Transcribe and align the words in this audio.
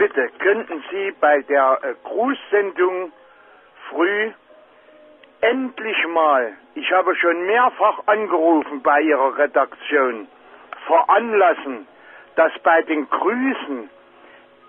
Bitte, 0.00 0.30
könnten 0.38 0.82
Sie 0.90 1.12
bei 1.20 1.42
der 1.42 1.78
äh, 1.82 1.94
Grußsendung 2.04 3.12
früh 3.90 4.32
endlich 5.42 6.06
mal, 6.08 6.54
ich 6.74 6.90
habe 6.90 7.14
schon 7.16 7.44
mehrfach 7.44 8.06
angerufen 8.06 8.80
bei 8.80 9.02
Ihrer 9.02 9.36
Redaktion, 9.36 10.26
veranlassen, 10.86 11.86
dass 12.36 12.50
bei 12.60 12.80
den 12.80 13.10
Grüßen 13.10 13.90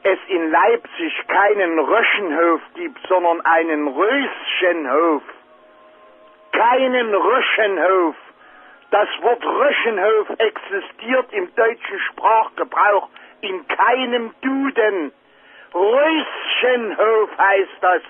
es 0.04 0.20
in 0.28 0.52
Leipzig 0.52 1.28
keinen 1.30 1.80
Röschenhof 1.80 2.62
gibt, 2.74 3.00
sondern 3.08 3.40
einen 3.46 3.88
Röschenhof. 3.88 5.24
Keinen 6.52 7.16
Röschenhof. 7.16 8.16
Das 8.90 9.08
Wort 9.22 9.46
Röschenhof 9.46 10.30
existiert 10.40 11.32
im 11.32 11.56
deutschen 11.56 12.00
Sprachgebrauch 12.00 13.08
in 13.40 13.66
keinem 13.70 14.34
Duden. 14.42 15.14
Röschenhof 15.74 17.30
heißt 17.38 17.78
das. 17.82 18.02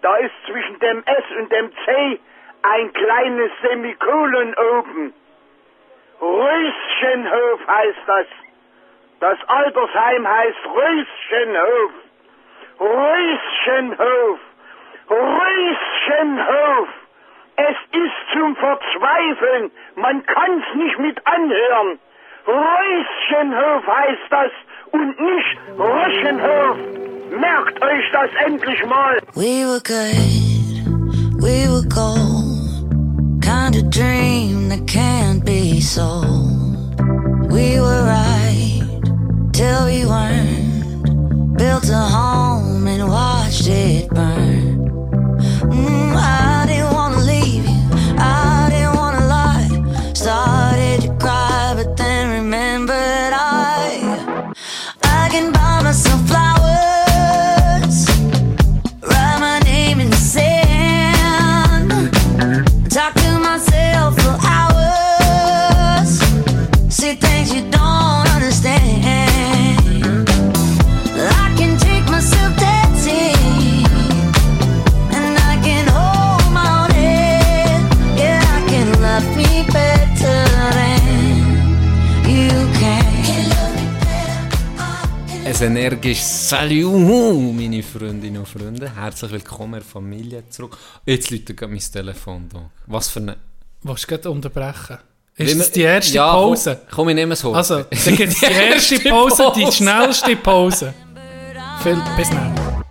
Da 0.00 0.16
ist 0.16 0.34
zwischen 0.46 0.78
dem 0.78 1.02
S 1.04 1.24
und 1.38 1.52
dem 1.52 1.70
C 1.84 2.20
ein 2.62 2.92
kleines 2.92 3.50
Semikolon 3.62 4.54
oben. 4.54 5.14
Röschenhof 6.20 7.66
heißt 7.66 8.02
das. 8.06 8.26
Das 9.20 9.38
Altersheim 9.48 10.28
heißt 10.28 10.66
Röschenhof. 10.66 11.92
Röschenhof. 12.80 14.40
Röschenhof. 15.10 16.88
Es 17.56 17.76
ist 17.92 18.32
zum 18.32 18.56
Verzweifeln. 18.56 19.70
Man 19.96 20.24
kann's 20.24 20.74
nicht 20.74 20.98
mit 20.98 21.26
anhören. 21.26 21.98
Röschenhof 22.46 23.86
heißt 23.86 24.30
das 24.30 24.52
und 24.92 25.20
nicht 25.20 25.58
Röschenhof. 25.78 26.76
Merkt 27.30 27.82
euch 27.82 28.04
das 28.12 28.30
endlich 28.46 28.84
mal. 28.86 29.18
We 29.34 29.64
were 29.64 29.80
good, 29.80 31.42
we 31.42 31.68
were 31.68 31.86
gold. 31.88 33.42
Kind 33.42 33.76
of 33.76 33.90
dream 33.90 34.68
that 34.70 34.86
can't 34.86 35.44
be 35.44 35.80
sold. 35.80 37.00
We 37.50 37.80
were 37.80 38.04
right 38.04 38.82
till 39.52 39.86
we 39.86 40.04
weren't. 40.04 41.56
Built 41.56 41.88
a 41.90 42.02
home 42.16 42.86
and 42.86 43.08
watched 43.08 43.66
it 43.68 44.08
burn. 44.10 44.57
Ein 85.60 85.74
energisches 85.74 86.50
Salut, 86.50 86.92
meine 87.56 87.82
Freundinnen 87.82 88.38
und 88.38 88.46
Freunde. 88.46 88.94
Herzlich 88.94 89.32
willkommen 89.32 89.74
in 89.74 89.80
der 89.80 89.82
Familie 89.82 90.48
zurück. 90.48 90.78
Jetzt 91.04 91.30
läutet 91.30 91.60
mein 91.62 91.80
Telefon 91.80 92.48
da. 92.48 92.70
Was 92.86 93.08
für 93.08 93.18
eine... 93.18 93.36
Du 93.82 93.92
gerade 93.92 94.30
unterbrechen? 94.30 94.98
Ist 95.34 95.48
wir- 95.48 95.58
das 95.58 95.72
die 95.72 95.82
erste 95.82 96.14
ja, 96.14 96.30
Pause? 96.32 96.76
Komm, 96.86 96.94
komm 96.94 97.08
ich 97.08 97.14
nehme 97.16 97.32
es 97.32 97.42
hoch. 97.42 97.56
Also, 97.56 97.82
dann 97.82 97.88
gibt 98.16 98.32
es 98.34 98.38
die 98.38 98.46
erste 98.46 99.00
Pause, 99.08 99.52
die 99.56 99.72
schnellste 99.72 100.36
Pause. 100.36 100.94
Viel, 101.82 102.00
bis 102.16 102.30
dann. 102.30 102.84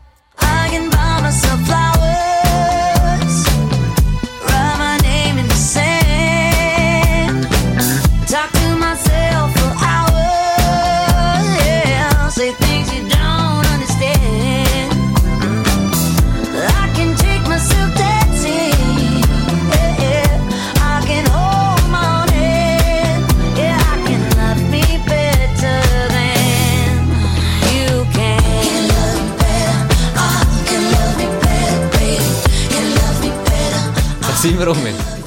Sind 34.37 34.59
wir 34.59 34.67
um. 34.67 34.77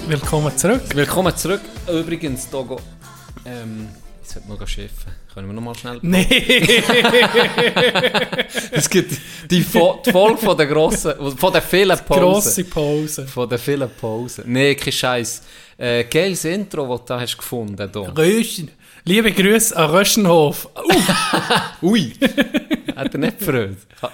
Willkommen 0.06 0.56
zurück. 0.56 0.82
Willkommen 0.94 1.36
zurück. 1.36 1.60
Übrigens, 1.88 2.48
Togo. 2.48 2.78
Ähm, 3.44 3.88
ich 4.22 4.30
sollte 4.30 4.48
noch 4.48 4.68
schiffen. 4.68 5.12
Können 5.34 5.48
wir 5.48 5.54
noch 5.54 5.62
mal 5.62 5.74
schnell... 5.74 5.98
Nee, 6.02 6.26
Es 8.70 8.88
gibt 8.88 9.16
die, 9.50 9.62
Fo 9.62 10.00
die 10.06 10.12
Folge 10.12 10.38
von 10.38 10.56
der 10.56 10.66
grossen... 10.66 11.14
Von 11.36 11.52
der 11.52 11.62
vielen 11.62 11.98
Pausen. 11.98 12.22
grosse 12.22 12.64
Pause. 12.64 13.26
Von 13.26 13.48
der 13.48 13.58
vielen 13.58 13.90
Pausen. 14.00 14.44
Nee, 14.46 14.76
kein 14.76 14.92
Scheiß. 14.92 15.42
Äh, 15.76 16.04
geiles 16.04 16.44
Intro, 16.44 16.96
das 16.96 17.06
du 17.06 17.14
hast 17.14 17.36
gefunden 17.36 17.76
hast. 17.80 18.16
Röschen. 18.16 18.70
Liebe 19.04 19.32
Grüße 19.32 19.76
an 19.76 19.90
Röschenhof. 19.90 20.68
Uh, 20.76 20.92
Ui! 21.86 22.12
Hat 22.94 23.12
er 23.14 23.18
nicht 23.18 23.38
gefreut? 23.40 23.76
Äh, 24.02 24.08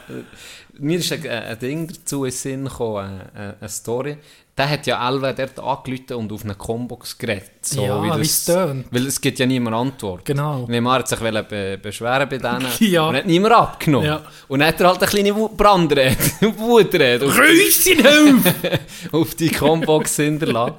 Mir 0.78 0.98
ist 0.98 1.12
ein, 1.12 1.26
ein 1.28 1.58
Ding 1.58 1.86
dazu 1.88 2.24
in 2.24 2.30
Sinn 2.30 2.64
gekommen, 2.64 3.20
eine, 3.34 3.56
eine 3.60 3.68
Story. 3.68 4.16
Der 4.58 4.70
hat 4.70 4.86
ja 4.86 5.06
Elva 5.06 5.34
dort 5.34 5.58
angerufen 5.58 6.14
und 6.14 6.32
auf 6.32 6.42
eine 6.44 6.54
Combox 6.54 7.18
geredet. 7.18 7.50
So 7.60 7.82
Ja, 7.84 8.02
wie 8.02 8.08
das- 8.08 8.20
es 8.20 8.44
tönt. 8.46 8.86
Weil 8.90 9.06
es 9.06 9.20
gibt 9.20 9.38
ja 9.38 9.44
niemand 9.44 9.76
Antwort. 9.76 10.24
Genau. 10.24 10.66
Neymar 10.66 11.00
hat 11.00 11.08
sich 11.08 11.18
be 11.18 11.78
beschweren 11.80 12.26
bei 12.26 12.38
denen 12.38 12.66
Ja. 12.80 13.08
und 13.08 13.16
hat 13.16 13.26
niemand 13.26 13.52
abgenommen. 13.54 14.06
Ja. 14.06 14.22
Und 14.48 14.60
dann 14.60 14.68
hat 14.68 14.80
er 14.80 14.88
halt 14.88 15.02
eine 15.02 15.10
kleine 15.10 15.34
Brandrede, 15.34 16.16
Wutrede 16.56 17.26
auf, 17.26 17.36
Röschenhof! 17.38 18.54
auf 19.12 19.34
die 19.34 19.50
Combox 19.50 20.16
hinterlassen. 20.16 20.76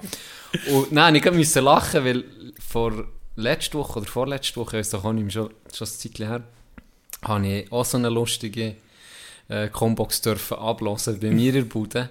Und 0.74 0.92
nein, 0.92 1.14
ich 1.14 1.32
musste 1.32 1.60
lachen, 1.60 2.04
weil 2.04 2.24
vor 2.68 2.94
letzter 3.36 3.78
Woche 3.78 4.00
oder 4.00 4.08
vorletzte 4.10 4.56
Woche, 4.60 4.78
ich 4.78 4.80
weiss 4.80 4.90
doch 4.90 5.06
auch 5.06 5.14
nicht 5.14 5.26
mehr, 5.26 5.32
schon, 5.32 5.50
schon 5.72 5.86
ein 5.88 5.92
Zeitchen 5.92 6.28
her, 6.28 6.44
habe 7.24 7.48
ich 7.48 7.72
auch 7.72 7.86
so 7.86 7.98
eine 7.98 8.10
lustige 8.10 8.76
äh, 9.50 9.68
Combox 9.70 10.22
dürfen 10.22 10.58
ablassen. 10.58 11.20
Bei 11.20 11.32
mir 11.32 11.50
in 11.50 11.56
der 11.56 11.62
Bude, 11.64 12.10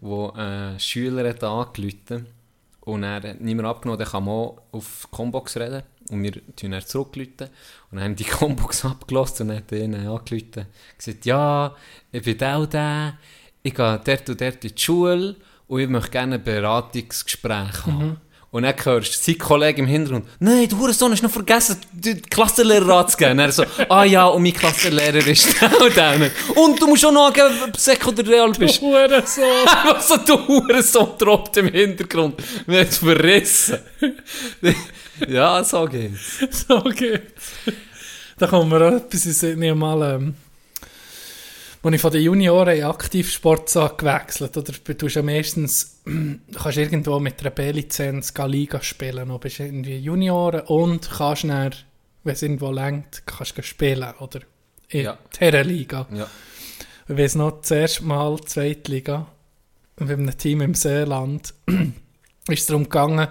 wo 0.00 0.28
äh, 0.30 0.78
Schüler 0.78 1.28
hat 1.28 1.42
angerufen 1.42 2.26
und 2.80 3.02
er 3.02 3.22
hat 3.22 3.40
niemand 3.40 3.68
abgenommen, 3.68 3.98
der 3.98 4.06
kann 4.06 4.24
man 4.24 4.34
auch 4.34 4.62
auf 4.72 5.08
Combox 5.10 5.56
reden 5.56 5.82
und 6.10 6.22
wir 6.22 6.32
tun 6.54 6.70
dann 6.70 6.82
zurückrufen. 6.82 7.48
Und 7.90 7.98
dann 7.98 8.02
haben 8.04 8.16
die 8.16 8.24
Combox 8.24 8.84
abgelassen 8.84 9.42
und 9.42 9.48
dann 9.48 9.56
hat 9.58 9.72
ihnen 9.72 10.06
angerufen 10.06 10.66
gesagt, 10.96 11.26
ja, 11.26 11.74
ich 12.12 12.22
bin 12.22 12.42
auch 12.42 12.66
der, 12.66 13.18
ich 13.62 13.74
gehe 13.74 14.00
dort 14.04 14.30
und 14.30 14.40
dort 14.40 14.64
in 14.64 14.74
die 14.74 14.80
Schule 14.80 15.36
und 15.66 15.80
ich 15.80 15.88
möchte 15.88 16.10
gerne 16.10 16.36
ein 16.36 16.44
Beratungsgespräch 16.44 17.86
haben. 17.86 18.20
Und 18.56 18.62
dann 18.62 18.74
hörst 18.84 19.14
du 19.14 19.18
seinen 19.22 19.38
Kollegen 19.38 19.80
im 19.80 19.86
Hintergrund, 19.86 20.24
nein, 20.40 20.66
du 20.66 20.78
Hurensohn 20.78 21.12
hast 21.12 21.22
noch 21.22 21.30
vergessen, 21.30 21.76
den 21.92 22.22
Klassenlehrer 22.22 23.00
anzugeben. 23.00 23.32
Und 23.32 23.40
er 23.40 23.52
so, 23.52 23.64
ah 23.86 24.04
ja, 24.04 24.24
und 24.28 24.42
mein 24.42 24.54
Klassenlehrer 24.54 25.26
ist 25.26 25.54
da 25.60 25.66
und 25.66 25.94
da. 25.94 26.14
Und 26.54 26.80
du 26.80 26.86
musst 26.86 27.04
auch 27.04 27.12
noch 27.12 27.26
angeben, 27.26 27.54
ob 27.62 27.74
du 27.74 27.78
Sek 27.78 28.06
oder 28.06 28.26
Real 28.26 28.50
bist. 28.52 28.80
Hurensohn. 28.80 29.44
Was 29.84 30.08
so 30.08 30.16
du 30.16 30.48
Hurensohn 30.48 31.18
tropft 31.18 31.58
im 31.58 31.68
Hintergrund. 31.68 32.42
Wir 32.66 32.78
haben 32.78 32.88
es 32.88 32.96
verrissen. 32.96 33.78
ja, 35.28 35.62
so 35.62 35.84
geht's. 35.84 36.38
So 36.66 36.80
geht's. 36.80 37.52
Da 38.38 38.46
kommen 38.46 38.70
wir 38.70 38.88
auch 38.88 38.96
etwas 38.96 39.42
in. 39.42 39.62
Ich 39.62 39.68
habe 39.68 39.78
mal, 39.78 40.14
ähm, 40.14 40.34
als 41.86 41.94
ich 41.94 42.00
von 42.00 42.10
den 42.12 42.22
Junioren 42.22 42.76
in 42.76 42.84
Aktivsport 42.84 43.72
gewechselt 43.96 44.56
oder 44.56 44.72
du 44.72 45.06
ja 45.06 45.22
meistens, 45.22 46.02
kannst 46.54 46.78
irgendwo 46.78 47.20
mit 47.20 47.40
einer 47.40 47.50
B-Lizenz 47.50 48.32
Liga 48.46 48.82
spielen, 48.82 49.28
du 49.28 49.38
bist 49.38 49.60
irgendwie 49.60 49.96
Junioren 49.98 50.62
und 50.62 51.08
kannst 51.10 51.44
dann, 51.44 51.74
wenn 52.24 52.32
es 52.34 52.42
irgendwo 52.42 52.70
längt, 52.72 53.22
kannst 53.26 53.56
du 53.56 53.62
spielen, 53.62 54.12
oder? 54.18 54.40
In 54.88 55.04
Ja. 55.04 55.18
dieser 55.38 55.64
Liga. 55.64 56.06
Ja. 56.12 56.26
Ich 57.08 57.16
weiss 57.16 57.34
noch, 57.36 57.60
das 57.60 57.70
erste 57.70 58.04
Mal 58.04 58.40
Zweitliga, 58.40 59.26
mit 60.00 60.10
einem 60.10 60.36
Team 60.36 60.60
im 60.62 60.74
Seeland, 60.74 61.54
ist 62.48 62.60
es 62.60 62.66
darum 62.66 62.84
gegangen, 62.84 63.28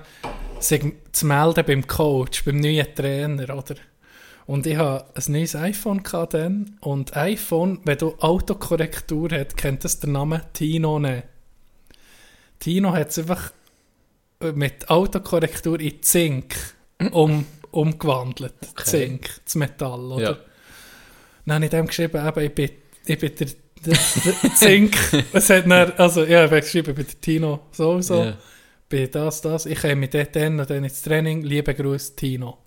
sich 0.59 0.81
zu 1.11 1.25
melden 1.25 1.65
beim 1.65 1.85
Coach, 1.85 2.45
beim 2.45 2.57
neuen 2.57 2.87
Trainer, 2.95 3.55
oder? 3.55 3.75
Und 4.47 4.67
ich 4.67 4.77
hatte 4.77 5.05
ein 5.15 5.33
neues 5.33 5.55
iPhone 5.55 6.03
dann. 6.29 6.77
Und 6.81 7.15
iPhone, 7.17 7.79
wenn 7.83 7.97
du 7.97 8.15
Autokorrektur 8.19 9.29
hast, 9.31 9.57
kennt 9.57 9.83
das 9.83 9.99
der 9.99 10.09
Name 10.09 10.41
Tino 10.53 10.99
nicht. 10.99 11.23
Tino 12.59 12.93
hat 12.93 13.09
es 13.09 13.19
einfach 13.19 13.51
äh, 14.39 14.51
mit 14.51 14.89
Autokorrektur 14.89 15.79
in 15.79 16.01
Zink 16.03 16.55
um, 17.11 17.45
umgewandelt. 17.71 18.53
Zink, 18.83 19.29
das 19.43 19.55
Metall, 19.55 20.11
oder? 20.11 20.23
Ja. 20.23 20.37
Dann 21.45 21.55
habe 21.55 21.65
ich 21.65 21.71
dem 21.71 21.87
geschrieben, 21.87 22.25
eben, 22.25 22.39
ich 22.39 22.53
bin, 22.53 22.69
ich 23.05 23.19
bin 23.19 23.35
der, 23.35 23.47
der, 23.85 23.97
der 24.43 24.55
Zink. 24.55 24.95
es 25.33 25.49
hat 25.49 25.69
dann, 25.69 25.91
also, 25.97 26.23
ja, 26.23 26.45
ich 26.45 26.51
habe 26.51 26.61
geschrieben, 26.61 26.91
ich 26.91 26.95
bin 26.95 27.05
der 27.05 27.21
Tino 27.21 27.59
sowieso. 27.71 28.23
Ja. 28.23 28.37
Bin 28.87 29.09
das, 29.11 29.41
das. 29.41 29.65
Ich 29.65 29.81
komme 29.81 30.07
dort 30.07 30.35
dann 30.35 30.59
und 30.59 30.69
dann 30.69 30.83
ins 30.83 31.01
Training. 31.01 31.41
Liebe 31.41 31.73
Grüße, 31.73 32.15
Tino. 32.15 32.64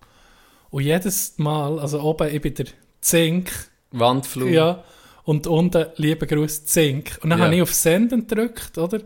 Und 0.70 0.82
jedes 0.82 1.35
Mal, 1.38 1.79
also 1.79 2.00
oben, 2.03 2.35
ich 2.35 2.41
bin 2.43 2.55
der 2.55 2.67
Zink, 3.00 3.50
Wandflug. 3.91 4.50
ja, 4.50 4.85
und 5.25 5.47
unten, 5.47 5.87
liebe 5.97 6.26
Grüße, 6.26 6.65
Zink. 6.67 7.19
Und 7.23 7.31
dann 7.31 7.38
Ja. 7.38 7.44
habe 7.47 7.56
ich 7.56 7.62
auf 7.62 7.73
Senden 7.75 8.26
gedrückt, 8.26 8.76
oder? 8.79 9.00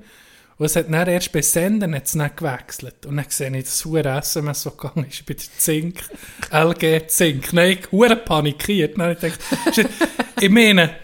Und 0.58 0.66
es 0.66 0.76
hat 0.76 0.86
dann 0.92 1.08
erst 1.08 1.32
bei 1.32 1.42
Senden 1.42 1.94
hat's 1.94 2.12
dann 2.12 2.30
gewechselt. 2.36 3.06
Und 3.06 3.16
dann 3.16 3.26
sehe 3.28 3.56
ich, 3.56 3.64
das 3.64 3.84
hure 3.84 4.08
SMS, 4.18 4.62
so 4.62 4.70
gegangen 4.70 5.06
ist, 5.08 5.24
bei 5.26 5.34
der 5.34 5.44
Zink, 5.58 6.02
LG 6.52 7.06
Zink. 7.08 7.52
Nein, 7.52 7.78
ich 7.80 7.90
hure 7.90 8.16
panikiert. 8.16 8.96
Dann 8.96 9.02
habe 9.02 9.12
ich 9.14 9.20
gedacht, 9.20 9.90
ich 10.40 10.50
meine, 10.50 10.94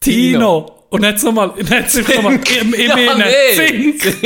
Tino. 0.00 0.77
Und 0.90 1.02
dann 1.02 1.14
nochmal, 1.16 1.52
dann 1.58 1.70
hat's 1.70 1.96
einfach 1.96 2.14
nochmal, 2.14 2.40
ich, 2.42 2.56
ich 2.56 2.78
Ja, 2.88 2.96
meine, 2.96 3.26
nee, 3.26 3.54
Zink. 3.54 4.22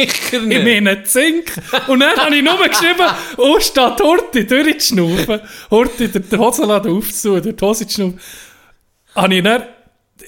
Nicht. 0.46 0.64
meine 0.64 1.02
Zink. 1.04 1.52
Und 1.88 2.00
dann 2.00 2.16
habe 2.16 2.36
ich 2.36 2.42
nur 2.42 2.56
geschrieben, 2.56 3.06
oh, 3.38 3.58
statt 3.58 4.00
Horti 4.00 4.46
durchzuschnaufen, 4.46 5.40
Horti 5.70 6.08
den 6.08 6.28
den 6.28 6.38
Hosenladen 6.38 6.96
aufzutun, 6.96 7.42
durch 7.42 7.56
die 7.56 7.64
Hose 7.64 7.86
zu 7.88 7.94
schnaufen, 7.94 8.20
habe 9.16 9.34
ich 9.34 9.42
dann 9.42 9.62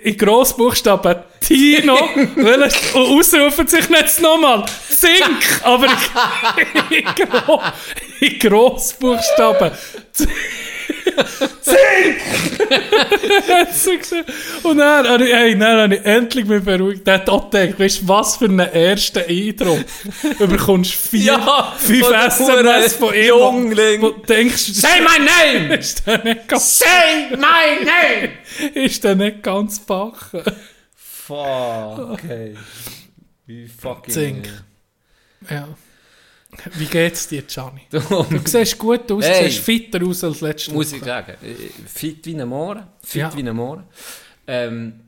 in 0.02 0.16
Grossbuchstaben 0.16 1.16
Tino, 1.40 1.96
weil 2.36 2.62
es- 2.64 2.92
und 2.94 3.02
ausrufen 3.16 3.66
sich 3.68 3.88
jetzt 3.88 4.20
nochmal 4.20 4.64
Zink, 4.88 5.60
aber 5.62 5.86
in, 6.90 6.96
in, 6.98 8.28
in 8.32 8.38
Grossbuchstaben. 8.40 9.70
Hat's 9.70 10.26
geschrieben. 11.04 12.24
Und 14.62 14.78
dann 14.78 15.08
habe 15.08 15.26
ich, 15.26 15.34
hey, 15.34 15.58
dann 15.58 15.80
habe 15.80 15.96
ich 15.96 16.04
endlich 16.04 16.46
mich 16.46 16.62
beruhigt. 16.64 17.06
Der 17.06 17.14
hat 17.14 17.28
auch 17.28 17.50
gedacht, 17.50 17.78
weißt 17.78 18.02
du, 18.02 18.08
was 18.08 18.36
für 18.36 18.46
einen 18.46 18.58
ersten 18.60 19.18
Eindruck. 19.18 19.84
Du 20.38 20.48
bekommst 20.48 20.94
vier, 20.94 21.34
Ja, 21.34 21.74
fünf 21.78 22.10
SMS 22.10 22.94
von 22.94 23.14
ihm. 23.14 23.26
Jungling. 23.26 24.00
Wo 24.02 24.10
denkst, 24.10 24.72
Say 24.74 25.00
my 25.00 25.18
name! 25.24 25.74
ist 25.78 26.06
der 26.06 26.24
nicht 26.24 26.48
ganz, 26.48 26.78
Say 26.78 27.30
my 27.30 27.84
name! 27.84 28.30
ist 28.74 29.04
der 29.04 29.14
nicht 29.14 29.42
ganz 29.42 29.80
bachen. 29.80 30.42
Fuck, 30.94 32.10
okay. 32.12 32.56
Wie 33.46 33.68
fucking... 33.68 34.14
Zink. 34.14 34.48
Ja. 35.50 35.68
Wie 36.74 36.86
geht's 36.86 37.28
dir, 37.28 37.42
Gianni? 37.42 37.82
Du, 37.90 37.98
Du 38.00 38.40
siehst 38.44 38.78
gut 38.78 39.10
aus, 39.12 39.24
Hey. 39.24 39.44
du 39.44 39.50
siehst 39.50 39.64
fitter 39.64 40.06
aus 40.06 40.24
als 40.24 40.40
letzte 40.40 40.72
muss 40.72 40.92
ich 40.92 41.00
Woche. 41.00 41.06
sagen. 41.10 41.32
äh, 41.42 41.54
Fit 41.86 42.24
wie 42.26 42.34
ein 42.40 42.48
Mohren. 42.48 42.86
Fit 43.02 43.20
Ja. 43.22 43.36
wie 43.36 43.46
ein 43.48 43.54
Mohren. 43.56 43.84
Ähm, 44.46 45.00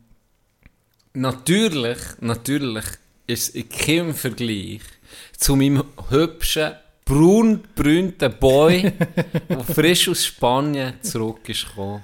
natürlich, 1.12 1.98
natürlich 2.20 2.84
ist 3.26 3.48
es 3.50 3.54
in 3.54 3.68
keinem 3.68 4.14
Vergleich 4.14 4.80
zu 5.36 5.56
meinem 5.56 5.84
hübschen, 6.10 6.72
braunbrünten 7.04 8.34
Boy, 8.38 8.92
der 9.48 9.60
frisch 9.64 10.08
aus 10.08 10.24
Spanien 10.26 10.94
zurück 11.02 11.48
ist 11.48 11.66
gekommen. 11.68 12.02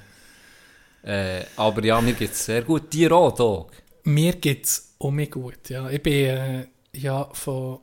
Äh, 1.05 1.45
aber 1.57 1.85
ja, 1.85 2.01
mir 2.01 2.13
geht 2.15 2.31
es 2.33 2.45
sehr 2.45 2.63
gut. 2.63 2.93
Dir 2.93 3.11
auch, 3.13 3.35
Dog? 3.35 3.73
Mir 4.05 4.35
geht's 4.35 4.95
um 4.99 5.17
mich 5.17 5.31
gut, 5.33 5.69
ja. 5.69 5.91
Ich 5.91 6.01
bin 6.03 6.13
äh, 6.13 6.67
ja 6.93 7.29
von 7.33 7.81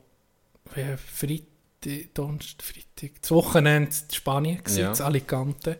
äh, 0.74 0.96
Freitag, 1.82 2.14
Donnerstag, 2.14 2.62
Freitag, 2.66 3.20
das 3.22 3.30
Wochenende 3.30 3.90
in 3.90 4.14
Spanien 4.14 4.58
gewesen, 4.58 4.80
Ja. 4.80 4.92
in 4.92 5.00
Alicante. 5.00 5.78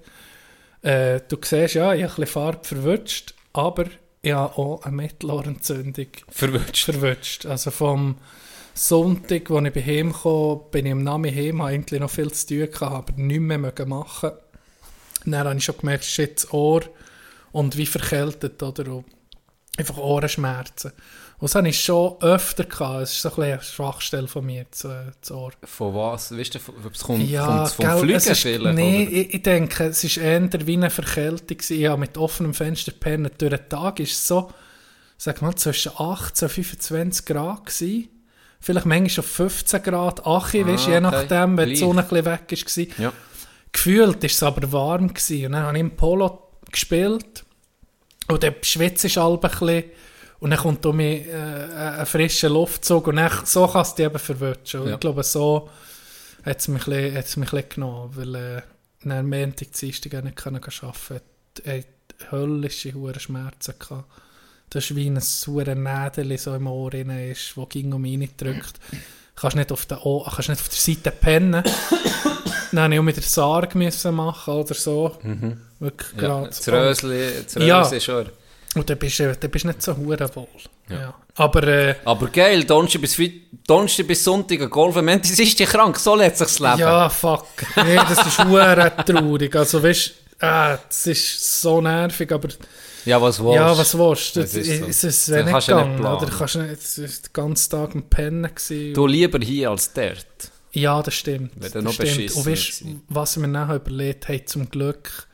Äh, 0.82 1.20
du 1.28 1.36
siehst 1.42 1.74
ja, 1.74 1.92
ich 1.92 2.02
habe 2.02 2.12
ein 2.12 2.16
bisschen 2.16 2.26
Farbe 2.26 2.64
verwünscht, 2.64 3.34
aber 3.52 3.86
ich 4.22 4.32
habe 4.32 4.56
auch 4.56 4.82
eine 4.82 4.96
Mittelohrentzündung 4.96 6.06
Verwünscht. 6.30 6.84
verwünscht. 6.86 7.46
Also 7.46 7.70
vom 7.70 8.16
Sonntag, 8.74 9.50
als 9.50 9.66
ich 9.66 9.74
bei 9.74 10.12
kam, 10.22 10.60
bin 10.70 10.86
ich 10.86 10.92
am 10.92 11.02
Namen 11.02 11.34
heim, 11.34 11.60
habe 11.60 11.72
eigentlich 11.72 12.00
noch 12.00 12.10
viel 12.10 12.32
zu 12.32 12.46
tun 12.46 12.70
gehabt, 12.70 13.10
aber 13.10 13.12
nichts 13.20 13.42
mehr 13.42 13.86
machen. 13.86 14.30
Dann 15.26 15.44
habe 15.46 15.56
ich 15.58 15.64
schon 15.64 15.76
gemerkt, 15.78 16.04
shit, 16.04 16.36
das 16.36 16.52
Ohr 16.52 16.82
und 17.52 17.76
wie 17.76 17.84
verkältet, 17.86 18.62
oder? 18.62 18.90
Und 18.94 19.04
einfach 19.76 19.98
Ohrenschmerzen. 19.98 20.92
Und 21.40 21.48
das 21.48 21.54
habe 21.54 21.68
ich 21.70 21.80
schon 21.82 22.20
öfter 22.20 22.64
gehabt. 22.64 23.02
Es 23.04 23.12
ist 23.12 23.22
so 23.22 23.34
ein 23.34 23.42
eine 23.52 23.62
Schwachstelle 23.62 24.28
von 24.28 24.44
mir, 24.44 24.66
das, 24.70 24.84
äh, 24.84 25.10
das 25.20 25.30
Ohr. 25.30 25.52
Von 25.64 25.94
was? 25.94 26.36
Weißt 26.36 26.54
du, 26.54 26.58
von- 26.58 26.74
es 26.92 27.00
kommt, 27.02 27.26
Ja, 27.30 27.46
kommt's 27.46 27.72
vom 27.72 27.84
gell, 27.86 27.98
Fliegen 27.98 28.16
es 28.18 28.26
ist, 28.26 28.40
vielleicht? 28.42 28.76
Nee, 28.76 29.02
oder? 29.06 29.12
ich, 29.16 29.34
ich 29.34 29.42
denke, 29.42 29.84
es 29.84 30.04
ist 30.04 30.16
eher 30.18 30.48
wie 30.66 30.74
eine 30.74 30.90
Verkältung. 30.90 31.56
Ich 31.66 31.86
habe 31.86 31.98
mit 31.98 32.18
offenem 32.18 32.52
Fenster 32.52 32.92
pennen. 32.92 33.30
Durch 33.38 33.50
den 33.56 33.68
Tag 33.70 34.00
ist 34.00 34.12
es 34.12 34.26
so, 34.28 34.50
sag 35.16 35.40
mal, 35.40 35.54
zwischen 35.54 35.92
18 35.96 36.46
und 36.48 36.52
25 36.52 37.24
Grad 37.24 37.64
gewesen. 37.64 38.08
Vielleicht 38.60 38.84
manchmal 38.86 39.24
auf 39.24 39.30
15 39.30 39.82
Grad, 39.82 40.26
8, 40.26 40.26
Ah, 40.26 40.66
weißt, 40.66 40.86
je 40.88 40.92
okay. 40.92 41.00
nachdem, 41.00 41.56
wenn 41.56 41.68
die. 41.70 41.76
Sonne 41.76 42.02
ein 42.02 42.08
bisschen 42.08 42.24
weg 42.26 42.52
ist. 42.52 42.66
Gewesen. 42.66 42.92
Ja. 42.98 43.12
Gefühlt 43.72 44.22
war 44.22 44.26
es 44.28 44.42
aber 44.42 44.70
warm. 44.72 45.08
Gewesen. 45.08 45.46
Und 45.46 45.52
dann 45.52 45.62
habe 45.62 45.76
ich 45.78 45.80
im 45.80 45.96
Polo 45.96 46.50
gespielt. 46.70 47.44
Und 48.28 48.42
dann 48.42 48.54
schwitzt 48.60 49.06
es 49.06 49.16
halb 49.16 49.42
ein 49.42 49.50
bisschen. 49.50 49.84
Und 50.40 50.50
dann 50.50 50.58
kommt 50.58 50.84
um 50.86 50.96
mich 50.96 51.26
äh, 51.26 51.32
ein 52.00 52.06
frischer 52.06 52.48
Luftzug. 52.48 53.06
Und 53.08 53.16
dann, 53.16 53.30
so 53.44 53.66
kannst 53.66 53.92
du 53.92 54.02
dich 54.02 54.06
eben 54.10 54.18
verwünschen. 54.18 54.80
Und 54.80 54.88
Ja. 54.88 54.94
Ich 54.94 55.00
glaube, 55.00 55.22
so 55.22 55.68
hat 56.44 56.58
es 56.60 56.68
mich, 56.68 56.86
ein 56.86 56.92
bisschen- 56.94 57.16
hat's 57.16 57.36
mich 57.36 57.52
ein 57.52 57.64
genommen. 57.68 58.10
Weil 58.14 58.34
äh, 58.34 58.62
dann 59.02 59.12
am 59.12 59.28
Montag, 59.28 59.72
Dienstag 59.72 60.24
nicht 60.24 60.36
können 60.36 60.56
arbeiten 60.62 60.98
konnte. 61.06 61.22
Ich 61.64 61.68
hatte 61.68 62.30
höllische 62.30 63.20
Schmerzen. 63.20 63.74
Gehabt. 63.78 64.04
Das 64.70 64.84
ist 64.84 64.96
wie 64.96 65.08
ein 65.08 65.20
sauer 65.20 65.64
Nädel 65.74 66.38
so 66.38 66.54
im 66.54 66.66
Ohr 66.68 66.90
drin 66.90 67.10
ist, 67.10 67.54
das 67.56 67.68
ging 67.70 67.92
um 67.92 68.02
mich 68.02 68.30
drückt. 68.36 68.74
Kannst 69.34 69.56
nicht 69.56 69.72
auf 69.72 69.84
der, 69.86 70.06
Ohr, 70.06 70.24
kannst 70.32 70.48
nicht 70.48 70.60
auf 70.60 70.68
der 70.68 70.78
Seite 70.78 71.10
pennen. 71.10 71.64
Dann 72.72 72.90
musste 72.90 72.94
ich 72.94 72.98
auch 73.00 73.02
mit 73.02 73.16
der 73.16 73.22
Sarg 73.24 73.74
müssen 73.74 74.14
machen 74.14 74.54
oder 74.54 74.74
so. 74.74 75.18
Wirklich 75.80 76.12
Ja, 76.12 76.18
gerade. 76.18 76.46
das 76.46 76.68
Rösli, 76.68 77.30
das 77.44 77.54
Ja. 77.66 78.00
Schon... 78.00 78.26
Und 78.76 78.88
dann 78.88 78.98
bist 78.98 79.18
du 79.18 79.34
dann 79.34 79.50
bist 79.50 79.64
du 79.64 79.68
nicht 79.68 79.82
so 79.82 79.96
hure 79.96 80.30
wohl. 80.36 80.46
Ja. 80.88 81.00
Ja. 81.00 81.14
Aber 81.36 81.62
äh, 81.66 81.96
Aber 82.04 82.28
geil, 82.28 82.62
Donnerstag 82.64 83.00
bis, 83.02 83.16
Donnerstag 83.66 84.06
bis 84.06 84.22
Sonntag 84.22 84.60
ein 84.60 84.70
Golf. 84.70 84.94
Mensch, 85.02 85.28
ist 85.30 85.58
die 85.58 85.64
krank, 85.64 85.98
so 85.98 86.14
lässt 86.14 86.38
sich's 86.38 86.58
leben. 86.60 86.78
ja, 86.78 87.08
fuck. 87.08 87.46
Nee, 87.76 87.96
das 87.96 88.26
ist 88.26 88.44
hure 88.44 88.92
traurig. 89.06 89.56
Also 89.56 89.82
weißt 89.82 90.12
du, 90.40 90.46
äh, 90.46 90.78
das 90.88 91.06
ist 91.06 91.60
so 91.62 91.80
nervig, 91.80 92.30
aber 92.32 92.48
Ja, 93.04 93.20
was 93.20 93.42
willst 93.42 93.56
ja, 93.56 93.76
was 93.76 93.98
willst 93.98 94.36
du? 94.36 94.40
Das 94.42 94.52
Das 94.52 94.60
ist 94.60 94.68
ist, 94.68 94.80
so. 94.80 94.86
es 94.86 95.04
ist 95.04 95.28
Das 95.30 95.36
nicht 95.44 95.50
kannst 95.52 95.68
du 95.68 95.74
nicht 95.74 95.96
gegangen. 95.96 96.16
oder? 96.22 96.26
Kannst 96.38 96.54
du 96.54 96.58
nicht, 96.62 96.80
es 96.82 96.94
den 96.94 97.32
ganzen 97.32 97.70
Tag 97.70 97.94
am 97.94 98.02
Pennen 98.04 98.42
gewesen. 98.54 98.94
Du 98.94 99.06
lieber 99.06 99.38
hier 99.40 99.70
als 99.70 99.92
dort. 99.92 100.26
Ja, 100.72 101.02
das 101.02 101.14
stimmt. 101.14 101.50
Wenn 101.56 101.62
das 101.62 101.72
du 101.72 101.82
noch 101.82 101.92
stimmt. 101.92 102.36
Und 102.36 102.46
weißt, 102.46 102.84
was 103.08 103.32
ich 103.36 103.42
mir 103.42 103.48
nachher 103.48 103.76
überlegt 103.76 104.28
habe, 104.28 104.44
zum 104.44 104.70
Glück 104.70 105.26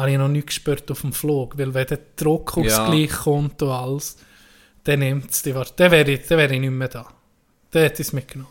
habe 0.00 0.10
ich 0.12 0.18
noch 0.18 0.28
nicht 0.28 0.48
gespürt 0.48 0.90
auf 0.90 1.02
dem 1.02 1.12
Flug, 1.12 1.56
weil 1.58 1.72
wenn 1.74 1.86
der 1.86 1.98
Druckausgleich 2.16 3.10
kommt 3.10 3.62
und 3.62 3.68
alles, 3.70 4.16
dann 4.84 4.98
nimmt 5.00 5.30
es 5.30 5.42
die 5.42 5.54
Warte. 5.54 5.72
Dann 5.76 5.90
wäre 5.90 6.10
ich, 6.10 6.26
dann 6.26 6.38
wäre 6.38 6.54
ich 6.54 6.60
nicht 6.60 6.70
mehr 6.70 6.88
da. 6.88 7.06
Dann 7.70 7.82
hätte 7.82 8.02
ich 8.02 8.08
es 8.08 8.12
mitgenommen. 8.12 8.50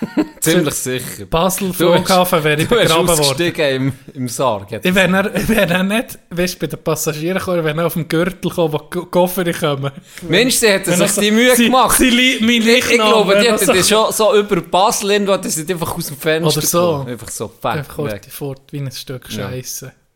Ziemlich 0.40 0.74
sicher. 0.74 1.26
Basel 1.26 1.72
Flughafen 1.72 2.44
wäre 2.44 2.62
ich 2.62 2.68
begraben 2.68 3.08
worden. 3.08 3.52
im, 3.56 3.92
im 4.14 4.28
Sarg. 4.28 4.70
Ich 4.70 4.94
wäre 4.94 5.10
dann, 5.10 5.68
dann 5.68 5.88
nicht, 5.88 6.18
weißt 6.30 6.56
bei 6.60 6.68
den 6.68 6.78
Passagieren 6.80 7.38
gekommen, 7.38 7.64
dann 7.64 7.80
auf 7.80 7.94
dem 7.94 8.06
Gürtel 8.06 8.48
gekommen, 8.48 8.74
wo 8.74 8.78
die 8.78 9.06
Koffer 9.10 9.52
kommen. 9.52 9.90
Mensch, 10.28 10.54
sie 10.54 10.68
hätten 10.68 10.86
Wenn 10.90 10.98
sich 10.98 11.02
also- 11.08 11.20
die 11.20 11.30
Mühe 11.32 11.56
sie, 11.56 11.64
gemacht. 11.64 11.98
Sie, 11.98 12.10
li- 12.10 12.38
mein 12.40 12.62
ich, 12.62 12.68
ich 12.68 12.88
glaube, 12.90 13.34
wenn 13.34 13.42
die 13.42 13.48
hätten 13.50 13.84
schon 13.84 14.12
so 14.12 14.36
über 14.38 14.60
Basel 14.60 15.10
irgendwo, 15.10 15.36
sie 15.48 15.66
die 15.66 15.72
einfach 15.72 15.96
aus 15.96 16.06
dem 16.06 16.16
Fenster 16.16 16.56
Oder 16.58 16.66
so. 16.66 16.80
gekommen. 16.92 17.08
Einfach 17.08 17.28
so, 17.30 17.48
pack, 17.48 17.78
Einfach 17.78 18.04
weg. 18.04 18.28
fort 18.30 18.62
wie 18.70 18.78
ein 18.78 18.92
Stück 18.92 19.28
Ja. 19.32 19.50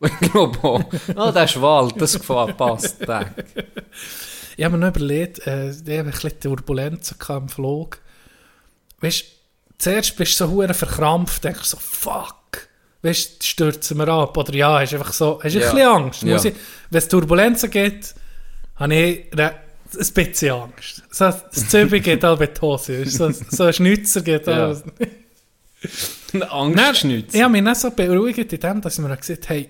Ich 0.03 0.31
glaube 0.31 0.59
auch. 0.63 0.83
Oh, 1.15 1.31
der 1.31 1.43
ist 1.45 1.61
Wald, 1.61 1.93
das 2.01 2.13
gefällt, 2.19 2.57
passt. 2.57 3.01
Der. 3.07 3.33
Ich 4.57 4.63
habe 4.63 4.77
mir 4.77 4.85
noch 4.89 4.95
überlegt, 4.95 5.39
äh, 5.47 5.69
ich 5.71 5.77
habe 5.79 5.91
ein 5.99 6.05
bisschen 6.11 6.39
Turbulenzen 6.39 7.17
im 7.29 7.49
Flug. 7.49 7.99
Weißt 9.01 9.21
du, 9.23 9.27
zuerst 9.77 10.15
bist 10.15 10.39
du 10.39 10.45
so 10.45 10.51
hure 10.51 10.73
verkrampft, 10.73 11.43
denkst 11.43 11.63
so, 11.63 11.77
fuck. 11.77 12.67
Weißt 13.01 13.41
du, 13.41 13.45
stürzen 13.45 13.97
wir 13.97 14.07
ab. 14.09 14.37
Oder 14.37 14.53
ja, 14.53 14.79
hast 14.79 14.93
einfach 14.93 15.13
so, 15.13 15.39
hast 15.43 15.55
du 15.55 15.59
Ja. 15.59 15.69
ein 15.69 15.75
bisschen 15.75 15.87
Angst. 15.87 16.23
Muss 16.23 16.43
Ja. 16.43 16.49
ich, 16.51 16.55
wenn 16.89 16.97
es 16.99 17.07
Turbulenzen 17.07 17.69
gibt, 17.69 18.15
habe 18.75 18.95
ich 18.95 19.25
ein 19.37 19.51
bisschen 19.91 20.51
Angst. 20.53 21.03
So, 21.11 21.25
das 21.25 21.69
Zübi 21.69 21.99
geht 22.01 22.23
in 22.23 22.37
die 22.37 22.61
Hose. 22.61 23.05
So, 23.09 23.31
so 23.31 23.63
ein 23.63 23.73
Schnitzer 23.73 24.21
geht 24.21 24.47
Ja. 24.47 24.71
auch. 24.71 24.77
Ein 26.33 26.39
Nein, 26.39 26.49
Angstschnitz. 26.49 27.33
Ich 27.33 27.41
habe 27.41 27.51
mich 27.51 27.61
nicht 27.61 27.75
so 27.75 27.91
beruhigt 27.91 28.53
in 28.53 28.59
dem, 28.59 28.79
dass 28.81 28.93
ich 28.97 28.99
mir 29.03 29.15
gesagt 29.17 29.49
habe, 29.49 29.59
hey, 29.59 29.69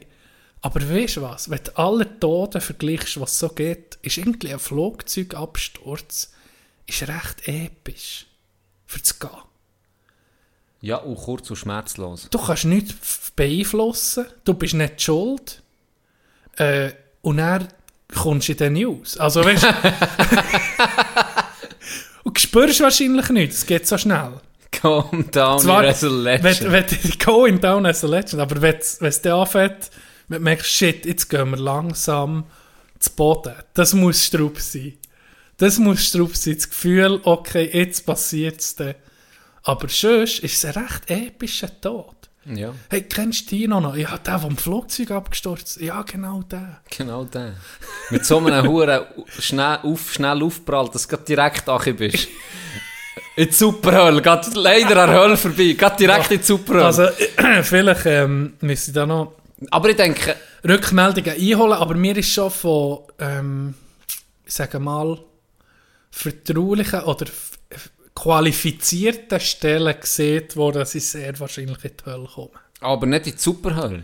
Aber 0.64 0.80
weißt 0.90 1.18
du 1.18 1.22
was? 1.22 1.50
Wenn 1.50 1.60
du 1.64 1.78
alle 1.78 2.20
Toten 2.20 2.62
vergleichst, 2.62 3.20
was 3.20 3.38
so 3.38 3.50
geht, 3.50 3.98
ist 4.02 4.18
irgendwie 4.18 4.54
ein 4.54 4.60
Flugzeugabsturz 4.60 6.32
ist 6.88 7.02
recht 7.04 7.48
episch. 7.48 8.26
Für 8.86 9.02
zu 9.02 9.14
gehen. 9.20 9.30
Ja, 10.82 10.98
und 10.98 11.16
kurz 11.18 11.50
und 11.50 11.56
schmerzlos. 11.58 12.28
Du 12.30 12.38
kannst 12.38 12.66
nichts 12.66 13.32
beeinflussen, 13.36 14.26
du 14.46 14.54
bist 14.54 14.74
nicht 14.74 15.02
schuld. 15.02 15.62
Äh, 16.58 16.92
und 17.22 17.38
dann 17.38 17.68
kommst 18.14 18.48
du 18.48 18.52
in 18.54 18.58
den 18.58 18.74
News. 18.74 19.18
Also 19.18 19.44
weißt 19.44 19.66
Und 22.24 22.38
du 22.38 22.42
spürst 22.42 22.80
wahrscheinlich 22.82 23.30
nichts, 23.30 23.58
es 23.60 23.66
geht 23.66 23.86
so 23.88 23.98
schnell. 23.98 24.40
Calm 24.72 25.30
down, 25.32 25.60
Zwar, 25.60 25.84
you're 25.84 25.90
as 25.90 26.04
a 26.04 26.08
legend. 26.08 26.62
wenn, 26.62 26.72
wenn 26.72 26.86
going 27.20 27.60
down 27.60 27.86
as 27.86 28.04
a 28.04 28.08
legend, 28.08 28.42
aber 28.42 28.62
wenn 28.62 28.76
es 28.76 29.00
wenn 29.02 29.10
es 29.10 29.22
dann 29.22 29.40
anfängt, 29.40 29.90
wenn 30.28 30.40
du 30.40 30.44
merkst, 30.44 30.68
shit, 30.72 31.06
jetzt 31.06 31.30
gehen 31.30 31.50
wir 31.52 31.58
langsam 31.58 32.46
zu 33.00 33.12
Boden. 33.12 33.54
Das 33.74 33.94
muss 33.94 34.24
Strupp 34.26 34.60
sein. 34.60 34.94
Das 35.58 35.78
muss 35.78 36.06
Strupp 36.06 36.36
sein. 36.36 36.56
Das 36.56 36.70
Gefühl, 36.70 37.20
okay, 37.24 37.70
jetzt 37.72 38.06
passiert 38.06 38.60
es 38.62 38.76
dann. 38.76 38.96
Aber 39.64 39.88
sonst 39.88 40.40
ist 40.40 40.64
es 40.64 40.66
ein 40.66 40.84
recht 40.84 41.10
epischer 41.10 41.70
Tod. 41.82 42.16
Ja, 42.46 42.74
Hey, 42.90 43.04
kennst 43.04 43.50
du 43.52 43.56
Tino 43.56 43.80
noch? 43.80 43.96
Ja, 43.96 44.18
der, 44.18 44.38
vom 44.38 44.58
Flugzeug 44.58 45.12
abgestürzt 45.12 45.80
Ja, 45.80 46.02
genau 46.02 46.42
der. 46.44 46.82
genau 46.90 47.24
der. 47.24 47.54
Mit 48.10 48.26
so 48.26 48.40
einem 48.40 48.68
Huren 48.68 49.02
schnell, 49.40 49.78
auf, 49.84 50.12
schnell 50.12 50.44
aufprallt, 50.44 50.94
dass 50.94 51.08
du 51.08 51.16
direkt 51.16 51.70
angekommen 51.70 52.12
bist. 52.12 52.28
In 53.38 53.48
die 53.48 53.54
Superhölle, 53.54 54.22
geht 54.22 54.54
leider 54.56 55.04
an 55.04 55.10
der 55.10 55.20
Hölle 55.22 55.38
vorbei, 55.38 55.72
geht 55.72 56.00
direkt 56.00 56.32
in 56.32 56.40
die 56.40 56.44
Superhölle. 56.44 56.86
Also, 56.86 57.08
vielleicht 57.64 58.06
ähm, 58.08 58.54
müsste 58.60 58.92
ich 58.92 58.96
da 58.96 59.06
noch 59.06 59.36
Aber 59.72 59.90
ich 59.90 59.96
denke, 59.96 60.36
Rückmeldungen 60.68 61.32
einholen, 61.36 61.74
aber 61.74 61.96
mir 61.96 62.18
ist 62.18 62.30
schon 62.30 62.50
von, 62.52 63.00
ähm, 63.20 63.74
ich 64.46 64.54
sage 64.54 64.80
mal, 64.80 65.20
vertraulichen 66.12 67.02
oder 67.02 67.26
qualifizierten 68.16 69.40
Stellen 69.40 70.00
gesehen 70.00 70.48
worden, 70.56 70.80
dass 70.80 70.96
ich 70.96 71.08
sehr 71.08 71.38
wahrscheinlich 71.40 71.84
in 71.84 71.92
die 72.00 72.06
Hölle 72.10 72.28
komme. 72.34 72.50
aber 72.80 73.06
nicht 73.08 73.28
in 73.28 73.34
die 73.34 73.40
Superhölle. 73.40 74.04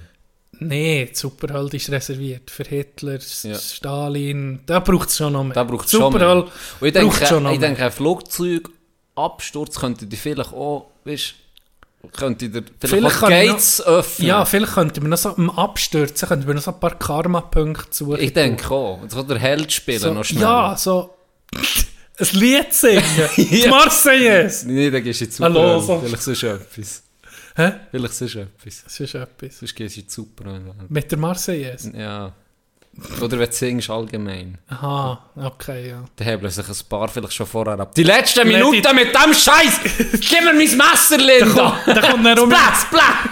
Nein, 0.62 1.08
die 1.10 1.16
Superhölle 1.16 1.70
ist 1.72 1.90
reserviert 1.90 2.50
für 2.52 2.64
Hitler, 2.64 3.20
Ja. 3.44 3.58
Stalin, 3.58 4.60
da 4.66 4.80
braucht 4.80 5.10
es 5.10 5.18
schon 5.18 5.34
noch 5.34 5.44
mehr. 5.44 5.54
Da 5.54 5.64
braucht 5.64 5.86
es 5.86 5.92
Die 5.92 5.98
schon 5.98 6.14
mehr. 6.14 6.36
Und 6.38 6.52
ich 6.82 6.92
denke, 6.94 7.26
schon 7.26 7.44
noch 7.44 7.52
ich 7.54 7.60
denke, 7.60 7.86
ein 7.86 7.92
Flugzeugabsturz 7.92 9.80
könnte 9.80 10.06
dir 10.06 10.18
vielleicht 10.18 10.52
auch, 10.54 10.88
weißt 11.06 11.34
könnte 12.14 12.50
dir 12.50 12.64
vielleicht, 12.80 13.20
kann 13.20 13.30
Gates 13.30 13.82
öffnen. 13.82 14.28
Ja, 14.28 14.46
vielleicht 14.46 14.74
könnten 14.74 15.02
wir 15.02 15.10
noch 15.10 15.18
so 15.18 15.32
im 15.32 15.50
Abstürzen 15.50 16.28
könnten 16.28 16.48
wir 16.48 16.54
noch 16.54 16.62
so 16.62 16.72
ein 16.72 16.80
paar 16.80 16.98
Karma-Punkte 16.98 17.88
suchen. 17.92 18.20
ich 18.20 18.34
denke 18.34 18.72
auch. 18.72 19.02
So 19.10 19.24
der 19.24 19.38
Held 19.38 19.72
spielen 19.72 20.00
so, 20.00 20.14
noch 20.14 20.24
schnell. 20.24 20.42
Ja, 20.42 20.78
so 20.78 21.14
ein 21.54 22.28
Lied 22.34 22.74
singen. 22.74 23.04
Die 23.38 23.68
Marseillaise. 23.68 24.68
Nee, 24.68 24.90
dann 24.90 25.04
gehst 25.04 25.22
du 25.22 25.26
in 25.26 25.32
die 25.32 25.44
Hallo, 25.44 25.80
so. 25.80 26.00
Vielleicht 26.00 26.24
sonst 26.24 26.44
etwas. 26.44 27.04
Hä? 27.56 27.72
Vielleicht 27.92 28.14
sonst 28.14 28.36
etwas. 28.36 29.00
Ist 29.00 29.16
etwas. 29.16 29.60
Sonst 29.60 29.76
gehst 29.76 29.96
du 29.96 30.00
in 30.00 30.08
die 30.08 30.14
Superhölle. 30.14 30.76
Mit 30.88 31.12
der 31.12 31.18
Marseillaise? 31.18 31.92
Ja. 31.98 32.34
Oder 33.22 33.40
wenn 33.40 33.50
du 33.50 33.54
singst 33.56 33.90
allgemein. 33.90 34.58
Aha, 34.68 35.24
okay, 35.38 35.90
ja. 35.90 36.04
Dann 36.18 36.28
hebeln 36.28 36.52
sich 36.52 36.68
ein 36.68 36.76
paar 36.90 37.08
vielleicht 37.08 37.34
schon 37.34 37.46
vorher 37.48 37.80
ab. 37.80 37.96
Die 37.96 38.04
letzten 38.04 38.48
Let 38.48 38.58
Minuten 38.58 38.76
it- 38.76 38.94
mit 38.94 39.16
dem 39.16 39.34
Scheiß! 39.34 39.80
Gib 40.20 40.44
mir 40.44 40.54
mein 40.54 40.58
Messer, 40.78 41.18
Linda! 41.18 41.80
Da 41.86 42.02
kommt 42.12 42.26
dann 42.26 42.40
um, 42.40 42.50
Platz, 42.50 42.86
Platz! 42.90 43.30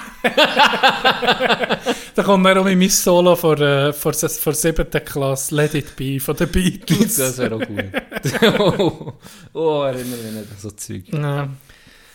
da 2.16 2.24
kommt 2.24 2.46
dann 2.46 2.58
um 2.60 2.64
mein 2.66 2.90
Solo 2.90 3.36
vor, 3.36 3.60
äh, 3.60 3.92
ses- 4.14 4.40
vor 4.40 4.54
siebten 4.54 5.04
Klasse 5.04 5.56
Let 5.56 5.74
It 5.74 5.96
Be 5.96 6.20
von 6.20 6.36
den 6.36 6.50
Beatles. 6.50 7.16
Das 7.18 7.38
wäre 7.38 7.56
auch 7.56 7.62
gut. 7.62 8.60
oh, 8.60 9.14
oh, 9.54 9.84
erinnere 9.84 10.18
mich 10.18 10.32
nicht 10.34 10.52
an 10.52 10.58
so 10.60 10.72
Zeug. 10.72 11.04
Ja. 11.12 11.48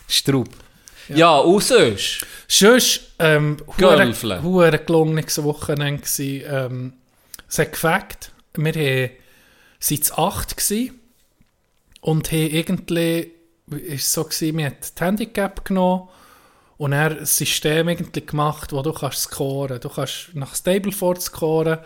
Strub. 0.07 0.49
Ja, 1.09 1.37
und 1.37 1.63
sonst? 1.63 2.25
Sonst, 2.47 3.01
ähm, 3.19 3.57
Gölfle. 3.77 4.41
hure 4.41 4.79
gelungenes 4.79 5.43
Wochenende. 5.43 6.03
Ähm, 6.19 6.93
es 7.53 7.59
hat 7.59 7.71
gefällt. 7.71 8.31
Wir 8.55 9.11
sind 9.79 10.05
zu 10.05 10.17
acht 10.17 10.55
und 12.01 12.31
haben 12.31 12.49
irgendwie, 12.49 13.31
ist 13.67 14.11
so 14.11 14.27
wir 14.29 14.65
haben 14.65 14.75
die 14.81 15.03
Handicap 15.03 15.63
genommen 15.63 16.09
und 16.77 16.91
dann 16.91 17.19
ein 17.19 17.25
System 17.25 17.89
irgendwie 17.89 18.25
gemacht, 18.25 18.73
wo 18.73 18.81
du 18.81 18.91
kannst 18.91 19.19
scoren. 19.19 19.79
Du 19.79 19.89
kannst 19.89 20.33
nach 20.33 20.55
Stableford 20.55 21.21
scoren 21.21 21.77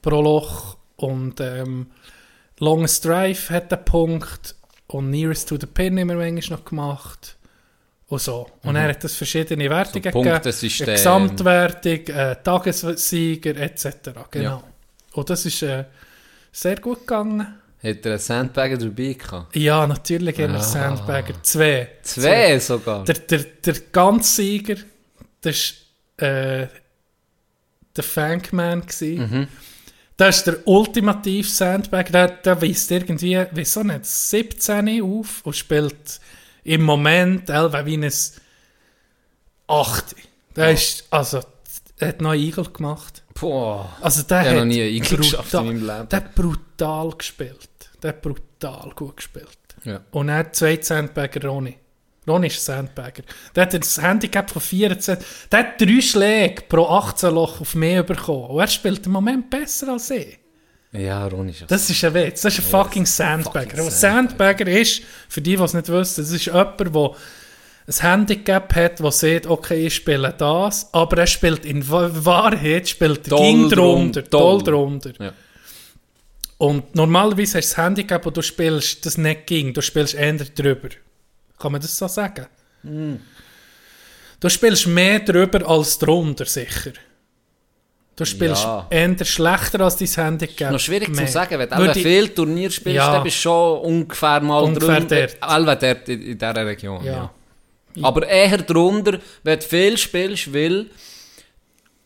pro 0.00 0.22
Loch 0.22 0.76
und 0.94 1.40
ähm, 1.40 1.90
Longest 2.60 3.04
Drive 3.04 3.50
hat 3.50 3.72
einen 3.72 3.84
Punkt 3.84 4.54
und 4.86 5.10
Nearest 5.10 5.48
to 5.48 5.56
the 5.60 5.66
Pin 5.66 5.96
wir 5.96 6.04
manchmal 6.04 6.58
noch 6.58 6.64
gemacht. 6.64 7.36
Und 8.06 8.20
so. 8.20 8.48
Und 8.62 8.76
er 8.76 8.90
hat 8.90 9.02
das 9.02 9.16
verschiedene 9.16 9.68
Wertungen 9.68 10.02
gegeben. 10.04 10.30
Punktesystem. 10.30 10.86
Eine 10.86 10.96
Gesamtwertung, 10.96 12.06
äh, 12.14 12.36
Tagessieger 12.44 13.56
etc. 13.56 14.10
Genau. 14.30 14.44
Ja. 14.44 14.62
Und 15.16 15.30
das 15.30 15.46
ist 15.46 15.62
äh, 15.62 15.84
sehr 16.52 16.76
gut 16.76 17.00
gegangen. 17.00 17.40
Hat 17.82 18.04
er 18.04 18.12
einen 18.12 18.18
Sandbagger 18.18 18.76
dabei 18.76 19.12
gehabt? 19.14 19.56
Ja, 19.56 19.86
natürlich 19.86 20.38
haben 20.38 20.52
wir 20.52 20.60
Ah. 20.60 20.62
Sandbagger. 20.62 21.42
Zwei. 21.42 21.88
Zwei 22.02 22.58
sogar? 22.58 23.04
Der, 23.04 23.14
der, 23.14 23.38
der 23.64 23.74
ganze 23.92 24.34
Sieger, 24.42 24.76
das 25.40 25.74
war 26.18 26.28
äh, 26.28 26.68
der 27.96 28.04
Fankman. 28.04 28.82
Mhm. 29.00 29.48
Das 30.18 30.38
ist 30.38 30.46
der 30.46 30.66
ultimative 30.66 31.48
Sandbagger. 31.48 32.10
Der, 32.12 32.28
der 32.28 32.62
weist 32.62 32.90
irgendwie, 32.90 33.42
wieso 33.52 33.82
nicht, 33.82 34.04
17 34.04 35.02
auf 35.02 35.40
und 35.44 35.56
spielt 35.56 36.20
im 36.64 36.82
Moment 36.82 37.48
elf 37.48 37.72
wie 37.86 37.96
ein 37.96 38.10
8. 39.68 40.16
Der 40.56 40.72
ist, 40.72 41.04
also, 41.10 41.40
hat 42.00 42.20
noch 42.20 42.34
Igel 42.34 42.64
gemacht. 42.70 43.22
Boah. 43.40 43.96
Also 44.00 44.22
der 44.22 44.42
Ich 44.42 44.48
hat 44.48 44.56
noch 44.56 44.64
nie 44.64 44.80
Igel 44.80 45.18
geschafft 45.18 45.54
in 45.54 45.66
meinem 45.66 45.86
Leben. 45.86 46.08
Der 46.08 46.16
hat 46.16 46.34
brutal 46.34 47.10
gespielt. 47.10 47.68
Der 48.02 48.08
hat 48.10 48.22
brutal 48.22 48.92
gut 48.94 49.16
gespielt. 49.16 49.58
Ja. 49.84 50.00
Und 50.10 50.28
er 50.28 50.38
hat 50.38 50.56
zwei 50.56 50.78
Sandbagger 50.80 51.48
Ronny. 51.48 51.76
Ronny 52.28 52.48
ist 52.48 52.68
ein 52.68 52.76
Sandbagger. 52.76 53.22
Der 53.54 53.62
hat 53.62 53.74
ein 53.74 54.02
Handicap 54.02 54.50
von 54.50 54.60
24. 54.60 55.26
Der 55.50 55.58
hat 55.60 55.80
drei 55.80 56.00
Schläge 56.00 56.62
pro 56.68 56.86
18 56.86 57.32
Loch 57.34 57.60
auf 57.60 57.74
mehr 57.74 58.02
bekommen. 58.02 58.46
Und 58.46 58.60
er 58.60 58.66
spielt 58.66 59.06
im 59.06 59.12
Moment 59.12 59.48
besser 59.48 59.92
als 59.92 60.10
ich. 60.10 60.38
Ja, 60.92 61.26
Ron 61.26 61.48
ist 61.48 61.64
Das 61.68 61.88
ist 61.90 62.04
ein 62.04 62.14
Witz. 62.14 62.42
Das 62.42 62.58
ist 62.58 62.64
ein 62.64 62.70
fucking 62.70 63.06
Sandbagger. 63.06 63.70
fucking 63.70 63.80
Aber 63.80 63.90
Sandbagger 63.90 64.66
ist, 64.66 65.02
für 65.28 65.40
die, 65.40 65.56
die 65.56 65.62
es 65.62 65.74
nicht 65.74 65.88
wissen, 65.88 66.22
das 66.24 66.32
ist 66.32 66.46
jemand, 66.46 66.80
der 66.80 67.10
ein 67.88 68.02
Handicap 68.02 68.74
hat, 68.74 68.98
der 68.98 69.12
sieht, 69.12 69.46
okay, 69.46 69.86
ich 69.86 69.94
spiele 69.94 70.34
das, 70.36 70.92
aber 70.92 71.18
er 71.18 71.26
spielt 71.26 71.64
in 71.64 71.88
Wa- 71.88 72.10
Wahrheit 72.12 72.88
spielt 72.88 73.30
Doll 73.30 73.38
ging 73.40 73.68
drunter, 73.70 74.22
doll 74.22 74.58
doll. 74.62 74.62
drunter. 74.64 75.12
Ja. 75.20 75.32
Und 76.58 76.94
normalerweise 76.94 77.58
hast 77.58 77.70
du 77.70 77.74
das 77.74 77.76
Handicap, 77.76 78.24
wo 78.26 78.30
du 78.30 78.42
spielst, 78.42 79.04
das 79.06 79.18
nicht 79.18 79.46
ging. 79.46 79.72
Du 79.74 79.82
spielst 79.82 80.14
eher 80.14 80.32
drüber. 80.34 80.88
Kann 81.58 81.72
man 81.72 81.80
das 81.80 81.96
so 81.96 82.08
sagen? 82.08 82.46
Mm. 82.82 83.16
Du 84.40 84.48
spielst 84.48 84.86
mehr 84.86 85.20
drüber 85.20 85.68
als 85.68 85.98
drunter, 85.98 86.44
sicher. 86.46 86.92
Du 88.16 88.24
spielst 88.24 88.64
Ja. 88.64 88.86
eher 88.90 89.24
schlechter 89.24 89.80
als 89.80 89.96
dein 89.96 90.08
Handicap. 90.08 90.72
Noch 90.72 90.80
schwierig 90.80 91.10
Mehr. 91.10 91.26
zu 91.26 91.32
sagen, 91.32 91.58
wenn 91.58 91.68
du 91.68 91.76
Würde 91.76 91.94
viel 92.00 92.28
Turnier 92.30 92.70
spielst, 92.70 92.96
Ja. 92.96 93.12
dann 93.12 93.22
bist 93.22 93.36
du 93.36 93.40
schon 93.42 93.80
ungefähr 93.80 94.40
mal 94.40 94.60
Ungefähr 94.62 95.00
drunter. 95.00 95.16
dort. 95.26 95.36
Alle 95.40 95.76
dort 95.76 96.08
in, 96.08 96.22
in 96.22 96.38
dieser 96.38 96.66
Region. 96.66 97.04
Ja. 97.04 97.12
Ja. 97.12 97.30
Aber 98.02 98.26
eher 98.26 98.58
drunter, 98.58 99.18
wenn 99.42 99.58
du 99.58 99.64
viel 99.64 99.96
spielst, 99.96 100.52
weil 100.52 100.86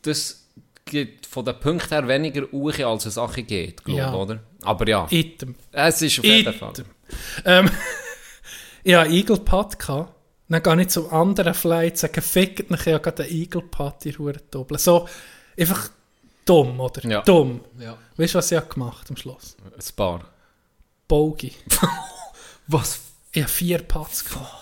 das 0.02 0.46
gibt 0.84 1.26
von 1.26 1.44
den 1.44 1.58
Punkten 1.60 1.88
her 1.90 2.08
weniger 2.08 2.50
hoch, 2.52 2.78
als 2.78 3.06
es 3.06 3.14
Sache 3.14 3.42
geht, 3.42 3.84
glaube 3.84 4.00
Ja. 4.00 4.14
oder? 4.14 4.40
Aber 4.62 4.88
ja, 4.88 5.06
Item. 5.10 5.54
es 5.72 6.02
ist 6.02 6.18
auf 6.18 6.24
jeden 6.24 6.52
Fall. 6.54 6.70
Item. 6.70 6.86
Ähm, 7.44 7.70
ich 8.84 8.94
hatte 8.94 9.06
einen 9.06 9.14
Eagle-Putt. 9.14 9.78
gehabt. 9.78 10.14
Dann 10.48 10.62
gehe 10.62 10.80
ich 10.82 10.88
zum 10.88 11.12
anderen 11.12 11.54
Flight, 11.54 11.96
sage, 11.98 12.20
fickt 12.22 12.70
mich, 12.70 12.80
ich 12.86 12.92
habe 12.92 13.00
gerade 13.02 13.22
einen 13.22 13.32
Eagle-Putt 13.32 14.06
in 14.06 14.16
Ruhe 14.16 14.32
doppeln. 14.50 14.78
So, 14.78 15.08
einfach 15.56 15.90
dumm, 16.44 16.80
oder? 16.80 17.08
Ja. 17.08 17.22
Dumm. 17.22 17.60
Ja. 17.78 17.96
Weißt 18.16 18.34
du, 18.34 18.38
was 18.38 18.50
ich 18.50 18.58
habe 18.58 18.66
gemacht 18.66 19.08
am 19.10 19.16
Schluss? 19.16 19.56
Ein 19.64 19.94
paar. 19.96 20.24
Bogey. 21.06 21.52
Was? 22.66 23.00
Ich 23.32 23.42
habe 23.42 23.50
vier 23.52 23.78
Putts 23.78 24.24
gehabt. 24.24 24.54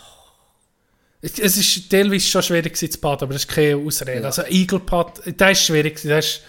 Es 1.20 1.38
ist 1.56 1.90
teilweise 1.90 2.26
schon 2.26 2.42
schwierig 2.42 2.76
zu 2.76 2.86
patten, 3.00 3.24
aber 3.24 3.32
das 3.32 3.42
ist 3.44 3.48
keine 3.50 3.76
Ausrede. 3.76 4.24
Also 4.24 4.42
Eagle 4.42 4.78
Putt, 4.80 5.14
der 5.26 5.50
ist 5.50 5.62
schwierig 5.64 6.00
der 6.02 6.20
ist 6.20 6.42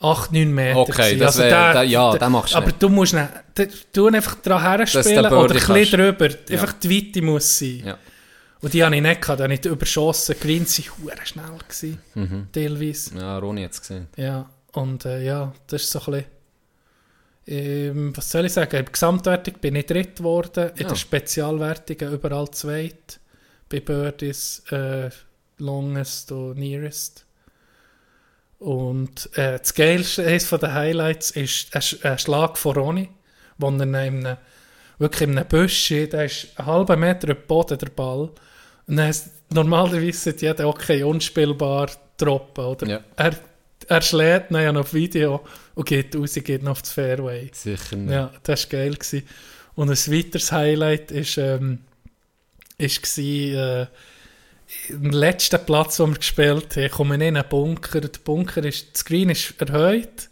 8, 0.00 0.32
9 0.32 0.52
Meter 0.52 0.78
Okay, 0.78 0.92
gewesen. 0.92 1.18
das 1.20 1.38
wär- 1.38 1.50
da- 1.50 1.82
ja, 1.82 2.16
den 2.16 2.32
machst 2.32 2.52
du 2.54 2.56
Aber 2.58 2.66
nicht. 2.66 2.82
du 2.82 2.88
musst 2.88 3.14
nicht, 3.14 3.28
du, 3.92 4.06
einfach 4.08 4.34
dran 4.36 4.60
her 4.62 4.86
spielen 4.86 5.26
oder 5.26 5.54
ein 5.54 5.74
bisschen 5.74 6.00
drüber. 6.00 6.28
Einfach 6.50 6.72
die 6.74 6.90
Weite 6.90 7.22
muss 7.22 7.58
sein. 7.58 7.82
Ja. 7.84 7.98
Und 8.60 8.74
die 8.74 8.82
habe 8.84 8.94
ich 8.96 9.02
nicht 9.02 9.20
gehabt, 9.22 9.38
die 9.38 9.42
habe 9.44 9.54
ich 9.54 9.64
überschossen. 9.64 10.34
Greens 10.40 10.78
waren 10.78 11.02
hure 11.02 11.16
schnell 11.26 11.44
gewesen, 11.58 11.98
Mhm. 12.14 12.48
teilweise. 12.52 13.16
Ja, 13.16 13.38
Ronny 13.38 13.62
hat 13.62 13.72
es 13.72 13.80
gesehen. 13.80 14.08
Ja. 14.16 14.48
Und 14.72 15.04
äh, 15.04 15.24
ja, 15.24 15.52
das 15.68 15.82
ist 15.82 15.90
so 15.92 16.00
ein 16.00 16.04
bisschen, 16.06 16.24
ähm, 17.46 18.12
was 18.16 18.30
soll 18.30 18.44
ich 18.46 18.52
sagen, 18.52 18.76
in 18.76 18.84
der 18.84 18.92
Gesamtwertung 18.92 19.54
bin 19.60 19.76
ich 19.76 19.86
dritt 19.86 20.16
geworden, 20.16 20.70
in 20.76 20.82
Ja. 20.82 20.88
der 20.88 20.96
Spezialwertung 20.96 21.96
überall 22.12 22.50
zweit, 22.50 23.20
bei 23.68 23.80
Birdies, 23.80 24.62
äh, 24.70 25.10
Longest 25.58 26.32
und 26.32 26.58
Nearest. 26.58 27.24
Und 28.58 29.30
äh, 29.36 29.58
das 29.58 29.74
Geilste, 29.74 30.26
eines 30.26 30.48
den 30.48 30.72
Highlights 30.74 31.30
ist 31.30 31.74
ein, 31.74 31.80
Sch- 31.82 32.04
ein 32.04 32.18
Schlag 32.18 32.58
von 32.58 32.76
Ronny, 32.76 33.08
wo 33.56 33.68
er 33.68 33.80
in 33.82 33.94
einem, 33.94 34.36
wirklich 34.98 35.28
in 35.28 35.38
einem 35.38 35.48
Busch, 35.48 35.88
der 35.88 36.24
ist 36.24 36.48
einen 36.56 36.66
halben 36.66 37.00
Meter 37.00 37.28
über 37.28 37.34
den 37.34 37.46
Boden, 37.46 37.78
der 37.78 37.88
Ball. 37.90 38.30
Und 38.86 38.96
dann 38.96 39.10
ist, 39.10 39.30
normalerweise 39.50 40.12
sagt 40.30 40.42
jeder, 40.42 40.66
okay, 40.66 41.02
unspielbar, 41.02 41.90
droppen, 42.16 42.64
oder? 42.64 42.86
Ja. 42.88 43.00
Er, 43.16 43.36
er 43.86 44.02
schlägt 44.02 44.50
dann 44.50 44.62
ja 44.62 44.72
noch 44.72 44.80
auf 44.80 44.94
Video 44.94 45.44
und 45.74 45.86
geht 45.86 46.16
raus, 46.16 46.34
geht 46.34 46.62
noch 46.62 46.72
auf 46.72 46.82
das 46.82 46.92
Fairway. 46.92 47.50
Sicher 47.52 47.96
nicht. 47.96 48.12
Ja, 48.12 48.32
das 48.42 48.64
war 48.64 48.70
geil. 48.80 48.94
Gewesen. 48.94 49.22
Und 49.76 49.88
ein 49.90 49.96
weiteres 49.96 50.50
Highlight 50.50 51.12
ist, 51.12 51.38
ähm, 51.38 51.78
ist 52.78 53.02
gewesen, 53.02 53.56
äh, 53.58 53.86
im 54.88 55.10
letzten 55.10 55.64
Platz, 55.64 55.96
den 55.96 56.10
wir 56.10 56.18
gespielt 56.18 56.76
haben, 56.76 56.90
kommen 56.90 57.20
in 57.20 57.36
einen 57.36 57.48
Bunker. 57.48 58.00
Der 58.00 58.20
Bunker 58.22 58.64
ist, 58.64 58.92
das 58.92 59.00
Screen 59.00 59.30
ist 59.30 59.60
erhöht, 59.60 60.30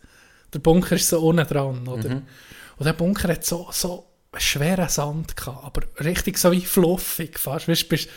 der 0.52 0.58
Bunker 0.60 0.96
ist 0.96 1.08
so 1.08 1.20
unten 1.20 1.46
dran, 1.46 1.86
oder? 1.88 2.08
Mhm. 2.08 2.22
Und 2.78 2.86
der 2.86 2.92
Bunker 2.92 3.28
hat 3.28 3.44
so, 3.44 3.68
so 3.72 4.06
einen 4.32 4.40
schweren 4.40 4.88
Sand 4.88 5.36
gehabt, 5.36 5.64
aber 5.64 6.04
richtig 6.04 6.38
so 6.38 6.52
wie 6.52 6.60
fluffig 6.60 7.38
fast. 7.38 7.68
Weißt, 7.68 7.88
bist, 7.88 8.08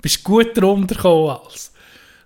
bist 0.00 0.24
gut 0.24 0.56
drunter 0.56 0.94
gekommen 0.94 1.38
als. 1.44 1.72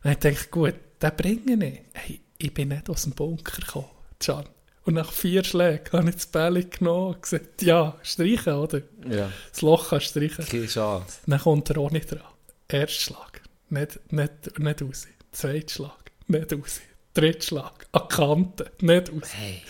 Und 0.05 0.13
ich 0.13 0.19
dachte, 0.19 0.49
gut, 0.51 0.75
den 1.03 1.17
bringe 1.17 1.67
ich. 1.67 1.81
Hey, 1.93 2.21
ich 2.39 2.55
bin 2.55 2.69
nicht 2.69 2.89
aus 2.89 3.03
dem 3.03 3.13
Bunker 3.13 3.61
gekommen, 3.61 3.91
Can. 4.19 4.45
Und 4.91 4.97
nach 4.97 5.13
vier 5.13 5.45
Schlägen 5.45 5.93
habe 5.93 6.09
ich 6.09 6.17
das 6.17 6.27
Bälle 6.27 6.65
genommen 6.65 7.15
und 7.15 7.23
gesagt, 7.23 7.63
ja, 7.63 7.97
streichen, 8.03 8.55
oder? 8.55 8.83
Ja. 9.09 9.31
Das 9.53 9.63
Loch 9.63 9.91
kannst 9.91 10.17
du 10.17 10.29
streichen. 10.29 10.45
Keine 10.45 10.67
Chance. 10.67 11.19
Dann 11.29 11.39
kommt 11.39 11.71
er 11.71 11.79
auch 11.79 11.93
nicht 11.93 12.11
dran. 12.11 12.23
Erster 12.67 13.01
Schlag. 13.01 13.41
Nicht, 13.69 14.13
nicht, 14.13 14.59
nicht 14.59 14.83
raus. 14.83 15.07
Zweiter 15.31 15.69
Schlag. 15.69 16.11
Nicht 16.27 16.53
raus. 16.53 16.81
Dritter 17.15 17.41
Schlag. 17.41 17.87
An 17.93 18.09
Kante. 18.09 18.73
Nicht 18.81 19.13
raus. 19.13 19.29
Hey. 19.31 19.63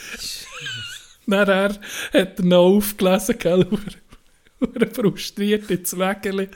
Nachher 1.27 1.79
hat 2.15 2.39
er 2.39 2.45
noch 2.47 2.77
aufgelesen, 2.77 3.39
gell? 3.39 3.67
Er 4.75 4.91
frustriert 4.91 5.71
ins 5.71 5.99
Wägeli. 5.99 6.49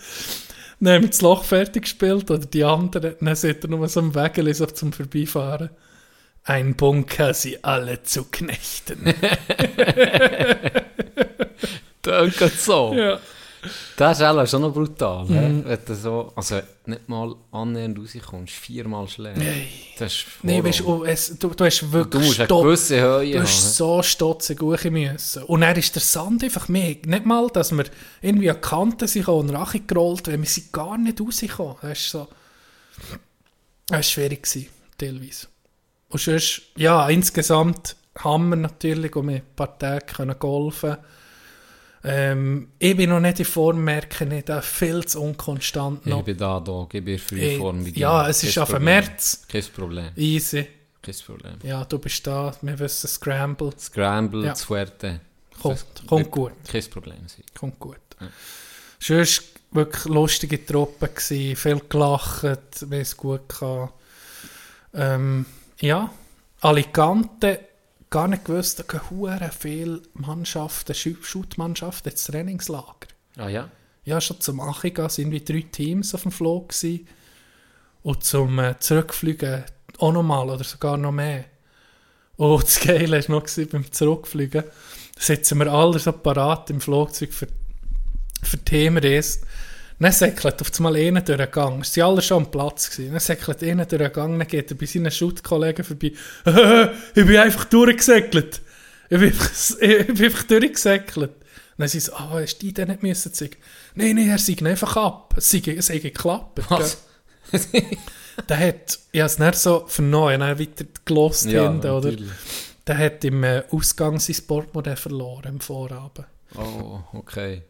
Dann 0.80 0.94
haben 0.94 1.02
wir 1.02 1.10
das 1.10 1.20
Loch 1.20 1.44
fertig 1.44 1.82
gespielt, 1.82 2.30
oder 2.30 2.46
die 2.46 2.64
anderen. 2.64 3.14
Dann 3.20 3.36
sieht 3.36 3.62
er 3.62 3.68
nur 3.68 3.86
so 3.88 4.00
am 4.00 4.14
Wägeli 4.14 4.54
so 4.54 4.64
zum 4.64 4.90
Vorbeifahren. 4.90 5.68
Ein 6.44 6.74
Bunker, 6.74 7.32
sie 7.32 7.62
alle 7.64 8.02
zu 8.02 8.24
knechten. 8.24 9.02
Danke 12.02 12.48
so. 12.48 12.92
ja. 12.94 13.18
Das 13.96 14.18
ist 14.18 14.24
auch 14.24 14.46
schon 14.46 14.60
noch 14.60 14.74
brutal. 14.74 15.24
Mhm. 15.24 15.64
Wenn 15.64 15.78
du 15.86 15.94
so, 15.94 16.32
also 16.36 16.60
nicht 16.84 17.08
mal 17.08 17.34
annähernd 17.50 17.98
rauskommst, 17.98 18.52
viermal 18.52 19.08
schlägst. 19.08 19.40
Nein. 19.42 19.66
Das 19.98 20.12
ist 20.12 20.26
Nein, 20.42 20.56
Horror. 20.56 20.64
weißt 20.68 20.80
du, 20.80 20.86
oh, 20.86 21.04
es, 21.04 21.38
du, 21.38 21.48
du 21.48 21.64
hast 21.64 21.92
wirklich 21.92 22.10
du 22.10 22.18
musst 22.20 22.48
gewisse 22.48 23.00
Höhe 23.00 23.32
Du 23.32 23.38
haben. 23.38 23.42
hast 23.44 23.76
so 23.76 24.02
stotzig 24.02 24.60
hoch 24.60 24.84
müssen. 24.90 25.44
Und 25.44 25.62
dann 25.62 25.76
ist 25.76 25.94
der 25.94 26.02
Sand 26.02 26.44
einfach 26.44 26.68
mehr. 26.68 26.96
Nicht 27.06 27.24
mal, 27.24 27.48
dass 27.48 27.72
wir 27.72 27.84
irgendwie 28.20 28.50
an 28.50 28.56
die 28.56 28.68
Kante 28.68 29.08
sind 29.08 29.26
und 29.28 29.86
gerollt, 29.86 30.28
weil 30.28 30.38
wir 30.38 30.48
sind 30.48 30.70
gar 30.72 30.98
nicht 30.98 31.20
rausgekommen. 31.20 31.76
Das 31.80 31.98
ist 31.98 32.10
so... 32.10 32.28
Das 33.86 33.96
war 33.96 34.02
schwierig, 34.02 34.42
gewesen, 34.42 34.68
teilweise. 34.98 35.46
Und 36.14 36.20
sonst, 36.20 36.62
ja, 36.76 37.08
insgesamt 37.08 37.96
haben 38.20 38.48
wir 38.50 38.54
natürlich 38.56 39.16
um 39.16 39.30
ein 39.30 39.42
paar 39.56 39.76
Tage 39.76 40.06
können 40.06 40.38
golfen 40.38 40.96
ähm, 42.04 42.68
Ich 42.78 42.96
bin 42.96 43.10
noch 43.10 43.18
nicht 43.18 43.40
in 43.40 43.44
Form, 43.44 43.82
merke 43.82 44.24
ich, 44.32 44.44
da 44.44 44.60
viel 44.60 45.04
zu 45.04 45.20
unkonstant 45.20 46.06
noch. 46.06 46.20
Ich 46.20 46.24
bin 46.26 46.36
da, 46.36 46.60
da, 46.60 46.86
gebe 46.88 47.10
dir 47.10 47.18
früh 47.18 47.40
Eh, 47.40 47.58
Form. 47.58 47.84
wie 47.84 47.98
ja, 47.98 48.28
es 48.28 48.44
ist 48.44 48.56
auf. 48.58 48.78
März. 48.78 49.44
Kein 49.48 49.64
Problem. 49.74 50.10
Easy. 50.14 50.68
Kein 51.02 51.16
Problem. 51.26 51.54
Ja, 51.64 51.84
du 51.84 51.98
bist 51.98 52.24
da, 52.24 52.54
wir 52.62 52.78
wissen 52.78 53.08
Scramble. 53.08 53.72
Scramble, 53.76 54.44
Ja. 54.46 54.54
zu 54.54 54.66
Fuerte. 54.66 55.20
Kommt, 55.60 55.84
kommt 56.06 56.30
gut. 56.30 56.52
Kein 56.70 56.84
Problem 56.90 57.26
sein. 57.26 57.42
Kommt 57.58 57.80
gut. 57.80 57.96
Sonst 59.00 59.42
wirklich 59.72 60.04
lustige 60.04 60.64
Truppe 60.64 61.08
gsi, 61.08 61.56
viel 61.56 61.80
gelacht, 61.88 62.44
wie 62.88 62.98
es 62.98 63.16
gut. 63.16 63.52
Ähm, 64.94 65.44
ja, 65.84 66.10
Alicante, 66.60 67.60
gar 68.10 68.28
nicht 68.28 68.44
gewusst, 68.44 68.78
da 68.78 68.82
gehen 68.84 69.10
hure 69.10 69.50
viele 69.58 70.02
Mannschaften, 70.14 70.94
Schu- 70.94 71.22
Shootmannschaften 71.22 72.12
ins 72.12 72.24
Trainingslager. 72.24 73.08
Ah 73.36 73.48
ja? 73.48 73.68
Ja, 74.04 74.20
schon 74.20 74.40
zum 74.40 74.60
Achiga 74.60 75.08
sind 75.08 75.30
wie 75.30 75.44
drei 75.44 75.62
Teams 75.70 76.14
auf 76.14 76.22
dem 76.22 76.32
Flug. 76.32 76.72
Und 78.02 78.24
zum 78.24 78.58
äh, 78.58 78.78
Zurückfliegen 78.78 79.64
auch 79.98 80.12
noch 80.12 80.22
mal 80.22 80.48
oder 80.50 80.64
sogar 80.64 80.96
noch 80.96 81.12
mehr. 81.12 81.44
Und 82.36 82.62
das 82.62 82.80
Geile 82.80 83.22
war 83.22 83.30
noch 83.36 83.44
gewesen, 83.44 83.68
beim 83.70 83.92
Zurückfliegen, 83.92 84.64
sitzen 85.18 85.58
wir 85.58 85.72
alle 85.72 85.98
so 85.98 86.12
parat 86.12 86.70
im 86.70 86.80
Flugzeug 86.80 87.32
für, 87.32 87.48
für 88.42 88.58
Themenreise. 88.58 89.40
Dann 90.04 90.12
säckelt 90.12 90.60
auf 90.60 90.70
einmal 90.76 90.96
einer 90.96 91.22
durch 91.22 91.38
den 91.38 91.50
Gang. 91.50 91.80
Es 91.80 91.96
waren 91.96 92.10
alle 92.10 92.20
schon 92.20 92.44
am 92.44 92.50
Platz. 92.50 92.90
Gewesen. 92.90 93.12
Dann 93.12 93.20
säckelt 93.20 93.62
einer 93.62 93.86
durch 93.86 94.02
den 94.02 94.12
Gang, 94.12 94.38
dann 94.38 94.46
geht 94.46 94.70
er 94.70 94.76
bei 94.76 94.84
seinen 94.84 95.10
Schutzkollegen 95.10 95.82
vorbei. 95.82 96.12
ich 97.14 97.24
bin 97.26 97.36
einfach 97.38 97.64
durchgesäckelt. 97.64 98.60
Ich 99.08 99.18
bin 99.18 99.28
einfach, 99.28 99.50
ich 99.80 100.06
bin 100.08 100.24
einfach 100.26 100.42
durchgesäckelt. 100.42 101.30
Dann 101.78 101.88
sie 101.88 102.00
so, 102.00 102.12
ah, 102.12 102.32
hast 102.34 102.58
du 102.58 102.66
die 102.66 102.74
denn 102.74 102.88
nicht 102.88 103.02
müssen 103.02 103.32
zeigen? 103.32 103.56
Nein, 103.94 104.16
nein, 104.16 104.28
er 104.28 104.36
sei 104.36 104.58
einfach 104.62 104.94
ab. 104.98 105.32
Es 105.38 105.50
sei, 105.50 105.62
es 105.74 105.86
sei 105.86 105.96
geklappt. 106.00 106.60
Was? 106.68 106.98
Der 108.46 108.58
hat, 108.58 108.98
ich 109.10 109.20
habe 109.20 109.26
es 109.26 109.38
nicht 109.38 109.54
so 109.54 109.84
vernommen, 109.86 110.40
dann 110.40 110.58
weiter 110.58 110.84
gelost 111.06 111.48
hinten, 111.48 111.88
oder? 111.88 112.12
Der 112.86 112.98
hat 112.98 113.24
im 113.24 113.42
äh, 113.42 113.62
Ausgang 113.70 114.20
sein 114.20 114.34
Sportmodell 114.34 114.96
verloren, 114.96 115.54
im 115.54 115.60
Vorabend. 115.60 116.26
Oh, 116.56 117.00
okay. 117.14 117.62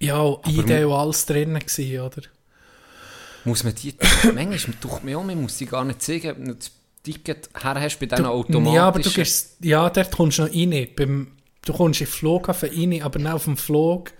Ja, 0.00 0.36
Idee 0.48 0.84
und 0.84 0.92
alles 0.92 1.26
drin 1.26 1.58
gewesen, 1.58 2.00
oder? 2.00 2.22
Muss 3.44 3.64
man 3.64 3.74
die... 3.74 3.94
Manchmal 4.34 4.76
tut 4.80 5.04
mir 5.04 5.18
auch, 5.18 5.24
man 5.24 5.40
muss 5.40 5.58
sie 5.58 5.66
gar 5.66 5.84
nicht 5.84 6.02
zeigen, 6.02 6.36
wenn 6.38 6.46
du 6.46 6.54
das 6.54 6.70
Ticket 7.02 7.48
her 7.62 7.80
hast 7.80 7.98
bei 7.98 8.06
diesen 8.06 8.26
automatischen... 8.26 8.74
Ja, 8.74 8.88
aber 8.88 9.00
du 9.00 9.10
gehst, 9.10 9.56
ja, 9.60 9.88
dort 9.88 10.10
kommst 10.10 10.38
du 10.38 10.42
noch 10.42 10.50
rein. 10.50 10.88
Beim, 10.96 11.28
du 11.64 11.72
kommst 11.72 12.00
in 12.00 12.06
den 12.06 12.12
Flughafen 12.12 12.70
rein, 12.70 13.02
aber 13.02 13.18
dann 13.18 13.32
auf 13.32 13.44
dem 13.44 13.56
Flug 13.56 14.12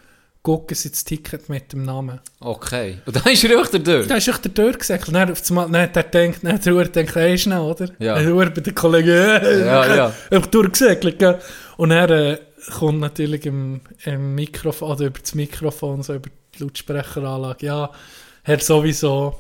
gucken 0.43 0.75
sie 0.75 0.91
das 0.91 1.05
Ticket 1.05 1.49
mit 1.49 1.73
dem 1.73 1.85
Namen. 1.85 2.21
Okay. 2.41 2.99
Und 3.05 3.17
dann 3.17 3.33
ist 3.33 3.45
er 3.45 3.61
auch 3.61 3.67
durch. 3.67 4.07
Da 4.07 4.17
ist 4.17 4.29
echt 4.29 4.45
der 4.45 4.55
Tür 4.55 4.73
gesagt. 4.73 5.09
Dann 5.13 5.31
auf 5.31 5.43
einmal, 5.51 5.71
dann 5.71 5.83
hat 5.83 5.97
er 5.97 6.29
gedacht, 6.29 6.41
dann 6.43 6.61
der 6.61 6.75
Uhr 6.75 6.85
gedacht, 6.85 7.15
hey, 7.15 7.37
schnell, 7.37 7.61
oder? 7.61 7.91
Ja. 7.99 8.19
Der 8.19 8.35
Uhr 8.35 8.47
bei 8.47 8.61
den 8.61 8.75
Kollegen, 8.75 9.09
Ja, 9.09 9.95
ja. 9.95 10.15
Einfach 10.31 10.49
durchgesäckelt, 10.49 11.19
gell? 11.19 11.39
Und 11.77 11.91
er 11.91 12.11
äh, 12.11 12.39
kommt 12.79 13.01
natürlich 13.01 13.47
im, 13.47 13.81
im 14.05 14.35
Mikrofon, 14.35 14.93
oder 14.93 15.07
über 15.07 15.19
das 15.19 15.35
Mikrofon, 15.35 16.03
so 16.03 16.15
über 16.15 16.31
die 16.55 16.63
Lautsprecheranlage, 16.63 17.67
ja, 17.67 17.91
Herr 18.43 18.59
sowieso, 18.61 19.35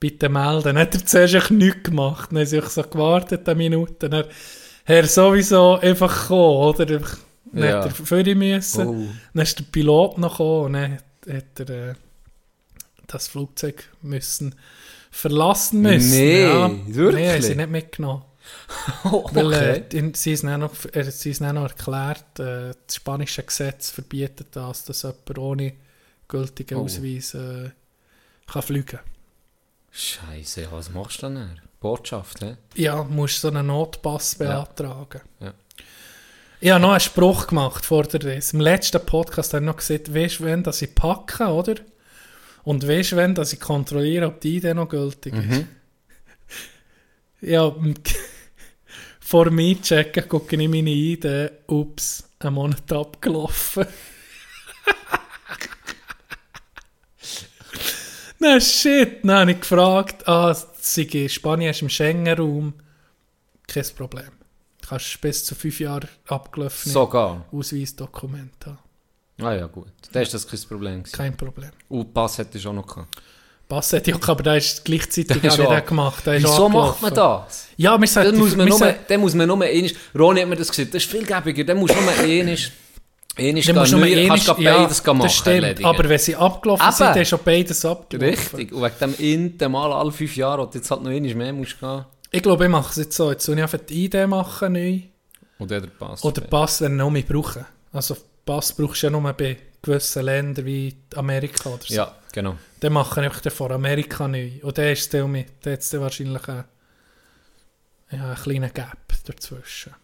bitte 0.00 0.28
melden. 0.28 0.62
Dann 0.64 0.78
hat 0.78 0.94
er 0.94 1.04
zuerst 1.04 1.50
nichts 1.50 1.82
gemacht. 1.84 2.30
Dann 2.30 2.38
haben 2.38 2.46
sie 2.46 2.60
so 2.60 2.82
gewartet, 2.82 3.48
eine 3.48 3.58
Minute. 3.58 4.08
Dann, 4.08 4.24
Herr 4.84 5.06
sowieso 5.06 5.78
einfach 5.78 6.22
gekommen, 6.22 6.74
oder? 6.74 6.86
Dann 6.86 7.04
Ja. 7.54 7.78
hat 7.78 7.86
er 7.86 7.90
für 7.90 8.34
müssen. 8.34 8.86
Oh. 8.86 9.06
Dann 9.32 9.42
ist 9.42 9.58
der 9.58 9.64
Pilot 9.64 10.18
noch 10.18 10.32
gekommen 10.32 10.64
und 10.66 10.72
dann 10.74 10.92
hat, 10.92 11.04
hat 11.28 11.70
er 11.70 11.90
äh, 11.90 11.94
das 13.06 13.28
Flugzeug 13.28 13.84
müssen 14.02 14.54
verlassen 15.14 15.80
müssen. 15.80 16.10
Nee, 16.10 16.42
ja. 16.42 16.70
wirklich? 16.88 17.22
Nee, 17.22 17.32
haben 17.32 17.42
sie 17.42 17.54
nicht 17.54 17.70
mitgenommen. 17.70 18.22
Oh, 19.04 19.28
Weil 19.32 19.46
okay. 19.46 19.98
äh, 19.98 20.12
sie 20.14 20.36
haben 20.36 20.60
noch, 20.60 20.72
äh, 20.92 21.10
sie 21.10 21.32
auch 21.46 21.52
noch 21.52 21.68
erklärt, 21.70 22.38
äh, 22.38 22.72
das 22.86 22.96
spanische 22.96 23.42
Gesetz 23.42 23.90
verbietet 23.90 24.48
das, 24.52 24.84
dass 24.84 25.02
jemand 25.02 25.38
ohne 25.38 25.72
gültigen 26.28 26.78
Oh. 26.78 26.84
Ausweis 26.84 27.34
äh, 27.34 27.70
kann 28.46 28.62
fliegen 28.62 28.98
Scheiße, 29.92 30.62
ja, 30.62 30.72
was 30.72 30.90
machst 30.90 31.22
du 31.22 31.28
denn? 31.28 31.60
Botschaft, 31.80 32.40
hä? 32.42 32.56
Ja, 32.74 33.04
musst 33.04 33.40
so 33.40 33.48
einen 33.48 33.66
Notpass 33.66 34.34
beantragen. 34.34 35.20
Ja. 35.38 35.54
Ich 36.60 36.70
habe 36.70 36.80
noch 36.80 36.90
einen 36.92 37.00
Spruch 37.00 37.46
gemacht 37.46 37.84
vor 37.84 38.04
der 38.04 38.24
Reise. 38.24 38.54
Im 38.56 38.60
letzten 38.60 39.04
Podcast 39.04 39.52
habe 39.52 39.62
ich 39.64 39.66
noch 39.66 39.76
gesagt, 39.76 40.12
weißt 40.14 40.40
du, 40.40 40.44
wenn 40.44 40.62
dass 40.62 40.80
ich 40.82 40.94
packe, 40.94 41.44
oder? 41.46 41.74
Und 42.64 42.88
weißt 42.88 43.12
du, 43.12 43.16
wenn 43.16 43.34
dass 43.34 43.52
ich 43.52 43.60
kontrolliere, 43.60 44.26
ob 44.26 44.40
die 44.40 44.56
Idee 44.56 44.72
noch 44.74 44.88
gültig 44.88 45.34
ist? 45.34 45.44
Mhm. 45.44 45.68
Ja, 47.40 47.68
m- 47.68 47.94
vor 49.24 49.50
mir 49.50 49.80
checken, 49.80 50.28
gucke 50.28 50.54
ich 50.54 50.68
meine 50.68 50.90
Idee, 50.90 51.50
ups, 51.66 52.28
ein 52.38 52.52
Monat 52.52 52.92
abgelaufen. 52.92 53.86
Na 58.38 58.60
shit, 58.60 59.24
dann 59.24 59.40
habe 59.40 59.52
ich 59.52 59.60
gefragt, 59.60 60.28
ah, 60.28 60.54
in 60.96 61.28
Spanien 61.30 61.70
ist 61.70 61.80
im 61.80 61.88
Schengen-Raum. 61.88 62.74
kein 63.66 63.86
Problem. 63.96 64.28
Du 64.82 64.88
kannst 64.88 65.18
bis 65.22 65.46
zu 65.46 65.54
fünf 65.54 65.80
Jahre 65.80 66.06
abgelaufen 66.28 66.92
Sogar. 66.92 67.46
Ausweisdokument 67.50 68.66
haben. 68.66 68.78
Ah 69.40 69.54
ja, 69.54 69.66
gut. 69.66 69.86
Da 70.12 70.20
ist 70.20 70.34
das 70.34 70.46
kein 70.46 70.60
Problem. 70.60 71.02
gewesen. 71.02 71.16
Kein 71.16 71.34
Problem. 71.34 71.70
Und 71.88 72.12
Pass 72.12 72.36
hätte 72.36 72.58
ich 72.58 72.66
auch 72.66 72.74
noch 72.74 72.86
gehabt. 72.86 73.08
Ich 73.68 74.14
auch, 74.14 74.28
aber 74.28 74.42
der 74.42 74.56
ist 74.56 74.84
gleichzeitig 74.84 75.40
Der 75.40 75.44
ist 75.50 75.58
auch 75.60 75.74
den 75.74 75.86
gemacht. 75.86 76.26
Der 76.26 76.38
Wieso 76.42 76.68
macht 76.68 77.02
man 77.02 77.14
das? 77.14 77.66
Ja, 77.76 77.98
wir 78.00 78.06
sollten... 78.06 78.32
Dann 78.32 78.40
muss 78.40 78.56
man 78.56 78.68
nur, 78.68 78.94
dann 79.08 79.20
muss 79.20 79.34
man 79.34 79.46
nur 79.48 79.62
einmal, 79.62 79.90
Ronny 80.16 80.40
hat 80.42 80.48
mir 80.48 80.56
das 80.56 80.68
gesagt, 80.68 80.94
das 80.94 81.02
ist 81.02 81.10
viel 81.10 81.24
gäbiger, 81.24 81.64
dann 81.64 81.78
muss 81.78 81.90
man 81.94 82.04
nur 82.04 82.12
einmal, 82.12 82.24
einmal 82.24 82.56
Dann 83.36 83.54
musst 83.54 83.68
du 83.68 83.72
nur 83.74 84.28
kannst 84.28 84.48
einmal- 84.48 84.56
du 84.56 84.64
beides 84.64 85.04
machen, 85.04 85.18
das 85.20 85.34
stimmt. 85.34 85.46
erledigen. 85.64 85.88
Aber 85.88 86.08
wenn 86.08 86.18
sie 86.18 86.36
abgelaufen 86.36 86.86
Eben. 86.86 86.96
sind, 86.96 87.06
dann 87.08 87.18
ist 87.22 87.28
schon 87.28 87.40
beides 87.44 87.84
abgelaufen. 87.84 88.28
Richtig, 88.28 88.72
und 88.72 88.82
wegen 88.82 88.94
dem 89.00 89.14
Inten 89.18 89.72
mal 89.72 89.92
alle 89.92 90.12
fünf 90.12 90.36
Jahre, 90.36 90.62
und 90.62 90.74
jetzt 90.74 90.90
halt 90.90 91.02
noch 91.02 91.10
einmal 91.10 91.34
mehr 91.34 91.52
musst 91.52 91.80
gehen. 91.80 92.04
Ich 92.30 92.42
glaube, 92.42 92.64
ich 92.64 92.70
mache 92.70 92.90
es 92.90 92.96
jetzt 92.96 93.16
so. 93.16 93.30
Jetzt 93.30 93.44
soll 93.44 93.56
ich 93.56 93.62
einfach 93.62 93.78
die 93.78 94.04
ID 94.06 94.28
machen 94.28 94.72
neu. 94.72 94.98
Oder 95.58 95.80
der 95.80 95.88
Pass. 95.88 96.22
Oder 96.24 96.42
Pass, 96.42 96.80
wenn 96.80 96.96
noch 96.96 97.10
mehr 97.10 97.22
brauchen. 97.22 97.64
Also 97.92 98.16
Pass 98.44 98.72
brauchst 98.74 99.02
du 99.02 99.06
ja 99.06 99.10
nur 99.10 99.32
bei 99.32 99.56
gewissen 99.80 100.24
Ländern 100.24 100.64
wie 100.64 100.96
Amerika 101.14 101.70
oder 101.70 101.84
so. 101.84 101.94
Ja, 101.94 102.16
genau. 102.32 102.56
Dann 102.80 102.92
mache 102.92 103.20
ich 103.20 103.26
einfach 103.26 103.52
von 103.52 103.72
Amerika 103.72 104.26
neu. 104.28 104.60
Und 104.62 104.76
dann 104.78 104.92
ist 104.92 105.12
dann 105.14 105.30
mit. 105.30 105.48
Dann 105.62 105.74
hat 105.74 105.92
wahrscheinlich 105.94 106.48
einen, 106.48 106.64
ja, 108.10 108.24
einen 108.24 108.36
kleinen 108.36 108.72
Gap 108.72 109.12
dazwischen. 109.24 109.94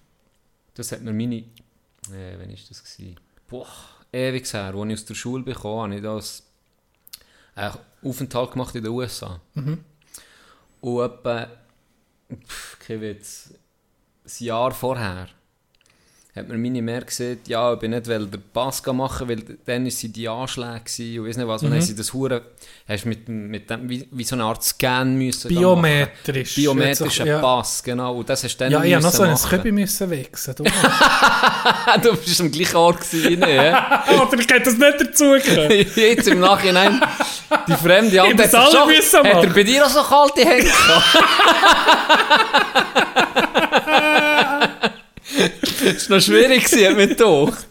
Das 0.75 0.93
hat 0.93 1.03
mir 1.03 1.13
meine, 1.13 1.37
äh, 1.37 2.39
wann 2.39 2.51
ist 2.51 2.71
das 2.71 2.83
gewesen? 2.83 3.19
Boah, 3.49 3.67
ewig 4.13 4.53
her, 4.53 4.75
als 4.75 4.89
ich 4.89 4.95
aus 4.95 5.05
der 5.07 5.15
Schule 5.15 5.43
bekam, 5.43 5.81
habe 5.81 5.97
ich 5.97 6.03
das 6.03 6.43
einen 7.55 7.75
Aufenthalt 8.03 8.53
gemacht 8.53 8.75
in 8.75 8.85
den 8.85 8.93
USA. 8.93 9.41
Mhm. 9.55 9.85
Und 10.81 11.05
etwa, 11.05 11.49
pff, 12.47 12.79
kein 12.79 13.01
Witz, 13.01 13.53
ein 14.25 14.45
Jahr 14.45 14.73
vorher 14.73 15.29
hat 16.37 16.49
mir 16.49 16.57
meine 16.59 16.81
Mehr 16.81 17.01
gesagt, 17.03 17.49
ja, 17.49 17.73
ich 17.73 17.79
bin 17.81 17.91
nicht 17.91 18.07
will 18.07 18.27
den 18.27 18.43
Pass 18.53 18.83
machen, 18.87 19.29
weil 19.29 19.43
dann 19.67 19.85
waren 19.85 20.13
die 20.13 20.29
Anschläge 20.29 20.81
gewesen 20.85 21.19
und 21.21 21.27
weiss 21.29 21.37
nicht 21.37 21.49
was, 21.49 21.63
und 21.63 21.69
Mhm. 21.71 21.75
haben 21.75 21.81
sie 21.83 21.97
das 21.97 22.13
Hure, 22.13 22.43
hast 22.89 23.05
mit, 23.07 23.29
mit 23.29 23.69
dem, 23.69 23.89
wie, 23.91 24.07
wie 24.13 24.25
so 24.25 24.37
eine 24.37 24.45
Art 24.45 24.63
Scan 24.63 25.05
müssen 25.17 25.49
Biometrisch. 25.49 26.51
machen. 26.57 26.63
Biometrischer 26.63 27.27
Ja. 27.27 27.41
Pass, 27.41 27.83
genau, 27.83 28.15
und 28.17 28.29
das 28.29 28.45
hast 28.45 28.57
du 28.57 28.65
dann 28.65 28.73
Ja, 28.73 28.85
ich 28.85 28.95
habe 28.95 29.03
noch 29.03 29.13
so 29.13 29.23
ein. 29.25 29.35
Köbi 29.35 29.73
müssen 29.73 30.09
wechseln. 30.11 30.55
Du 30.57 30.65
du 32.03 32.17
bist 32.17 32.41
am 32.41 32.51
gleichen 32.51 32.77
Ort 32.77 33.01
gewesen, 33.01 33.41
ja? 33.41 34.05
Oder 34.23 34.39
hätte 34.39 34.61
das 34.61 34.77
nicht 34.77 35.01
dazugehört. 35.01 35.73
Jetzt 35.97 36.29
im 36.29 36.41
Nachhinein, 36.41 37.01
die 37.67 37.73
fremde 37.75 38.21
Hand 38.23 38.41
hat 38.41 38.51
schon, 38.73 39.25
hat 39.25 39.45
er 39.45 39.51
bei 39.51 39.63
dir 39.65 39.85
auch 39.85 39.91
so 39.91 40.03
kalte 40.03 40.43
Hände? 40.49 40.71
das 45.85 46.11
war 46.11 46.17
noch 46.17 46.23
schwierig, 46.23 46.65
hat 46.65 46.97
mir 46.97 47.09
gedacht. 47.09 47.67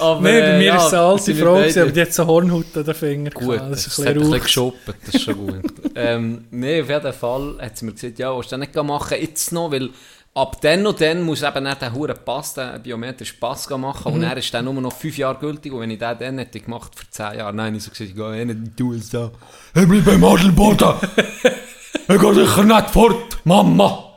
Aber, 0.00 0.20
bei 0.20 0.30
äh, 0.30 0.58
mir 0.58 0.64
ja, 0.64 0.76
ist 0.76 0.86
es 0.86 0.92
eine 0.94 1.02
alte 1.02 1.34
Frau, 1.34 1.56
aber 1.56 1.92
die 1.92 2.00
hat 2.00 2.12
so 2.12 2.26
Hornhaut 2.26 2.76
an 2.76 2.84
den 2.84 2.94
Fingern. 2.94 3.32
Gut, 3.32 3.54
gehabt. 3.54 3.72
das, 3.72 3.84
das 3.84 3.98
ist 3.98 4.06
ein 4.06 4.14
bisschen 4.18 4.40
geschoppt, 4.40 4.78
das 5.06 5.14
ist 5.14 5.22
schon 5.22 5.36
gut. 5.36 5.72
ähm, 5.94 6.44
nee, 6.50 6.80
auf 6.80 6.88
jeden 6.88 7.12
Fall 7.12 7.58
hat 7.60 7.78
sie 7.78 7.84
mir 7.84 7.92
gesagt, 7.92 8.18
ja, 8.18 8.34
willst 8.34 8.50
du 8.50 8.56
nicht 8.56 8.74
machen, 8.74 9.16
jetzt 9.20 9.52
noch, 9.52 9.70
weil 9.70 9.90
ab 10.34 10.60
dann 10.62 10.86
und 10.86 11.00
dann 11.00 11.22
muss 11.22 11.42
eben 11.42 11.64
nicht 11.64 11.82
den 11.82 11.92
huren 11.92 12.16
Pass, 12.24 12.54
den 12.54 12.82
biometrischen 12.82 13.38
Pass 13.38 13.68
machen 13.70 14.12
und 14.12 14.22
er 14.22 14.36
ist 14.36 14.52
dann 14.54 14.64
nur 14.64 14.74
noch 14.74 14.92
fünf 14.92 15.18
Jahre 15.18 15.38
gültig 15.38 15.72
und 15.72 15.80
wenn 15.80 15.90
ich 15.90 15.98
den 15.98 16.18
dann 16.18 16.38
hätte 16.38 16.60
gemacht 16.60 16.92
für 16.94 17.08
zehn 17.10 17.38
Jahre, 17.38 17.54
nein, 17.54 17.74
ich 17.74 17.82
so 17.82 17.90
gesagt, 17.90 18.10
ich 18.10 18.16
gehe 18.16 18.40
eh 18.40 18.44
nicht 18.44 18.56
in 18.56 18.76
die 18.76 18.82
USA. 18.82 19.30
Ich 19.74 19.86
bleibe 19.86 20.02
beim 20.02 20.24
Adelboden. 20.24 20.94
ich 22.08 22.20
gehe 22.20 22.34
sicher 22.34 22.64
nicht 22.64 22.90
fort, 22.90 23.38
Mama. 23.44 24.11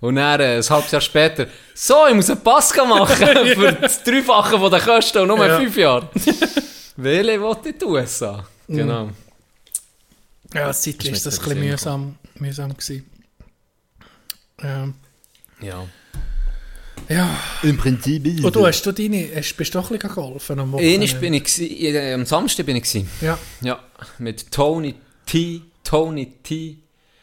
Und 0.00 0.14
dann, 0.16 0.40
äh, 0.40 0.56
ein 0.58 0.70
halbes 0.70 0.90
Jahr 0.92 1.00
später, 1.00 1.46
so, 1.74 2.06
ich 2.08 2.14
muss 2.14 2.30
einen 2.30 2.40
Pass 2.40 2.74
machen 2.76 3.16
für 3.54 3.72
das 3.72 4.02
Dreifache 4.04 4.58
von 4.58 4.70
den 4.70 4.80
Kosten 4.80 5.18
und 5.18 5.28
nur 5.28 5.44
Ja. 5.46 5.58
fünf 5.58 5.76
Jahre. 5.76 6.08
Welche 6.96 7.40
will 7.40 7.56
ich 7.64 7.66
in 7.72 7.78
die 7.78 7.84
USA? 7.84 8.46
Genau. 8.68 9.10
Ja, 10.54 10.64
eine 10.64 10.72
Zeit 10.74 11.04
Ist 11.04 11.26
das 11.26 11.38
ein 11.38 11.44
bisschen 11.44 11.60
mühsam, 11.60 12.16
mühsam 12.36 12.72
gewesen. 12.76 13.10
Ähm, 14.62 14.94
Ja. 15.60 15.84
ja. 17.08 17.36
Im 17.62 17.76
Prinzip 17.76 18.24
ist 18.26 18.44
Und 18.44 18.54
du 18.54 18.66
hast 18.66 18.82
du 18.86 18.92
deine, 18.92 19.28
hast, 19.34 19.54
bist 19.56 19.74
du 19.74 19.78
doch 19.78 19.90
ein 19.90 19.98
bisschen 19.98 20.14
geholfen 20.14 20.58
am 20.60 20.74
Einmal 20.76 21.08
bin 21.20 21.34
ich, 21.34 21.60
äh, 21.60 22.14
am 22.14 22.24
Samstag 22.24 22.66
bin 22.66 22.76
ich 22.76 22.84
gsi. 22.84 23.06
Ja. 23.20 23.38
Ja, 23.60 23.80
mit 24.18 24.50
Tony 24.50 24.94
T. 25.26 25.62
Tony 25.84 26.34
T. 26.42 26.78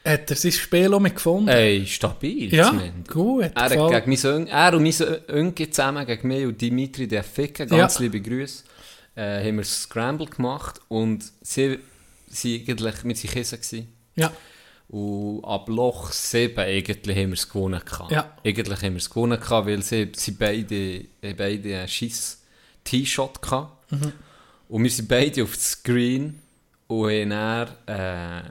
Hat 0.05 0.29
er 0.29 0.35
sein 0.35 0.51
Spiel 0.51 0.93
auch 0.93 0.99
mit 0.99 1.15
gefunden? 1.15 1.47
Ey, 1.49 1.85
stabil. 1.85 2.53
ja, 2.53 2.69
zumindest. 2.69 3.11
gut. 3.11 3.51
Er, 3.55 3.69
gegen 3.69 4.09
mein 4.09 4.17
Ön- 4.25 4.47
er 4.47 4.73
und 4.75 4.83
mein 4.83 5.17
Önke 5.29 5.69
zusammen 5.69 6.05
gegen 6.05 6.27
mich 6.27 6.45
und 6.45 6.61
Dimitri 6.61 7.07
der 7.07 7.23
Ficken, 7.23 7.67
ganz 7.67 7.95
Ja. 7.95 8.01
liebe 8.01 8.21
Grüße, 8.21 8.63
äh, 9.15 9.47
haben 9.47 9.57
wir 9.57 9.63
Scramble 9.63 10.27
gemacht 10.27 10.79
und 10.89 11.23
sie, 11.41 11.79
sie 12.27 12.65
eigentlich, 12.67 13.03
wir 13.03 13.15
waren 13.15 13.59
Kissen. 13.61 13.87
Ja, 14.15 14.31
Und 14.87 15.43
ab 15.43 15.67
Loch 15.67 16.11
7 16.11 16.59
eigentlich 16.59 17.17
haben 17.17 17.29
wir 17.29 17.33
es 17.33 17.49
gewonnen. 17.49 17.81
Gehabt. 17.83 18.11
Ja. 18.11 18.31
Eigentlich 18.45 18.81
haben 18.83 18.93
wir 18.93 18.99
es 18.99 19.09
gewonnen, 19.09 19.39
gehabt, 19.39 19.67
weil 19.67 19.81
sie, 19.81 20.11
sie 20.15 20.31
beide, 20.31 21.05
beide 21.35 21.77
einen 21.79 21.87
scheiß 21.87 22.43
T-Shot 22.83 23.41
gehabt. 23.41 23.91
Mhm. 23.91 24.11
Und 24.69 24.83
wir 24.83 24.89
sind 24.91 25.07
beide 25.07 25.43
auf 25.43 25.53
das 25.55 25.71
Screen 25.71 26.39
und 26.87 27.09
haben 27.11 27.29
dann 27.29 27.67
äh, 27.87 28.43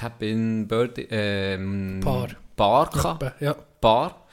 Tap-in 0.00 0.66
Birdie, 0.66 1.06
ähm, 1.10 2.00
Paar. 2.02 2.28
Bar. 2.56 2.88
Etwa, 2.88 3.34
ja. 3.38 3.54
Bar. 3.82 4.26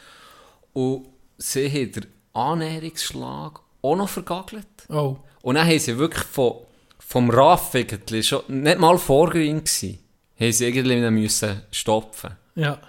Und 0.71 1.07
sie 1.37 1.69
haben 1.69 1.91
den 1.91 2.05
Annäherungsschlag 2.31 3.59
auch 3.81 3.95
noch 3.95 4.07
vergagelt. 4.07 4.67
Oh, 4.87 5.17
Und 5.41 5.55
dann 5.55 5.67
haben 5.67 5.79
sie 5.79 5.97
wirklich 5.97 6.23
von, 6.23 6.53
vom 6.99 7.29
Raff 7.29 7.75
eigentlich 7.75 8.29
schon, 8.29 8.43
nicht 8.47 8.79
mal 8.79 8.97
vorgrün 8.97 9.57
gewesen, 9.63 9.99
haben 10.39 10.51
sie 10.53 10.67
irgendwie 10.67 11.09
müssen 11.09 11.63
stopfen. 11.71 12.31
ja. 12.55 12.79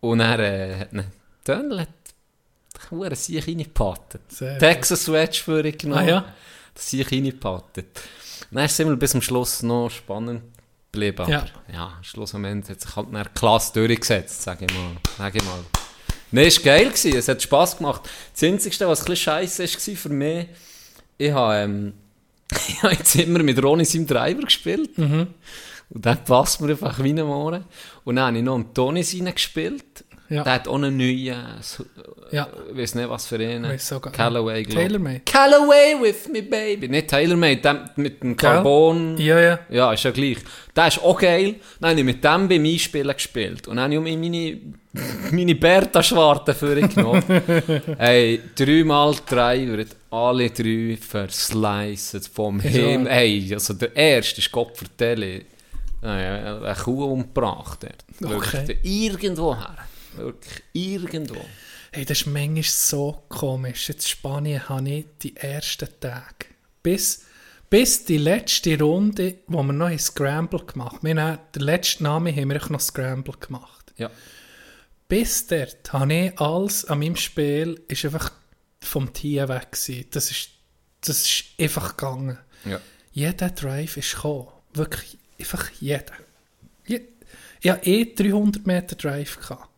Und 0.00 0.18
dann 0.18 0.38
äh, 0.40 0.78
hat 0.80 0.92
hat 1.80 3.02
einen 3.02 3.14
Sieg 3.14 3.46
reingepatet. 3.46 4.20
Sehr 4.28 4.58
Texas 4.58 5.04
Swedge 5.04 5.38
für 5.42 5.62
genommen. 5.72 6.02
Ah, 6.02 6.08
ja? 6.08 6.34
Das 6.74 6.90
Sieg 6.90 7.10
reingepatet. 7.10 7.86
Dann 8.50 8.64
ist 8.64 8.72
es 8.72 8.78
immer 8.80 8.94
bis 8.96 9.12
zum 9.12 9.22
Schluss 9.22 9.62
noch 9.62 9.90
spannend 9.90 10.42
geblieben. 10.96 11.20
Aber 11.22 11.30
Ja. 11.30 11.46
ja, 11.72 11.92
schlussendlich 12.02 12.68
hat 12.70 12.80
sich 12.80 12.96
halt 12.96 13.08
eine 13.08 13.24
Klasse 13.34 13.72
durchgesetzt, 13.74 14.42
sage 14.42 14.66
ich 14.68 14.74
mal. 14.74 14.96
Sag 15.16 15.34
ich 15.34 15.44
mal. 15.44 15.58
Nein, 16.32 16.46
es 16.46 16.58
war 16.58 16.64
geil, 16.64 16.86
gewesen. 16.88 17.16
es 17.16 17.28
hat 17.28 17.40
Spass 17.42 17.76
gemacht. 17.76 18.02
Das 18.32 18.42
Einzige, 18.42 18.88
was 18.88 19.00
ein 19.00 19.04
bisschen 19.06 19.16
scheiße 19.16 19.62
war 19.62 19.96
für 19.96 20.08
mich, 20.08 20.46
ich 21.18 21.32
habe, 21.32 21.54
ähm, 21.56 21.92
ich 22.68 22.82
habe 22.82 22.94
jetzt 22.94 23.14
immer 23.16 23.42
mit 23.42 23.62
Ronny 23.62 23.84
seinem 23.84 24.06
Driver 24.06 24.42
gespielt. 24.42 24.98
Mhm. 24.98 25.28
Und 25.88 26.04
dann 26.04 26.24
passt 26.24 26.60
mir 26.60 26.70
einfach 26.70 27.02
wie 27.02 27.12
ein. 27.12 27.64
Und 28.04 28.16
dann 28.16 28.26
habe 28.26 28.38
ich 28.38 28.42
noch 28.42 28.56
einen 28.56 28.74
Toni 28.74 29.02
gespielt. 29.32 30.04
Ja. 30.28 30.42
Der 30.42 30.52
hat 30.54 30.68
auch 30.68 30.74
einen 30.74 30.96
neuen, 30.96 31.36
so- 31.60 31.84
Ja. 32.32 32.48
ich 32.70 32.76
weiß 32.76 32.94
nicht, 32.96 33.08
was 33.08 33.26
für 33.26 33.36
einen. 33.38 33.78
Callaway, 34.12 34.62
glaub 34.64 34.82
ich. 35.08 35.24
Callaway 35.24 35.94
with 36.00 36.28
me, 36.32 36.42
baby. 36.42 36.88
Nicht 36.88 37.08
Tailor-made, 37.08 37.56
der 37.60 37.90
mit 37.96 38.22
dem 38.22 38.36
Carbon. 38.36 39.16
Ja, 39.18 39.38
ja. 39.40 39.58
Ja, 39.70 39.92
ist 39.92 40.02
ja 40.04 40.10
gleich. 40.10 40.38
Der 40.74 40.88
ist 40.88 41.02
auch 41.02 41.18
geil. 41.18 41.54
Dann 41.80 41.90
habe 41.90 42.00
ich 42.00 42.04
mit 42.06 42.24
dem 42.24 42.48
beim 42.48 42.64
Einspielen 42.64 43.12
gespielt. 43.12 43.68
Und 43.68 43.76
dann 43.76 43.94
habe 43.94 44.08
ich 44.08 44.16
meine, 44.18 44.58
meine 45.30 45.54
Bertha-Schwarte 45.54 46.54
vorgenommen. 46.54 47.22
Ey, 47.98 48.40
dreimal 48.56 49.14
drei 49.28 49.66
wird 49.66 49.94
alle 50.10 50.50
drei 50.50 50.96
versliced 51.00 52.28
vom 52.32 52.60
Ja. 52.60 52.70
Himmel. 52.70 53.06
Ey, 53.12 53.50
also 53.54 53.74
der 53.74 53.94
erste 53.94 54.40
ist 54.40 54.50
Gott 54.50 54.76
vertelle. 54.76 55.42
Naja, 56.02 56.58
eine 56.62 56.74
Kuh 56.74 57.04
umgebracht. 57.04 57.86
Okay. 58.24 58.78
irgendwo 58.82 59.54
her. 59.56 59.76
Wirklich, 60.16 60.62
irgendwo. 60.72 61.44
Hey, 61.92 62.04
das 62.04 62.20
ist 62.20 62.26
manchmal 62.26 62.62
so 62.62 63.24
komisch. 63.28 63.88
Jetzt 63.88 64.04
in 64.04 64.10
Spanien 64.10 64.68
habe 64.68 64.88
ich 64.88 65.06
die 65.22 65.36
ersten 65.36 65.88
Tage. 66.00 66.46
Bis, 66.82 67.24
bis 67.70 68.04
die 68.04 68.18
letzte 68.18 68.78
Runde, 68.78 69.38
wo 69.46 69.62
wir 69.62 69.72
noch 69.72 69.98
Scramble 69.98 70.64
gemacht 70.64 71.02
haben. 71.02 71.18
Haben, 71.18 71.38
den 71.54 71.62
letzten 71.62 72.04
Namen 72.04 72.34
haben 72.34 72.50
wir 72.50 72.60
noch 72.68 72.80
Scramble 72.80 73.34
gemacht. 73.38 73.92
Ja. 73.96 74.10
Bis 75.08 75.46
dort 75.46 75.92
habe 75.92 76.12
ich 76.12 76.40
alles 76.40 76.84
an 76.84 76.98
meinem 76.98 77.16
Spiel 77.16 77.80
ist 77.88 78.04
einfach 78.04 78.32
vom 78.80 79.12
Team 79.12 79.48
weg 79.48 79.72
gewesen. 79.72 80.06
Das 80.10 80.30
ist, 80.30 80.50
das 81.00 81.24
ist 81.24 81.44
einfach 81.58 81.96
gegangen. 81.96 82.38
Ja. 82.64 82.80
Jeder 83.12 83.50
Drive 83.50 83.96
ist 83.96 84.14
gekommen. 84.16 84.48
Wirklich, 84.74 85.16
einfach 85.38 85.70
jeder. 85.80 86.12
Je, 86.86 87.02
ich 87.60 87.70
hatte 87.70 87.86
eh 87.88 88.14
300 88.14 88.66
Meter 88.66 88.96
Drive. 88.96 89.40
Gehabt. 89.40 89.68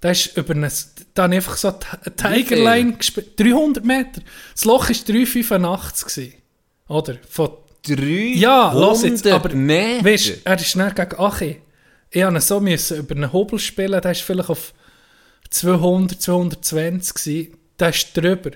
Da 0.00 0.10
ist 0.10 0.36
über 0.36 0.54
eine, 0.54 0.70
da 1.14 1.24
habe 1.24 1.34
ich 1.34 1.38
einfach 1.38 1.56
so 1.56 1.72
Tigerline 2.16 2.94
gespielt. 2.94 3.38
300 3.38 3.84
Meter. 3.84 4.22
Das 4.52 4.64
Loch 4.64 4.88
war 4.88 4.96
3,85 4.96 6.04
gewesen. 6.14 6.34
Oder? 6.88 7.16
Von, 7.28 7.50
Drei 7.82 8.32
ja, 8.34 8.72
los 8.72 9.02
jetzt. 9.04 9.26
Aber 9.26 9.54
Meter. 9.54 10.04
weißt, 10.04 10.38
er 10.44 10.54
ist 10.56 10.66
schnell 10.66 10.92
gegen 10.92 11.18
Achi. 11.18 11.60
Ich 12.10 12.24
musste 12.24 12.40
so 12.40 12.60
müssen 12.60 12.98
über 12.98 13.14
einen 13.14 13.32
Hobel 13.32 13.58
spielen, 13.58 14.00
der 14.02 14.10
ist 14.10 14.20
vielleicht 14.20 14.50
auf 14.50 14.74
200, 15.48 16.20
220 16.20 17.14
gewesen, 17.14 17.56
der 17.78 17.88
ist 17.88 18.14
drüber. 18.16 18.50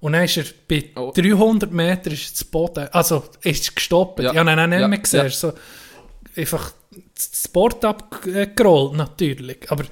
Und 0.00 0.12
dann 0.14 0.24
ist 0.24 0.36
er 0.38 0.44
bei 0.68 0.90
Oh. 0.96 1.12
300 1.14 1.70
Metern 1.70 2.12
ist 2.14 2.36
zu 2.36 2.44
Boden, 2.46 2.88
also 2.90 3.24
ist 3.42 3.74
gestoppt. 3.76 4.20
Ja. 4.20 4.32
Ich 4.32 4.38
habe 4.38 4.50
ihn 4.50 4.58
auch 4.58 4.66
nicht 4.66 4.80
Ja. 4.80 4.88
mehr 4.88 4.98
gesehen. 4.98 5.22
Ja. 5.24 5.30
So, 5.30 5.52
einfach 6.36 6.72
das 7.14 7.48
Board 7.48 7.84
abgerollt, 7.84 8.94
natürlich. 8.94 9.70
Aber 9.70 9.84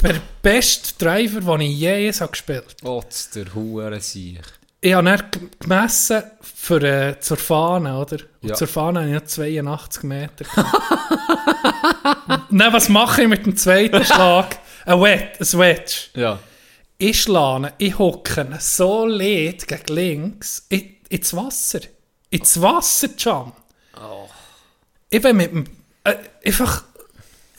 der 0.00 0.20
beste 0.42 0.94
Driver, 1.04 1.40
den 1.40 1.60
ich 1.70 1.78
je 1.78 2.12
habe 2.12 2.30
gespielt 2.30 2.76
Oh, 2.82 3.02
das 3.06 3.20
ist 3.20 3.36
der 3.36 3.54
Hure 3.54 4.00
Sieg. 4.00 4.40
Ich 4.80 4.94
habe 4.94 5.04
dann 5.04 5.22
gemessen 5.60 6.22
für, 6.40 6.82
äh, 6.82 7.20
zur 7.20 7.36
Fahne, 7.36 7.96
oder? 7.98 8.18
Und 8.40 8.48
Ja. 8.48 8.54
zur 8.56 8.66
Fahne 8.66 9.00
habe 9.00 9.08
ich 9.10 9.14
noch 9.14 9.28
82 9.28 10.02
Meter. 10.02 10.44
Nein, 12.50 12.72
was 12.72 12.88
mache 12.88 13.22
ich 13.22 13.28
mit 13.28 13.46
dem 13.46 13.56
zweiten 13.56 14.04
Schlag? 14.04 14.58
Ein 14.84 15.00
Wedge. 15.00 15.38
Ein 15.40 15.58
Wedge. 15.58 15.94
Ja. 16.14 16.38
Ich 16.98 17.22
schlage, 17.22 17.72
ich 17.78 17.98
hocke 17.98 18.56
so 18.60 19.06
leid 19.06 19.66
gegen 19.66 19.94
links 19.94 20.66
in, 20.68 20.96
ins 21.08 21.34
Wasser. 21.34 21.80
Ins 22.30 22.60
Wasser, 22.60 23.08
Can. 23.08 23.52
Ich 25.10 25.20
bin 25.22 25.36
mit 25.36 25.52
dem... 25.52 25.64
Äh, 26.04 26.14
einfach... 26.44 26.84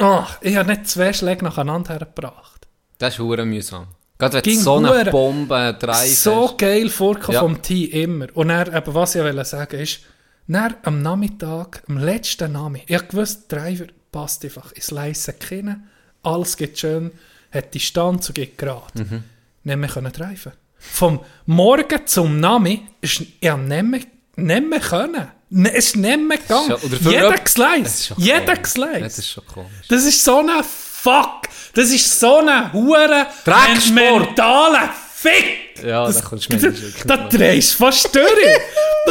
Oh, 0.04 0.26
ich 0.42 0.56
habe 0.58 0.70
nicht 0.70 0.88
zwei 0.88 1.14
Schläge 1.14 1.44
nacheinander 1.46 1.92
hergebracht. 1.94 2.68
Das 2.98 3.14
ist 3.14 3.20
hure 3.20 3.46
mühsam. 3.46 3.88
Gerade 4.20 4.36
wenn 4.36 4.42
Ging 4.44 4.60
so 4.60 4.78
eine 4.78 5.10
Bombe 5.12 5.76
drei 5.80 6.08
So 6.08 6.56
geil 6.58 6.90
vorgekommen 6.90 7.34
Ja. 7.36 7.40
vom 7.40 7.62
Team 7.62 7.90
immer. 7.92 8.28
Und 8.34 8.50
dann, 8.50 8.74
eben, 8.74 8.94
was 8.94 9.16
ich 9.16 9.22
wollte 9.24 9.46
sagen 9.46 9.80
ist, 9.80 10.02
dann 10.48 10.76
am 10.84 11.02
Nachmittag, 11.02 11.84
am 11.88 11.98
letzten 11.98 12.52
Nachmittag, 12.52 12.90
ich 12.90 13.08
gewusst, 13.08 13.52
der 13.52 13.60
Driver 13.60 13.86
passt 14.12 14.44
einfach 14.44 14.72
ins 14.74 14.92
leise 14.92 15.34
Kinn, 15.34 15.84
alles 16.22 16.58
geht 16.58 16.78
schön, 16.80 17.12
hat 17.52 17.74
die 17.74 17.80
Stanz 17.80 18.30
und 18.30 18.36
geht 18.36 18.58
gerade. 18.58 19.04
Mhm. 19.04 19.24
Nicht 19.64 19.78
mehr 19.78 19.90
können 19.90 20.12
driven. 20.12 20.52
Vom 20.78 21.22
Morgen 21.46 22.06
zum 22.06 22.40
Nami 22.40 22.86
ist 23.02 23.22
ich 23.22 23.30
nicht 23.42 23.68
mehr, 23.84 24.02
nicht 24.36 24.70
mehr 24.70 24.80
können. 24.80 25.28
Es 25.56 25.86
ist 25.86 25.96
nicht 25.98 26.20
mehr 26.20 26.38
gegangen. 26.38 26.78
Für 26.78 27.12
Jeder 27.12 27.38
schon 28.08 28.18
Jeder. 28.18 28.56
Geslice. 28.58 29.00
Das 29.00 29.18
ist 29.20 29.30
schon 29.30 29.46
komisch. 29.48 29.88
Das 29.88 30.04
ist 30.04 30.24
so 30.24 30.40
ein 30.40 30.64
Fuck. 30.64 31.44
Das 31.76 31.90
ist 31.90 32.20
so 32.20 32.38
ein 32.40 32.72
hure 32.74 33.28
Drecksport. 33.46 33.92
men- 33.94 34.20
mentaler 34.22 34.90
Fick. 35.14 35.84
Ja, 35.84 36.06
das, 36.06 36.22
da 36.22 36.28
kommst 36.28 36.52
du 36.52 36.62
wirklich 36.62 37.04
Da 37.06 37.16
nicht 37.18 37.34
drehst 37.34 37.74
du 37.74 37.78
fast 37.86 38.14
durch. 38.16 38.24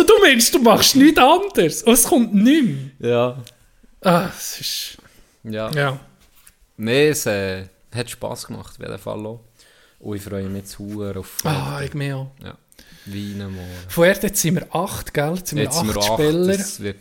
Du 0.07 0.15
meinst, 0.23 0.55
du 0.55 0.59
machst 0.59 0.97
nichts 0.97 1.19
anderes. 1.21 1.83
Und 1.83 1.93
es 1.95 2.05
kommt 2.05 2.35
nichts. 2.35 2.79
Ja. 2.99 3.37
Ah, 4.01 4.29
es 4.37 4.61
ist... 4.61 4.97
Ja. 5.45 5.71
Ja. 5.73 5.99
Nee, 6.77 7.09
es 7.09 7.27
äh, 7.27 7.65
hat 7.95 8.11
Spass 8.11 8.47
gemacht, 8.47 8.75
auf 8.79 8.85
jeden 8.85 8.99
Fall 8.99 9.27
auch. 9.27 9.41
Und 10.01 10.17
ich 10.17 10.23
freue 10.23 10.49
mich 10.49 10.65
hure 10.79 11.19
auf 11.19 11.29
Ah, 11.45 11.81
ich 11.83 11.91
auch. 12.15 12.31
ja. 12.43 12.57
Weinen 13.07 13.55
morgen. 13.55 13.69
Vorher 13.88 14.17
jetzt 14.23 14.41
sind 14.41 14.55
wir 14.57 14.75
acht, 14.75 15.12
gell? 15.15 15.35
Jetzt 15.37 15.49
sind 15.49 15.59
wir 15.59 15.65
Jetzt 15.65 15.75
sind 15.79 15.88
acht 15.91 15.97
wir 15.97 16.03
acht, 16.03 16.12
Spieler. 16.21 16.57
das 16.57 16.81
wird 16.81 16.97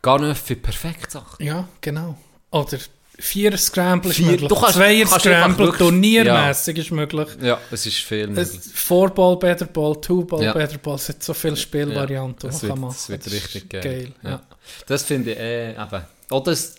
gar 0.00 0.18
nicht 0.20 0.38
für 0.40 0.56
perfekt 0.56 1.10
Sachen. 1.10 1.44
Ja, 1.44 1.68
genau. 1.80 2.16
Oder 2.50 2.78
Vierer 3.18 3.58
Scramble 3.58 4.10
ist 4.10 4.16
Vier- 4.16 4.26
möglich. 4.26 4.48
du 4.48 4.54
kannst- 4.56 4.74
Zweier 4.74 5.04
kannst 5.04 5.26
einfach 5.26 5.30
Scramble, 5.30 5.66
wirklich- 5.66 5.78
turniermäßig 5.78 6.78
ist 6.78 6.90
möglich. 6.90 7.28
Ja, 7.42 7.60
es 7.70 7.86
ist 7.86 7.98
viel 7.98 8.30
Es- 8.36 8.52
möglich. 8.54 8.72
Four 8.74 9.10
Ball, 9.10 9.36
Better 9.36 9.66
Ball, 9.66 10.00
Two 10.00 10.24
Ball, 10.24 10.42
Ja. 10.42 10.52
Better 10.54 10.78
Ball. 10.78 10.94
Es 10.96 11.08
hat 11.10 11.22
so 11.22 11.34
viele 11.34 11.56
Spielvarianten, 11.56 12.48
das 12.50 12.60
die 12.60 12.66
man 12.66 12.74
kann 12.76 12.80
machen 12.80 12.94
das 12.98 13.08
wird 13.10 13.26
ist 13.26 13.32
richtig 13.32 13.68
geil. 13.68 13.82
geil. 13.82 14.12
Ja. 14.24 14.30
Ja. 14.30 14.42
Das 14.86 15.02
finde 15.04 15.32
ich 15.32 15.38
eh, 15.38 15.70
eben. 15.72 16.02
Auch 16.30 16.42
das, 16.42 16.74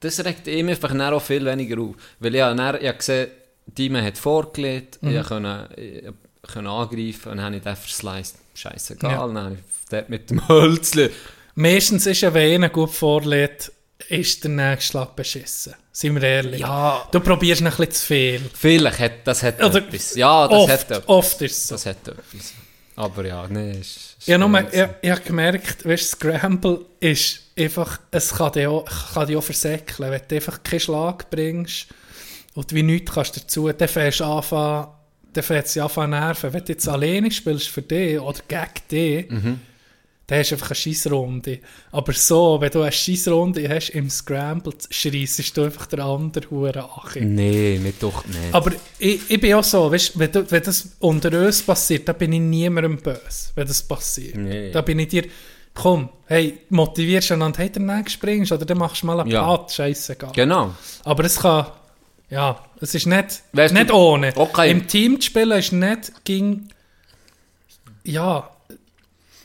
das 0.00 0.24
regt 0.24 0.46
ihm 0.46 0.68
einfach 0.68 0.90
dann 0.90 1.00
auch 1.14 1.22
viel 1.22 1.44
weniger 1.44 1.80
auf. 1.80 1.94
Weil 2.20 2.34
ich 2.34 2.40
dann, 2.40 2.76
ich 2.80 2.98
gesehen, 2.98 3.30
Dime 3.66 4.02
hat 4.04 4.18
vorgelegt, 4.18 5.02
Mhm. 5.02 5.16
ich 5.16 5.26
konnte, 5.26 6.14
konnte 6.42 6.70
angreifen 6.70 7.30
und 7.30 7.36
dann 7.38 7.46
habe 7.46 7.56
ich 7.56 7.62
den 7.62 7.76
versliced. 7.76 8.36
Scheißegal, 8.54 9.10
Ja. 9.10 9.26
dann 9.26 9.38
habe 9.38 9.54
ich 9.54 9.60
dort 9.90 10.08
mit 10.08 10.30
dem 10.30 10.46
Hölzli. 10.48 11.10
Meistens 11.54 12.06
ist 12.06 12.20
ja, 12.22 12.32
wenn 12.34 12.54
einer 12.54 12.68
gut 12.68 12.90
vorlädt, 12.90 13.72
ist 14.08 14.42
der 14.44 14.50
nächste 14.50 14.92
Schlag 14.92 15.14
beschissen. 15.16 15.74
Seien 15.92 16.14
wir 16.14 16.22
ehrlich. 16.22 16.60
Ja. 16.60 17.06
Du 17.12 17.20
probierst 17.20 17.60
noch 17.60 17.72
ein 17.72 17.76
bisschen 17.86 17.92
zu 17.92 18.06
viel. 18.06 18.40
Vielleicht 18.54 18.98
hat 18.98 19.12
das 19.24 19.42
hat 19.42 19.62
Oder 19.62 19.78
etwas. 19.78 20.14
Ja, 20.14 20.48
das 20.48 20.58
oft, 20.58 20.72
hat 20.72 20.90
etwas. 20.90 21.08
oft 21.08 21.42
ist 21.42 21.52
es 21.58 21.68
so. 21.68 21.74
Das 21.74 21.86
hat 21.86 22.08
etwas. 22.08 22.54
Aber 22.96 23.26
ja, 23.26 23.46
nee, 23.48 23.72
ist, 23.80 24.16
ist 24.18 24.28
habe 24.32 24.48
nur, 24.48 24.60
ich, 24.72 24.88
ich 25.02 25.10
habe 25.10 25.20
gemerkt, 25.22 25.86
weißt, 25.86 26.10
Scramble 26.10 26.84
ist 27.00 27.40
einfach, 27.58 27.98
es 28.10 28.34
kann 28.34 28.52
dich 28.52 28.66
auch, 28.66 28.84
kann 29.14 29.26
dich 29.26 29.36
auch 29.36 29.42
versäckeln. 29.42 30.10
Wenn 30.10 30.20
du 30.28 30.34
einfach 30.34 30.62
keinen 30.62 30.80
Schlag 30.80 31.30
bringst 31.30 31.86
und 32.54 32.72
wie 32.74 32.82
nichts 32.82 33.12
kannst 33.12 33.36
dazu, 33.36 33.70
dann 33.72 33.88
fängst 33.88 34.20
du 34.20 34.24
anfangen, 34.24 34.88
dann 35.32 35.44
fängt 35.44 35.66
es 35.66 35.78
an 35.78 35.88
zu 35.90 36.06
nerven. 36.06 36.52
Wenn 36.52 36.64
du 36.64 36.72
jetzt 36.72 36.88
alleine 36.88 37.30
spielst 37.30 37.68
für 37.68 37.82
dich 37.82 38.18
oder 38.20 38.38
gegen 38.48 38.70
dich, 38.90 39.30
Mhm. 39.30 39.60
dann 40.26 40.38
hast 40.38 40.50
du 40.50 40.54
einfach 40.54 40.68
eine 40.70 40.74
Scheissrunde. 40.76 41.58
Aber 41.90 42.12
so, 42.12 42.60
wenn 42.60 42.70
du 42.70 42.82
eine 42.82 42.92
Scheissrunde 42.92 43.68
hast 43.68 43.90
im 43.90 44.08
Scramble, 44.10 44.72
schreissest 44.90 45.56
du 45.56 45.64
einfach 45.64 45.86
den 45.86 46.00
anderen 46.00 46.50
Huren 46.50 46.76
an. 46.78 47.34
Nee, 47.34 47.80
mir 47.82 47.92
doch 47.98 48.24
nicht. 48.26 48.38
Aber 48.52 48.70
ich, 48.98 49.20
ich 49.28 49.40
bin 49.40 49.54
auch 49.54 49.64
so, 49.64 49.90
weißt, 49.90 50.18
wenn, 50.18 50.30
du, 50.32 50.50
wenn 50.50 50.62
das 50.62 50.90
unter 51.00 51.36
uns 51.46 51.62
passiert, 51.62 52.08
dann 52.08 52.16
bin 52.16 52.32
ich 52.32 52.40
niemandem 52.40 52.96
böse, 52.98 53.50
wenn 53.56 53.66
das 53.66 53.82
passiert. 53.82 54.36
Nee. 54.36 54.70
Da 54.70 54.82
bin 54.82 54.98
ich 55.00 55.08
dir, 55.08 55.24
komm, 55.74 56.08
hey, 56.26 56.58
motivierst 56.68 57.30
du 57.30 57.34
einander, 57.34 57.58
hey, 57.58 57.70
der 57.70 57.82
nächste 57.82 58.10
springst 58.18 58.52
oder 58.52 58.64
dann 58.64 58.78
machst 58.78 59.02
du 59.02 59.06
mal 59.06 59.18
einen 59.20 59.30
Ja. 59.30 59.44
Platt, 59.56 59.72
scheißegal. 59.72 60.30
Genau. 60.32 60.74
Aber 61.04 61.24
es 61.24 61.38
kann, 61.40 61.66
ja, 62.30 62.64
es 62.80 62.94
ist 62.94 63.06
nicht, 63.06 63.42
Weißt 63.52 63.74
du- 63.74 63.78
nicht 63.78 63.92
ohne. 63.92 64.32
Okay. 64.34 64.70
Im 64.70 64.86
Team 64.86 65.20
zu 65.20 65.26
spielen 65.26 65.52
ist 65.58 65.72
nicht 65.72 66.24
gegen, 66.24 66.68
ja, 68.04 68.48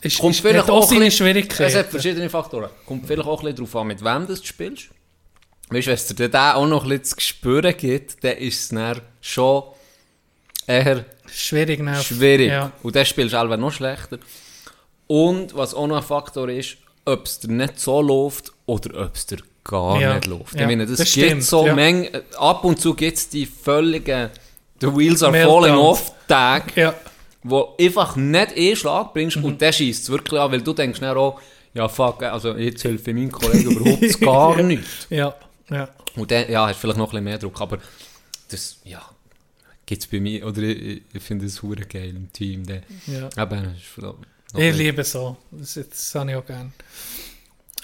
ist, 0.02 0.20
Kommt 0.20 0.36
ist, 0.36 0.42
vielleicht 0.42 0.70
auch 0.70 0.84
seine 0.88 1.06
ein 1.06 1.10
bisschen- 1.10 1.66
Es 1.66 1.76
hat 1.76 1.88
verschiedene 1.90 2.30
Faktoren. 2.30 2.70
Kommt 2.86 3.08
vielleicht 3.08 3.28
auch 3.28 3.40
ein 3.40 3.46
bisschen 3.46 3.66
darauf 3.66 3.76
an, 3.82 3.88
mit 3.88 4.04
wem 4.04 4.28
du 4.28 4.36
spielst. 4.36 4.90
Weißt 5.70 5.88
du, 5.88 5.90
wenn 5.90 5.94
es 5.96 6.08
dir 6.08 6.30
dann 6.30 6.56
auch 6.58 6.68
noch 6.68 6.84
ein 6.84 6.90
bisschen 7.00 7.18
zu 7.20 7.26
spüren 7.26 7.76
gibt, 7.76 8.24
dann 8.24 8.38
ist 8.38 8.62
es 8.62 8.70
dann 8.70 9.02
schon 9.20 9.64
eher 10.68 11.06
Schwierig, 11.34 11.80
ne? 11.82 11.96
schwierig. 12.04 12.50
Ja. 12.50 12.72
Und 12.84 12.96
dann 12.96 13.06
spielst 13.06 13.34
du 13.34 13.40
einfach 13.40 13.58
noch 13.58 13.72
schlechter. 13.72 14.20
Und 15.08 15.56
was 15.56 15.74
auch 15.74 15.88
noch 15.88 15.98
ein 15.98 16.04
Faktor 16.04 16.50
ist, 16.50 16.78
ob 17.06 17.26
es 17.26 17.40
dir 17.40 17.52
nicht 17.52 17.80
so 17.80 18.00
läuft 18.02 18.52
oder 18.68 19.06
ob 19.08 19.16
es 19.16 19.26
dir 19.26 19.38
gar 19.66 20.00
Ja. 20.00 20.16
nicht 20.16 20.28
läuft. 20.28 20.56
Ja, 20.56 20.62
Ich 20.62 20.68
meine, 20.68 20.86
das, 20.86 20.98
das 21.00 21.12
gibt 21.14 21.26
stimmt, 21.28 21.44
so 21.44 21.66
ja. 21.68 21.76
Menge, 21.76 22.24
ab 22.38 22.64
und 22.64 22.80
zu 22.80 22.94
gibt 22.94 23.18
es 23.18 23.28
die 23.28 23.46
völligen 23.46 24.30
The 24.80 24.88
Wheels 24.96 25.22
are 25.24 25.32
Meltdowns. 25.34 25.66
falling 25.66 25.78
off 25.80 26.12
Tag, 26.28 26.76
Ja, 26.78 26.94
wo 27.44 27.76
einfach 27.80 28.16
nicht 28.16 28.58
eh 28.58 28.76
Schlag 28.76 29.14
bringst 29.14 29.38
und 29.38 29.60
der 29.62 29.72
schießt 29.72 30.04
es 30.04 30.10
wirklich 30.10 30.40
an, 30.40 30.52
weil 30.52 30.62
du 30.62 30.74
denkst 30.74 31.00
dann 31.02 31.16
auch, 31.18 31.40
ja 31.74 31.88
fuck, 31.90 32.24
also 32.24 32.56
jetzt 32.56 32.82
hilft 32.84 33.06
meinem 33.08 33.32
Kollegen 33.32 33.72
überhaupt 33.72 34.20
gar 34.22 34.62
nichts. 34.64 35.08
ja, 35.10 35.36
ja. 35.70 35.90
Und 36.16 36.32
dann, 36.32 36.50
ja, 36.50 36.68
hast 36.68 36.80
vielleicht 36.80 36.98
noch 36.98 37.08
ein 37.08 37.12
bisschen 37.12 37.24
mehr 37.26 37.38
Druck, 37.38 37.60
aber 37.62 37.78
das, 38.50 38.78
ja, 38.86 39.02
gibt 39.86 40.02
es 40.04 40.08
bei 40.08 40.20
mir, 40.20 40.46
oder 40.48 40.62
ich, 40.62 41.02
ich 41.14 41.22
finde 41.24 41.46
es 41.46 41.62
hure 41.62 41.82
geil 41.86 42.10
im 42.16 42.32
Team. 42.32 42.66
Der, 42.66 42.82
ja. 43.08 43.30
noch 44.54 44.60
Ich 44.60 44.76
liebe 44.76 45.04
so. 45.04 45.36
Das, 45.52 45.74
das 45.74 46.16
habe 46.16 46.32
ich 46.32 46.38
auch 46.38 46.46
gerne. 46.46 46.72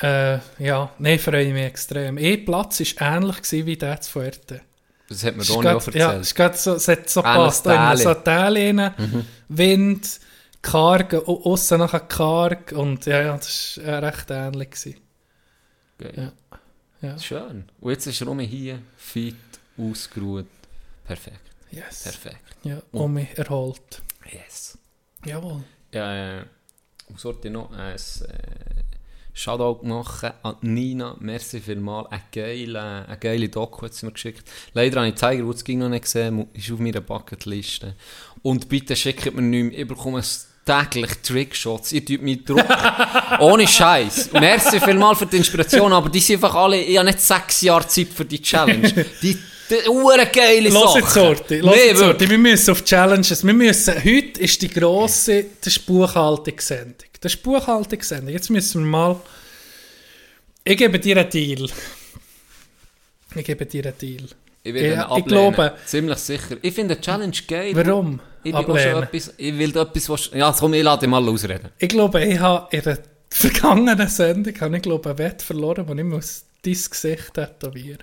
Äh, 0.01 0.39
ja, 0.59 0.91
nein, 0.99 1.19
freue 1.19 1.43
ich 1.43 1.53
mich 1.53 1.63
extrem. 1.65 2.17
Ihr 2.17 2.43
Platz 2.43 2.79
war 2.99 3.15
ähnlich 3.15 3.51
wie 3.51 3.77
der 3.77 4.01
zu 4.01 4.11
Fuerte. 4.11 4.61
Das 5.07 5.23
hat 5.23 5.35
mir 5.35 5.41
ist 5.43 5.51
auch 5.51 5.61
grad- 5.61 5.93
Ja, 5.93 6.13
erzählt. 6.13 6.55
es, 6.55 6.63
so, 6.63 6.73
hat 6.91 7.09
so 7.09 7.21
gepasst. 7.21 7.65
Da 7.65 7.97
so. 7.97 8.13
Täli 8.13 8.71
rein, 8.71 8.93
Wind, 9.49 10.19
karg, 10.61 11.13
au- 11.13 11.41
aussen 11.51 11.79
nachher 11.79 11.99
karg 11.99 12.71
und 12.71 13.05
ja, 13.05 13.21
ja, 13.21 13.37
das 13.37 13.79
war 13.83 13.85
äh, 13.85 14.05
recht 14.05 14.29
ähnlich. 14.31 14.69
Gewesen. 14.71 14.95
Geil. 15.97 16.13
Ja. 17.01 17.09
Ja. 17.09 17.19
Schön. 17.19 17.65
Und 17.79 17.91
jetzt 17.91 18.07
ist 18.07 18.21
um 18.21 18.39
hier, 18.39 18.79
fit, 18.97 19.35
ausgeruht. 19.77 20.45
Perfekt, 21.05 21.41
Yes. 21.71 22.03
perfekt. 22.03 22.37
Ja, 22.63 22.81
um 22.91 23.13
mich 23.13 23.37
erholt. 23.37 24.01
Yes. 24.31 24.77
Jawohl. 25.25 25.63
Ja, 25.93 26.39
äh, 26.39 26.45
sollte 27.17 27.49
noch? 27.49 27.71
Ein 27.71 27.95
äh, 27.95 27.97
Shoutout 29.33 29.85
machen 29.85 30.31
an 30.43 30.55
Nina. 30.61 31.15
Merci 31.19 31.61
vielmals. 31.61 32.11
Eine 32.11 32.21
geile, 32.31 33.05
eine 33.07 33.17
geile 33.17 33.49
Doku 33.49 33.85
hat 33.85 33.93
sie 33.93 34.05
mir 34.05 34.11
geschickt. 34.11 34.43
Leider 34.73 35.01
habe 35.01 35.09
ich 35.09 35.15
Tiger 35.15 35.45
Woods 35.45 35.63
ging 35.63 35.79
noch 35.79 35.89
nicht 35.89 36.03
gesehen, 36.03 36.47
ist 36.53 36.71
auf 36.71 36.79
meiner 36.79 37.01
Bucketliste. 37.01 37.95
Und 38.41 38.67
bitte 38.67 38.95
schickt 38.95 39.33
mir 39.33 39.41
nicht 39.41 39.71
mehr, 39.71 39.79
ich 39.79 39.87
bekomme 39.87 40.21
täglich 40.65 41.11
Trickshots. 41.23 41.91
Ihr 41.91 42.05
tut 42.05 42.21
mich 42.21 42.43
drucken. 42.43 42.65
Ohne 43.39 43.67
Scheiß. 43.67 44.31
Merci 44.33 44.79
vielmals 44.79 45.19
für 45.19 45.25
die 45.25 45.37
Inspiration, 45.37 45.91
aber 45.93 46.09
die 46.09 46.19
sind 46.19 46.35
einfach 46.35 46.55
alle, 46.55 46.77
ich 46.77 46.97
habe 46.97 47.07
nicht 47.07 47.21
sechs 47.21 47.61
Jahre 47.61 47.87
Zeit 47.87 48.07
für 48.09 48.25
die 48.25 48.41
Challenge. 48.41 48.91
Die, 49.21 49.37
die 49.69 49.87
ure 49.87 50.25
geile 50.25 50.69
Sachen. 50.69 51.01
jetzt, 51.01 51.13
Sorte. 51.13 51.61
Nee, 51.63 51.93
Sorte. 51.93 52.29
Wir 52.29 52.37
müssen 52.37 52.71
auf 52.71 52.83
Challenges. 52.83 53.41
Wir 53.45 53.53
müssen, 53.53 53.95
heute 53.95 54.41
ist 54.41 54.61
die 54.61 54.67
grosse, 54.67 55.45
das 55.61 55.77
ist 55.77 55.85
Buchhaltungssendung. 55.85 57.10
Das 57.21 57.33
ist 57.35 57.43
Buchhaltungssendung. 57.43 58.33
Jetzt 58.33 58.49
müssen 58.49 58.81
wir 58.83 58.89
mal, 58.89 59.15
ich 60.63 60.77
gebe 60.77 60.99
dir 60.99 61.17
einen 61.17 61.29
Deal. 61.29 61.69
Ich 63.35 63.45
gebe 63.45 63.65
dir 63.65 63.85
einen 63.85 63.97
Deal. 63.97 64.23
Ich 64.63 64.73
werde 64.73 64.87
Ja, 64.87 64.93
ihn 64.93 64.99
ich 64.99 65.05
ablehnen. 65.23 65.53
glaube- 65.53 65.73
Ziemlich 65.85 66.17
sicher. 66.17 66.57
Ich 66.61 66.73
finde 66.75 66.95
die 66.95 67.01
Challenge 67.01 67.35
geil. 67.47 67.71
Warum? 67.75 68.19
Ich, 68.43 68.53
Ablehnen. 68.53 69.03
etwas, 69.03 69.33
ich 69.37 69.57
will 69.57 69.71
da 69.71 69.83
etwas, 69.83 70.09
was... 70.09 70.29
Ja, 70.33 70.51
komm, 70.57 70.73
ich 70.73 70.83
lade 70.83 71.01
dich 71.01 71.09
mal 71.09 71.27
ausreden. 71.29 71.69
Ich 71.77 71.89
glaube, 71.89 72.23
ich 72.25 72.39
habe 72.39 72.75
in 72.75 72.81
der 72.83 72.99
vergangenen 73.29 74.07
Sendung 74.07 74.59
habe 74.59 74.75
ich 74.77 74.81
glaube, 74.83 75.09
einen 75.09 75.17
Wett 75.19 75.41
verloren, 75.43 75.87
wo 75.87 75.93
ich 75.93 76.03
muss 76.03 76.43
dein 76.63 76.73
Gesicht 76.73 77.33
tätowieren 77.33 77.99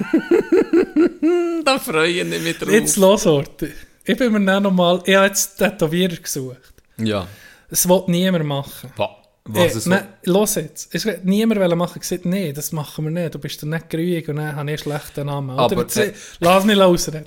Da 1.64 1.78
freue 1.78 2.08
ich 2.10 2.24
mich 2.24 2.44
wieder 2.44 2.70
Jetzt 2.72 2.96
los, 2.96 3.26
Orte. 3.26 3.70
Ich 4.04 4.16
bin 4.16 4.32
mir 4.32 4.44
dann 4.44 4.62
nochmal, 4.64 5.00
ich 5.06 5.14
habe 5.14 5.26
jetzt 5.26 5.56
Tätowierer 5.58 6.16
gesucht. 6.16 6.72
Ja. 6.98 7.26
Das 7.74 7.88
will 7.88 8.02
niemand 8.06 8.44
machen. 8.44 8.92
Wa 8.96 9.16
was 9.46 9.74
Eh, 9.74 9.78
ist 9.78 9.86
nein, 9.86 10.06
los 10.22 10.54
jetzt. 10.54 10.94
Es 10.94 11.04
wird 11.04 11.24
niemand 11.24 11.60
wollen 11.60 11.76
machen. 11.76 11.98
Gesagt, 12.00 12.24
nee, 12.24 12.52
das 12.52 12.70
machen 12.70 13.04
wir 13.04 13.10
nicht. 13.10 13.34
Du 13.34 13.40
bist 13.40 13.60
doch 13.60 13.66
nicht 13.66 13.90
grüig 13.90 14.28
und 14.28 14.36
dann 14.36 14.54
habe 14.54 14.70
ich 14.70 14.86
einen 14.86 14.92
schlechten 14.92 15.26
Namen. 15.26 15.50
Oder? 15.50 15.62
Aber, 15.64 15.96
äh, 15.96 16.12
lass 16.38 16.64
mich 16.64 16.80
ausreden. 16.80 17.26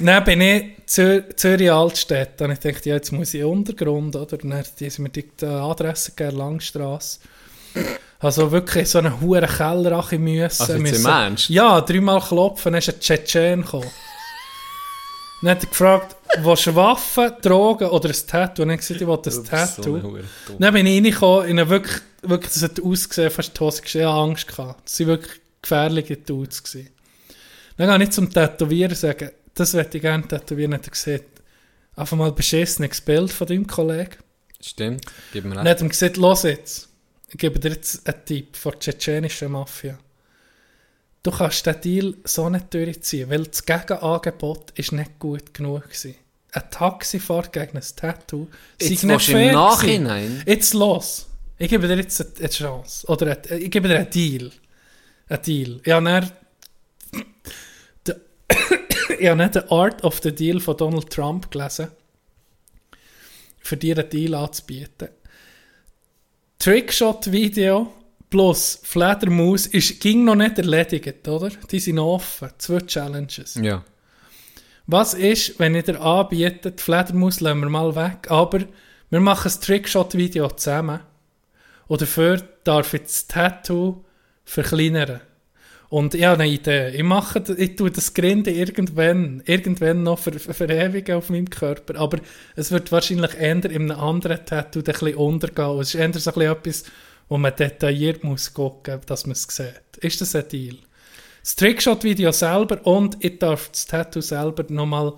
Dann 0.00 0.22
bin 0.24 0.40
ich 0.40 0.64
Zür 0.86 1.24
Zürich 1.36 1.72
Altstadt. 1.72 2.40
Und 2.40 2.52
ich 2.52 2.60
dachte, 2.60 2.88
ja, 2.88 2.94
jetzt 2.94 3.10
muss 3.10 3.34
ich 3.34 3.40
in 3.40 3.46
Untergrund, 3.46 4.14
oder? 4.14 4.38
Dann 4.38 4.62
sind 4.76 4.98
mir 5.00 5.08
die 5.10 5.28
die 5.28 5.44
Adresse 5.44 6.12
gegeben, 6.12 6.38
Langstrasse. 6.38 7.18
Also 8.20 8.50
wirklich 8.52 8.88
so 8.88 8.98
einen 9.00 9.20
hohen 9.20 9.44
Keller 9.44 10.04
müssen. 10.12 10.62
Also 10.62 10.72
jetzt 10.74 10.80
müssen- 10.82 11.06
Ernst? 11.06 11.48
Ja, 11.50 11.80
dreimal 11.80 12.20
klopfen, 12.20 12.72
dann 12.72 12.78
ist 12.78 12.88
ein 12.90 13.00
Tschetschen 13.00 13.62
gekommen. 13.62 13.90
Dann 15.40 15.50
hat 15.50 15.62
er 15.62 15.68
gefragt, 15.68 16.16
willst 16.42 16.66
du 16.66 16.74
Waffen, 16.74 17.32
Drogen 17.42 17.88
oder 17.88 18.08
ein 18.08 18.16
Tattoo? 18.26 18.62
Und 18.62 18.68
dann 18.68 18.76
gesagt, 18.78 19.00
ich 19.00 19.06
will 19.06 19.14
ein 19.14 19.44
Tattoo. 19.44 20.18
Dann 20.58 20.74
bin 20.74 20.86
ich 20.86 20.96
reingekommen, 20.96 21.60
habe 21.60 21.70
wirklich, 21.70 22.02
wirklich, 22.22 22.52
das 22.52 22.62
hat 22.62 22.82
ausgesehen, 22.82 23.30
fast 23.30 23.56
die 23.56 23.60
Hose 23.60 23.82
gesehen, 23.82 24.00
ich 24.00 24.06
hatte 24.06 24.16
Angst 24.18 24.48
gehabt. 24.48 24.88
Das 24.88 24.98
waren 25.00 25.06
wirklich 25.08 25.40
gefährliche 25.62 26.16
Dudes. 26.16 26.62
Gewesen. 26.62 26.90
Dann 27.76 27.98
gehe 27.98 28.08
ich 28.08 28.10
zum 28.12 28.32
Tätowieren 28.32 28.90
und 28.90 28.98
sage, 28.98 29.32
das 29.54 29.74
möchte 29.74 29.98
ich 29.98 30.02
gerne 30.02 30.26
tätowieren. 30.26 30.72
Dann 30.72 30.80
hat 30.80 30.88
er 30.88 30.90
gesagt, 30.90 31.42
einfach 31.94 32.16
mal 32.16 32.28
ein 32.28 32.34
beschissenes 32.34 33.00
Bild 33.00 33.30
von 33.30 33.46
deinem 33.46 33.66
Kollegen. 33.66 34.16
Stimmt, 34.60 35.04
gib 35.32 35.44
mir 35.44 35.54
Dann 35.54 35.66
recht. 35.66 35.76
hat 35.76 35.82
er 35.82 35.88
gesagt, 35.88 36.16
los 36.16 36.42
jetzt, 36.42 36.88
ich 37.28 37.38
gebe 37.38 37.60
dir 37.60 37.70
jetzt 37.70 38.08
einen 38.08 38.24
Tipp 38.24 38.56
von 38.56 38.72
der 38.72 38.80
tschetschenischen 38.80 39.52
Mafia. 39.52 39.98
Du 41.22 41.30
kannst 41.30 41.66
den 41.66 41.80
Deal 41.80 42.14
so 42.24 42.48
nicht 42.48 42.72
durchziehen, 42.72 43.28
weil 43.30 43.44
das 43.44 43.64
Gegenangebot 43.64 44.70
ist 44.72 44.92
nicht 44.92 45.18
gut 45.18 45.52
genug 45.52 45.82
war. 45.82 46.12
Ein 46.52 46.70
Taxifahrt 46.70 47.52
gegen 47.52 47.76
ein 47.76 47.84
Tattoo 47.96 48.48
sei 48.80 48.90
willst 48.90 49.02
du 49.02 49.08
im 49.08 49.20
fair 49.20 49.52
Nachhinein? 49.52 50.24
gewesen. 50.24 50.44
Jetzt 50.46 50.74
los. 50.74 51.26
Ich 51.58 51.68
gebe 51.68 51.88
dir 51.88 51.96
jetzt 51.96 52.20
eine, 52.20 52.30
eine 52.38 52.48
Chance. 52.48 53.06
Oder 53.08 53.36
eine, 53.36 53.58
ich 53.58 53.70
gebe 53.70 53.88
dir 53.88 53.96
einen 53.96 54.10
Deal. 54.10 54.50
Einen 55.28 55.42
Deal. 55.42 55.80
Ich 55.84 55.92
habe 55.92 56.04
dann... 56.04 56.30
ich 59.18 59.28
habe 59.28 59.42
nicht 59.42 59.54
«The 59.54 59.60
Art 59.68 60.02
of 60.04 60.20
the 60.22 60.32
Deal» 60.32 60.60
von 60.60 60.76
Donald 60.76 61.10
Trump 61.10 61.50
gelesen. 61.50 61.88
Für 63.58 63.76
dir 63.76 63.98
einen 63.98 64.08
Deal 64.08 64.34
anzubieten. 64.34 65.08
Trickshot-Video 66.60 67.92
plus 68.30 68.80
Fledermaus 68.82 69.66
ist, 69.66 70.00
ging 70.00 70.24
noch 70.24 70.34
nicht 70.34 70.58
erledigt, 70.58 71.26
oder? 71.28 71.50
Die 71.70 71.80
sind 71.80 71.98
offen. 71.98 72.50
Zwei 72.58 72.80
Challenges. 72.80 73.54
Ja. 73.60 73.84
Was 74.86 75.14
ist, 75.14 75.58
wenn 75.58 75.74
ich 75.74 75.84
dir 75.84 76.00
anbiete, 76.00 76.72
die 76.72 76.82
Fledermaus 76.82 77.40
lassen 77.40 77.60
wir 77.60 77.68
mal 77.68 77.94
weg, 77.94 78.30
aber 78.30 78.60
wir 79.10 79.20
machen 79.20 79.50
ein 79.50 79.60
Trickshot-Video 79.60 80.48
zusammen. 80.48 81.00
Und 81.86 82.02
dafür 82.02 82.42
darf 82.64 82.92
ich 82.94 83.02
das 83.02 83.26
Tattoo 83.26 84.04
verkleinern. 84.44 85.20
Und 85.90 86.14
ich 86.14 86.24
habe 86.24 86.42
eine 86.42 86.52
Idee. 86.52 86.90
Ich, 86.90 87.02
mache, 87.02 87.42
ich 87.56 87.76
tue 87.76 87.90
das 87.90 88.12
Grinde 88.12 88.50
irgendwann, 88.50 89.42
irgendwann 89.46 90.02
noch 90.02 90.18
ver, 90.18 90.38
ver- 90.38 90.52
verewigen 90.52 91.16
auf 91.16 91.30
meinem 91.30 91.48
Körper. 91.48 91.98
Aber 91.98 92.18
es 92.56 92.70
wird 92.70 92.92
wahrscheinlich 92.92 93.34
eher 93.38 93.52
in 93.52 93.64
einem 93.64 93.90
anderen 93.92 94.44
Tattoo 94.44 94.80
ein 94.80 94.84
bisschen 94.84 95.14
untergehen. 95.14 95.80
Es 95.80 95.94
ist 95.94 96.00
eher 96.00 96.12
so 96.12 96.30
ein 96.30 96.34
bisschen 96.34 96.52
etwas, 96.52 96.84
wo 97.28 97.38
man 97.38 97.54
detailliert 97.54 98.24
muss 98.24 98.52
gucken, 98.52 99.00
dass 99.06 99.26
man 99.26 99.32
es 99.32 99.44
sieht. 99.44 99.96
Ist 100.00 100.20
das 100.20 100.34
ein 100.34 100.48
Deal? 100.48 100.76
Das 101.42 101.56
Trickshot-Video 101.56 102.32
selber 102.32 102.84
und 102.86 103.16
ich 103.24 103.38
darf 103.38 103.68
das 103.70 103.86
Tattoo 103.86 104.20
selber 104.20 104.64
nochmal 104.68 105.14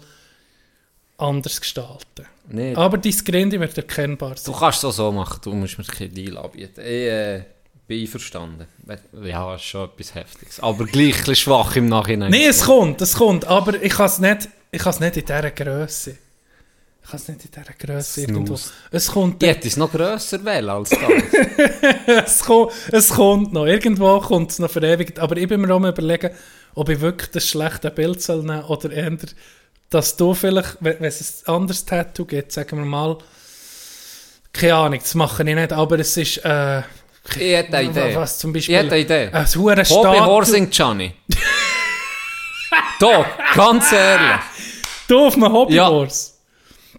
anders 1.19 1.61
gestalten. 1.61 2.27
Nee, 2.49 2.75
Aber 2.75 2.99
dein 2.99 3.13
Grinde 3.25 3.61
wird 3.61 3.77
erkennbar 3.77 4.35
du 4.35 4.41
sein. 4.41 4.55
kannst 4.59 4.83
es 4.85 4.97
so 4.97 5.13
machen, 5.13 5.41
du 5.43 5.53
musst 5.55 5.79
mir 5.79 5.85
keinen 5.85 6.15
Deal 6.15 6.37
anbieten. 6.37 6.81
Ich 6.81 6.87
äh, 6.87 7.45
bin 7.87 8.01
einverstanden. 8.01 8.67
Ja, 9.25 9.55
ist 9.55 9.63
schon 9.65 9.89
etwas 9.89 10.15
Heftiges. 10.15 10.61
Aber 10.61 10.85
gleich 10.85 11.13
ein 11.15 11.19
bisschen 11.19 11.37
schwach 11.37 11.77
im 11.77 11.87
Nachhinein. 11.87 12.31
Nein, 12.31 12.49
es 12.49 12.65
kommt, 12.65 13.01
es 13.01 13.15
kommt, 13.15 13.45
aber 13.45 13.81
ich 13.81 13.93
kann 13.93 14.07
es 14.07 14.19
nicht, 14.19 14.49
ich 14.73 14.85
nicht 14.85 15.17
in 15.17 15.25
dieser 15.25 15.51
Größe. 15.51 16.17
Ich 17.13 17.13
kann 17.13 17.21
es 17.21 17.29
nicht 17.29 17.45
in 17.45 17.51
dieser 17.51 17.95
Größe 17.95 18.21
irgendwo. 18.21 18.57
Es 18.93 19.09
kommt, 19.09 19.43
Ich 19.43 19.49
hätte 19.49 19.67
es 19.67 19.77
noch 19.77 19.91
grösser 19.91 20.45
wählen 20.45 20.69
als 20.69 20.91
das. 20.91 21.01
es, 22.27 22.39
kommt, 22.41 22.73
es 22.93 23.09
kommt 23.09 23.53
noch. 23.53 23.67
Irgendwo 23.67 24.21
kommt 24.21 24.53
es 24.53 24.61
noch 24.61 24.71
verewigt. 24.71 25.19
Aber 25.19 25.37
ich 25.37 25.49
bin 25.49 25.61
mir 25.61 25.75
auch 25.75 25.81
mal 25.81 25.91
überlegen, 25.91 26.31
ob 26.75 26.89
ich 26.89 27.01
wirklich 27.01 27.31
das 27.33 27.49
schlechte 27.49 27.91
Bild 27.91 28.23
soll 28.23 28.45
nehmen 28.45 28.63
oder 28.65 28.93
eher, 28.93 29.17
dass 29.89 30.17
du 30.17 30.35
vielleicht, 30.35 30.77
wenn 30.81 31.03
es 31.03 31.43
ein 31.47 31.53
anderes 31.55 31.85
Tattoo 31.85 32.25
gibt, 32.25 32.53
sagen 32.53 32.79
wir 32.79 32.85
mal, 32.85 33.19
keine 34.53 34.75
Ahnung, 34.77 35.01
das 35.01 35.15
mache 35.17 35.43
ich 35.43 35.55
nicht, 35.55 35.73
aber 35.73 35.99
es 35.99 36.17
ist, 36.17 36.45
äh, 36.45 36.81
Ich 37.29 37.37
hätte 37.41 37.77
eine 37.77 37.91
Idee. 37.91 38.15
was 38.15 38.39
zum 38.39 38.51
Ich 38.55 38.69
Beispiel, 38.69 38.77
hätte 38.77 38.93
eine 38.95 39.01
Idee. 39.01 39.31
ein 39.33 39.47
Hobby 39.47 39.85
Statue. 39.85 40.25
Horsing 40.27 40.71
Gianni. 40.71 41.13
Doch, 43.01 43.27
ganz 43.55 43.91
ehrlich. 43.93 44.41
Du 45.09 45.27
auf 45.27 45.35
einem 45.35 45.67
Ja. 45.71 46.07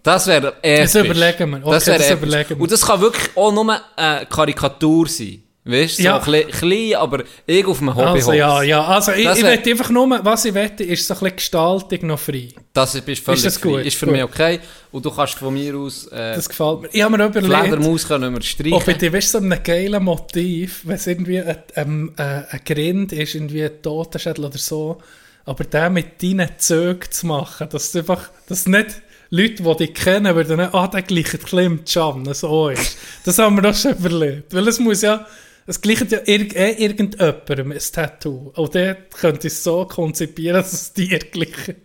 Das 0.03 0.27
wäre 0.27 0.53
episch. 0.61 0.93
Das 0.93 0.95
überlegen 1.05 1.49
wir. 1.51 1.57
Okay, 1.65 1.71
das 1.71 1.85
das 1.85 2.11
überlegen 2.11 2.49
wir. 2.49 2.59
Und 2.61 2.71
das 2.71 2.85
kann 2.85 3.01
wirklich 3.01 3.29
auch 3.35 3.51
nur 3.51 3.79
eine 3.95 4.25
Karikatur 4.25 5.07
sein. 5.07 5.43
Weißt 5.63 5.99
du, 5.99 6.01
so 6.01 6.07
Ja. 6.09 6.19
ein 6.19 6.47
klein, 6.49 6.95
aber 6.95 7.23
ich 7.45 7.63
auf 7.67 7.81
einem 7.81 7.93
Hobby 7.93 8.07
Also 8.07 8.33
ja, 8.33 8.63
ja, 8.63 8.83
also 8.83 9.11
ich, 9.11 9.25
Das 9.25 9.37
ich 9.37 9.43
möchte 9.43 9.69
einfach 9.69 9.91
nur, 9.91 10.19
was 10.25 10.43
ich 10.45 10.55
wette, 10.55 10.83
ist 10.83 11.05
so 11.07 11.13
ein 11.13 11.19
bisschen 11.19 11.35
Gestaltung 11.35 12.07
noch 12.07 12.19
frei. 12.19 12.47
Das 12.73 12.95
ist 12.95 13.03
völlig 13.03 13.27
Ist 13.27 13.45
das 13.45 13.57
frei. 13.59 13.69
gut? 13.69 13.85
Ist 13.85 13.95
für 13.95 14.07
Gut. 14.07 14.15
mich 14.15 14.23
okay. 14.23 14.59
Und 14.91 15.05
du 15.05 15.11
kannst 15.11 15.35
von 15.35 15.53
mir 15.53 15.75
aus 15.75 16.07
äh, 16.07 16.33
Das 16.33 16.49
gefällt 16.49 16.81
mir. 16.81 16.89
Ich 16.91 17.03
habe 17.03 17.15
mir 17.15 17.25
überlegt, 17.25 17.45
Fledermaus 17.53 18.07
können 18.07 18.31
wir 18.33 18.37
ob 18.37 18.43
streichen. 18.43 18.83
ich 18.89 18.97
dir, 18.97 19.13
weißt 19.13 19.35
du, 19.35 19.37
so 19.37 19.43
einem 19.45 19.63
geilen 19.63 20.03
Motiv, 20.03 20.81
wenn 20.83 20.95
es 20.95 21.05
irgendwie 21.05 21.39
ein, 21.41 21.57
ein, 21.75 22.11
ein, 22.17 22.45
ein 22.49 22.61
Grind 22.65 23.13
ist, 23.13 23.35
irgendwie 23.35 23.63
ein 23.63 23.81
Totenschädel 23.83 24.45
oder 24.45 24.57
so, 24.57 24.97
aber 25.45 25.63
den 25.63 25.93
mit 25.93 26.23
deinen 26.23 26.49
Zögen 26.57 27.11
zu 27.11 27.27
machen, 27.27 27.69
dass 27.69 27.91
du 27.91 27.99
einfach, 27.99 28.31
dass 28.47 28.65
nicht 28.65 28.87
Leute, 29.33 29.63
die 29.63 29.75
dich 29.87 29.93
kennen, 29.93 30.35
würden 30.35 30.57
nicht, 30.59 30.73
ah, 30.73 30.87
der 30.87 31.01
gleicht 31.03 31.33
ein 31.33 31.39
bisschen 31.39 31.59
im 31.59 31.85
Can, 31.85 32.33
so 32.33 32.67
ist. 32.69 32.97
Das 33.23 33.39
haben 33.39 33.55
wir 33.55 33.61
doch 33.61 33.75
schon 33.75 33.93
überlegt. 33.95 34.53
Weil 34.53 34.67
es 34.67 34.77
muss 34.79 35.01
ja, 35.01 35.25
es 35.65 35.79
gleicht 35.79 36.11
ja 36.11 36.19
irg 36.25 36.53
eh 36.55 36.71
irgendjemandem 36.83 37.71
ein 37.71 37.79
Tattoo. 37.93 38.51
Und 38.55 38.75
der 38.75 38.95
könnte 38.95 39.47
es 39.47 39.63
so 39.63 39.85
konzipieren, 39.85 40.57
dass 40.57 40.73
es 40.73 40.93
dir 40.93 41.17
gleicht. 41.19 41.75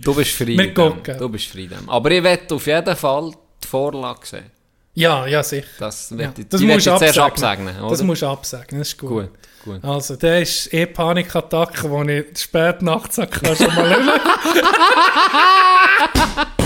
Du 0.00 0.14
bist 0.14 0.32
frei. 0.32 0.46
Wir 0.58 0.74
gucken. 0.74 1.16
Du 1.16 1.28
bist 1.28 1.46
frei. 1.46 1.68
Aber 1.86 2.10
ich 2.10 2.22
werde 2.24 2.54
auf 2.54 2.66
jeden 2.66 2.96
Fall 2.96 3.32
die 3.62 3.68
Vorlage 3.68 4.26
sehen. 4.26 4.50
Ja, 4.94 5.26
ja, 5.26 5.42
sicher. 5.44 5.66
Das 5.78 6.10
Ja, 6.10 6.18
werde 6.18 6.42
ich, 6.42 6.48
das 6.48 6.60
musst 6.60 6.86
du 6.86 6.96
zuerst 6.96 7.18
absegnen. 7.18 7.68
absegnen. 7.68 7.88
Das 7.88 8.02
musst 8.02 8.22
du 8.22 8.26
absagen, 8.26 8.78
das 8.80 8.88
ist 8.88 8.98
gut. 8.98 9.08
Gut, 9.10 9.30
gut. 9.64 9.84
Also, 9.84 10.16
der 10.16 10.42
ist 10.42 10.72
eh 10.72 10.86
Panikattacke, 10.86 11.90
wo 11.90 12.02
ich 12.02 12.38
spät 12.38 12.82
nachts 12.82 13.16
kann 13.16 13.56
schon 13.56 13.74
mal 13.74 13.88
hören. 13.88 14.20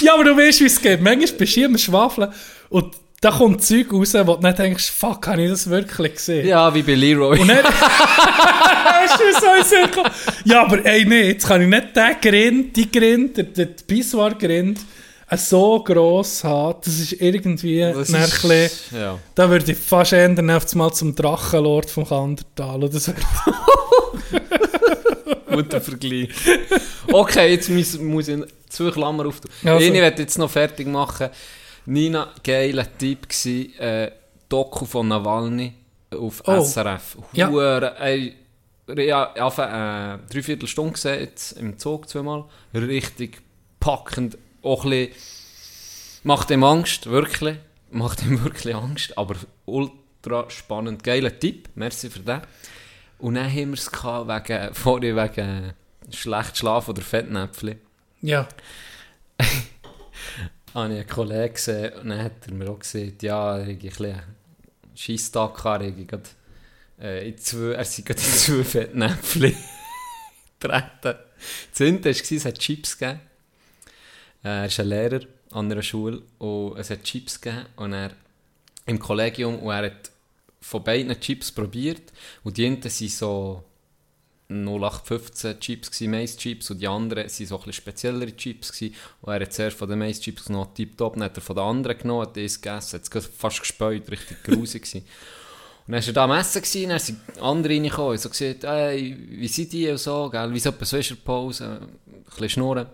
Ja, 0.00 0.14
aber 0.14 0.24
du 0.24 0.36
weißt, 0.36 0.60
wie 0.60 0.66
es 0.66 0.80
geht. 0.80 1.00
Manchmal 1.02 1.26
bist 1.26 1.40
du 1.40 1.44
hier 1.44 1.66
am 1.66 1.76
Schwafeln 1.76 2.32
und 2.70 2.94
da 3.20 3.30
kommt 3.30 3.62
Zeug 3.62 3.92
raus, 3.92 4.14
wo 4.14 4.34
du 4.34 4.46
nicht 4.46 4.58
denkst, 4.58 4.90
fuck, 4.90 5.26
habe 5.26 5.42
ich 5.42 5.50
das 5.50 5.68
wirklich 5.68 6.14
gesehen? 6.14 6.46
Ja, 6.46 6.74
wie 6.74 6.82
bei 6.82 6.94
Leroy. 6.94 7.38
Und 7.38 7.48
dann... 7.48 7.64
Hast 7.64 9.20
du 9.20 9.24
so 9.38 9.46
in 9.46 9.56
den 9.56 9.64
Sinn 9.64 9.90
gekommen? 9.90 10.10
Ja, 10.44 10.62
aber 10.62 10.84
ey, 10.86 11.04
nee, 11.04 11.28
jetzt 11.28 11.46
kann 11.46 11.60
ich 11.60 11.68
nicht 11.68 11.94
den 11.94 12.16
Grind, 12.20 12.76
die 12.76 12.90
Grind, 12.90 13.36
der 13.36 13.68
Biswar-Grind, 13.86 14.78
äh, 14.78 14.82
so 15.36 15.82
gross 15.82 16.42
haben. 16.44 16.78
Das 16.84 16.98
ist 16.98 17.12
irgendwie 17.12 17.80
Das 17.80 18.08
dann 18.08 18.16
ein 18.22 18.28
ist- 18.28 18.42
bisschen- 18.42 18.98
ja. 19.00 19.18
Da 19.34 19.48
würde 19.50 19.72
ich 19.72 19.78
fast 19.78 20.12
ändern, 20.12 20.50
auf 20.50 20.74
mal 20.74 20.92
zum 20.92 21.14
Drachenlord 21.14 21.90
vom 21.90 22.06
Kandertal. 22.06 22.82
Oder 22.84 22.98
so. 22.98 23.12
Guter 25.50 25.80
Vergleich. 25.80 26.28
Okay, 27.12 27.52
jetzt 27.52 27.68
muss, 27.70 27.98
muss 27.98 28.28
ich 28.28 28.38
zwei 28.68 28.90
Klammer 28.90 29.26
auf. 29.26 29.40
Also. 29.64 29.84
Ich 29.84 29.92
werde 29.92 30.22
jetzt 30.22 30.38
noch 30.38 30.50
fertig 30.50 30.86
machen. 30.86 31.28
Nina, 31.86 32.28
geiler 32.44 32.86
Tipp 32.98 33.28
gsi, 33.28 33.72
äh, 33.78 34.10
Doku 34.48 34.84
von 34.84 35.08
Nawalny 35.08 35.72
auf 36.16 36.42
Oh. 36.46 36.60
SRF. 36.62 37.16
Ja. 37.32 37.48
Hure, 37.50 37.96
ey, 37.98 38.34
ja, 38.96 39.32
einfach 39.32 40.14
äh, 40.14 40.18
dreiviertel 40.32 40.68
Stunde 40.68 40.92
gesehen, 40.92 41.20
jetzt 41.20 41.52
im 41.52 41.78
Zug 41.78 42.08
zweimal. 42.08 42.44
Richtig 42.74 43.40
packend, 43.80 44.36
auch 44.62 44.84
ein 44.84 44.90
bisschen, 44.90 46.20
macht 46.24 46.50
ihm 46.50 46.64
Angst, 46.64 47.06
wirklich. 47.06 47.58
Macht 47.90 48.22
ihm 48.22 48.42
wirklich 48.44 48.74
Angst, 48.74 49.16
aber 49.16 49.36
ultra 49.66 50.48
spannend. 50.50 51.02
Geiler 51.02 51.38
Tipp, 51.38 51.68
merci 51.74 52.10
für 52.10 52.20
den. 52.20 52.42
Und 53.18 53.34
dann 53.34 53.50
haben 53.50 53.70
wir 53.70 53.74
es 53.74 53.90
wegen, 53.92 54.74
vorhin 54.74 55.16
wegen 55.16 55.72
schlecht 56.10 56.56
Schlaf 56.56 56.88
oder 56.88 57.02
Fettnäpfchen. 57.02 57.78
Ja. 58.22 58.48
habe 60.74 60.92
ich 60.92 61.00
einen 61.00 61.06
Kollegen 61.06 61.54
gesehen 61.54 61.92
und 61.94 62.08
dann 62.10 62.22
hat 62.22 62.46
er 62.46 62.54
mir 62.54 62.70
auch 62.70 62.78
gesagt, 62.78 63.22
ja, 63.22 63.58
er 63.58 63.64
hätte 63.64 63.72
ein 63.72 63.78
bisschen 63.78 64.22
Scheisstag 64.94 65.56
gehabt, 65.56 65.82
er 65.82 65.88
hätte 65.88 66.04
gerade, 66.04 66.28
äh, 67.00 67.28
in 67.28 67.38
zwei, 67.38 67.72
er 67.72 67.84
sei 67.84 68.02
gerade 68.02 68.20
in 68.20 68.26
zwei 68.26 68.64
Fettnäpfchen 68.64 69.56
getreten. 70.58 71.18
Das 71.72 71.80
eine 71.80 72.04
war, 72.04 72.10
es 72.10 72.44
hat 72.44 72.58
Chips 72.58 72.98
gegeben. 72.98 73.20
Äh, 74.44 74.48
Er 74.48 74.66
ist 74.66 74.80
ein 74.80 74.88
Lehrer 74.88 75.20
an 75.52 75.70
einer 75.70 75.82
Schule 75.82 76.22
und 76.38 76.78
es 76.78 76.90
hat 76.90 77.02
Chips 77.04 77.40
gegeben 77.40 77.66
und 77.76 77.92
er 77.92 78.12
im 78.86 78.98
Kollegium 78.98 79.58
und 79.58 79.70
er 79.72 79.86
hat 79.86 80.10
von 80.60 80.84
beiden 80.84 81.18
Chips 81.20 81.50
probiert 81.52 82.12
und 82.44 82.56
die 82.56 82.66
einen 82.66 82.82
sind 82.82 83.10
so 83.10 83.64
0815 84.50 85.60
Chips 85.60 85.90
gsi, 85.90 86.08
Mais 86.08 86.36
Chips 86.36 86.70
und 86.70 86.80
die 86.80 86.88
anderen 86.88 87.24
waren 87.24 87.46
so 87.46 87.62
ein 87.64 87.72
speziellere 87.72 88.36
Chips 88.36 88.72
gsi. 88.72 88.92
und 89.22 89.32
er 89.32 89.40
hat 89.40 89.52
zuerst 89.52 89.76
von 89.76 89.88
den 89.88 89.98
Mais 89.98 90.20
Chips 90.20 90.46
genommen, 90.46 90.74
tipptopp, 90.74 91.14
dann 91.14 91.24
hat 91.24 91.36
er 91.36 91.40
von 91.40 91.56
den 91.56 91.64
anderen 91.64 91.96
genommen, 91.98 92.22
hat 92.22 92.36
das 92.36 92.60
gegessen, 92.60 93.00
hat 93.00 93.24
fast 93.32 93.60
gespäut, 93.60 94.10
richtig 94.10 94.42
grusig 94.42 94.82
gsi. 94.82 94.98
Und 95.86 95.92
dann 95.94 96.00
war 96.02 96.06
er 96.06 96.12
da 96.12 96.24
am 96.24 96.32
Essen 96.32 96.62
gsi, 96.62 96.86
dann 96.86 96.98
sind 96.98 97.20
andere 97.40 97.72
reingekommen 97.72 98.12
und 98.12 98.20
so 98.20 98.28
gesagt, 98.28 98.64
hey, 98.64 99.16
wie 99.30 99.48
sind 99.48 99.72
die 99.72 99.88
und 99.88 99.98
so, 99.98 100.28
gell, 100.28 100.50
wieso 100.52 100.72
so 100.80 100.96
ist 100.96 101.10
er 101.10 101.16
Pause, 101.16 101.80
ein 101.80 102.24
bisschen 102.26 102.48
schnurren. 102.48 102.86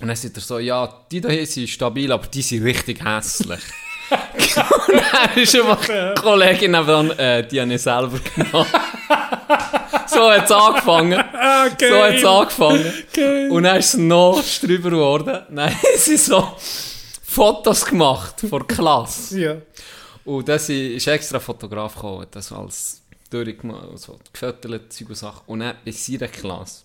Und 0.00 0.08
dann 0.08 0.16
sagt 0.16 0.36
er 0.36 0.42
so, 0.42 0.58
ja, 0.58 1.04
die 1.10 1.20
da 1.20 1.28
hier 1.28 1.46
sind 1.46 1.68
stabil, 1.68 2.10
aber 2.12 2.26
die 2.28 2.42
sind 2.42 2.62
richtig 2.62 3.04
hässlich. 3.04 3.60
und 4.10 5.02
dann 5.12 5.42
ist 5.42 5.56
einfach 5.56 5.84
die 5.84 6.20
Kollegin 6.20 6.70
nebenan, 6.70 7.10
äh, 7.18 7.46
die 7.46 7.60
habe 7.60 7.74
ich 7.74 7.82
selber 7.82 8.18
genommen. 8.34 8.66
so 10.06 10.30
hat 10.30 10.44
es 10.44 10.52
angefangen. 10.52 11.18
Okay. 11.18 11.88
So 11.90 12.02
hat 12.02 12.14
es 12.14 12.24
angefangen. 12.24 12.92
Geil. 13.12 13.50
Und 13.50 13.62
dann 13.64 13.76
ist 13.76 13.94
es 13.94 14.00
noch 14.00 14.42
drüber 14.60 14.90
geworden. 14.90 15.42
Haben 15.56 15.76
sie 15.96 16.16
so 16.16 16.56
Fotos 17.22 17.84
gemacht 17.84 18.40
von 18.40 18.64
der 18.66 18.76
Klasse. 18.76 19.40
Ja. 19.40 19.56
Und 20.24 20.48
dann 20.48 20.56
ist 20.56 21.06
extra 21.06 21.40
Fotograf 21.40 21.94
gekommen, 21.94 22.26
das 22.30 22.52
alles 22.52 23.02
durchgemacht, 23.30 23.98
so 23.98 24.18
gefüttert, 24.32 24.92
Zeug 24.92 25.08
und 25.08 25.14
Sachen. 25.16 25.42
Und 25.46 25.60
dann 25.60 25.76
bei 25.84 25.90
seiner 25.90 26.28
Klasse 26.28 26.84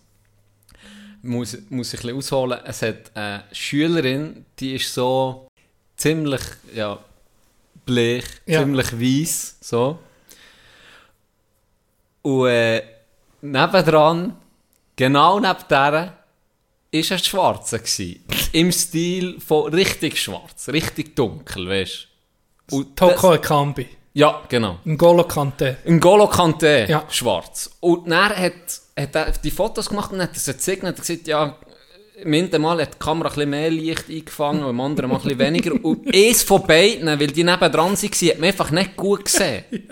muss, 1.24 1.58
muss 1.70 1.94
ich 1.94 2.00
ein 2.02 2.04
bisschen 2.04 2.18
ausholen. 2.18 2.60
Es 2.66 2.82
hat 2.82 3.16
eine 3.16 3.44
Schülerin, 3.52 4.46
die 4.60 4.76
ist 4.76 4.94
so 4.94 5.48
ziemlich, 5.98 6.42
ja, 6.74 7.00
bleich, 7.86 8.26
Ja. 8.46 8.60
ziemlich 8.60 8.92
weiss, 8.94 9.58
so. 9.62 10.00
Und 12.22 12.48
äh, 12.48 12.84
nebendran, 13.42 14.36
genau 14.96 15.40
neben 15.40 15.56
der, 15.70 15.92
war 15.92 16.14
ein 16.94 17.04
Schwarzer. 17.04 17.80
Gewesen. 17.80 18.24
Im 18.52 18.72
Stil 18.72 19.40
von 19.40 19.74
richtig 19.74 20.22
schwarz, 20.22 20.70
richtig 20.70 21.16
dunkel, 21.16 21.68
weißt 21.68 22.08
du. 22.68 22.84
Toko 22.84 23.34
Ekambi. 23.34 23.88
Ja, 24.14 24.42
genau. 24.48 24.78
N'Golo 24.86 25.24
Kante. 25.28 25.78
N'Golo 25.86 26.28
Kanté, 26.32 26.88
Ja. 26.88 27.04
schwarz. 27.10 27.70
Und 27.80 28.10
dann 28.10 28.30
hat, 28.30 28.54
hat 28.98 29.16
er 29.16 29.32
die 29.32 29.50
Fotos 29.52 29.90
gemacht 29.90 30.12
und 30.12 30.22
hat 30.22 30.34
er 30.34 30.40
sie 30.40 30.54
gezeigt 30.54 30.84
und 30.84 30.90
hat 30.90 30.98
gesagt, 30.98 31.28
ja, 31.28 31.56
im 32.22 32.32
einen 32.34 32.62
Mal 32.62 32.80
hat 32.82 32.94
die 32.94 33.00
Kamera 33.00 33.30
ein 33.30 33.34
bisschen 33.36 33.50
mehr 33.50 33.72
Licht 33.72 34.10
eingefangen 34.10 34.64
und 34.64 34.70
im 34.70 34.80
anderen 34.82 35.10
Mal 35.10 35.16
ein 35.18 35.24
bisschen 35.24 35.40
weniger. 35.40 35.74
Und 35.84 36.08
eins 36.16 36.44
von 36.44 36.66
beiden, 36.66 37.08
weil 37.08 37.28
die 37.28 37.44
nebendran 37.44 37.92
waren, 37.92 37.96
hat 37.98 38.38
man 38.40 38.44
einfach 38.44 38.72
nicht 38.72 38.96
gut 38.96 39.26
gesehen. 39.26 39.64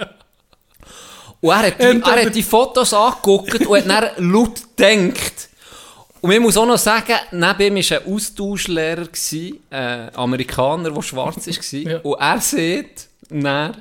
Und 1.44 1.50
er 1.50 1.58
hat, 1.58 1.80
die, 1.80 1.84
Entweder- 1.86 2.18
er 2.18 2.26
hat 2.28 2.36
die 2.36 2.44
Fotos 2.44 2.94
angeguckt 2.94 3.66
und 3.66 3.92
hat 3.92 4.16
dann 4.18 4.32
laut 4.32 4.62
gedacht. 4.78 5.50
Und 6.22 6.32
ich 6.32 6.40
muss 6.40 6.56
auch 6.56 6.68
noch 6.68 6.78
sagen, 6.78 7.16
neben 7.32 7.78
ihm 7.78 7.90
war 7.90 7.98
ein 7.98 8.14
Austauschlehrer, 8.14 9.08
ein 9.72 10.16
Amerikaner, 10.16 10.92
der 10.92 11.02
schwarz 11.02 11.48
war. 11.48 11.82
Ja. 11.92 11.98
Und 12.02 12.20
er 12.20 12.40
sieht, 12.42 13.08
dann, 13.32 13.76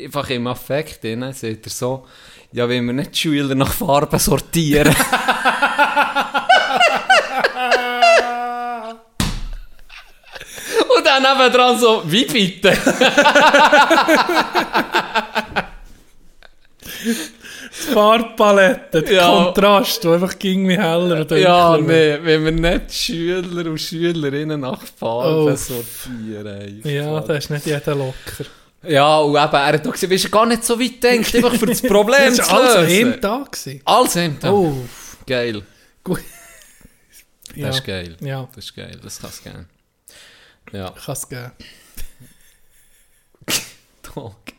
einfach 0.00 0.30
im 0.30 0.46
Affekt, 0.46 1.02
drin, 1.04 1.32
sieht 1.32 1.66
er 1.66 1.70
so, 1.70 2.06
ja, 2.52 2.68
wenn 2.68 2.86
wir 2.86 2.92
nicht 2.92 3.12
die 3.14 3.18
Schüler 3.18 3.54
nach 3.54 3.72
Farben 3.72 4.18
sortieren. 4.18 4.94
Und 10.96 11.06
dann 11.06 11.22
nebendran 11.22 11.78
so, 11.78 12.02
wie 12.06 12.24
bitte? 12.24 12.72
Die 17.04 17.14
Farbpalette, 17.92 19.02
der 19.02 19.12
Ja. 19.12 19.26
Kontrast, 19.44 20.04
der 20.04 20.12
einfach 20.12 20.38
ging 20.38 20.68
wie 20.68 20.76
heller 20.78 21.22
oder 21.22 21.36
Ja, 21.38 21.76
nee, 21.78 22.18
wenn 22.22 22.44
wir 22.44 22.52
nicht 22.52 22.92
Schüler 22.92 23.70
und 23.70 23.78
Schülerinnen 23.80 24.60
nach 24.60 24.82
Farben 24.98 25.52
Oh. 25.52 25.56
sortieren. 25.56 26.80
Ja, 26.84 27.20
da 27.20 27.34
ist 27.34 27.50
nicht 27.50 27.66
jeder 27.66 27.94
locker. 27.94 28.44
Ja, 28.84 29.18
und 29.18 29.30
eben, 29.30 29.38
er 29.54 29.72
hat 29.74 29.86
auch 29.86 30.00
wir 30.02 30.28
gar 30.30 30.46
nicht 30.46 30.64
so 30.64 30.78
weit 30.80 31.00
gedacht, 31.00 31.34
einfach 31.36 31.54
für 31.54 31.66
das 31.66 31.82
Problem 31.82 32.34
zu 32.34 32.42
alles 32.50 32.88
lösen. 32.90 33.12
ein 33.14 33.20
Tag. 33.20 33.52
gewesen. 33.52 33.80
Alles 33.84 34.16
im 34.16 34.40
Tag. 34.40 34.52
Oh, 34.52 34.74
Geil. 35.26 35.62
gut. 36.02 36.20
Ja, 37.54 37.66
Das 37.68 37.76
ist 37.76 37.84
geil. 37.84 38.16
Ja, 38.20 38.48
Das 38.54 38.64
ist 38.64 38.74
geil, 38.74 38.98
das 39.02 39.20
kann 39.20 39.30
es 39.30 39.42
geben. 39.42 39.68
Ja, 40.72 40.90
kann 40.90 41.12
es 41.12 41.28
geben. 41.28 41.52
Tag. 44.02 44.52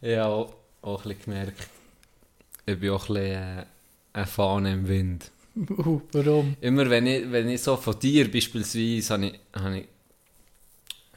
Ja, 0.00 0.26
auch, 0.26 0.54
auch 0.82 1.04
ein 1.04 1.08
bisschen 1.10 1.24
gemerkt, 1.24 1.68
ich 2.66 2.78
bin 2.78 2.90
auch 2.90 3.08
ein 3.08 3.14
bisschen 3.14 3.32
äh, 3.58 3.64
eine 4.12 4.26
Fahne 4.26 4.72
im 4.72 4.88
Wind. 4.88 5.30
Uh, 5.54 6.00
warum? 6.12 6.56
Immer 6.60 6.88
wenn 6.88 7.06
ich, 7.06 7.30
wenn 7.30 7.48
ich 7.48 7.62
so 7.62 7.76
von 7.76 7.98
dir 7.98 8.30
beispielsweise, 8.30 9.12
habe 9.12 9.26
ich, 9.26 9.40
habe 9.54 9.78
ich, 9.80 9.86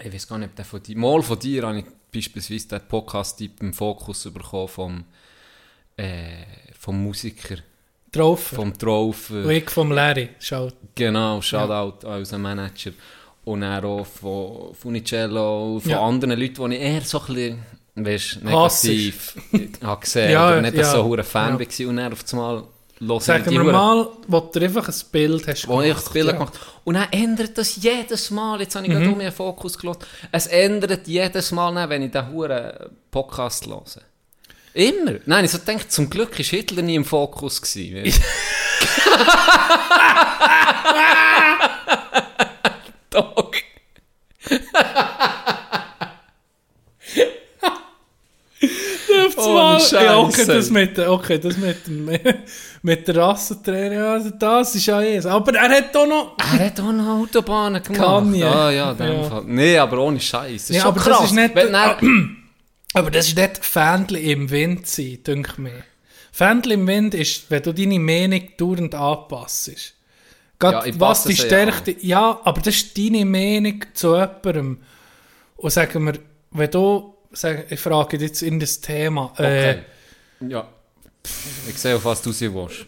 ich 0.04 0.14
weiß 0.14 0.28
gar 0.28 0.38
nicht, 0.38 0.50
ob 0.50 0.56
der 0.56 0.66
von 0.66 0.82
dir, 0.84 0.98
mal 0.98 1.22
von 1.22 1.40
dir 1.40 1.64
habe 1.64 1.80
ich 1.80 1.86
beispielsweise 2.14 2.68
den 2.68 2.82
Podcast-Typ 2.88 3.62
im 3.62 3.74
Fokus 3.74 4.24
bekommen 4.32 4.68
vom, 4.68 5.04
äh, 5.98 6.44
vom 6.78 7.02
Musiker, 7.02 7.56
Drauf. 8.12 8.42
vom 8.48 8.78
Traufer. 8.78 9.44
Und 9.44 9.52
ich 9.52 9.70
vom 9.70 9.92
Larry. 9.92 10.30
Schau. 10.40 10.70
Genau, 10.96 11.42
Shoutout 11.42 12.08
an 12.08 12.20
unseren 12.20 12.42
Manager. 12.42 12.92
Und 13.44 13.62
dann 13.62 13.84
auch 13.86 14.06
von 14.06 14.74
Funicello, 14.74 15.80
von 15.80 15.92
Ja. 15.92 16.02
anderen 16.02 16.40
Leuten, 16.40 16.70
die 16.72 16.76
ich 16.78 16.82
eher 16.82 17.02
so 17.02 17.20
ein 17.22 17.26
bisschen, 17.28 17.60
weißt, 17.96 18.44
negativ 18.44 19.36
habe 19.84 20.02
gesehen 20.02 20.32
Ja, 20.32 20.48
oder 20.50 20.62
nicht 20.62 20.76
ja. 20.76 20.84
so 20.92 21.14
ein 21.16 21.24
Fan 21.24 21.60
Ja. 21.60 21.60
war. 21.60 21.88
Und 21.90 21.98
dann 21.98 22.14
auf 22.14 22.24
einmal 22.34 22.64
ich 23.00 23.24
Sagen 23.24 23.52
wir 23.52 23.64
mal, 23.64 24.08
wo 24.28 24.40
du 24.40 24.60
einfach 24.60 24.88
ein 24.88 24.96
Bild 25.12 25.48
hast 25.48 25.68
wo 25.68 25.82
ich 25.82 25.94
das 25.94 26.10
Bild 26.10 26.28
ja. 26.28 26.32
gemacht 26.32 26.54
Und 26.86 26.94
dann 26.96 27.08
ändert 27.12 27.58
das 27.58 27.76
jedes 27.76 28.32
Mal. 28.32 28.62
Jetzt 28.62 28.76
habe 28.76 28.86
ich 28.86 28.92
Mhm. 28.92 28.98
gerade 28.98 29.12
um 29.12 29.18
meinen 29.18 29.32
Fokus 29.32 29.78
gelassen. 29.78 30.04
Es 30.32 30.48
ändert 30.48 31.08
jedes 31.08 31.52
Mal, 31.52 31.90
wenn 31.90 32.04
ich 32.04 32.12
den 32.12 32.32
Huren 32.32 32.72
Podcast 33.12 33.68
höre. 33.68 33.84
Immer. 34.74 35.16
Nein, 35.26 35.46
ich 35.46 35.52
so 35.52 35.58
denke, 35.58 35.88
zum 35.88 36.10
Glück 36.10 36.38
war 36.38 36.46
Hitler 36.46 36.82
nie 36.82 36.96
im 36.96 37.06
Fokus. 37.06 37.62
Gewesen, 37.62 38.04
weißt 38.06 38.22
Auf 49.28 49.38
Oh, 49.38 49.96
ja, 49.96 50.18
okay, 50.18 50.46
das 50.46 50.70
mit, 50.70 50.98
der- 50.98 51.12
okay, 51.12 51.40
das 51.40 51.58
mit, 51.58 51.88
dem, 51.88 52.06
mit 52.82 53.08
der 53.08 53.16
Rassentrainer, 53.18 53.94
ja, 53.96 54.14
also 54.14 54.30
das 54.32 54.76
ist 54.76 54.86
ja 54.86 55.02
es. 55.02 55.26
Aber 55.26 55.54
er 55.56 55.70
hat 55.70 55.96
auch 55.96 56.08
noch... 56.08 56.38
Er 56.54 56.66
hat 56.68 56.80
auch 56.80 56.92
noch 56.92 57.20
Autobahnen 57.22 57.82
gemacht. 57.84 58.02
Kanye. 58.02 58.44
Ah, 58.44 58.72
ja, 58.72 58.92
in 58.92 58.98
dem 58.98 59.08
Ja. 59.14 59.24
Fall. 59.24 59.44
Nee, 59.48 59.78
aber 59.78 59.98
ohne 60.00 60.20
Scheiß. 60.20 60.70
Ja, 60.70 60.86
aber 60.86 60.96
das 61.00 61.04
krass. 61.18 61.26
ist 61.26 61.32
nicht- 61.34 61.56
dann- 61.56 62.38
Aber 62.94 63.12
das 63.12 63.28
ist 63.28 63.38
nicht 63.38 63.66
Fähnchen 63.66 64.16
im 64.18 64.50
Wind 64.52 64.88
sein, 64.88 65.20
denke 65.28 65.50
ich 65.52 65.58
mir. 65.58 65.84
Fähnchen 66.32 66.72
im 66.72 66.88
Wind 66.88 67.14
ist, 67.14 67.52
wenn 67.52 67.62
du 67.62 67.74
deine 67.74 68.00
Meinung 68.00 68.42
dauernd 68.58 68.96
anpasst. 68.96 69.94
Gerade 70.58 70.78
Ja, 70.78 70.86
ich 70.86 70.98
was 71.00 71.24
die 71.26 71.34
sie 71.34 71.42
ja 71.42 71.46
Stärke... 71.46 71.96
Ja, 72.00 72.40
aber 72.46 72.62
das 72.62 72.76
ist 72.76 72.98
deine 72.98 73.26
Meinung 73.26 73.82
zu 73.94 74.16
jemandem. 74.16 74.78
Und 75.58 75.72
sagen 75.74 76.06
wir, 76.06 76.14
wenn 76.52 76.72
du... 76.72 77.15
Sag, 77.36 77.70
ich 77.72 77.80
frage 77.80 78.18
jetzt 78.18 78.42
in 78.42 78.60
das 78.60 78.80
Thema. 78.82 79.32
Okay. 79.34 79.70
Äh, 79.72 79.78
Ja. 80.48 80.68
Ich 81.68 81.78
sehe, 81.78 81.96
auf 81.96 82.06
was 82.06 82.22
du 82.22 82.32
sie 82.32 82.54
willst. 82.54 82.86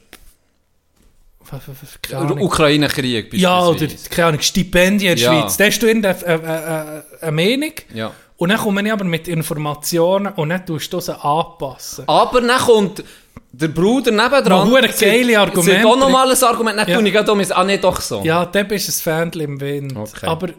Ukraine-Krieg 2.39 3.33
Ja, 3.33 3.65
oder, 3.67 3.87
keine 4.09 4.27
Ahnung, 4.27 4.41
Stipendien 4.41 5.13
in 5.13 5.17
der 5.19 5.33
Ja. 5.33 5.41
Schweiz. 5.41 5.57
Da 5.57 5.65
hast 5.65 5.79
du 5.79 5.87
irgendeine 5.87 6.25
äh, 6.25 6.33
äh, 6.35 6.97
äh, 6.99 7.03
eine 7.21 7.31
Meinung. 7.31 7.71
Ja. 7.93 8.11
Und 8.37 8.49
dann 8.49 8.57
komme 8.59 8.85
ich 8.85 8.91
aber 8.91 9.05
mit 9.05 9.27
Informationen 9.27 10.33
und 10.33 10.49
dann 10.49 10.65
tust 10.65 10.91
du 10.93 10.99
sie 10.99 11.17
anpassen. 11.19 12.03
Aber 12.07 12.41
dann 12.41 12.59
kommt 12.59 13.03
der 13.51 13.69
Bruder 13.69 14.11
nebendran. 14.11 14.49
Noch 14.49 14.65
hure 14.67 14.87
geile 14.89 15.39
Argumente. 15.39 15.71
Sagt 15.81 15.85
auch 15.85 15.97
nochmal 15.97 16.29
ein 16.29 16.43
Argument. 16.43 16.77
Dann 16.77 16.87
Ja. 16.89 16.97
tue 16.99 17.07
ich 17.07 17.13
gerade 17.13 17.31
um. 17.31 17.41
Ah, 17.49 17.63
nicht 17.63 17.83
doch 17.83 17.99
so. 18.01 18.21
Ja, 18.23 18.45
dann 18.45 18.67
bist 18.67 18.87
du 18.87 18.91
ein 18.91 19.31
Fan 19.31 19.39
im 19.41 19.59
Wind. 19.59 19.95
Okay. 19.95 20.27
Aber 20.27 20.49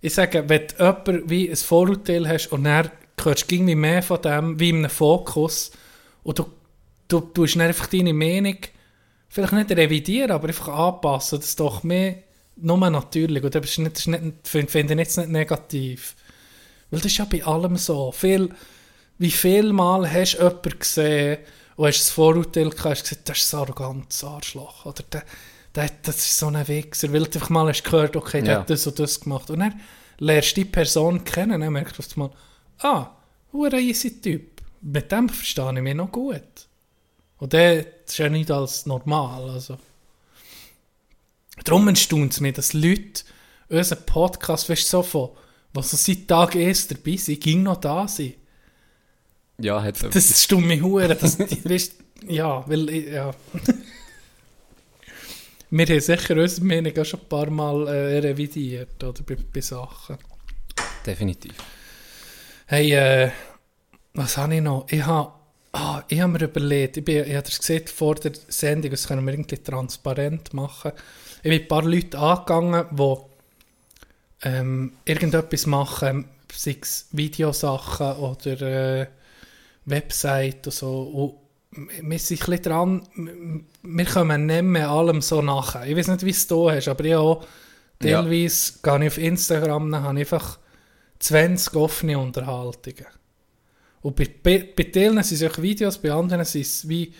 ich 0.00 0.14
sage, 0.14 0.44
wenn 0.48 0.66
du 0.68 0.74
jemand 0.84 1.30
wie 1.30 1.50
ein 1.50 1.56
Vorurteil 1.56 2.26
hast 2.28 2.46
und 2.52 2.64
dann 2.64 2.90
hörst 3.22 3.50
du 3.50 3.54
irgendwie 3.54 3.74
mehr 3.74 4.02
von 4.02 4.20
dem, 4.22 4.58
wie 4.60 4.70
in 4.70 4.78
einem 4.78 4.90
Fokus, 4.90 5.70
und 6.22 6.38
du 6.38 6.46
du 7.08 7.20
tust 7.20 7.56
dann 7.56 7.62
einfach 7.62 7.86
deine 7.88 8.14
Meinung 8.14 8.56
vielleicht 9.28 9.52
nicht 9.52 9.70
revidieren, 9.70 10.30
aber 10.30 10.48
einfach 10.48 10.68
anpassen. 10.68 11.38
Das 11.38 11.48
ist 11.48 11.60
doch 11.60 11.82
mehr 11.82 12.16
nur 12.56 12.78
natürlich. 12.90 13.42
Und 13.42 13.54
das 13.54 13.64
ist 13.64 13.78
nicht, 13.78 13.92
das 13.96 14.00
ist 14.00 14.06
nicht, 14.08 14.48
finde 14.48 14.92
ich 14.94 14.98
jetzt 14.98 15.18
nicht 15.18 15.28
negativ. 15.30 16.14
Weil 16.90 17.00
das 17.00 17.12
ist 17.12 17.18
ja 17.18 17.24
bei 17.24 17.44
allem 17.44 17.76
so. 17.76 18.12
Viel, 18.12 18.50
wie 19.18 19.30
viel 19.30 19.72
Mal 19.72 20.10
hast 20.10 20.34
du 20.34 20.42
jemanden 20.42 20.78
gesehen 20.78 21.38
und 21.76 21.86
hast 21.86 21.98
das 22.00 22.10
Vorurteil 22.10 22.70
gehabt, 22.70 22.84
hast 22.84 23.02
gesagt, 23.04 23.28
das 23.28 23.38
ist 23.38 23.54
ein 23.54 23.60
arrogantes 23.60 24.24
Arschloch. 24.24 24.86
Oder 24.86 25.02
der, 25.12 25.22
der, 25.74 25.90
das 26.02 26.16
ist 26.16 26.38
so 26.38 26.46
ein 26.48 26.68
Wichser. 26.68 27.12
Weil 27.12 27.24
du 27.24 27.38
einfach 27.38 27.50
mal 27.50 27.68
hast 27.68 27.84
gehört, 27.84 28.16
okay, 28.16 28.42
der 28.42 28.52
Ja. 28.54 28.60
hat 28.60 28.70
das 28.70 28.86
und 28.86 28.98
das 28.98 29.20
gemacht. 29.20 29.50
Und 29.50 29.60
dann 29.60 29.80
lernst 30.18 30.56
du 30.56 30.60
die 30.60 30.64
Person 30.66 31.24
kennen, 31.24 31.60
dann 31.60 31.72
merkst 31.72 31.98
du 31.98 32.02
einmal, 32.14 32.30
ah, 32.78 33.10
ein 33.52 33.74
easy 33.74 34.20
Typ. 34.20 34.62
Mit 34.80 35.12
dem 35.12 35.28
verstehe 35.28 35.72
ich 35.74 35.82
mich 35.82 35.94
noch 35.94 36.10
gut. 36.10 36.66
Und 37.38 37.52
der 37.52 38.04
ist 38.04 38.18
ja 38.18 38.28
nicht 38.28 38.50
als 38.50 38.86
normal. 38.86 39.50
Also. 39.50 39.78
Darum 41.64 41.88
erstaunt 41.88 42.32
es 42.32 42.40
mich, 42.40 42.54
dass 42.54 42.72
Leute 42.72 43.24
unseren 43.68 44.04
Podcast, 44.06 44.68
weißt 44.68 44.88
so 44.88 45.02
von, 45.02 45.30
was 45.72 45.90
so 45.90 45.96
seit 45.96 46.28
Tag 46.28 46.54
1 46.56 46.88
dabei 46.88 47.16
sind, 47.16 47.40
ging 47.40 47.62
noch 47.62 47.80
da 47.80 48.06
sind. 48.06 48.34
Ja, 49.58 49.82
hat 49.82 50.02
Das 50.14 50.42
stimmt 50.42 50.66
mich 50.66 50.82
hure, 50.82 51.14
die, 51.14 51.64
weißt, 51.64 51.94
ja, 52.28 52.68
weil, 52.68 52.90
ja. 52.90 53.32
Wir 55.70 55.86
haben 55.86 56.00
sicher 56.00 56.36
unsere 56.36 56.66
Meinung 56.66 56.98
auch 56.98 57.04
schon 57.04 57.20
ein 57.20 57.28
paar 57.28 57.48
Mal 57.48 57.88
äh, 57.88 58.18
revidiert, 58.18 59.02
oder, 59.02 59.22
bei, 59.22 59.36
bei 59.52 59.60
Sachen. 59.60 60.18
definitiv. 61.06 61.54
Hey, 62.72 62.92
äh, 62.94 63.30
was 64.14 64.38
habe 64.38 64.54
ich 64.54 64.62
noch? 64.62 64.86
Ich 64.88 65.04
habe 65.04 65.30
ah, 65.72 66.02
ich 66.08 66.18
hab 66.22 66.30
mir 66.30 66.42
überlegt, 66.42 66.96
ich, 66.96 67.04
bin, 67.04 67.22
ich 67.22 67.34
habe 67.34 67.42
das 67.42 67.58
gesehen 67.58 67.86
vor 67.86 68.14
der 68.14 68.32
Sendung, 68.48 68.90
das 68.90 69.08
können 69.08 69.26
wir 69.26 69.34
irgendwie 69.34 69.58
transparent 69.58 70.54
machen. 70.54 70.92
Ich 71.42 71.50
bin 71.50 71.60
ein 71.60 71.68
paar 71.68 71.82
Leute 71.82 72.18
angegangen, 72.18 72.86
die 72.92 73.16
ähm, 74.44 74.92
irgendetwas 75.04 75.66
machen, 75.66 76.24
sei 76.50 76.78
es 76.80 77.08
Videosachen 77.12 78.16
oder 78.16 78.62
äh, 78.62 79.06
Website 79.84 80.66
und 80.66 80.72
so. 80.72 81.02
Und 81.72 82.08
wir 82.08 82.18
sind 82.18 82.40
ein 82.40 82.46
bisschen 82.46 82.62
dran, 82.62 83.62
wir 83.82 84.04
kommen 84.06 84.46
nicht 84.46 84.62
mehr 84.62 84.88
allem 84.88 85.20
so 85.20 85.42
nachher. 85.42 85.86
Ich 85.86 85.94
weiß 85.94 86.08
nicht, 86.08 86.24
wie 86.24 86.30
es 86.30 86.46
du 86.46 86.70
hast, 86.70 86.88
aber 86.88 87.04
ich 87.04 87.16
auch 87.16 87.44
Ja. 88.02 88.22
teilweise 88.22 88.72
gehe 88.82 89.00
ich 89.04 89.12
auf 89.12 89.18
Instagram, 89.18 89.92
dann 89.92 90.04
habe 90.04 90.20
ich 90.22 90.32
einfach 90.32 90.58
20 91.22 91.74
offene 91.76 92.18
Unterhaltungen. 92.18 93.06
Und 94.02 94.16
bei, 94.16 94.28
bei, 94.42 94.68
bei 94.76 94.82
Teilen 94.84 95.22
sind 95.22 95.40
es 95.40 95.50
auch 95.50 95.62
Videos, 95.62 95.98
bei 95.98 96.12
anderen 96.12 96.44
sind 96.44 96.62
es 96.62 96.88
wie 96.88 97.14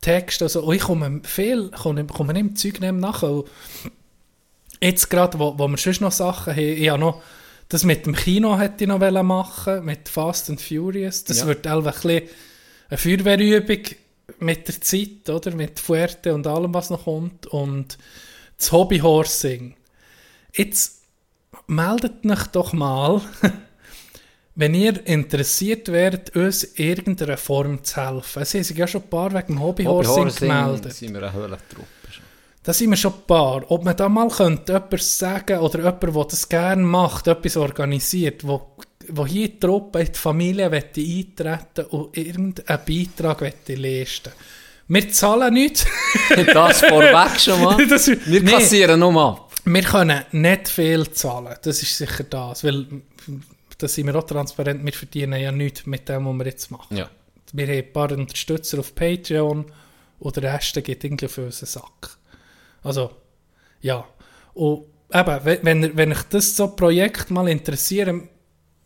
Texte. 0.00 0.44
Also, 0.46 0.62
und 0.64 0.74
ich 0.74 0.82
komme 0.82 1.20
viel, 1.22 1.70
komme, 1.70 2.04
komme 2.06 2.32
nicht 2.32 2.40
im 2.40 2.56
Zeug 2.56 2.80
mehr 2.80 2.92
nachher. 2.92 3.30
Und 3.30 3.48
jetzt 4.80 5.08
gerade, 5.08 5.38
wo, 5.38 5.56
wo 5.58 5.68
wir 5.68 5.76
sonst 5.76 6.00
noch 6.00 6.12
Sachen 6.12 6.54
haben, 6.54 6.60
ich 6.60 6.88
habe 6.88 7.00
noch, 7.00 7.22
das 7.68 7.84
mit 7.84 8.06
dem 8.06 8.14
Kino 8.14 8.58
hätte 8.58 8.84
ich 8.84 8.88
noch 8.88 8.98
machen, 9.22 9.84
mit 9.84 10.08
Fast 10.08 10.50
and 10.50 10.60
Furious. 10.60 11.24
Das 11.24 11.40
Ja. 11.40 11.46
wird 11.46 11.66
einfach 11.66 12.04
ein 12.04 12.20
bisschen 12.20 12.28
eine 12.88 12.98
Feuerwehrübung 12.98 13.82
mit 14.40 14.66
der 14.68 14.80
Zeit, 14.80 15.28
oder? 15.28 15.54
Mit 15.54 15.78
Fuerte 15.78 16.34
und 16.34 16.46
allem, 16.46 16.74
was 16.74 16.90
noch 16.90 17.04
kommt. 17.04 17.46
Und 17.46 17.98
das 18.56 18.72
Hobbyhorsing. 18.72 19.74
Jetzt 20.54 20.95
meldet 21.66 22.24
euch 22.26 22.46
doch 22.52 22.72
mal, 22.72 23.20
wenn 24.54 24.74
ihr 24.74 25.06
interessiert 25.06 25.88
wärt, 25.92 26.34
uns 26.36 26.64
in 26.64 26.86
irgendeiner 26.88 27.36
Form 27.36 27.84
zu 27.84 27.96
helfen. 27.96 28.42
Es 28.42 28.54
haben 28.54 28.62
sich 28.64 28.76
ja 28.76 28.86
schon 28.86 29.02
ein 29.02 29.10
paar 29.10 29.32
wegen 29.34 29.46
dem 29.48 29.60
Hobbyhorsing 29.62 30.34
gemeldet. 30.34 30.92
sind 30.94 31.12
wir 31.14 31.22
eine 31.22 31.32
Höhlentruppe. 31.32 31.86
Da 32.62 32.72
sind 32.72 32.90
wir 32.90 32.96
schon 32.96 33.12
ein 33.12 33.26
paar. 33.28 33.62
Ob 33.70 33.84
man 33.84 33.96
da 33.96 34.08
mal 34.08 34.28
könnte 34.28 34.74
etwas 34.74 35.18
sagen 35.18 35.58
oder 35.60 35.78
jemand, 35.78 36.02
der 36.02 36.24
das 36.24 36.48
gerne 36.48 36.82
macht, 36.82 37.28
etwas 37.28 37.56
organisiert, 37.56 38.44
wo, 38.46 38.74
wo 39.08 39.24
hier 39.26 39.48
die 39.48 39.60
Truppe 39.60 40.00
in 40.00 40.06
die 40.12 40.18
Familie 40.18 40.68
möchte 40.68 41.00
eintreten 41.00 41.84
und 41.90 42.16
irgendeinen 42.16 42.80
Beitrag 42.84 43.40
möchte 43.42 43.74
leisten 43.76 44.32
Wir 44.88 45.08
zahlen 45.12 45.54
nichts. 45.54 45.86
Das 46.52 46.80
vorweg 46.80 47.38
schon 47.40 47.62
mal. 47.62 47.86
Das- 47.88 48.08
Wir 48.08 48.42
Nee. 48.42 48.50
kassieren 48.50 48.98
nur 48.98 49.22
ab. 49.22 49.45
Wir 49.68 49.82
können 49.82 50.24
nicht 50.30 50.68
viel 50.68 51.10
zahlen, 51.10 51.56
das 51.60 51.82
ist 51.82 51.98
sicher 51.98 52.22
das, 52.22 52.62
weil 52.62 52.86
da 53.78 53.88
sind 53.88 54.06
wir 54.06 54.14
auch 54.14 54.22
transparent, 54.22 54.84
wir 54.84 54.92
verdienen 54.92 55.40
ja 55.40 55.50
nichts 55.50 55.86
mit 55.86 56.08
dem, 56.08 56.24
was 56.24 56.34
wir 56.38 56.46
jetzt 56.46 56.70
machen. 56.70 56.96
Ja. 56.96 57.10
Wir 57.52 57.66
haben 57.66 57.74
ein 57.74 57.92
paar 57.92 58.12
Unterstützer 58.12 58.78
auf 58.78 58.94
Patreon 58.94 59.66
und 60.20 60.36
der 60.36 60.54
Rest 60.54 60.74
geht 60.84 61.02
irgendwie 61.02 61.26
auf 61.26 61.38
unseren 61.38 61.66
Sack. 61.66 62.16
Also, 62.84 63.10
ja. 63.80 64.04
Und 64.54 64.84
eben, 65.12 65.40
wenn, 65.62 65.96
wenn, 65.96 66.12
euch 66.12 66.22
das 66.30 66.54
so 66.54 66.68
Projekt 66.68 67.32
mal 67.32 67.48
interessieren, 67.48 68.28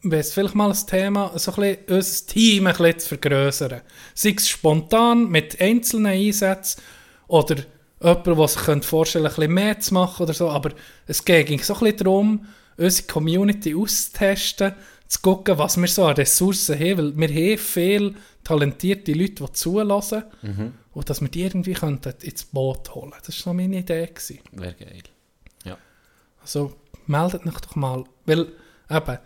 wäre 0.01 0.21
es 0.21 0.33
vielleicht 0.33 0.55
mal 0.55 0.71
ein 0.71 0.87
Thema, 0.87 1.39
so 1.39 1.53
ein 1.53 1.61
bisschen 1.61 1.97
unser 1.97 2.27
Team 2.27 2.67
ein 2.67 2.73
bisschen 2.75 2.99
zu 3.01 3.09
vergrößern. 3.09 3.83
Sei 4.15 4.35
es 4.35 4.49
spontan 4.49 5.29
mit 5.29 5.61
einzelnen 5.61 6.07
Einsätzen 6.07 6.81
oder 7.29 7.57
jemand, 8.01 8.27
der 8.27 8.49
sich 8.49 8.63
könnte 8.63 8.87
vorstellen 8.87 9.25
könnte, 9.25 9.43
ein 9.43 9.49
bisschen 9.49 9.55
mehr 9.55 9.81
zu 9.81 9.95
machen 9.95 10.23
oder 10.23 10.35
so. 10.35 10.51
Aber 10.51 10.71
es 11.07 11.25
ging 11.25 11.63
so 11.63 11.75
ein 11.75 11.81
bisschen 11.81 11.97
darum, 11.99 12.47
unsere 12.77 13.07
Community 13.07 13.75
auszutesten, 13.75 14.73
zu 15.07 15.21
gucken, 15.23 15.59
was 15.59 15.77
wir 15.77 15.89
so 15.89 16.07
an 16.07 16.15
Ressourcen 16.15 16.79
haben, 16.79 16.99
weil 16.99 17.35
wir 17.35 17.53
haben 17.53 17.59
viele 17.59 18.15
talentierte 18.45 19.13
Leute, 19.13 19.45
die 19.45 19.53
zulassen 19.53 20.23
und 20.93 21.11
dass 21.11 21.21
wir 21.21 21.29
die 21.29 21.43
irgendwie 21.43 21.73
könnten 21.73 22.15
ins 22.23 22.45
Boot 22.45 22.95
holen 22.95 23.13
Das 23.27 23.37
war 23.39 23.53
so 23.53 23.53
meine 23.53 23.79
Idee. 23.79 24.07
Gewesen. 24.07 24.39
Wäre 24.53 24.75
geil. 24.75 25.03
Ja. 25.65 25.77
Also 26.41 26.75
meldet 27.07 27.45
euch 27.47 27.61
doch 27.61 27.75
mal, 27.75 28.05
weil 28.25 28.47
eben 28.89 29.19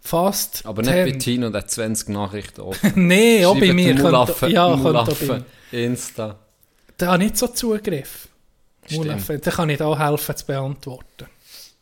fast 0.00 0.64
Aber 0.64 0.82
nicht 0.82 0.92
10 0.92 1.04
bei 1.04 1.18
Tino, 1.18 1.50
der 1.50 1.66
20 1.66 2.08
Nachrichten 2.10 2.60
offen. 2.62 2.92
Nein, 3.08 3.44
auch 3.44 3.58
bei 3.58 3.72
mir. 3.72 3.94
Könnt, 3.94 4.52
ja, 4.52 4.78
könnt 4.80 4.96
auch 4.96 5.14
bei 5.14 5.44
mir. 5.70 5.86
Insta. 5.86 6.38
Da 6.96 7.12
habe 7.12 7.22
ich 7.22 7.30
nicht 7.30 7.38
so 7.38 7.48
Zugriff. 7.48 8.28
Da 8.88 9.50
kann 9.50 9.70
ich 9.70 9.80
auch 9.80 9.98
helfen 9.98 10.36
zu 10.36 10.46
beantworten, 10.46 11.26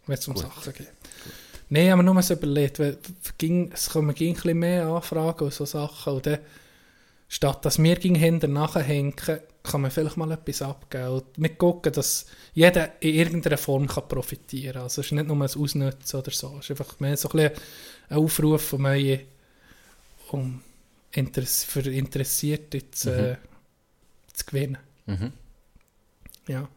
wenn 0.06 0.18
es 0.18 0.28
um 0.28 0.36
Sachen 0.36 0.72
geht. 0.72 0.92
Nein, 1.70 1.92
aber 1.92 2.02
nur 2.02 2.14
mal 2.14 2.22
so 2.22 2.34
überlegt, 2.34 2.80
weil 2.80 2.98
es 3.72 3.90
kommen 3.90 4.10
ein 4.10 4.14
bisschen 4.14 4.58
mehr 4.58 4.86
Anfragen 4.86 5.44
und 5.44 5.54
so 5.54 5.64
Sachen 5.64 6.14
und 6.14 6.26
dann, 6.26 6.38
statt 7.28 7.64
dass 7.64 7.80
wir 7.80 7.94
ging 7.94 8.16
hinter 8.16 8.48
nachhängen, 8.48 9.14
kann 9.14 9.80
man 9.80 9.90
vielleicht 9.92 10.16
mal 10.16 10.32
etwas 10.32 10.62
abgeben. 10.62 11.08
Und 11.08 11.24
wir 11.36 11.50
gucken, 11.50 11.92
dass 11.92 12.26
jeder 12.54 13.00
in 13.00 13.14
irgendeiner 13.14 13.56
Form 13.56 13.86
kann 13.86 14.08
profitieren 14.08 14.74
kann. 14.74 14.82
Also 14.82 15.00
es 15.00 15.06
ist 15.06 15.12
nicht 15.12 15.28
nur 15.28 15.36
ein 15.36 15.42
Ausnutzen 15.42 16.20
oder 16.20 16.30
so, 16.32 16.56
es 16.58 16.68
ist 16.68 16.80
einfach 16.80 16.98
mehr 16.98 17.16
so 17.16 17.28
ein, 17.28 17.32
bisschen 17.32 17.52
ein 18.08 18.16
Aufruf 18.18 18.62
von 18.62 18.82
mir, 18.82 19.20
um 20.32 20.62
Interess 21.12 21.62
für 21.62 21.88
Interessierte 21.88 22.90
zu, 22.90 23.10
äh, 23.10 23.36
zu 24.32 24.44
gewinnen. 24.46 24.78
Mhm. 25.10 25.32
Ja. 26.48 26.68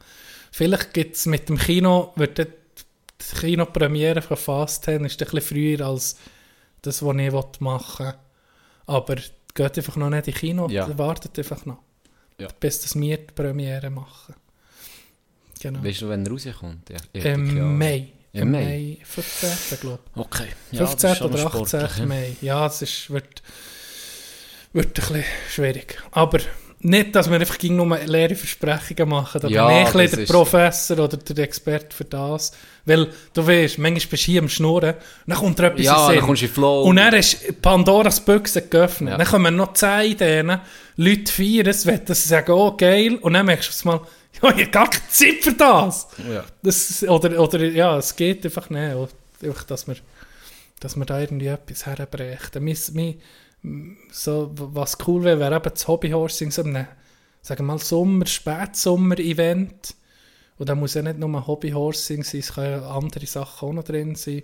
Vielleicht 0.51 0.93
gibt 0.93 1.15
es 1.15 1.25
mit 1.25 1.49
dem 1.49 1.57
Kino, 1.57 2.13
wird 2.15 2.37
die 2.37 2.45
Kinopremiere 3.39 4.21
von 4.21 4.37
Fast 4.37 4.83
10 4.85 5.05
ist 5.05 5.21
ein 5.21 5.25
bisschen 5.25 5.41
früher 5.41 5.85
als 5.87 6.17
das, 6.81 7.01
was 7.03 7.15
ich 7.17 7.59
machen 7.61 8.05
will. 8.07 8.13
Aber 8.85 9.15
geht 9.55 9.77
einfach 9.77 9.95
noch 9.95 10.09
nicht 10.09 10.27
in 10.27 10.33
Kino, 10.33 10.67
Ja. 10.69 10.95
wartet 10.97 11.37
einfach 11.39 11.65
noch. 11.65 11.79
Ja. 12.39 12.47
Bis 12.59 12.81
das 12.81 12.95
wir 12.95 13.17
die 13.17 13.33
Premiere 13.33 13.89
machen. 13.89 14.35
Genau. 15.61 15.83
Weißt 15.83 16.01
du, 16.01 16.09
wenn 16.09 16.25
er 16.25 16.31
rauskommt? 16.31 16.89
Ja, 16.89 16.97
Im 17.33 17.55
ja. 17.57 17.63
Mai. 17.63 18.07
Im 18.33 18.51
Mai? 18.51 18.97
15. 19.03 19.79
glaube 19.79 19.99
Okay. 20.15 20.47
ich. 20.71 20.79
Ja, 20.79 20.85
das 20.85 20.89
15. 20.91 21.11
ist 21.11 21.17
schon 21.19 21.27
oder 21.33 21.43
noch 21.43 21.55
18. 21.55 21.65
sportlich, 21.79 21.97
ja. 21.99 22.05
Mai. 22.05 22.35
Ja, 22.41 22.67
es 22.67 22.81
ist, 22.81 23.09
wird, 23.11 23.43
wird 24.73 24.87
ein 24.87 24.93
bisschen 24.93 25.23
schwierig. 25.49 26.03
Aber 26.11 26.39
nicht, 26.83 27.15
dass 27.15 27.29
wir 27.29 27.39
einfach 27.39 27.61
nur 27.63 27.97
leere 28.05 28.35
Versprechungen 28.35 29.09
machen, 29.09 29.41
aber 29.41 29.49
Ja, 29.49 29.67
mehr 29.67 29.95
ein 29.95 30.09
der 30.09 30.25
Professor 30.25 30.99
oder 30.99 31.17
der 31.17 31.43
Experte 31.43 31.95
für 31.95 32.03
das. 32.03 32.51
Weil, 32.85 33.09
du 33.33 33.47
weißt, 33.47 33.77
manchmal 33.77 34.09
bist 34.09 34.11
du 34.11 34.31
hier 34.31 34.41
am 34.41 34.49
Schnurren, 34.49 34.95
dann 35.25 35.37
kommt 35.37 35.59
dir 35.59 35.67
etwas 35.67 35.85
Ja, 35.85 36.09
in 36.09 36.17
dann 36.17 36.25
kommst 36.25 36.41
du 36.41 36.45
in 36.47 36.51
Flow. 36.51 36.83
Und 36.83 36.97
dann 36.97 37.13
ist 37.13 37.61
Pandoras 37.61 38.19
Büchse 38.19 38.61
geöffnet. 38.63 39.11
Ja. 39.11 39.17
Dann 39.17 39.27
kommen 39.27 39.55
noch 39.55 39.73
zehn 39.73 40.11
Ideen, 40.11 40.59
Leute 40.97 41.31
feiern 41.31 41.67
es, 41.67 41.87
das 42.05 42.23
sagen, 42.25 42.51
oh 42.51 42.75
geil, 42.75 43.15
und 43.15 43.33
dann 43.33 43.45
merkst 43.45 43.69
du 43.69 43.71
es 43.71 43.85
mal, 43.85 44.01
ja, 44.41 44.49
ich 44.49 44.63
habe 44.63 44.67
gar 44.67 44.89
keine 44.89 45.07
Zeit 45.09 45.41
für 45.41 45.53
das. 45.53 46.07
Ja. 46.29 46.43
Das, 46.61 47.03
oder, 47.03 47.39
oder 47.39 47.63
ja, 47.63 47.97
es 47.97 48.15
geht 48.15 48.43
einfach 48.43 48.69
nicht. 48.69 48.95
Einfach, 49.41 49.63
dass 49.63 49.87
wir, 49.87 49.95
dass 50.79 50.95
wir 50.95 51.05
da 51.05 51.19
irgendwie 51.19 51.47
etwas 51.47 51.85
herbrächten. 51.85 52.63
Mein, 52.63 52.77
mein, 52.93 53.15
so, 54.11 54.51
was 54.53 54.97
cool 55.07 55.23
wäre, 55.23 55.39
wäre 55.39 55.55
eben 55.55 55.69
das 55.69 55.87
Hobbyhorsing, 55.87 56.51
so 56.51 56.63
einem, 56.63 56.87
sagen 57.41 57.61
wir 57.61 57.73
mal, 57.73 57.79
Sommer-, 57.79 58.25
Spätsommer-Event. 58.25 59.95
Und 60.57 60.69
da 60.69 60.75
muss 60.75 60.93
ja 60.93 61.01
nicht 61.01 61.19
nur 61.19 61.47
Hobbyhorsing 61.47 62.23
sein, 62.23 62.39
es 62.41 62.53
können 62.53 62.81
ja 62.81 62.89
andere 62.89 63.25
Sachen 63.25 63.69
auch 63.69 63.73
noch 63.73 63.83
drin 63.83 64.15
sein. 64.15 64.43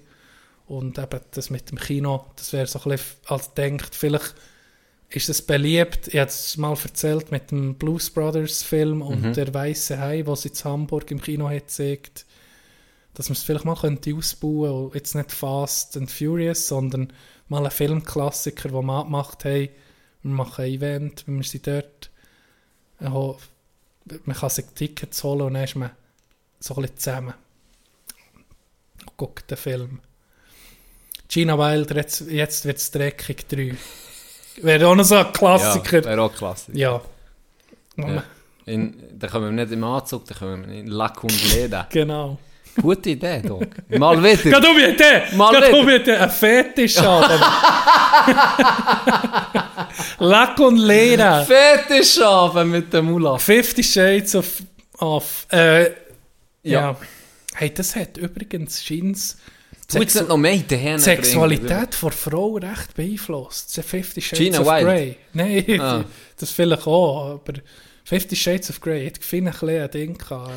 Und 0.68 0.98
eben 0.98 1.20
das 1.32 1.50
mit 1.50 1.72
dem 1.72 1.80
Kino, 1.80 2.26
das 2.36 2.54
wäre 2.54 2.68
so 2.68 2.80
ein 2.80 2.92
bisschen 2.92 3.18
als 3.26 3.54
denkt, 3.54 3.96
vielleicht 3.96 4.36
ist 5.10 5.30
es 5.30 5.42
beliebt, 5.42 6.08
ich 6.10 6.20
habe 6.20 6.30
es 6.30 6.56
mal 6.58 6.78
erzählt 6.82 7.32
mit 7.32 7.50
dem 7.50 7.76
Blues 7.76 8.12
Brothers 8.12 8.62
Film 8.62 9.02
und 9.02 9.24
Mhm. 9.24 9.34
der 9.34 9.52
Weiße 9.54 10.00
Hai, 10.00 10.24
was 10.28 10.46
in 10.46 10.54
Hamburg 10.64 11.10
im 11.10 11.20
Kino 11.22 11.50
hat 11.50 11.68
gezeigt, 11.68 12.26
dass 13.20 13.28
man 13.28 13.34
es 13.34 13.44
vielleicht 13.44 13.66
mal 13.66 13.76
könnte 13.76 14.16
ausbauen 14.16 14.86
und 14.86 14.96
jetzt 14.96 15.14
nicht 15.14 15.34
Fast 15.34 15.98
and 15.98 16.10
Furious, 16.10 16.70
sondern 16.70 17.12
mal 17.50 17.58
einen 17.58 17.70
Filmklassiker, 17.70 18.70
den 18.70 18.86
wir 18.86 18.94
abgemacht 18.94 19.44
haben. 19.44 19.68
Wir 20.24 20.32
machen 20.32 20.64
ein 20.64 20.72
Event, 20.72 21.26
wir 21.28 21.44
sind 21.44 21.68
dort. 21.68 22.12
Man 23.02 24.36
kann 24.38 24.50
sich 24.50 24.68
Tickets 24.74 25.22
holen 25.22 25.42
und 25.42 25.56
dann 25.56 25.66
ist 25.66 25.76
man 25.76 25.92
so 26.62 26.76
ein 26.76 26.84
bisschen 26.84 26.98
zusammen. 26.98 27.34
Und 29.06 29.18
guckt 29.18 29.52
den 29.52 29.58
Film. 29.58 30.00
Gina 31.28 31.60
Wilder, 31.60 31.98
jetzt, 31.98 32.22
jetzt 32.22 32.64
wird 32.64 32.78
es 32.78 32.90
dreckig 32.90 33.50
3. 33.50 33.76
Wäre 34.62 34.88
auch 34.88 34.96
noch 34.96 35.04
so 35.04 35.16
ein 35.16 35.34
Klassiker. 35.34 35.98
Ja, 35.98 36.06
wäre 36.06 36.22
auch 36.22 36.34
klasse. 36.34 36.72
Ja. 36.72 37.02
Ja. 37.98 38.24
In, 38.66 38.96
dann 39.20 39.30
kommen 39.30 39.58
wir 39.58 39.66
nicht 39.66 39.74
im 39.74 39.84
Anzug, 39.84 40.24
dann 40.24 40.38
kommen 40.38 40.70
wir 40.70 40.74
in 40.74 40.88
Lack 40.88 41.22
und 41.22 41.54
Leder. 41.54 41.86
Genau. 41.90 42.40
Gute 42.82 43.10
Idee, 43.12 43.42
Doc. 43.42 43.68
Mal 43.90 44.22
wieder. 44.24 44.44
Geh 44.44 44.52
du 44.52 44.76
bitte! 44.76 45.24
Mal 45.36 45.54
Geh 45.54 45.72
du 45.72 45.88
wieder. 45.88 46.00
bitte! 46.00 46.22
Ein 46.22 46.30
Fetisch 46.30 46.98
haben. 46.98 47.40
Lack 50.20 50.60
und 50.60 50.78
Leder. 50.78 51.46
Fetischabend 51.46 52.72
mit 52.72 52.94
dem 52.94 53.06
Mullah. 53.06 53.38
Fifty 53.38 53.84
Shades 53.84 54.36
of... 54.36 54.62
of 55.00 55.48
äh, 55.52 55.84
ja. 55.84 55.90
Ja. 56.64 56.96
Hey, 57.56 57.74
das 57.74 57.96
hat 57.96 58.18
übrigens 58.18 58.84
jetzt 60.02 60.16
nicht 60.16 60.28
noch 60.30 60.38
mehr 60.38 60.54
Ideen 60.54 61.00
Sexualität 61.00 61.96
von 61.96 62.12
Frau 62.12 62.56
recht 62.58 62.94
beeinflusst. 62.96 63.74
Fifty 63.84 64.22
Shades 64.22 64.40
Gina 64.40 64.60
of 64.60 64.68
Wild. 64.68 64.86
Grey. 64.86 65.16
Nein, 65.34 65.82
Ah. 65.82 66.04
das 66.38 66.52
vielleicht 66.52 66.86
auch, 66.86 67.40
aber 67.46 67.60
Fifty 68.04 68.36
Shades 68.36 68.70
of 68.70 68.80
Grey, 68.82 69.12
finde 69.20 69.52
ein 69.52 69.60
bisschen 69.60 69.82
ein 69.82 69.92
Ding 69.92 70.18
gehabt. 70.18 70.52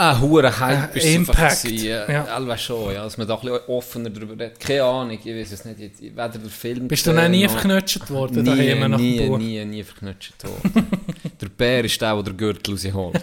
Ein 0.00 0.20
hoher 0.20 0.60
Hype 0.60 0.94
Äh, 0.94 0.98
ist 0.98 1.06
Impact, 1.06 1.62
gewesen, 1.64 1.86
ja. 1.88 2.08
Ja, 2.08 2.56
schon, 2.56 2.94
ja, 2.94 3.02
dass 3.02 3.18
man 3.18 3.26
da 3.26 3.34
ein 3.34 3.40
bisschen 3.40 3.58
offener 3.66 4.10
darüber 4.10 4.34
redet. 4.34 4.60
Keine 4.60 4.84
Ahnung, 4.84 5.18
ich 5.22 5.26
weiß 5.26 5.50
es 5.50 5.64
nicht. 5.64 6.00
Weder 6.00 6.28
der 6.28 6.50
Film 6.50 6.86
Bist 6.86 7.04
du 7.04 7.12
noch 7.12 7.28
nie 7.28 7.48
verknutscht 7.48 8.08
worden 8.08 8.44
Nie, 8.44 8.50
daheim 8.50 8.90
nach 8.92 8.98
nie, 8.98 9.28
nie, 9.28 9.64
nie 9.64 9.82
verknutscht 9.82 10.34
worden. 10.44 10.86
der 11.40 11.48
Bär 11.48 11.84
ist 11.84 12.00
der, 12.00 12.14
der 12.14 12.22
den 12.22 12.36
Gürtel 12.36 12.74
rausholt. 12.74 13.20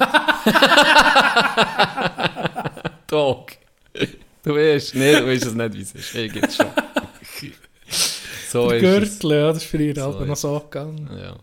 Dog. 3.08 3.52
Du 4.44 4.54
weißt, 4.54 4.96
nee, 4.96 5.14
du 5.14 5.28
weißt 5.28 5.46
es 5.46 5.54
nicht, 5.54 5.74
wie 5.76 5.82
es 5.82 5.94
ist. 5.94 6.14
Ich 6.14 6.34
gibt's 6.34 6.58
schon. 6.58 6.68
so 8.50 8.68
Der 8.68 8.80
ist 8.80 8.84
es. 8.84 9.20
Gürtel, 9.20 9.32
ja, 9.32 9.48
das 9.48 9.58
ist 9.64 9.70
früher 9.70 9.96
So 9.96 10.20
ist 10.20 10.28
noch 10.28 10.36
so 10.36 10.60
gegangen. 10.60 11.10
Ja. 11.18 11.38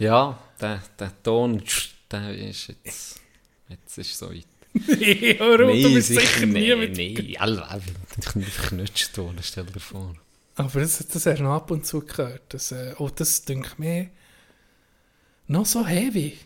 Ja, 0.00 0.36
der, 0.60 0.82
der 0.98 1.22
Ton, 1.22 1.62
der 2.10 2.34
ist 2.36 2.66
jetzt... 2.66 3.19
Jetzt 3.70 3.98
ist 3.98 4.10
es 4.12 4.18
so 4.18 4.30
weit. 4.30 4.46
Hör 5.38 5.66
auf, 5.66 5.72
du 5.72 5.94
bist 5.94 6.08
sicher 6.08 6.46
nie 6.46 6.52
nee, 6.52 6.76
mit... 6.76 6.96
nee, 6.96 7.14
bin 7.14 7.26
nicht 7.26 8.52
verknutscht 8.52 9.16
worden, 9.18 9.38
stell 9.42 9.66
dir 9.66 9.80
vor. 9.80 10.14
Aber 10.56 10.80
das, 10.80 10.98
das 10.98 11.26
hast 11.26 11.38
du 11.38 11.42
noch 11.44 11.54
ab 11.54 11.70
und 11.70 11.86
zu 11.86 12.00
gehört. 12.00 12.42
Das, 12.50 12.72
äh, 12.72 12.94
oh, 12.98 13.08
das 13.08 13.44
denke 13.44 13.70
mir 13.78 14.10
noch 15.46 15.66
so 15.66 15.86
heavy 15.86 16.36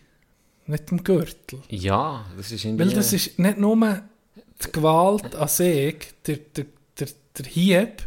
mit 0.66 0.90
dem 0.90 1.02
Gürtel. 1.02 1.62
Ja, 1.68 2.26
das 2.36 2.52
ist 2.52 2.64
irgendwie... 2.64 2.84
Weil 2.84 2.94
das 2.94 3.12
ist 3.12 3.38
nicht 3.38 3.58
nur 3.58 4.02
die 4.64 4.72
Gewalt 4.72 5.34
an 5.34 5.48
sich, 5.48 5.96
der, 6.26 6.36
der, 6.36 6.66
der, 6.98 7.08
der 7.38 7.46
Hieb, 7.46 8.02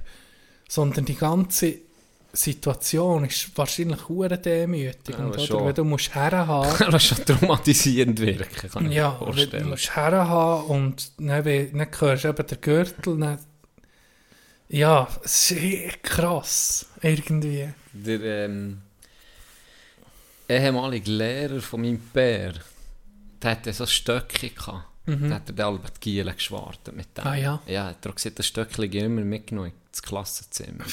sondern 0.67 1.05
die 1.05 1.15
ganze 1.15 1.86
Situation 2.37 3.25
ist 3.25 3.57
wahrscheinlich 3.57 4.07
hure 4.07 4.37
demütig. 4.37 5.17
Ja, 5.17 5.25
oder, 5.27 5.39
schon. 5.39 5.65
wenn 5.65 5.75
du 5.75 5.83
musst 5.83 6.13
herhaben 6.13 6.91
Das 6.91 7.03
schon 7.03 7.25
traumatisierend 7.25 8.19
wirken, 8.19 8.69
kann 8.69 8.89
ich 8.91 8.95
ja, 8.97 9.09
mir 9.09 9.19
wenn 9.19 9.19
du 9.19 9.33
vorstellen. 9.33 9.69
musst 9.69 9.95
herhaben 9.95 10.65
und 10.67 11.11
dann, 11.19 11.43
dann 11.43 11.87
hörst 11.99 12.23
du 12.23 12.27
eben 12.27 12.47
den 12.47 12.61
Gürtel, 12.61 13.19
dann, 13.19 13.39
ja, 14.69 15.07
es 15.23 15.51
ist 15.51 15.61
eh 15.63 15.91
krass, 16.03 16.85
irgendwie. 17.01 17.69
Der 17.93 18.21
ähm, 18.45 18.81
ehemalige 20.47 21.11
Lehrer 21.11 21.61
von 21.61 21.81
meinem 21.81 21.99
Bär, 21.99 22.53
der 23.41 23.51
hatte 23.51 23.73
so 23.73 23.85
ein 23.85 23.87
Stöckchen 23.87 24.83
gehabt. 25.07 25.23
Der 25.29 25.35
hat 25.35 25.57
der 25.57 25.65
Albert 25.65 26.01
Gielen 26.01 26.35
geschwartet 26.35 26.95
mit 26.95 27.07
dem. 27.17 27.23
Mhm. 27.23 27.29
Ah, 27.29 27.35
ja? 27.35 27.61
Ja, 27.67 27.85
hat 27.87 28.05
er 28.05 28.11
auch 28.11 28.15
gesagt, 28.15 28.37
das 28.39 28.45
Stöckchen 28.47 28.91
immer 28.91 29.21
mitgenommen 29.21 29.71
ins 29.89 30.01
Klassenzimmer. 30.01 30.83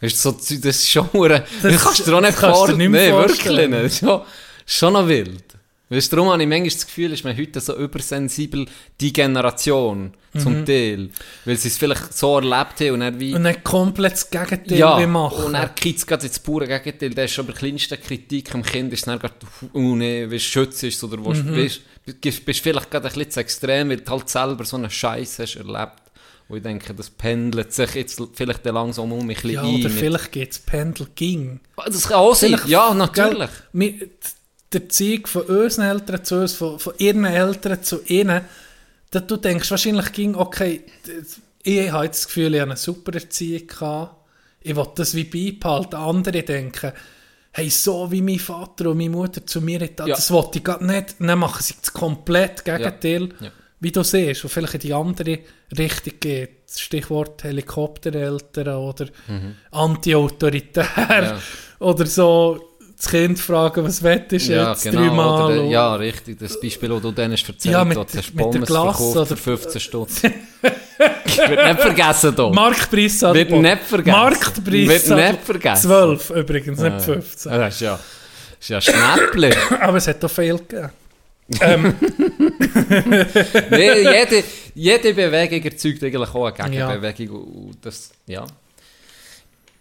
Weißt 0.00 0.24
du, 0.24 0.30
so, 0.30 0.32
das 0.32 0.50
ist 0.50 0.90
schon... 0.90 1.08
hure- 1.12 1.44
Das 1.62 1.82
kannst 1.82 2.00
du 2.00 2.04
dir 2.04 2.16
auch 2.16 2.20
nicht 2.20 2.32
das 2.42 2.56
vorstellen. 2.56 2.90
Nee, 2.90 3.12
wirklich 3.12 3.46
nicht. 3.68 3.72
Das 3.72 3.92
ist 3.92 3.98
schon, 4.00 4.22
schon 4.66 4.92
noch 4.92 5.06
wild. 5.08 5.44
Weißt 5.92 6.12
du, 6.12 6.16
darum 6.16 6.30
habe 6.32 6.40
ich 6.42 6.48
manchmal 6.48 6.70
das 6.70 6.86
Gefühl, 6.86 7.12
ist 7.12 7.24
man 7.24 7.36
heute 7.36 7.60
so 7.60 7.76
übersensibel, 7.76 8.64
die 9.00 9.12
Generation 9.12 10.12
Mhm. 10.32 10.38
zum 10.38 10.64
Teil. 10.64 11.10
Weil 11.44 11.56
sie 11.56 11.66
es 11.66 11.76
vielleicht 11.76 12.16
so 12.16 12.36
erlebt 12.38 12.80
haben 12.80 12.90
und 12.92 13.00
dann 13.00 13.18
wie... 13.18 13.34
Und 13.34 13.42
dann 13.42 13.64
komplett 13.64 14.12
das 14.12 14.30
Gegenteil 14.30 14.78
Ja, 14.78 15.00
wie 15.00 15.06
machen. 15.06 15.42
und 15.46 15.54
er 15.54 15.68
kitzt 15.70 16.06
gerade 16.06 16.24
ins 16.26 16.38
pure 16.38 16.68
Gegenteil. 16.68 17.10
Der 17.10 17.24
ist 17.24 17.32
schon 17.32 17.44
bei 17.46 17.52
der 17.52 17.58
kleinsten 17.58 18.00
Kritik 18.00 18.54
am 18.54 18.62
Kind, 18.62 18.92
ist 18.92 19.08
dann 19.08 19.18
gerade, 19.18 19.34
oh 19.72 19.96
nee, 19.96 20.30
wie 20.30 20.38
schützt 20.38 20.84
ist 20.84 21.02
oder 21.02 21.24
was, 21.24 21.38
Mhm. 21.42 21.54
bist, 21.56 21.80
bist, 22.20 22.44
bist 22.44 22.60
vielleicht 22.60 22.88
gerade 22.88 23.08
ein 23.08 23.12
bisschen 23.12 23.30
zu 23.32 23.40
extrem, 23.40 23.88
weil 23.90 23.96
du 23.96 24.12
halt 24.12 24.28
selber 24.28 24.64
so 24.64 24.76
einen 24.76 24.88
Scheiß 24.90 25.40
hast 25.40 25.56
erlebt. 25.56 26.02
Und 26.48 26.56
ich 26.58 26.62
denke, 26.62 26.94
das 26.94 27.10
pendelt 27.10 27.72
sich 27.72 27.94
jetzt 27.96 28.22
vielleicht 28.34 28.64
langsam 28.64 29.10
um 29.12 29.20
ein 29.22 29.26
bisschen 29.26 29.50
ja, 29.50 29.62
ein. 29.62 29.74
oder 29.80 29.88
mit- 29.88 29.92
vielleicht 29.98 30.30
geht 30.32 30.52
es 30.52 30.58
Pendel 30.60 31.08
ging. 31.16 31.58
das 31.84 32.06
kann 32.06 32.16
auch 32.18 32.34
sein, 32.36 32.56
ja, 32.68 32.94
natürlich. 32.94 33.50
Wir- 33.72 33.94
Der 34.72 34.88
Zeug 34.88 35.26
von 35.28 35.42
unseren 35.42 35.86
Eltern 35.86 36.24
zu 36.24 36.36
uns, 36.36 36.54
von, 36.54 36.78
von 36.78 36.92
ihren 36.98 37.24
Eltern 37.24 37.82
zu 37.82 38.02
ihnen, 38.04 38.42
dass 39.10 39.26
du 39.26 39.36
denkst 39.36 39.70
wahrscheinlich 39.70 40.12
ging, 40.12 40.34
okay, 40.36 40.84
ich 41.62 41.90
habe 41.90 42.04
jetzt 42.04 42.20
das 42.20 42.26
Gefühl, 42.28 42.54
ich 42.54 42.60
habe 42.60 42.70
eine 42.70 42.78
super 42.78 43.12
Erziehung 43.14 43.66
gehabt. 43.66 44.16
Ich 44.62 44.76
will 44.76 44.86
das 44.94 45.14
wie 45.14 45.24
beibehalten. 45.24 45.96
Andere 45.96 46.42
denken, 46.42 46.92
hey, 47.52 47.68
so 47.68 48.10
wie 48.12 48.22
mein 48.22 48.38
Vater 48.38 48.90
und 48.90 48.98
meine 48.98 49.10
Mutter 49.10 49.44
zu 49.44 49.60
mir 49.60 49.80
hat, 49.80 49.98
Ja. 50.00 50.06
das 50.14 50.30
wollte 50.30 50.58
ich 50.58 50.64
gerade 50.64 50.86
nicht. 50.86 51.16
Dann 51.18 51.38
machen 51.38 51.62
sie 51.62 51.74
das 51.80 51.92
komplett 51.92 52.64
Gegenteil, 52.64 53.30
Ja. 53.40 53.50
wie 53.80 53.90
du 53.90 54.04
siehst, 54.04 54.44
und 54.44 54.50
vielleicht 54.50 54.74
in 54.74 54.80
die 54.80 54.94
andere 54.94 55.38
Richtung 55.76 56.14
geht. 56.20 56.50
Stichwort 56.76 57.42
Helikoptereltern 57.42 58.76
oder 58.76 59.08
anti-autoritär 59.72 60.84
Ja. 61.08 61.40
oder 61.80 62.06
so 62.06 62.69
das 63.02 63.10
Kind 63.10 63.38
fragen, 63.38 63.84
was 63.84 64.02
wettest 64.02 64.48
du 64.48 64.52
Ja, 64.52 64.70
jetzt 64.72 64.82
genau. 64.84 65.00
dreimal? 65.00 65.58
Oder, 65.58 65.64
ja, 65.64 65.94
richtig. 65.94 66.38
Das 66.38 66.60
Beispiel, 66.60 66.88
das 66.90 67.00
du 67.02 67.12
denen 67.12 67.32
hast 67.32 67.48
erzählt 67.48 67.72
Ja, 67.72 67.84
mit- 67.84 67.96
hast, 67.96 68.16
hast 68.16 68.36
Pommes 68.36 68.68
verkauft 68.68 69.00
oder- 69.00 69.26
für 69.26 69.36
15 69.36 69.80
Stutz. 69.80 70.22
Wird 70.22 70.34
nicht 71.66 71.80
vergessen, 71.80 72.34
hier. 72.36 72.50
Marktpreis 72.50 73.22
Wird 73.22 73.50
nicht 73.50 73.82
vergessen. 73.82 74.18
Marktpreis 74.18 75.08
Wird 75.08 75.08
nicht 75.32 75.42
vergessen. 75.44 75.82
12 75.88 76.30
übrigens, 76.30 76.78
nicht 76.80 77.00
15. 77.00 77.52
Ja, 77.52 77.58
das 77.58 77.74
ist 77.74 77.80
ja, 77.80 77.92
das 77.92 78.00
ist 78.60 78.68
ja 78.68 78.80
Schnäppli. 78.80 79.50
Aber 79.80 79.96
es 79.96 80.06
hat 80.06 80.22
auch 80.24 80.30
viel 80.30 80.58
gegeben. 80.58 80.90
nee, 83.70 83.92
jede, 84.02 84.44
jede 84.74 85.14
Bewegung 85.14 85.62
erzeugt 85.64 86.02
eigentlich 86.04 86.24
auch 86.24 86.58
eine 86.58 86.76
Ja. 86.76 86.88
Gegenbewegung. 86.94 87.42
Und 87.42 87.78
das, 87.84 88.10
ja. 88.26 88.44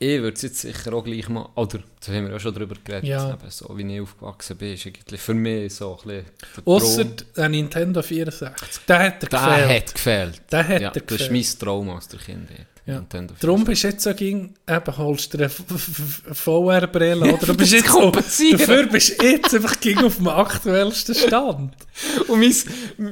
Ich 0.01 0.21
würde 0.21 0.35
es 0.35 0.41
jetzt 0.43 0.59
sicher 0.61 0.93
auch 0.93 1.03
gleich 1.03 1.27
mal, 1.27 1.49
oder, 1.55 1.79
da 2.05 2.13
haben 2.13 2.25
wir 2.27 2.31
ja 2.31 2.39
schon 2.39 2.53
drüber 2.53 2.75
geredet, 2.83 3.03
Ja. 3.09 3.31
eben 3.33 3.49
so 3.49 3.69
wie 3.77 3.95
ich 3.95 4.01
aufgewachsen 4.01 4.55
bin, 4.55 4.73
ist 4.73 4.87
eigentlich 4.87 5.19
für 5.19 5.33
mich 5.33 5.73
so 5.75 5.99
ein 6.05 6.23
bisschen 6.23 6.63
Ausser 6.65 7.03
der 7.35 7.49
Nintendo 7.49 8.01
64. 8.01 8.85
Der 8.87 8.99
hat 8.99 9.21
dir 9.21 9.27
Der 9.27 9.39
gefehlt. 9.39 9.69
hat 9.87 9.93
gefehlt. 9.93 10.41
Der 10.51 10.67
hat 10.67 10.81
ja, 10.81 10.89
dir 10.91 11.01
das 11.01 11.11
ist 11.21 11.27
gefehlt. 11.27 11.31
mein 11.31 11.59
Traum 11.67 11.89
aus 11.89 12.07
der 12.07 12.19
Kindheit. 12.19 12.65
Ja. 12.85 13.01
Darum 13.09 13.65
64. 13.65 13.65
bist 13.65 13.83
du 13.83 13.87
jetzt 13.89 14.03
so 14.03 14.13
ging, 14.15 14.53
eben 14.67 14.97
holst 14.97 15.33
du 15.33 15.37
eine 15.37 15.49
VR-Brille 15.49 17.33
oder 17.33 17.45
du 17.47 17.53
bist 17.55 17.73
jetzt 17.73 17.89
so, 17.89 18.09
dafür 18.11 18.87
bist 18.87 19.21
du 19.21 19.25
jetzt 19.27 19.53
einfach 19.53 19.79
ging 19.79 19.97
auf 19.99 20.15
dem 20.17 20.27
aktuellsten 20.27 21.15
Stand. 21.15 21.75
Und 22.27 22.39
mein, 22.39 22.53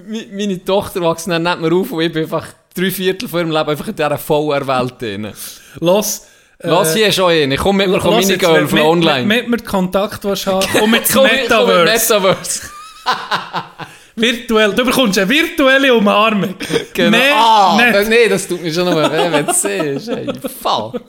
mi- 0.07 0.27
meine 0.31 0.63
Tochter 0.63 1.01
wächst 1.01 1.27
dann 1.27 1.43
nicht 1.43 1.59
mehr 1.61 1.73
auf 1.73 1.91
und 1.91 2.01
ich 2.01 2.11
bin 2.11 2.23
einfach 2.23 2.47
drei 2.73 2.89
Viertel 2.91 3.27
von 3.27 3.39
ihrem 3.41 3.51
Leben 3.51 3.69
einfach 3.69 3.88
in 3.88 3.95
dieser 3.95 4.17
VR-Welt 4.17 5.01
drin. 5.01 5.33
Los, 5.79 6.23
Lass 6.60 6.95
hier 6.95 7.12
schon 7.12 7.32
hin, 7.32 7.51
ich 7.51 7.60
komme 7.60 7.86
mit 7.86 7.93
mir, 7.95 7.99
komm 7.99 8.12
Los 8.16 8.22
meine 8.24 8.34
jetzt, 8.34 8.39
Girl 8.39 8.62
mit- 8.62 8.70
von 8.70 8.80
mit- 8.80 8.88
online. 8.88 9.26
Mit, 9.26 9.47
mit 9.49 9.62
mir 9.62 9.66
Kontakt 9.70 10.24
haben, 10.26 10.68
komm 10.80 10.91
mit 10.91 11.03
Komm, 11.12 11.24
mit 11.24 11.32
Metaverse. 11.34 11.84
Metaverse. 11.86 12.62
Virtuell, 14.20 14.74
du 14.74 14.84
bekommst 14.84 15.20
eine 15.20 15.30
virtuelle 15.30 15.93
Umarmung. 15.93 16.55
Genau. 16.95 17.12
Mehr 17.12 17.36
ah, 17.36 17.78
nicht. 17.99 18.10
nee, 18.10 18.28
das 18.28 18.47
tut 18.47 18.64
mir 18.64 18.74
schon 18.74 18.86
noch 18.86 18.95
weh, 18.95 19.32
wenn 19.32 19.45
du 19.45 19.53
siehst. 19.53 20.10
Ey, 20.10 20.28
fuck. 20.60 20.99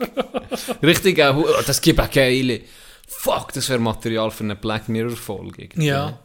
Richtig, 0.82 1.16
äh, 1.18 1.32
oh, 1.34 1.46
das 1.66 1.80
gibt 1.80 1.98
eine 1.98 2.08
geile. 2.10 2.60
Fuck, 3.06 3.54
das 3.54 3.66
wäre 3.70 3.78
Material 3.78 4.30
für 4.30 4.44
eine 4.44 4.56
Black 4.56 4.90
Mirror-Folge. 4.90 5.70
Ja. 5.76 6.18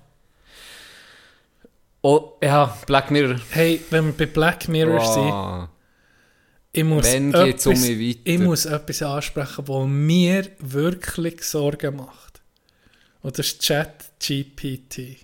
Oh, 2.01 2.33
ja, 2.43 2.75
Black 2.85 3.11
Mirror. 3.11 3.37
Hey, 3.51 3.79
wenn 3.89 4.07
wir 4.07 4.13
bei 4.13 4.25
Black 4.25 4.67
Mirror 4.67 5.05
sind, 5.05 5.23
Wow. 5.23 5.67
Ich 6.75 6.83
muss, 6.83 7.03
Wenn 7.05 7.33
um 7.35 7.41
etwas- 7.45 7.65
mich 7.81 7.99
weiter? 7.99 8.19
ich 8.23 8.39
muss 8.39 8.65
etwas 8.65 9.01
ansprechen, 9.03 9.67
was 9.67 9.87
mir 9.87 10.47
wirklich 10.59 11.43
Sorgen 11.43 11.95
macht. 11.97 12.41
Und 13.21 13.37
das 13.37 13.47
ist 13.47 13.61
ChatGPT. 13.67 15.17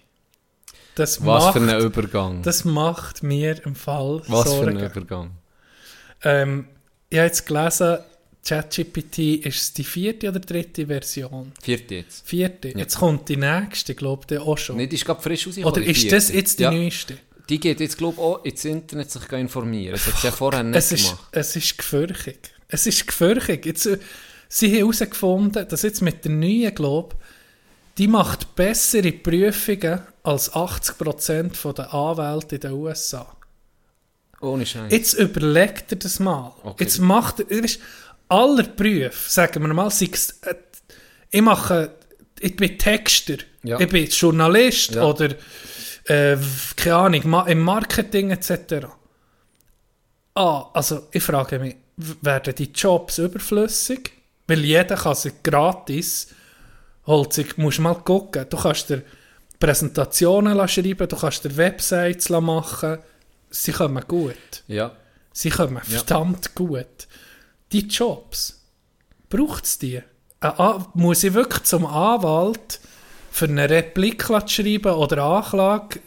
Das 0.94 1.20
Was 1.26 1.46
macht, 1.46 1.58
für 1.58 1.64
ein 1.76 1.82
Übergang. 1.82 2.44
Das 2.44 2.66
macht 2.66 3.24
mir 3.24 3.66
im 3.66 3.74
Fall 3.76 4.22
Was 4.28 4.44
für 4.44 4.50
Sorgen. 4.50 4.78
ein 4.78 4.86
Übergang. 4.92 5.32
Ähm, 6.24 6.68
ich 7.10 7.18
habe 7.18 7.28
jetzt 7.28 7.48
gelesen, 7.48 7.98
ChatGPT 8.46 9.18
ist 9.46 9.78
die 9.78 9.84
vierte 9.84 10.30
oder 10.30 10.40
dritte 10.40 10.86
Version? 10.86 11.52
Vierte 11.62 11.96
jetzt. 11.96 12.28
Vierte. 12.28 12.70
Jetzt 12.78 12.98
kommt 12.98 13.28
die 13.28 13.38
nächste, 13.38 13.96
glaube 13.96 14.36
ich, 14.36 14.40
auch 14.40 14.58
schon. 14.58 14.78
Nicht, 14.78 14.92
die 14.92 14.96
ist 14.98 15.06
gerade 15.06 15.22
frisch 15.22 15.48
rausgekommen. 15.48 15.78
oder 15.82 15.86
ist 15.86 16.12
das 16.12 16.32
jetzt 16.32 16.60
die 16.60 16.64
ja, 16.64 16.72
neueste? 16.72 17.18
Die 17.50 17.60
geht 17.60 17.80
jetzt, 17.80 17.98
glaube 17.98 18.16
ich, 18.16 18.20
auch 18.20 18.46
ins 18.46 18.64
Internet 18.66 19.10
sich 19.12 19.30
informieren. 19.32 19.94
Das 19.94 20.06
hat 20.08 20.18
sie 20.22 20.28
ja 20.28 20.32
vorher 20.32 20.64
nicht 20.64 20.78
Es 20.78 20.92
ist, 20.92 21.06
gemacht. 21.10 21.28
es 21.32 21.56
ist 21.56 21.78
gefürchtig. 21.78 22.40
Es 22.68 22.86
ist 22.86 23.08
gefürchtig. 23.08 23.66
Jetzt, 23.66 23.86
äh, 23.88 23.98
sie 24.48 24.68
haben 24.68 24.78
herausgefunden, 24.78 25.68
dass 25.68 25.82
jetzt 25.82 26.02
mit 26.02 26.24
der 26.26 26.32
neuen, 26.32 26.74
glaube 26.76 27.16
die 27.98 28.08
macht 28.08 28.56
bessere 28.56 29.12
Prüfungen 29.12 30.00
als 30.24 30.54
80% 30.54 31.74
der 31.74 31.94
Anwälte 31.94 32.56
in 32.56 32.62
den 32.62 32.72
USA. 32.72 33.36
Ohne 34.40 34.66
Scheiß. 34.66 34.90
Jetzt 34.92 35.14
überlegt 35.16 35.92
er 35.92 35.98
das 35.98 36.20
mal. 36.20 36.54
Okay. 36.64 36.84
Jetzt 36.86 37.00
macht 37.00 37.42
er, 37.42 37.62
weißt, 37.64 37.80
aller 38.30 38.64
Berufe, 38.64 39.12
sagen 39.30 39.62
wir 39.64 39.74
mal, 39.74 39.90
sei 39.92 40.10
es, 40.14 40.40
äh, 40.44 40.56
ich 41.30 41.42
mache, 41.42 41.92
ich 42.40 42.56
bin 42.56 42.78
Texter, 42.78 43.36
Ja. 43.64 43.78
ich 43.80 43.90
bin 43.90 44.06
Journalist 44.08 44.96
Ja. 44.96 45.04
oder, 45.04 45.36
äh, 46.10 46.38
keine 46.76 46.96
Ahnung, 46.96 47.46
im 47.48 47.60
Marketing 47.60 48.32
etc. 48.32 48.88
Ah, 50.36 50.70
also 50.74 51.08
ich 51.12 51.24
frage 51.24 51.60
mich, 51.60 51.76
werden 52.22 52.56
die 52.56 52.72
Jobs 52.72 53.18
überflüssig? 53.18 54.12
Weil 54.48 54.66
jeder 54.66 54.96
kann 54.96 55.16
sich 55.16 55.34
gratis, 55.44 56.28
holt 57.06 57.34
sich, 57.34 57.58
musst 57.58 57.80
mal 57.80 57.94
gucken, 57.96 58.46
du 58.50 58.58
kannst 58.58 58.90
dir 58.90 59.04
Präsentationen 59.60 60.68
schreiben, 60.68 61.08
du 61.08 61.16
kannst 61.16 61.44
dir 61.44 61.56
Websites 61.58 62.30
machen, 62.30 63.00
sie 63.50 63.72
kommen 63.72 64.04
gut. 64.08 64.64
ja. 64.68 64.92
Sie 65.32 65.52
kommen 65.52 65.80
verdammt 65.84 66.56
gut. 66.56 67.08
Die 67.72 67.88
Jobs, 67.88 68.62
braucht 69.30 69.64
es 69.64 69.78
die? 69.78 70.02
Ein 70.42 70.52
An- 70.52 70.86
muss 70.96 71.24
ich 71.24 71.34
wirklich 71.34 71.64
zum 71.64 71.86
Anwalt 71.86 72.80
für 73.40 73.46
eine 73.46 73.70
Replik 73.70 74.24
schreiben 74.48 74.94
oder 74.94 75.24
Anklage? 75.24 76.00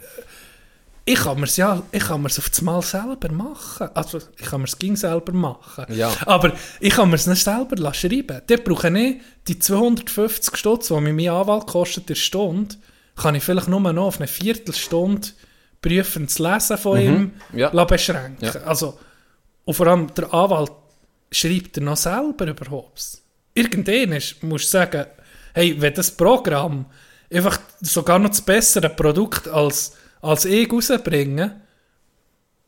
Ich 1.04 1.18
kann 1.18 1.40
mir 1.40 1.48
ja, 1.48 1.82
ich 1.90 2.04
kann 2.04 2.22
mir's 2.22 2.38
auf 2.38 2.48
das 2.48 2.62
Mal 2.62 2.80
selber 2.80 3.32
machen. 3.32 3.88
Also, 3.94 4.18
ich 4.38 4.46
kann 4.46 4.60
mir 4.60 4.68
es 4.68 4.78
ging 4.78 4.94
selber 4.94 5.32
machen. 5.32 5.86
Ja. 5.88 6.12
Aber 6.26 6.52
ich 6.78 6.94
kann 6.94 7.08
mir 7.08 7.16
es 7.16 7.26
nicht 7.26 7.42
selber 7.42 7.92
schreiben. 7.92 8.40
Dort 8.46 8.64
brauche 8.64 8.96
ich 8.96 9.20
die 9.48 9.58
250 9.58 10.56
Stutz, 10.56 10.88
die 10.88 11.00
mir 11.00 11.12
mein 11.12 11.28
Anwalt 11.28 11.66
kostet, 11.66 12.08
der 12.08 12.14
Stunde, 12.14 12.76
kann 13.16 13.34
ich 13.34 13.42
vielleicht 13.42 13.66
nur 13.68 13.80
noch 13.80 14.04
auf 14.06 14.18
eine 14.18 14.28
Viertelstunde 14.28 15.28
prüfendes 15.80 16.38
Lesen 16.38 16.78
von 16.78 17.00
ihm 17.00 17.32
Ja. 17.52 17.84
beschränken. 17.84 18.44
Ja. 18.44 18.52
Also, 18.62 18.96
und 19.64 19.74
vor 19.74 19.88
allem 19.88 20.14
der 20.14 20.32
Anwalt 20.32 20.70
schreibt 21.32 21.76
er 21.78 21.82
noch 21.82 21.96
selber 21.96 22.46
überhaupt. 22.46 23.18
Irgendwann 23.54 24.10
musst 24.42 24.66
du 24.66 24.70
sagen, 24.70 25.06
hey, 25.54 25.74
wenn 25.80 25.94
das 25.94 26.12
Programm 26.12 26.86
einfach 27.34 27.58
sogar 27.80 28.18
noch 28.18 28.30
das 28.30 28.42
bessere 28.42 28.88
Produkt 28.90 29.48
als, 29.48 29.92
als 30.20 30.44
ich 30.44 30.70
rausbringen, 30.70 31.60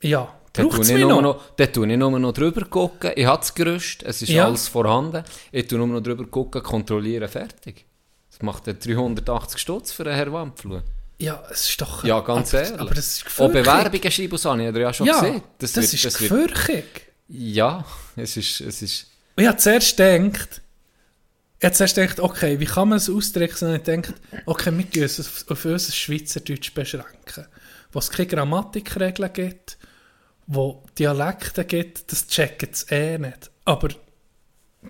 ja, 0.02 0.28
braucht 0.52 0.80
es 0.80 0.88
ich 0.90 0.94
mich 0.96 1.04
noch. 1.04 1.22
noch, 1.22 1.40
dann 1.56 1.72
tue 1.72 1.90
ich 1.90 1.96
nur 1.98 2.18
noch 2.18 2.32
drüber 2.32 2.64
gucken. 2.66 3.12
Ich 3.16 3.26
habe 3.26 3.38
das 3.38 3.54
Gerüst, 3.54 4.02
es 4.02 4.22
ist 4.22 4.28
Ja. 4.30 4.46
alles 4.46 4.68
vorhanden. 4.68 5.24
Ich 5.50 5.66
tue 5.66 5.78
nur 5.78 5.86
noch 5.88 6.00
drüber 6.00 6.24
gucken, 6.26 6.62
kontrollieren, 6.62 7.28
fertig. 7.28 7.86
Das 8.30 8.42
macht 8.42 8.66
dann 8.66 8.78
380 8.78 9.60
Stutz 9.60 9.92
für 9.92 10.04
einen 10.04 10.14
Herr 10.16 10.32
Wampfluh. 10.32 10.80
Ja, 11.18 11.42
es 11.50 11.68
ist 11.70 11.80
doch... 11.80 12.02
Ja, 12.04 12.20
ganz 12.20 12.52
aber, 12.52 12.62
ehrlich. 12.64 12.80
Aber 12.80 12.94
das 12.94 13.06
ist 13.06 13.20
Auch 13.22 13.24
gefürchtig. 13.26 13.62
Bewerbungen 13.62 14.10
schreiben 14.10 14.36
so, 14.36 14.50
habe 14.50 14.62
ich 14.68 14.76
ja 14.76 14.92
schon 14.92 15.06
Ja, 15.06 15.20
gesehen. 15.20 15.42
das, 15.58 15.76
wird- 15.76 15.84
ist 15.94 16.04
wird- 16.04 16.18
gefürchtig. 16.18 16.84
Ja, 17.28 17.84
es 18.16 18.36
ist, 18.36 18.60
es 18.60 18.82
ist... 18.82 19.06
Ich 19.36 19.46
habe 19.46 19.56
zuerst 19.56 19.96
gedacht, 19.96 20.60
ich 21.59 21.64
habe 21.64 21.74
zuerst 21.74 21.94
gedacht, 21.94 22.20
okay, 22.20 22.61
wie 22.61 22.64
kann 22.66 22.88
man 22.90 22.98
es 22.98 23.09
ausdrücken? 23.09 23.68
Und 23.68 23.76
ich 23.76 23.82
denkt, 23.82 24.12
okay, 24.46 24.66
wir 24.66 24.72
müssen 24.72 25.02
es 25.02 25.20
auf, 25.20 25.44
auf 25.50 25.64
unser 25.64 25.92
Schweizerdeutsch 25.92 26.74
beschränken. 26.74 27.46
Wo 27.92 27.98
es 28.00 28.11
keine 28.11 28.26
Grammatikregeln 28.26 29.32
gibt, 29.32 29.78
wo 30.46 30.82
Dialekte 30.98 31.64
gibt, 31.64 32.11
das 32.12 32.26
checken 32.26 32.68
sie 32.72 32.86
eh 32.94 33.18
nicht. 33.18 33.50
Aber 33.64 33.88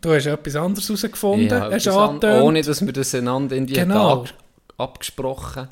du 0.01 0.15
hast 0.15 0.27
etwas 0.27 0.57
anderes 0.57 0.89
herausgefunden, 0.89 1.49
Ja, 1.49 1.71
hast 1.71 1.87
etwas 1.87 1.97
an- 1.97 2.09
angetönt. 2.11 2.43
ohne 2.43 2.63
dass 2.63 2.85
wir 2.85 2.93
das 2.93 3.15
einander 3.15 3.55
irgendwie 3.55 3.75
Genau. 3.75 4.23
ab, 4.25 4.35
abgesprochen 4.79 5.69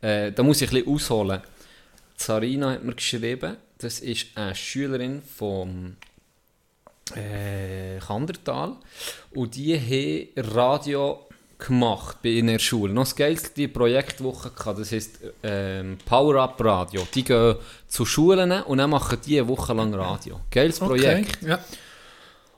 äh, 0.00 0.32
Da 0.32 0.42
muss 0.42 0.60
ich 0.62 0.70
ein 0.70 0.74
bisschen 0.82 0.94
ausholen. 0.94 1.42
Sarina 2.16 2.72
hat 2.72 2.82
mir 2.84 2.94
geschrieben, 2.94 3.56
das 3.78 4.00
ist 4.00 4.26
eine 4.34 4.54
Schülerin 4.54 5.22
vom 5.22 5.96
äh, 7.16 7.98
Kandertal 7.98 8.76
und 9.34 9.54
die 9.54 9.76
haben 9.76 10.54
Radio 10.54 11.26
gemacht 11.58 12.16
bei 12.22 12.30
in 12.30 12.46
der 12.46 12.58
Schule. 12.58 12.92
Noch 12.92 13.04
das 13.04 13.14
geilste 13.14 13.68
Projektwoche 13.68 14.50
gehabt, 14.50 14.78
das 14.78 14.92
heisst 14.92 15.20
ähm, 15.42 15.98
Power 16.04 16.36
Up 16.42 16.62
Radio. 16.64 17.06
Die 17.14 17.22
gehen 17.22 17.56
zu 17.86 18.04
Schulen 18.04 18.50
und 18.50 18.78
dann 18.78 18.90
machen 18.90 19.18
die 19.24 19.38
eine 19.38 19.48
Woche 19.48 19.74
lang 19.74 19.94
Radio. 19.94 20.40
Geiles 20.50 20.78
Projekt. 20.78 21.38
Okay, 21.42 21.50
ja. 21.50 21.58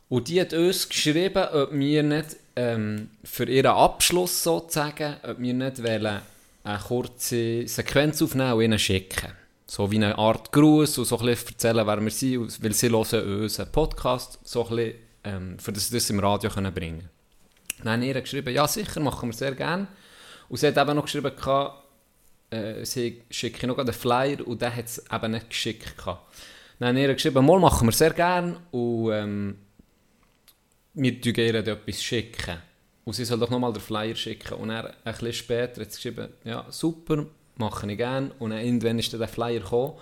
Und 0.09 0.29
die 0.29 0.41
hat 0.41 0.53
uns 0.53 0.89
geschrieben, 0.89 1.45
ob 1.53 1.73
wir 1.73 2.03
nicht 2.03 2.37
ähm, 2.55 3.11
für 3.25 3.45
ihren 3.45 3.73
Abschluss 3.73 4.43
sozusagen, 4.43 5.17
ob 5.23 5.41
wir 5.41 5.55
nicht 5.55 5.83
wollen, 5.83 6.21
eine 6.65 6.79
kurze 6.79 7.67
Sequenz 7.67 8.23
aufnehmen 8.23 8.53
und 8.53 8.63
ihnen 8.63 8.79
schicken. 8.79 9.33
So 9.67 9.91
wie 9.91 9.97
eine 9.97 10.19
Art 10.19 10.53
Gruß 10.53 10.99
und 10.99 11.05
so 11.05 11.19
ein 11.19 11.27
bisschen 11.27 11.49
erzählen, 11.49 11.87
wer 11.87 12.01
wir 12.03 12.11
sind, 12.11 12.63
weil 12.63 12.73
sie 12.73 12.91
hören 12.91 13.43
unseren 13.43 13.73
Podcast, 13.73 14.39
so 14.45 14.69
ein 14.69 14.77
bisschen, 14.77 14.95
ähm, 15.25 15.59
für 15.59 15.73
das 15.73 15.89
sie 15.89 15.95
das 15.95 16.11
im 16.11 16.21
Radio 16.21 16.51
können 16.51 16.75
bringen 16.75 16.99
können. 16.99 17.11
Dann 17.85 17.93
haben 17.95 18.03
ihr 18.03 18.21
geschrieben, 18.21 18.55
ja 18.55 18.67
sicher, 18.69 19.01
machen 19.01 19.31
wir 19.31 19.35
sehr 19.35 19.55
gerne. 19.55 19.89
Und 20.49 20.59
sie 20.59 20.67
hat 20.67 20.77
eben 20.77 20.97
noch 20.97 21.05
geschrieben, 21.05 21.33
äh, 22.51 22.85
sie 22.85 23.23
schicke 23.31 23.67
noch 23.67 23.79
einen 23.79 23.93
Flyer 23.93 24.47
und 24.47 24.61
den 24.61 24.75
hat 24.75 24.85
es 24.85 25.03
eben 25.11 25.33
nicht 25.33 25.49
geschickt. 25.49 25.97
gehabt. 25.97 26.35
Dann 26.79 26.91
haben 26.91 26.97
ihr 26.97 27.15
geschrieben, 27.15 27.45
mal 27.47 27.59
machen 27.59 27.89
wir 27.89 27.93
sehr 27.93 28.13
gerne 28.13 28.61
und 28.71 29.13
ähm, 29.13 29.59
wir 30.95 31.13
schicken 31.13 31.45
ihr 31.45 31.55
etwas 31.55 32.03
schicken. 32.03 32.59
Und 33.05 33.15
sie 33.15 33.25
soll 33.25 33.39
doch 33.39 33.51
nochmal 33.51 33.73
den 33.73 33.83
Flyer 33.83 34.15
schicken. 34.15 34.55
Und 34.55 34.71
er 34.71 34.95
ein 35.05 35.13
bisschen 35.13 35.33
später 35.33 35.81
hat 35.81 35.93
sie 35.93 35.97
geschrieben, 35.97 36.33
ja 36.45 36.67
super, 36.71 37.27
mache 37.63 37.91
ich 37.91 37.97
gerne. 37.97 38.31
Und 38.39 38.51
dann 38.51 38.61
irgendwann 38.61 38.99
ist 38.99 39.13
dann 39.13 39.21
der 39.21 39.29
Flyer 39.29 39.61
gekommen. 39.61 39.95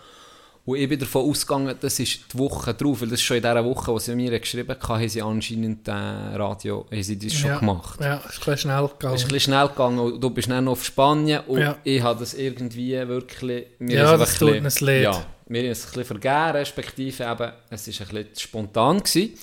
Und 0.66 0.76
ich 0.76 0.88
bin 0.88 0.98
davon 0.98 1.28
ausgegangen, 1.28 1.74
das 1.80 1.98
ist 1.98 2.20
die 2.32 2.38
Woche 2.38 2.74
drauf, 2.74 3.00
weil 3.00 3.08
das 3.08 3.18
ist 3.18 3.24
schon 3.24 3.38
in 3.38 3.42
dieser 3.42 3.64
Woche, 3.64 3.90
wo 3.92 3.98
sie 3.98 4.14
mir 4.14 4.38
geschrieben 4.38 4.68
hat, 4.68 4.88
haben 4.88 5.08
sie 5.08 5.22
anscheinend 5.22 5.86
den 5.86 5.94
Radio, 5.94 6.86
haben 6.92 7.02
sie 7.02 7.18
das 7.18 7.32
schon 7.32 7.50
ja. 7.50 7.58
gemacht. 7.58 7.98
Ja, 8.00 8.16
ist 8.16 8.24
ein 8.24 8.30
bisschen 8.36 8.56
schnell 8.58 8.88
gegangen. 8.88 9.14
Es 9.14 9.20
ist 9.22 9.26
ein 9.26 9.32
bisschen 9.32 9.52
schnell 9.52 9.68
gegangen 9.68 10.20
du 10.20 10.30
bist 10.30 10.50
dann 10.50 10.64
noch 10.64 10.72
auf 10.72 10.84
Spanien 10.84 11.40
und 11.46 11.60
Ja. 11.60 11.76
ich 11.82 12.02
habe 12.02 12.20
das 12.20 12.34
irgendwie 12.34 12.92
wirklich... 13.08 13.66
mir 13.78 13.96
Ja, 13.96 14.16
das 14.16 14.36
tut 14.38 14.62
bisschen- 14.62 14.86
leid. 14.86 15.02
Ja, 15.04 15.24
mir 15.48 15.70
ist 15.70 15.78
es 15.78 15.84
ein 15.86 15.88
bisschen 15.98 16.04
vergeben, 16.20 16.56
respektive 16.58 17.24
eben, 17.24 17.52
es 17.70 18.00
war 18.00 18.06
ein 18.08 18.14
bisschen 18.14 18.26
spontan. 18.36 18.98
Gewesen. 18.98 19.34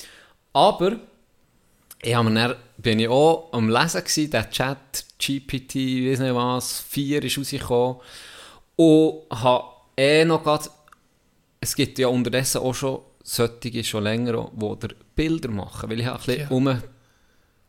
Aber 0.53 0.97
ich 2.03 2.15
habe 2.15 2.30
mir 2.30 2.36
dann, 2.47 2.55
bin 2.78 2.99
ich 2.99 3.07
auch 3.09 3.49
am 3.53 3.70
Lesen 3.70 4.03
gewesen, 4.03 4.32
Chat, 4.51 5.05
GPT, 5.20 5.76
weiss 6.09 6.20
nicht 6.20 6.36
was, 6.36 6.80
4 6.89 7.24
ist 7.24 7.38
rausgekommen 7.38 7.97
und 8.76 9.13
habe 9.32 9.63
eh 9.97 10.24
noch 10.26 10.43
grad, 10.43 10.70
es 11.59 11.76
gibt 11.76 11.97
ja 11.99 12.07
unterdessen 12.07 12.61
auch 12.61 12.74
schon 12.76 12.99
solche, 13.24 13.84
schon 13.84 14.03
länger, 14.03 14.49
die 14.55 14.88
Bilder 15.15 15.49
machen, 15.49 15.89
weil 15.89 15.99
ich 15.99 16.05
habe 16.05 16.20
ein 16.20 16.26
bisschen 16.26 16.41
Ja. 16.41 16.82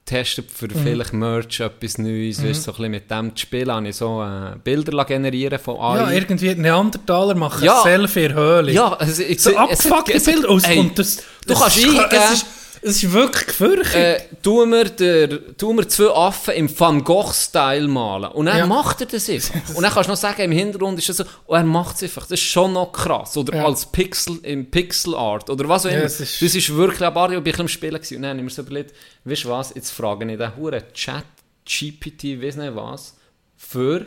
umgetestet 0.07 0.51
für 0.51 0.69
vielleicht 0.71 1.13
Merch, 1.13 1.61
etwas 1.61 1.99
Neues, 1.99 2.43
weißt, 2.45 2.63
so 2.65 2.71
ein 2.73 2.77
bisschen 2.77 2.91
mit 2.91 3.11
dem 3.11 3.35
zu 3.35 3.43
spielen, 3.43 3.73
habe 3.73 3.89
ich 3.89 3.97
so 3.97 4.23
äh, 4.23 4.57
Bilder 4.63 5.05
generieren 5.05 5.59
von 5.59 5.79
AI. 5.81 5.97
ja, 5.99 6.11
irgendwie 6.13 6.55
Neandertaler 6.55 7.35
machen 7.35 7.65
Ja. 7.65 7.83
Selfie 7.83 8.25
in 8.27 8.35
Höhle. 8.35 8.73
Ja, 8.73 8.93
also, 8.93 9.23
ich, 9.23 9.41
So 9.43 9.57
abgefuckte 9.57 10.21
Bilder. 10.21 10.49
Und 10.51 10.59
es 10.59 10.65
Ey, 10.69 10.77
kommt 10.77 10.99
das, 10.99 11.17
du 11.17 11.23
das 11.49 11.61
kannst 11.61 11.77
ist- 11.79 11.85
eingeben- 11.87 12.43
Es 12.83 13.03
ist, 13.03 13.13
wirklich 13.13 13.47
gefürchtig. 13.47 13.95
äh, 13.95 14.21
tu, 14.43 14.65
mir 14.67 14.85
der, 14.85 15.57
tu 15.57 15.73
mir 15.73 15.87
zwei 15.89 16.09
Affen 16.15 16.55
im 16.55 16.79
Van 16.81 17.03
Gogh-Style 17.05 17.89
malen. 17.89 18.31
Und 18.33 18.47
dann 18.47 18.59
Ja. 18.59 18.67
macht 18.67 19.01
er 19.01 19.07
das 19.07 19.29
einfach. 19.29 19.55
Und 19.75 19.83
dann 19.83 19.93
kannst 19.93 20.09
du 20.09 20.13
noch 20.13 20.19
sagen, 20.19 20.43
im 20.43 20.53
Hintergrund 20.53 20.99
ist 20.99 21.09
es 21.11 21.17
so, 21.19 21.25
oh, 21.47 21.55
er 21.55 21.65
macht 21.65 21.97
es 21.97 22.03
einfach. 22.05 22.23
Das 22.23 22.33
ist 22.41 22.43
schon 22.47 22.73
noch 22.73 22.93
krass. 22.93 23.37
Oder 23.37 23.57
Ja. 23.57 23.65
als 23.67 23.87
Pixel, 23.87 24.39
im 24.43 24.71
Pixel 24.71 25.15
Art. 25.15 25.51
Oder 25.51 25.69
was 25.69 25.87
auch 25.87 25.91
Ja, 25.91 25.97
immer. 25.99 26.07
es 26.07 26.21
ist- 26.21 26.41
das 26.43 26.55
ist 26.55 26.75
wirklich 26.75 27.03
ein 27.03 27.13
Barrio, 27.15 27.41
ich 27.45 27.59
am 27.59 27.69
Spielen 27.69 27.95
gewesen. 27.95 28.17
Und 28.17 28.23
dann 28.23 28.31
habe 28.31 28.39
ich 28.41 28.45
mir 28.45 28.51
so 28.51 28.63
überlegt, 28.63 28.95
weißt 29.25 29.45
du 29.45 29.49
was, 29.51 29.73
jetzt 29.75 29.91
frage 29.91 30.31
ich 30.31 30.39
den 30.39 30.57
Huren 30.57 30.83
Chat, 30.95 31.25
GPT, 31.65 32.41
weiss 32.43 32.57
nicht 32.57 32.75
was, 32.75 33.17
für, 33.57 34.07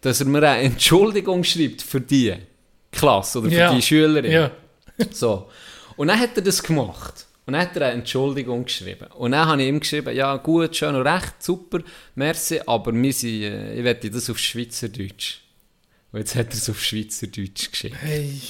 dass 0.00 0.20
er 0.20 0.26
mir 0.26 0.38
eine 0.48 0.62
Entschuldigung 0.64 1.44
schreibt 1.44 1.82
für 1.82 2.00
die 2.00 2.34
Klasse 2.92 3.38
oder 3.38 3.48
für 3.50 3.54
Ja. 3.56 3.74
die 3.74 3.82
Schülerin. 3.82 4.30
ja. 4.30 4.50
So. 5.12 5.48
Und 5.96 6.08
dann 6.08 6.18
hat 6.18 6.30
er 6.36 6.42
das 6.42 6.62
gemacht. 6.62 7.26
Und 7.50 7.54
dann 7.54 7.62
hat 7.62 7.76
er 7.78 7.86
eine 7.86 7.94
Entschuldigung 7.94 8.64
geschrieben. 8.64 9.08
Und 9.18 9.32
dann 9.32 9.44
habe 9.44 9.60
ich 9.60 9.68
ihm 9.68 9.80
geschrieben, 9.80 10.14
ja 10.14 10.36
gut, 10.36 10.76
schön 10.76 10.94
und 10.94 11.04
recht, 11.04 11.34
super, 11.42 11.80
merci, 12.14 12.60
aber 12.64 12.92
wir 12.94 13.12
sind, 13.12 13.42
äh, 13.42 13.74
ich 13.74 13.82
wette 13.82 14.08
das 14.08 14.30
auf 14.30 14.38
Schweizerdeutsch. 14.38 15.38
Und 16.12 16.20
jetzt 16.20 16.36
hat 16.36 16.46
er 16.50 16.54
es 16.54 16.70
auf 16.70 16.80
Schweizerdeutsch 16.80 17.72
geschrieben. 17.72 17.96
Hey. 18.00 18.40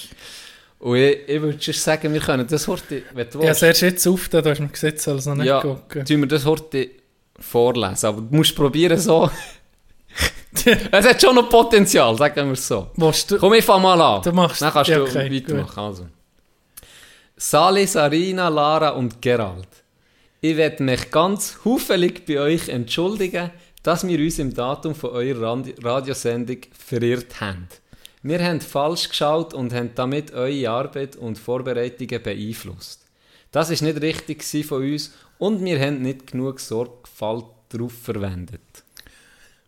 Und 0.81 0.97
ich, 0.99 1.17
ich 1.29 1.41
würde 1.41 1.63
schon 1.63 1.73
sagen, 1.73 2.13
wir 2.13 2.21
können 2.21 2.47
das 2.47 2.69
heute, 2.69 3.05
wenn 3.15 3.31
du 3.31 3.39
Ja, 3.41 3.55
erst 3.55 3.81
jetzt 3.81 4.07
auf, 4.07 4.29
da 4.29 4.45
hast 4.45 4.59
du 4.59 4.65
mir 4.65 4.69
gesagt, 4.69 5.01
soll 5.01 5.17
es 5.17 5.25
noch 5.25 5.35
nicht 5.35 5.47
ja, 5.47 5.63
gucken. 5.63 6.05
tun 6.05 6.21
wir 6.21 6.29
das 6.29 6.45
heute 6.45 6.91
vorlesen. 7.39 8.05
Aber 8.07 8.21
du 8.21 8.37
musst 8.37 8.55
probieren 8.55 8.99
so. 8.99 9.31
es 10.93 11.07
hat 11.07 11.23
schon 11.23 11.35
noch 11.37 11.49
Potenzial, 11.49 12.15
sagen 12.19 12.49
wir 12.49 12.53
es 12.53 12.69
so. 12.69 12.91
Du, 12.95 13.39
Komm, 13.39 13.55
ich 13.55 13.65
fang 13.65 13.81
mal 13.81 13.99
an. 13.99 14.21
Du 14.21 14.31
machst- 14.33 14.61
Dann 14.61 14.75
kannst 14.75 14.91
ja, 14.91 14.99
du 14.99 15.05
okay, 15.05 15.35
weitermachen. 15.35 15.79
Also. 15.79 16.07
Sali, 17.43 17.87
Sarina, 17.87 18.51
Lara 18.51 18.91
und 18.91 19.23
Gerald. 19.23 19.67
Ich 20.43 20.59
werde 20.59 20.83
mich 20.83 21.11
ganz 21.11 21.57
hufelig 21.65 22.27
bei 22.27 22.39
euch 22.39 22.69
entschuldigen, 22.69 23.51
dass 23.83 24.07
wir 24.07 24.19
uns 24.19 24.39
im 24.39 24.53
Datum 24.53 24.95
von 24.95 25.09
eurer 25.13 25.65
Radiosendung 25.83 26.59
verirrt 26.79 27.41
haben. 27.41 27.67
Wir 28.23 28.45
haben 28.45 28.61
falsch 28.61 29.09
geschaut 29.09 29.55
und 29.55 29.73
haben 29.73 29.93
damit 29.95 30.35
eure 30.35 30.69
Arbeit 30.69 31.17
und 31.17 31.39
Vorbereitungen 31.39 32.23
beeinflusst. 32.23 33.07
Das 33.53 33.71
ist 33.71 33.81
nicht 33.81 34.03
richtig 34.03 34.45
von 34.67 34.83
uns 34.83 35.15
und 35.39 35.65
wir 35.65 35.81
haben 35.81 36.03
nicht 36.03 36.33
genug 36.33 36.61
Sorgfalt 36.61 37.47
darauf 37.71 37.93
verwendet. 38.03 38.85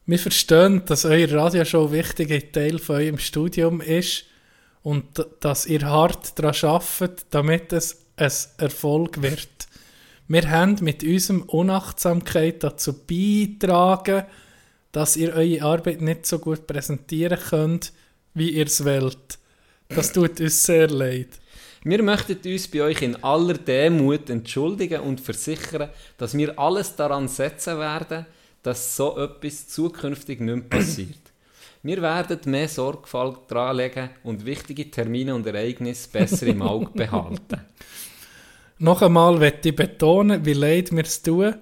wir 0.04 0.18
verstehen, 0.18 0.82
dass 0.84 1.06
eure 1.06 1.32
Radioshow 1.32 1.90
wichtiger 1.90 2.52
Teil 2.52 2.78
von 2.78 2.96
eurem 2.96 3.18
Studium 3.18 3.80
ist 3.80 4.26
und 4.82 5.26
dass 5.40 5.66
ihr 5.66 5.82
hart 5.82 6.38
daran 6.38 6.54
arbeitet, 6.62 7.26
damit 7.30 7.72
es 7.72 8.04
ein 8.16 8.32
Erfolg 8.58 9.22
wird. 9.22 9.48
Wir 10.28 10.50
haben 10.50 10.76
mit 10.80 11.02
unserem 11.02 11.42
Unachtsamkeit 11.42 12.62
dazu 12.62 12.94
beitragen, 12.94 14.24
dass 14.92 15.16
ihr 15.16 15.34
eure 15.34 15.62
Arbeit 15.62 16.00
nicht 16.00 16.26
so 16.26 16.38
gut 16.38 16.66
präsentieren 16.66 17.38
könnt, 17.38 17.92
wie 18.34 18.50
ihr 18.50 18.66
es 18.66 18.84
wollt. 18.84 19.38
Das 19.88 20.12
tut 20.12 20.40
uns 20.40 20.64
sehr 20.64 20.88
leid. 20.88 21.28
Wir 21.84 22.02
möchten 22.02 22.38
uns 22.44 22.68
bei 22.68 22.82
euch 22.82 23.02
in 23.02 23.16
aller 23.24 23.54
Demut 23.54 24.30
entschuldigen 24.30 25.00
und 25.00 25.20
versichern, 25.20 25.90
dass 26.16 26.36
wir 26.36 26.56
alles 26.58 26.94
daran 26.94 27.26
setzen 27.26 27.78
werden, 27.78 28.26
dass 28.62 28.96
so 28.96 29.18
etwas 29.18 29.68
zukünftig 29.68 30.40
nicht 30.40 30.70
passiert. 30.70 31.18
Wir 31.82 32.00
werden 32.00 32.38
mehr 32.44 32.68
Sorgfalt 32.68 33.38
daran 33.48 33.76
legen 33.76 34.10
und 34.22 34.46
wichtige 34.46 34.90
Termine 34.90 35.34
und 35.34 35.46
Ereignisse 35.46 36.08
besser 36.10 36.46
im 36.46 36.62
Auge 36.62 36.90
behalten. 36.94 37.60
Noch 38.78 39.02
einmal 39.02 39.36
möchte 39.38 39.70
ich 39.70 39.76
betonen, 39.76 40.44
wie 40.44 40.52
leid 40.52 40.92
wir 40.92 41.04
es 41.04 41.22
tun, 41.22 41.56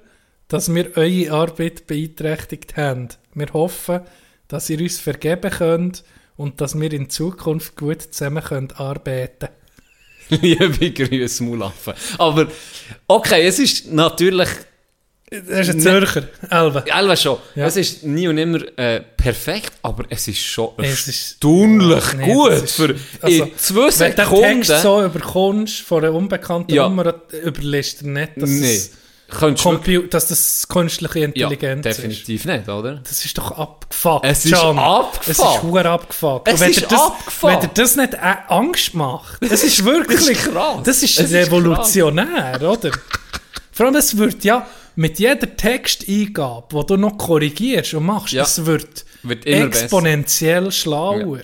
dass 0.48 0.74
wir 0.74 0.96
eure 0.96 1.32
Arbeit 1.32 1.86
beeinträchtigt 1.86 2.76
haben. 2.76 3.08
Wir 3.34 3.52
hoffen, 3.52 4.00
dass 4.48 4.68
ihr 4.68 4.80
uns 4.80 4.98
vergeben 4.98 5.50
könnt 5.50 6.04
und 6.36 6.60
dass 6.60 6.78
wir 6.78 6.92
in 6.92 7.08
Zukunft 7.08 7.76
gut 7.76 8.02
zusammen 8.02 8.42
können 8.42 8.72
arbeiten 8.72 9.48
Liebe 10.28 10.92
Grüße, 10.92 11.42
Mulaffen. 11.42 11.94
Aber, 12.18 12.46
okay, 13.08 13.46
es 13.46 13.58
ist 13.58 13.90
natürlich, 13.90 14.48
Das 15.30 15.68
ist 15.68 15.74
ein 15.74 15.80
Zürcher, 15.80 16.24
Elbe. 16.50 16.84
Elva 16.86 17.14
schon, 17.16 17.38
Ja. 17.54 17.66
es 17.66 17.76
ist 17.76 18.02
nie 18.02 18.26
und 18.26 18.36
immer 18.36 18.58
äh, 18.76 19.00
perfekt, 19.16 19.72
aber 19.82 20.04
es 20.08 20.26
ist 20.26 20.40
schon 20.40 20.70
Es 20.78 21.06
ist- 21.06 21.08
erstaunlich 21.08 22.14
Nee, 22.14 22.32
gut. 22.34 22.50
das 22.50 22.62
ist- 22.62 22.74
für 22.74 22.96
also, 23.22 23.44
in 23.44 23.56
zwei 23.58 23.76
Wenn 23.76 24.10
du 24.10 24.16
den 24.16 24.16
Sekunden... 24.16 24.62
Text 24.62 24.82
so 24.82 25.04
überkommst 25.04 25.80
von 25.82 26.04
einer 26.04 26.14
unbekannten 26.14 26.74
Ja. 26.74 26.88
Nummer, 26.88 27.14
überlässt 27.44 28.00
du 28.02 28.08
nicht, 28.10 28.32
dass, 28.36 28.50
nee, 28.50 28.74
es 28.74 28.90
Compu 29.62 30.00
dass 30.10 30.26
das 30.26 30.66
künstliche 30.66 31.20
Ja, 31.20 31.24
Intelligenz 31.26 31.86
ist. 31.86 31.98
definitiv 31.98 32.44
nicht, 32.46 32.68
oder? 32.68 32.94
Das 32.96 33.24
ist 33.24 33.38
doch 33.38 33.52
abgefuckt. 33.52 34.24
Es 34.26 34.44
ist 34.44 34.54
Can. 34.54 34.76
abgefuckt. 34.76 35.28
Es 35.28 35.38
ist 35.38 35.62
hure 35.62 35.88
abgefuckt. 35.88 36.48
Es 36.48 36.58
wenn 36.58 36.70
ist 36.72 36.90
das, 36.90 37.00
abgefuckt. 37.00 37.52
Wenn 37.52 37.60
dir 37.60 37.70
das 37.74 37.94
nicht 37.94 38.14
äh, 38.14 38.18
Angst 38.48 38.94
macht, 38.94 39.40
es 39.48 39.62
ist 39.62 39.84
wirklich 39.84 40.18
Das 40.18 40.28
ist 40.28 40.42
krass. 40.52 40.76
Das 40.82 41.02
ist 41.04 41.20
Es 41.20 41.26
ist 41.30 41.34
revolutionär, 41.34 42.58
oder? 42.60 42.90
Vor 43.70 43.86
allem, 43.86 43.94
es 43.94 44.16
wird 44.18 44.42
ja 44.42 44.66
mit 45.00 45.18
jeder 45.18 45.56
Texteingabe, 45.56 46.78
die 46.78 46.86
du 46.88 46.96
noch 46.98 47.16
korrigierst 47.16 47.94
und 47.94 48.04
machst, 48.04 48.34
Ja. 48.34 48.42
es 48.42 48.66
wird, 48.66 49.06
Wird 49.22 49.46
exponentiell 49.46 50.70
schlauer. 50.70 51.40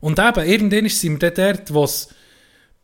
Und 0.00 0.20
eben, 0.20 0.48
irgendwann 0.48 0.88
sind 0.88 1.20
wir 1.20 1.32
dort, 1.32 1.74
wo 1.74 1.82
es 1.82 2.08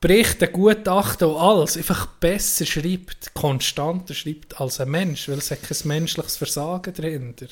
Berichte, 0.00 0.48
Gutachten 0.48 1.28
und 1.28 1.36
alles 1.36 1.76
einfach 1.76 2.06
besser 2.06 2.66
schreibt, 2.66 3.32
konstanter 3.32 4.12
schreibt 4.12 4.60
als 4.60 4.80
ein 4.80 4.90
Mensch, 4.90 5.28
weil 5.28 5.38
es 5.38 5.52
hat 5.52 5.62
kein 5.62 5.78
menschliches 5.84 6.36
Versagen 6.36 6.92
dahinter. 6.94 7.46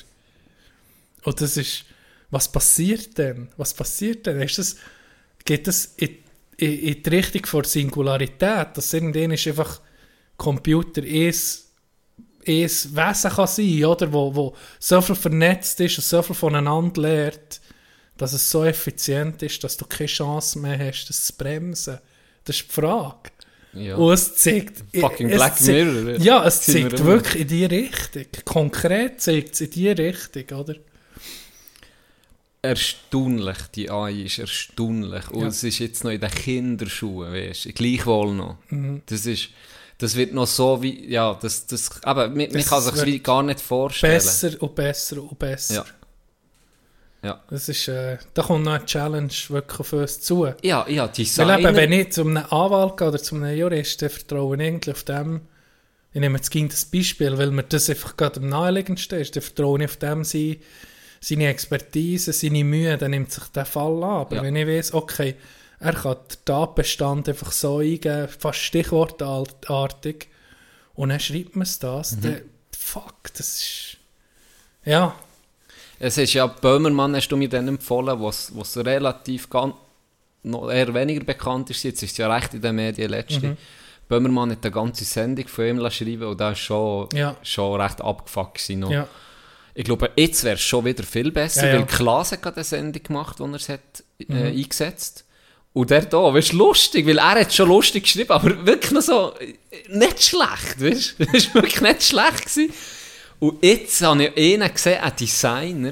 Und 1.23 1.39
das 1.39 1.55
ist, 1.55 1.85
was 2.31 2.51
passiert 2.51 3.17
denn? 3.17 3.47
Was 3.55 3.73
passiert 3.73 4.25
denn? 4.25 4.41
Ist 4.41 4.57
das, 4.57 4.75
geht 5.45 5.67
das 5.67 5.93
in, 5.95 6.17
in, 6.57 6.79
in 6.79 7.01
die 7.03 7.09
Richtung 7.09 7.45
von 7.45 7.63
Singularität, 7.63 8.75
dass 8.75 8.93
irgendwann 8.93 9.31
ist 9.31 9.47
einfach 9.47 9.79
Computer 10.35 11.01
ist 11.05 11.70
ein 12.47 12.63
Wesen 12.63 13.31
kann 13.31 13.47
sein, 13.47 13.85
oder? 13.85 14.11
Wo, 14.13 14.35
wo 14.35 14.55
so 14.79 15.01
viel 15.01 15.15
vernetzt 15.15 15.79
ist 15.79 15.97
und 15.97 16.03
so 16.05 16.21
viel 16.21 16.35
voneinander 16.35 17.01
lernt, 17.01 17.61
dass 18.17 18.33
es 18.33 18.49
so 18.49 18.63
effizient 18.63 19.41
ist, 19.43 19.63
dass 19.63 19.77
du 19.77 19.85
keine 19.85 20.07
Chance 20.07 20.59
mehr 20.59 20.77
hast, 20.77 21.05
das 21.09 21.25
zu 21.25 21.33
bremsen. 21.33 21.99
Das 22.43 22.55
ist 22.55 22.67
die 22.69 22.73
Frage. 22.73 23.29
Ja. 23.73 23.95
Und 23.95 24.13
es 24.13 24.35
zeigt... 24.35 24.83
Fucking 24.99 25.29
es 25.29 25.35
Black 25.35 25.61
Mirror. 25.61 26.17
Ja, 26.19 26.45
es 26.45 26.67
wir 26.67 26.73
zeigt 26.73 26.93
immer. 26.99 27.05
wirklich 27.05 27.41
in 27.41 27.47
die 27.47 27.65
Richtung. 27.65 28.25
Konkret 28.43 29.21
zeigt 29.21 29.53
es 29.53 29.61
in 29.61 29.69
die 29.69 29.89
Richtung, 29.89 30.57
oder? 30.59 30.75
Erstaunlich, 32.63 33.57
die 33.73 33.89
AI 33.89 34.11
ist 34.25 34.37
erstaunlich. 34.37 35.27
Und 35.31 35.41
Ja. 35.41 35.47
es 35.47 35.63
ist 35.63 35.79
jetzt 35.79 36.03
noch 36.03 36.11
in 36.11 36.21
den 36.21 36.29
Kinderschuhen, 36.29 37.33
weißt 37.33 37.65
du, 37.65 37.73
gleichwohl 37.73 38.35
noch. 38.35 38.57
Mhm. 38.69 39.01
Das 39.07 39.25
ist, 39.25 39.49
das 40.01 40.15
wird 40.15 40.33
noch 40.33 40.47
so 40.47 40.81
wie, 40.81 41.09
ja, 41.11 41.37
das, 41.41 41.65
das, 41.67 41.89
aber 42.03 42.27
man, 42.27 42.37
man 42.37 42.51
Das 42.53 42.67
kann 42.69 42.81
sich 42.81 43.05
wie 43.05 43.19
gar 43.19 43.43
nicht 43.43 43.61
vorstellen. 43.61 44.13
Besser 44.13 44.51
und 44.61 44.75
besser 44.75 45.21
und 45.21 45.37
besser. 45.37 45.73
Ja. 45.75 45.85
Ja. 47.23 47.39
Das 47.51 47.69
ist, 47.69 47.87
äh, 47.87 48.17
da 48.33 48.41
kommt 48.41 48.65
noch 48.65 48.71
eine 48.73 48.85
Challenge 48.85 49.29
wirklich 49.49 49.79
auf 49.79 49.93
uns 49.93 50.21
zu. 50.21 50.45
Ja, 50.63 50.87
ja, 50.89 51.03
Weil 51.05 51.09
Designer. 51.11 51.59
eben, 51.59 51.75
wenn 51.75 51.91
ich 51.91 52.11
zu 52.13 52.21
einem 52.21 52.37
Anwalt 52.37 52.97
gehe 52.97 53.07
oder 53.09 53.21
zu 53.21 53.35
einem 53.35 53.55
Juristen, 53.55 54.09
vertraue 54.09 54.55
ich 54.55 54.61
eigentlich 54.63 54.95
auf 54.95 55.03
dem, 55.03 55.41
ich 56.13 56.19
nehme 56.19 56.37
jetzt 56.39 56.49
gegen 56.49 56.69
das 56.69 56.83
Beispiel, 56.85 57.37
weil 57.37 57.51
mir 57.51 57.63
das 57.63 57.89
einfach 57.91 58.17
gerade 58.17 58.39
am 58.39 58.49
naheliegendsten 58.49 59.19
ist, 59.19 59.35
dann 59.35 59.43
vertraue 59.43 59.79
ich 59.79 59.85
auf 59.85 59.97
dem 59.97 60.23
seine, 60.23 60.57
seine 61.19 61.47
Expertise, 61.47 62.33
seine 62.33 62.63
Mühe, 62.63 62.97
dann 62.97 63.11
nimmt 63.11 63.31
sich 63.31 63.43
der 63.55 63.65
Fall 63.65 64.03
an. 64.03 64.09
Aber 64.21 64.37
Ja. 64.37 64.41
wenn 64.41 64.55
ich 64.55 64.67
weiß, 64.67 64.93
okay, 64.95 65.35
er 65.81 65.93
kann 65.93 66.15
den 66.31 66.37
Tatbestand 66.45 67.27
einfach 67.29 67.51
so 67.51 67.79
eingeben, 67.79 68.27
fast 68.29 68.59
stichwortartig, 68.59 70.27
und 70.93 71.09
dann 71.09 71.19
schreibt 71.19 71.55
man 71.55 71.63
es 71.63 71.79
das, 71.79 72.13
Mhm. 72.17 72.21
dann, 72.21 72.41
fuck, 72.77 73.33
das 73.37 73.55
ist, 73.61 73.97
ja, 74.85 75.15
Es 76.03 76.17
ist 76.17 76.33
ja 76.33 76.47
Böhmermann, 76.47 77.15
hast 77.15 77.27
du 77.29 77.37
mir 77.37 77.47
dann 77.47 77.67
empfohlen, 77.67 78.19
was 78.19 78.51
was 78.55 78.75
relativ 78.77 79.47
gan- 79.51 79.75
noch 80.41 80.71
eher 80.71 80.91
weniger 80.95 81.23
bekannt 81.23 81.69
ist. 81.69 81.83
Jetzt 81.83 82.01
ist 82.01 82.13
es 82.13 82.17
ja 82.17 82.33
recht 82.33 82.55
in 82.55 82.61
den 82.61 82.75
Medien 82.75 83.11
letzte. 83.11 83.49
Mhm. 83.49 83.57
Böhmermann 84.09 84.49
hat 84.49 84.63
eine 84.65 84.71
ganze 84.71 85.05
Sendung 85.05 85.47
von 85.47 85.63
ihm 85.65 85.77
geschrieben 85.77 86.23
und 86.23 86.41
da 86.41 86.53
ist 86.53 86.59
schon, 86.59 87.07
Ja. 87.13 87.35
schon 87.43 87.79
recht 87.79 88.01
abgefuckt 88.01 88.55
gewesen 88.55 88.89
ja, 88.91 89.07
Ich 89.75 89.83
glaube, 89.85 90.09
jetzt 90.17 90.43
wäre 90.43 90.55
es 90.55 90.61
schon 90.61 90.83
wieder 90.85 91.03
viel 91.03 91.31
besser, 91.31 91.67
Ja, 91.67 91.73
ja. 91.73 91.79
weil 91.81 91.85
Klaas 91.85 92.31
hat 92.31 92.45
eine 92.47 92.63
Sendung 92.63 93.03
gemacht, 93.03 93.39
wo 93.39 93.45
er 93.45 93.53
es 93.53 93.69
hat, 93.69 94.03
äh, 94.19 94.25
Mhm. 94.27 94.57
eingesetzt 94.57 95.23
Und 95.73 95.89
der 95.89 96.05
da, 96.05 96.33
weißt 96.33 96.51
du, 96.51 96.57
lustig, 96.57 97.07
weil 97.07 97.17
er 97.17 97.41
hat 97.41 97.53
schon 97.53 97.69
lustig 97.69 98.03
geschrieben, 98.03 98.31
aber 98.31 98.65
wirklich 98.65 98.91
noch 98.91 99.01
so, 99.01 99.33
äh, 99.39 99.53
nicht 99.87 100.21
schlecht, 100.21 100.81
weißt 100.81 101.15
du? 101.17 101.25
Das 101.25 101.47
war 101.55 101.63
wirklich 101.63 101.81
nicht 101.81 102.03
schlecht. 102.03 102.45
Gewesen. 102.45 102.73
Und 103.39 103.63
jetzt 103.63 104.01
habe 104.01 104.25
ich 104.25 104.53
einen 104.53 104.73
gesehen, 104.73 105.01
einen 105.01 105.15
Designer, 105.15 105.91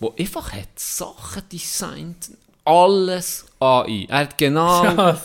der 0.00 0.10
einfach 0.18 0.52
hat 0.52 0.68
Sachen 0.76 1.42
designt, 1.50 2.30
alles 2.64 3.46
AI. 3.60 4.06
Er 4.08 4.18
hat 4.18 4.36
genau 4.36 4.82
ein 4.96 5.16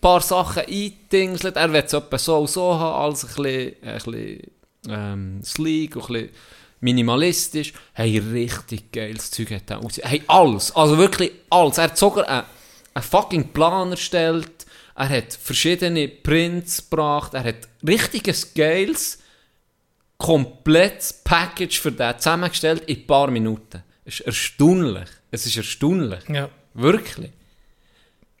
paar 0.00 0.20
Sachen 0.20 0.62
eingedingselt, 0.62 1.56
er 1.56 1.72
will 1.72 1.82
es 1.84 1.92
etwa 1.92 2.18
so 2.18 2.38
und 2.38 2.50
so 2.50 2.74
haben, 2.74 3.02
alles 3.02 3.24
ein 3.24 3.42
bisschen, 3.42 3.76
ein 3.82 3.94
bisschen 3.94 4.52
ähm, 4.88 5.40
sleek 5.44 5.96
und 5.96 6.04
ein 6.04 6.12
bisschen 6.12 6.30
minimalistisch. 6.80 7.72
Hey, 7.92 8.18
richtig 8.18 8.92
geiles 8.92 9.30
Zeug 9.30 9.50
hat 9.50 9.70
er. 9.70 9.80
Hey, 10.02 10.22
alles, 10.26 10.74
also 10.74 10.96
wirklich 10.96 11.32
alles. 11.50 11.78
Er 11.78 11.84
hat 11.84 11.98
sogar 11.98 12.28
einen, 12.28 12.46
einen 13.00 13.08
fucking 13.10 13.52
Plan 13.52 13.90
erstellt, 13.90 14.66
er 14.94 15.08
hat 15.08 15.32
verschiedene 15.32 16.08
Prints 16.08 16.78
gebracht, 16.88 17.34
er 17.34 17.44
hat 17.44 17.68
richtiges 17.86 18.52
geiles, 18.54 19.18
komplettes 20.18 21.12
Package 21.12 21.80
für 21.80 21.92
den 21.92 22.18
zusammengestellt 22.18 22.82
in 22.86 22.98
ein 22.98 23.06
paar 23.06 23.30
Minuten. 23.30 23.82
Es 24.04 24.20
ist 24.20 24.26
erstaunlich. 24.26 25.08
Es 25.30 25.46
ist 25.46 25.56
erstaunlich. 25.56 26.28
ja. 26.28 26.48
Wirklich. 26.74 27.30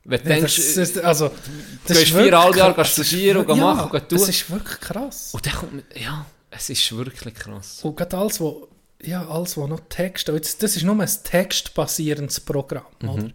Wenn 0.04 0.22
du 0.22 0.28
Ja, 0.30 0.36
denkst, 0.36 0.56
das, 0.56 0.92
das, 0.92 0.98
also, 1.04 1.28
du 1.28 1.34
das 1.34 1.98
gehst 1.98 2.02
ist 2.08 2.14
wirklich 2.14 2.24
viereinhalb 2.30 2.56
Jahre 2.56 2.74
krass. 2.74 2.92
studieren 2.92 3.44
und 3.44 3.48
ja, 3.56 3.74
machen 3.74 3.90
und 3.90 4.08
tun. 4.08 4.18
Das 4.18 4.28
ist 4.28 4.50
wirklich 4.50 4.80
krass. 4.80 5.34
und 5.34 5.44
dann 5.46 5.52
kommt, 5.54 5.84
ja, 5.96 6.26
es 6.50 6.70
ist 6.70 6.96
wirklich 6.96 7.34
krass. 7.34 7.80
Und 7.82 7.96
gerade 7.96 8.16
alles, 8.16 8.40
wo, 8.40 8.68
ja, 9.02 9.28
alles, 9.28 9.56
wo 9.56 9.66
noch 9.66 9.80
Text, 9.88 10.28
jetzt, 10.28 10.62
das 10.62 10.76
ist 10.76 10.84
nur 10.84 10.98
ein 11.00 11.08
textbasierendes 11.24 12.40
Programm, 12.40 12.84
oder? 13.02 13.30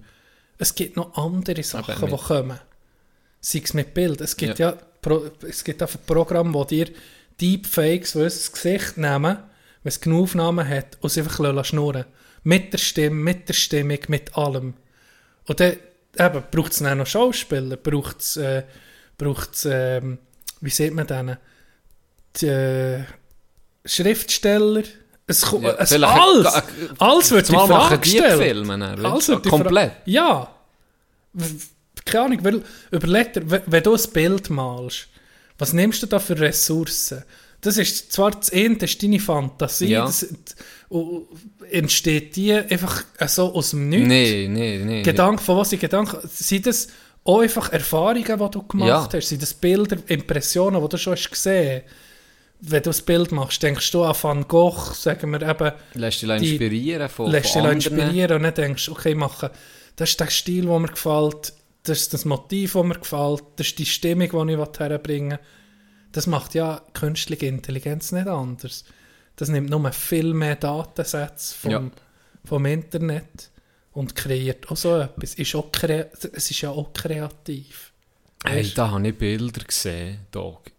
Es 0.58 0.74
gibt 0.76 0.95
noch 0.95 1.16
andere 1.18 1.64
Sachen, 1.64 2.10
die 2.10 2.18
kommen. 2.18 2.60
Sei 3.41 3.62
es 3.64 3.74
mit 3.74 3.93
Bild. 3.93 4.22
Es 4.22 4.38
gibt 4.38 4.60
ja, 4.60 4.72
Pro, 5.01 5.30
es 5.47 5.64
gibt 5.64 5.82
einfach 5.82 5.99
Programme, 6.06 6.53
wo 6.53 6.64
dir 6.64 6.89
Deepfakes, 7.39 8.14
die 8.14 8.20
das 8.20 8.51
Gesicht 8.51 8.97
nehmen, 8.97 9.38
wenn 9.84 9.89
es 9.89 10.01
genug 10.01 10.24
Aufnahmen 10.24 10.68
hat, 10.68 10.97
und 11.01 11.08
es 11.08 11.18
einfach 11.18 11.66
schnurren. 11.66 12.06
Mit 12.43 12.74
der 12.74 12.78
Stimme, 12.78 13.16
mit 13.16 13.49
der 13.49 13.53
Stimmung, 13.53 13.99
mit 14.08 14.36
allem. 14.38 14.74
Und 15.45 15.60
dann 15.60 15.74
eben, 16.18 16.43
braucht 16.51 16.72
es 16.72 16.80
dann 16.80 16.97
noch 16.97 17.08
Schauspieler, 17.08 17.78
braucht 17.78 18.20
es, 18.22 18.38
äh, 18.38 18.64
braucht's, 19.18 19.68
ähm, 19.70 20.20
wie 20.62 20.70
sieht 20.70 20.93
man 20.93 21.08
denen? 21.08 21.38
Die, 22.38 22.47
äh, 22.47 23.03
Schriftsteller. 23.86 24.84
Es, 25.28 25.41
kommt- 25.41 25.63
Ja, 25.63 25.76
es 25.80 25.91
alles, 25.91 26.43
ga- 26.53 26.63
alles 26.99 27.32
wird 27.32 27.49
in 27.49 27.55
Frage 27.55 27.97
gestellt. 27.99 28.41
Filme 28.41 28.78
dann, 28.78 29.05
Alles 29.05 29.28
wird 29.28 29.47
komplett. 29.47 29.93
Ja. 30.05 30.51
Keine 32.05 32.26
Ahnung, 32.26 32.39
weil, 32.43 32.63
überleg 32.91 33.34
dir, 33.34 33.43
wenn 33.65 33.84
du 33.84 33.95
ein 33.95 34.11
Bild 34.13 34.49
malst, 34.51 35.07
was 35.57 35.73
nimmst 35.73 36.03
du 36.03 36.07
da 36.07 36.19
für 36.19 36.39
Ressourcen? 36.39 37.23
Das 37.61 37.78
ist 37.78 38.11
zwar 38.13 38.32
das 38.32 38.51
eine, 38.53 38.76
das 38.78 38.91
ist 38.91 39.01
deine 39.01 39.19
Fantasie, 39.19 39.88
Ja. 39.88 40.05
das, 40.05 40.28
entsteht 41.71 42.36
die 42.36 42.53
einfach 42.53 43.03
so 43.28 43.53
aus 43.55 43.71
dem 43.71 43.89
Nichts. 43.89 44.07
Nee, 44.07 44.47
nee, 44.47 44.78
nee. 44.86 45.01
Gedanken, 45.01 45.39
von 45.39 45.57
was 45.57 45.71
sind 45.71 45.80
Gedanken? 45.82 46.17
Sind 46.32 46.67
das 46.67 46.88
auch 47.23 47.39
einfach 47.41 47.71
Erfahrungen, 47.71 48.23
die 48.23 48.49
du 48.51 48.63
gemacht 48.67 48.88
Ja. 48.88 49.09
hast? 49.11 49.28
Sind 49.30 49.41
das 49.41 49.53
Bilder, 49.55 49.97
Impressionen, 50.07 50.80
die 50.82 50.89
du 50.89 50.97
schon 50.97 51.13
hast 51.13 51.30
gesehen 51.32 51.82
Wenn 52.68 52.82
du 52.84 52.89
das 52.89 53.01
Bild 53.01 53.32
machst, 53.32 53.61
denkst 53.61 53.91
du 53.91 54.03
an 54.03 54.16
Van 54.20 54.47
Gogh, 54.47 54.93
sagen 54.93 55.32
wir 55.32 55.41
eben, 55.41 55.72
Lässt 55.93 56.22
dich 56.22 56.30
inspirieren 56.30 57.09
von, 57.09 57.30
lässt 57.30 57.51
von 57.53 57.63
dich 57.63 57.72
anderen. 57.72 57.99
inspirieren 57.99 58.38
und 58.38 58.43
dann 58.43 58.53
denkst 58.53 58.89
okay, 58.89 59.13
machen, 59.16 59.49
das 59.95 60.09
ist 60.09 60.20
der 60.20 60.30
Stil, 60.30 60.66
der 60.66 60.80
mir 60.80 60.88
gefällt, 60.88 61.53
das 61.84 62.01
ist 62.01 62.13
das 62.13 62.26
Motiv, 62.26 62.74
das 62.74 62.84
mir 62.84 62.95
gefällt, 62.99 63.43
das 63.57 63.68
ist 63.68 63.80
die 63.80 63.86
Stimmung, 63.86 64.47
die 64.47 64.53
ich 64.53 64.80
herbringen 64.80 65.32
will. 65.32 65.45
Das 66.11 66.28
macht 66.28 66.55
ja 66.55 66.82
künstliche 66.93 67.45
Intelligenz 67.45 68.11
nicht 68.11 68.28
anders. 68.28 68.86
Das 69.36 69.49
nimmt 69.49 69.70
nur 69.70 69.91
viel 69.91 70.34
mehr 70.34 70.55
Datensätze 70.55 71.55
vom, 71.55 71.72
Ja. 71.72 71.84
vom 72.45 72.66
Internet 72.66 73.51
und 73.91 74.16
kreiert 74.16 74.72
auch 74.72 74.78
so 74.78 74.97
etwas. 74.97 75.36
Ist 75.36 75.55
auch 75.55 75.70
es 75.84 76.51
ist 76.51 76.61
ja 76.61 76.70
auch 76.70 76.93
kreativ. 76.93 77.91
Hey, 78.45 78.72
da 78.76 78.91
habe 78.91 79.07
ich 79.07 79.18
Bilder 79.18 79.63
gesehen, 79.63 80.20
Dog. 80.32 80.72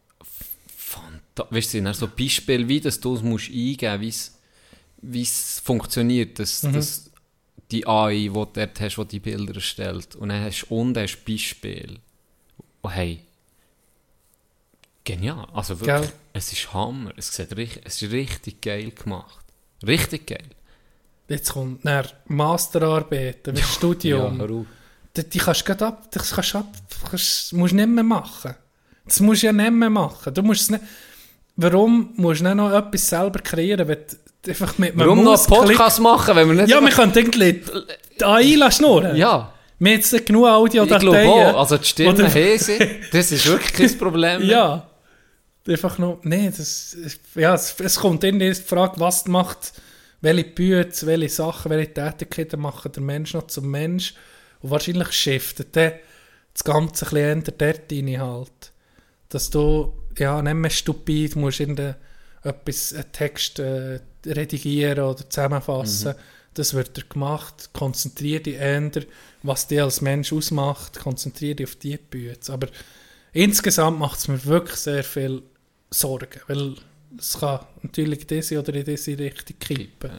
Weißt 1.50 1.74
du, 1.74 1.94
so 1.94 2.08
Beispiele, 2.08 2.66
wie 2.68 2.80
das 2.80 2.98
du 3.00 3.14
es 3.14 3.22
musst 3.22 3.48
eingeben 3.50 4.04
musst, 4.04 4.38
wie 5.02 5.22
es 5.22 5.60
funktioniert, 5.64 6.38
dass, 6.38 6.62
Mhm. 6.62 6.72
dass 6.72 7.10
die 7.70 7.86
AI, 7.86 8.14
die 8.14 8.28
du 8.28 8.44
dort 8.52 8.80
hast, 8.80 8.96
die 8.96 9.04
die 9.06 9.20
Bilder 9.20 9.54
erstellt. 9.54 10.16
Und 10.16 10.30
dann 10.30 10.42
hast 10.44 10.62
du 10.68 10.74
unten 10.74 10.94
du 11.06 11.16
Beispiel. 11.26 11.98
Oh, 12.82 12.90
hey, 12.90 13.20
genial. 15.04 15.46
Also 15.52 15.78
wirklich, 15.80 16.10
Gell? 16.10 16.12
es 16.32 16.52
ist 16.52 16.72
Hammer. 16.72 17.12
Es, 17.16 17.34
sieht 17.34 17.52
es 17.84 18.02
ist 18.02 18.12
richtig 18.12 18.60
geil 18.60 18.90
gemacht. 18.92 19.44
Richtig 19.86 20.26
geil. 20.26 20.44
Jetzt 21.28 21.52
kommt 21.52 21.84
nach 21.84 22.12
Masterarbeiten, 22.26 23.54
mit 23.54 23.64
Studium. 23.64 24.38
Ja. 24.38 24.64
Die, 25.16 25.28
die 25.28 25.38
kannst 25.38 25.68
du 25.68 25.72
ab, 25.86 26.08
das 26.12 26.30
kannst 26.30 26.54
ab, 26.54 26.72
kannst, 27.10 27.52
musst 27.52 27.74
nicht 27.74 27.88
mehr 27.88 28.04
machen. 28.04 28.54
Das 29.04 29.20
musst 29.20 29.42
du 29.42 29.46
ja 29.46 29.52
nicht 29.52 29.72
mehr 29.72 29.90
machen. 29.90 30.32
Du 30.32 30.42
musst 30.42 30.62
es 30.62 30.70
nicht, 30.70 30.84
warum 31.56 32.10
musst 32.16 32.40
du 32.40 32.44
nicht 32.44 32.56
noch 32.56 32.72
etwas 32.72 33.08
selber 33.08 33.40
kreieren, 33.40 33.86
wenn 33.88 33.98
du 34.42 34.50
einfach 34.50 34.78
mit 34.78 34.92
Warum 34.96 35.24
noch 35.24 35.38
einen 35.38 35.46
Podcast 35.46 36.00
machen, 36.00 36.36
wenn 36.36 36.48
wir 36.48 36.54
nicht... 36.62 36.68
Ja, 36.68 36.80
wir 36.80 36.90
können 36.90 37.12
irgendwie 37.14 37.62
die 38.20 38.24
AI 38.24 38.70
schnurren. 38.70 39.16
ja. 39.16 39.52
Wir 39.78 39.90
haben 39.92 39.98
jetzt 39.98 40.26
genug 40.26 40.46
Ich 40.46 40.52
Audiodateien. 40.52 41.00
glaube 41.28 41.54
auch, 41.54 41.58
also 41.60 41.76
die 41.76 41.84
Stimmen 41.84 42.14
Oder-. 42.14 42.30
Das 43.12 43.30
ist 43.30 43.46
wirklich 43.46 43.72
kein 43.74 43.98
Problem. 43.98 44.42
Ja. 44.42 44.88
Einfach 45.68 45.98
nur, 45.98 46.18
nee, 46.22 46.50
das, 46.56 46.96
ja, 47.34 47.52
es, 47.54 47.74
es 47.80 47.96
kommt 47.96 48.24
irgendwie 48.24 48.48
die 48.48 48.54
Frage, 48.54 48.98
was 48.98 49.26
macht, 49.26 49.74
welche 50.22 50.44
Bücher, 50.44 50.86
welche 51.06 51.28
Sachen, 51.28 51.70
welche 51.70 51.92
Tätigkeiten 51.92 52.60
machen 52.60 52.90
der 52.92 53.02
Mensch 53.02 53.34
noch 53.34 53.48
zum 53.48 53.70
Mensch. 53.70 54.14
Und 54.62 54.70
wahrscheinlich 54.70 55.12
shiftet 55.12 55.76
dann 55.76 55.92
das 56.54 56.64
Ganze 56.64 57.04
ein 57.14 57.42
bisschen 57.42 57.56
eher 57.58 57.74
dort 57.76 57.92
rein 57.92 58.20
halt. 58.20 58.72
Dass 59.28 59.50
du, 59.50 59.92
ja, 60.18 60.40
nicht 60.42 60.54
mehr 60.54 60.70
stupid 60.70 61.36
musst 61.36 61.60
irgendein 61.60 61.96
etwas, 62.42 62.92
einen 62.94 63.12
Text 63.12 63.58
äh, 63.58 64.00
redigieren 64.24 65.00
oder 65.04 65.28
zusammenfassen. 65.28 66.14
Das 66.54 66.72
wird 66.74 66.96
dir 66.96 67.04
gemacht. 67.08 67.70
Konzentriere 67.72 68.40
dich 68.40 68.54
eher, 68.56 68.90
was 69.42 69.66
dich 69.68 69.82
als 69.82 70.00
Mensch 70.00 70.32
ausmacht. 70.32 70.98
Konzentriere 70.98 71.56
dich 71.56 71.66
auf 71.66 71.76
die 71.76 71.98
Bücher. 71.98 72.36
Aber 72.48 72.68
insgesamt 73.32 73.98
macht 73.98 74.18
es 74.18 74.28
mir 74.28 74.42
wirklich 74.44 74.76
sehr 74.76 75.04
viel 75.04 75.42
Sorgen, 75.90 76.40
weil 76.46 76.74
es 77.18 77.38
kann 77.38 77.60
natürlich 77.82 78.22
in 78.22 78.26
diese 78.26 78.58
oder 78.58 78.74
in 78.74 78.84
diese 78.84 79.18
Richtung 79.18 79.56
kippen. 79.58 80.10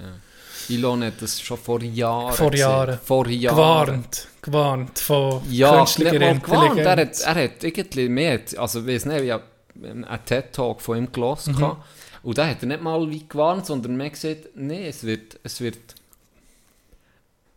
Elon 0.70 1.04
hat 1.04 1.22
das 1.22 1.42
schon 1.42 1.58
vor 1.58 1.82
Jahren 1.82 2.34
Vor. 2.34 2.54
Jahren. 2.54 3.00
Vor 3.04 3.28
Jahren. 3.28 3.56
Gewarnt, 3.56 4.28
gewarnt 4.42 5.00
von 5.00 5.42
Ja, 5.50 5.78
künstlicher 5.78 6.20
mal 6.20 6.40
gewarnt. 6.40 6.78
Er 6.78 6.92
hat, 6.92 7.00
Intelligenz. 7.00 7.22
er 7.22 7.36
hat 7.36 7.64
irgendwie 7.64 8.10
mehr, 8.10 8.42
also 8.58 8.80
ich 8.82 8.88
weiß 8.88 9.06
nicht, 9.06 9.22
ich 9.24 9.32
habe 9.32 9.44
einen 9.84 10.06
TED-Talk 10.26 10.82
von 10.82 10.98
ihm 10.98 11.12
gelesen 11.12 11.56
Mhm. 11.56 11.76
und 12.24 12.38
da 12.38 12.48
hat 12.48 12.62
er 12.62 12.68
nicht 12.68 12.82
mal 12.82 13.10
wie 13.10 13.28
gewarnt, 13.28 13.66
sondern 13.66 13.96
mehr 13.98 14.10
gesagt, 14.10 14.50
nee, 14.56 14.88
es 14.88 15.04
wird, 15.04 15.40
es 15.44 15.62
wird 15.62 15.78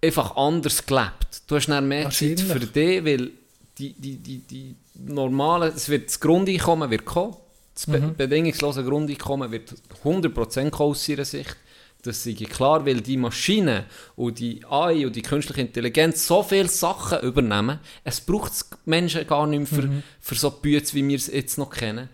einfach 0.03 0.37
anders 0.37 0.85
gelebt. 0.87 1.43
Du 1.47 1.57
hast 1.57 1.67
dann 1.69 1.89
mehr 1.89 2.11
Zeit 2.11 2.41
für 2.41 2.61
dich, 2.61 3.05
weil 3.05 3.31
die, 3.79 3.93
die, 3.95 4.17
die, 4.17 4.39
die 4.39 4.75
normale, 4.95 5.69
es 5.69 5.89
wird 5.89 6.09
das 6.09 6.21
Grundeinkommen 6.21 6.91
wird 6.91 7.05
kommen, 7.05 7.35
das 7.75 7.87
be 7.87 7.99
Mhm. 8.01 8.15
bedingungslose 8.17 8.85
Grundeinkommen 8.85 9.51
wird 9.51 9.75
100% 10.05 10.71
kommen 10.71 10.91
aus 10.91 11.09
ihrer 11.09 11.25
Sicht. 11.25 11.57
Das 12.03 12.25
ist 12.25 12.51
klar, 12.51 12.87
weil 12.87 13.01
die 13.03 13.17
Maschinen 13.19 13.85
und 14.17 14.39
die 14.39 14.65
AI 14.65 15.07
und 15.07 15.15
die 15.17 15.23
künstliche 15.23 15.61
Intelligenz 15.61 16.27
so 16.27 16.43
viele 16.43 16.69
Sachen 16.69 17.21
übernehmen. 17.21 17.79
Es 18.05 18.21
braucht 18.21 18.53
Menschen 18.87 19.27
gar 19.27 19.47
nicht 19.47 19.59
mehr 19.59 19.67
für, 19.83 19.87
Mhm. 19.89 20.03
für 20.19 20.35
so 20.35 20.51
Bütze, 20.51 20.95
wie 20.95 21.07
wir 21.07 21.17
es 21.17 21.27
jetzt 21.27 21.59
noch 21.59 21.71
kennen. 21.71 22.09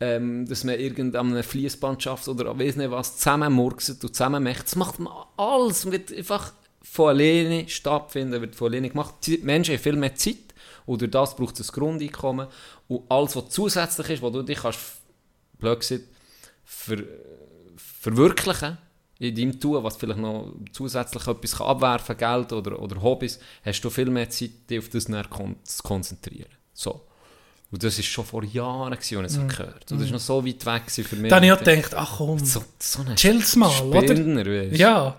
Ähm, 0.00 0.46
dass 0.46 0.62
man 0.62 0.78
irgendeine 0.78 1.42
Fließband 1.42 2.00
schafft 2.02 2.28
oder 2.28 2.56
weiss 2.56 2.76
nicht 2.76 2.90
was, 2.92 3.16
zusammenmurkset 3.16 4.02
und 4.04 4.14
zusammen 4.14 4.44
macht. 4.44 4.64
Das 4.66 4.76
macht 4.76 5.00
man 5.00 5.12
alles 5.36 5.84
und 5.84 5.90
wird 5.92 6.12
einfach 6.12 6.52
von 6.82 7.08
alleine 7.10 7.68
stattfinden, 7.68 8.40
wird 8.40 8.54
von 8.54 8.68
alleine 8.68 8.90
gemacht. 8.90 9.14
Die 9.26 9.38
Menschen 9.38 9.74
haben 9.74 9.82
viel 9.82 9.96
mehr 9.96 10.14
Zeit 10.14 10.36
und 10.86 11.00
durch 11.00 11.10
das 11.10 11.34
braucht 11.34 11.58
es 11.58 11.70
ein 11.70 11.72
Grundeinkommen 11.74 12.46
und 12.86 13.10
alles, 13.10 13.34
was 13.34 13.50
zusätzlich 13.50 14.08
ist, 14.10 14.22
wo 14.22 14.30
du 14.30 14.42
dich 14.42 14.58
kannst, 14.58 14.78
blöd 15.58 15.80
gesagt, 15.80 16.04
ver, 16.64 16.98
verwirklichen 18.00 18.78
in 19.18 19.34
deinem 19.34 19.58
Tun, 19.58 19.82
was 19.82 19.96
vielleicht 19.96 20.20
noch 20.20 20.54
zusätzlich 20.72 21.26
etwas 21.26 21.56
kann 21.56 21.66
abwerfen 21.66 22.16
Geld 22.16 22.52
oder, 22.52 22.80
oder 22.80 23.02
Hobbys, 23.02 23.38
hast 23.64 23.80
du 23.80 23.90
viel 23.90 24.10
mehr 24.10 24.30
Zeit, 24.30 24.50
dich 24.70 24.78
auf 24.78 24.88
das 24.88 25.04
zu 25.04 25.82
konzentrieren. 25.82 26.50
So. 26.72 27.04
Und 27.70 27.82
das 27.82 27.98
war 27.98 28.04
schon 28.04 28.24
vor 28.24 28.44
Jahren, 28.44 28.94
als 28.94 29.10
ich 29.10 29.18
es 29.18 29.34
gehört 29.36 29.92
Und 29.92 30.00
das 30.00 30.08
war 30.08 30.14
noch 30.14 30.20
so 30.20 30.46
weit 30.46 30.64
weg 30.64 30.90
für 30.90 31.16
mich. 31.16 31.28
Dann 31.28 31.36
habe 31.36 31.46
ich 31.46 31.52
auch 31.52 31.58
gedacht, 31.58 31.94
ach 31.94 32.16
komm, 32.16 32.38
so, 32.38 32.64
so 32.78 33.02
ein 33.02 33.16
chill's 33.16 33.56
mal, 33.56 33.68
oder? 33.82 34.00
Spinner, 34.00 34.46
weisst 34.46 34.72
du. 34.72 34.76
Ja. 34.76 35.16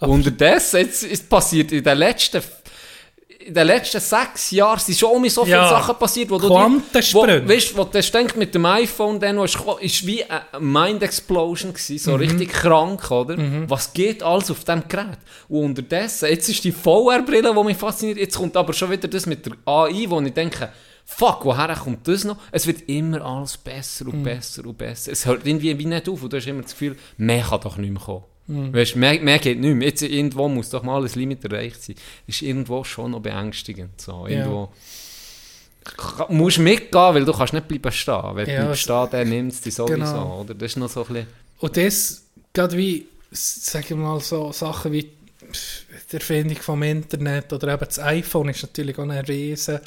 Unterdessen, 0.00 0.78
jetzt 0.78 1.04
ist 1.04 1.28
passiert 1.28 1.70
in 1.70 1.84
den 1.84 1.98
letzten, 1.98 2.42
in 3.46 3.54
den 3.54 3.66
letzten 3.66 4.00
sechs 4.00 4.50
Jahren 4.50 4.78
sind 4.78 4.98
schon 4.98 5.10
um 5.10 5.28
so 5.28 5.44
viele 5.44 5.56
Ja. 5.56 5.68
Sachen 5.68 5.96
passiert, 5.96 6.30
wo 6.30 6.38
du 6.38 6.48
Quantensprünge. 6.48 7.44
wo, 7.44 7.48
weißt, 7.48 7.76
wo 7.76 7.84
du 7.84 8.00
denkst, 8.00 8.36
mit 8.36 8.54
dem 8.54 8.64
iPhone, 8.66 9.18
dann 9.20 9.38
ist, 9.38 9.58
ist 9.80 10.06
wie 10.06 10.24
eine 10.24 10.42
Mind 10.60 11.02
Explosion 11.02 11.72
gewesen, 11.72 11.92
Mhm. 11.94 11.98
so 11.98 12.14
richtig 12.16 12.48
krank, 12.52 13.10
oder? 13.10 13.36
Was 13.68 13.92
geht 13.92 14.22
alles 14.22 14.50
auf 14.50 14.64
dem 14.64 14.82
Gerät? 14.88 15.18
Und 15.48 15.64
unterdessen, 15.64 16.28
jetzt 16.28 16.48
ist 16.48 16.62
die 16.64 16.72
VR-Brille, 16.72 17.54
die 17.56 17.64
mich 17.64 17.76
fasziniert, 17.76 18.18
jetzt 18.18 18.36
kommt 18.36 18.56
aber 18.56 18.72
schon 18.72 18.90
wieder 18.90 19.08
das 19.08 19.26
mit 19.26 19.44
der 19.46 19.52
AI, 19.66 20.06
wo 20.08 20.20
ich 20.20 20.32
denke, 20.32 20.70
fuck, 21.04 21.44
woher 21.44 21.74
kommt 21.74 22.06
das 22.08 22.24
noch? 22.24 22.36
Es 22.52 22.66
wird 22.66 22.88
immer 22.88 23.20
alles 23.24 23.56
besser 23.56 24.04
Mhm. 24.06 24.10
und 24.12 24.22
besser 24.22 24.64
und 24.64 24.78
besser. 24.78 25.12
Es 25.12 25.26
hört 25.26 25.46
irgendwie 25.46 25.76
wie 25.78 25.86
nicht 25.86 26.08
auf 26.08 26.22
und 26.22 26.32
du 26.32 26.36
hast 26.36 26.46
immer 26.46 26.62
das 26.62 26.72
Gefühl, 26.72 26.96
mehr 27.16 27.42
kann 27.42 27.60
doch 27.60 27.76
nicht 27.76 27.90
mehr 27.92 28.00
kommen. 28.02 28.24
Mhm. 28.48 28.74
Weißt, 28.74 28.96
mehr, 28.96 29.20
mehr 29.20 29.38
geht 29.38 29.60
nicht 29.60 29.74
mehr. 29.74 29.88
Jetzt 29.88 30.02
irgendwo 30.02 30.48
muss 30.48 30.70
doch 30.70 30.82
mal 30.82 31.02
ein 31.04 31.10
Limit 31.14 31.44
erreicht 31.44 31.82
sein. 31.82 31.96
Ist 32.26 32.42
irgendwo 32.42 32.82
schon 32.84 33.12
noch 33.12 33.20
beängstigend. 33.20 34.00
So. 34.00 34.26
Irgendwo 34.26 34.72
Ka- 35.96 36.26
musst 36.30 36.58
mitgehen, 36.58 37.14
weil 37.14 37.24
du 37.24 37.32
kannst 37.32 37.52
nicht 37.52 37.66
bleiben 37.68 37.90
stehen. 37.92 38.22
Wenn 38.34 38.48
Ja, 38.48 38.56
du 38.60 38.62
bleibst 38.66 38.82
stehen, 38.82 39.08
dann 39.10 39.28
nimmt 39.28 39.52
es 39.52 39.60
dich 39.60 39.74
sowieso. 39.74 39.94
Genau. 39.94 40.40
Oder? 40.42 40.54
Das 40.54 40.72
ist 40.72 40.76
noch 40.76 40.88
so 40.88 41.02
ein 41.04 41.12
bisschen... 41.12 41.26
Und 41.58 41.76
das, 41.76 42.22
gerade 42.52 42.76
wie, 42.76 43.06
sagen 43.30 43.88
wir 43.90 43.96
mal 43.96 44.20
so 44.20 44.52
Sachen 44.52 44.92
wie, 44.92 45.04
die 45.04 46.14
Erfindung 46.16 46.56
vom 46.58 46.82
Internet 46.82 47.52
oder 47.52 47.74
eben 47.74 47.84
das 47.84 47.98
iPhone 47.98 48.48
ist 48.50 48.62
natürlich 48.62 48.96
auch 48.98 49.02
ein 49.02 49.10
riesen 49.10 49.80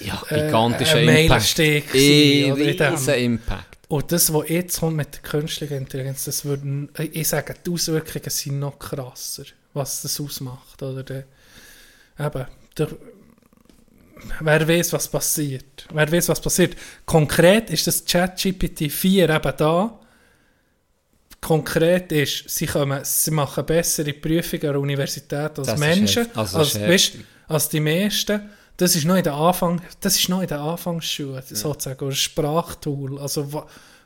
Ja, 0.00 0.22
äh, 0.30 0.46
gigantischer 0.46 0.96
ein 0.96 1.08
Impact. 1.08 1.28
Meilenstein 1.28 1.82
gewesen, 1.86 1.94
Eh, 1.94 2.52
oder 2.52 2.60
in 2.62 2.76
dem. 2.76 2.92
riesen 2.94 3.14
Impact. 3.14 3.71
Und 3.92 4.10
das, 4.10 4.32
was 4.32 4.48
jetzt 4.48 4.80
kommt 4.80 4.96
mit 4.96 5.12
der 5.12 5.20
künstlichen 5.20 5.76
Intelligenz, 5.76 6.24
das 6.24 6.46
würden, 6.46 6.88
ich 6.96 7.28
sage, 7.28 7.54
die 7.66 7.72
Auswirkungen 7.72 8.30
sind 8.30 8.58
noch 8.58 8.78
krasser, 8.78 9.44
was 9.74 10.00
das 10.00 10.18
ausmacht. 10.18 10.82
Oder 10.82 11.02
der, 11.02 11.24
eben, 12.18 12.46
der, 12.78 12.88
wer 14.40 14.66
weiß, 14.66 14.94
was 14.94 15.08
passiert. 15.08 15.86
Wer 15.92 16.10
weiß, 16.10 16.30
was 16.30 16.40
passiert. 16.40 16.74
Konkret 17.04 17.68
ist 17.68 17.86
das 17.86 18.02
ChatGPT 18.02 18.90
4 18.90 19.28
eben 19.28 19.52
da. 19.58 20.00
Konkret 21.42 22.12
ist, 22.12 22.48
sie, 22.48 22.64
kommen, 22.64 23.04
sie 23.04 23.30
machen 23.30 23.66
bessere 23.66 24.14
Prüfungen 24.14 24.68
an 24.68 24.72
der 24.72 24.80
Universität 24.80 25.58
als 25.58 25.66
Das 25.66 25.78
Menschen, 25.78 26.28
also 26.34 26.60
als, 26.60 26.80
weißt, 26.80 27.12
als 27.46 27.68
die 27.68 27.80
meisten. 27.80 28.40
Das 28.76 28.96
ist 28.96 29.04
noch 29.04 29.16
in 29.16 29.22
der 29.24 29.34
Anfang, 29.34 29.80
das 30.00 30.18
ist 30.18 30.28
noch 30.28 30.40
in 30.42 30.48
der 30.48 30.60
Anfangsschule, 30.60 31.42
sozusagen, 31.42 31.98
oder 32.04 32.12
ein 32.12 32.16
Sprachtool. 32.16 33.18
Also 33.20 33.52
wo, 33.52 33.64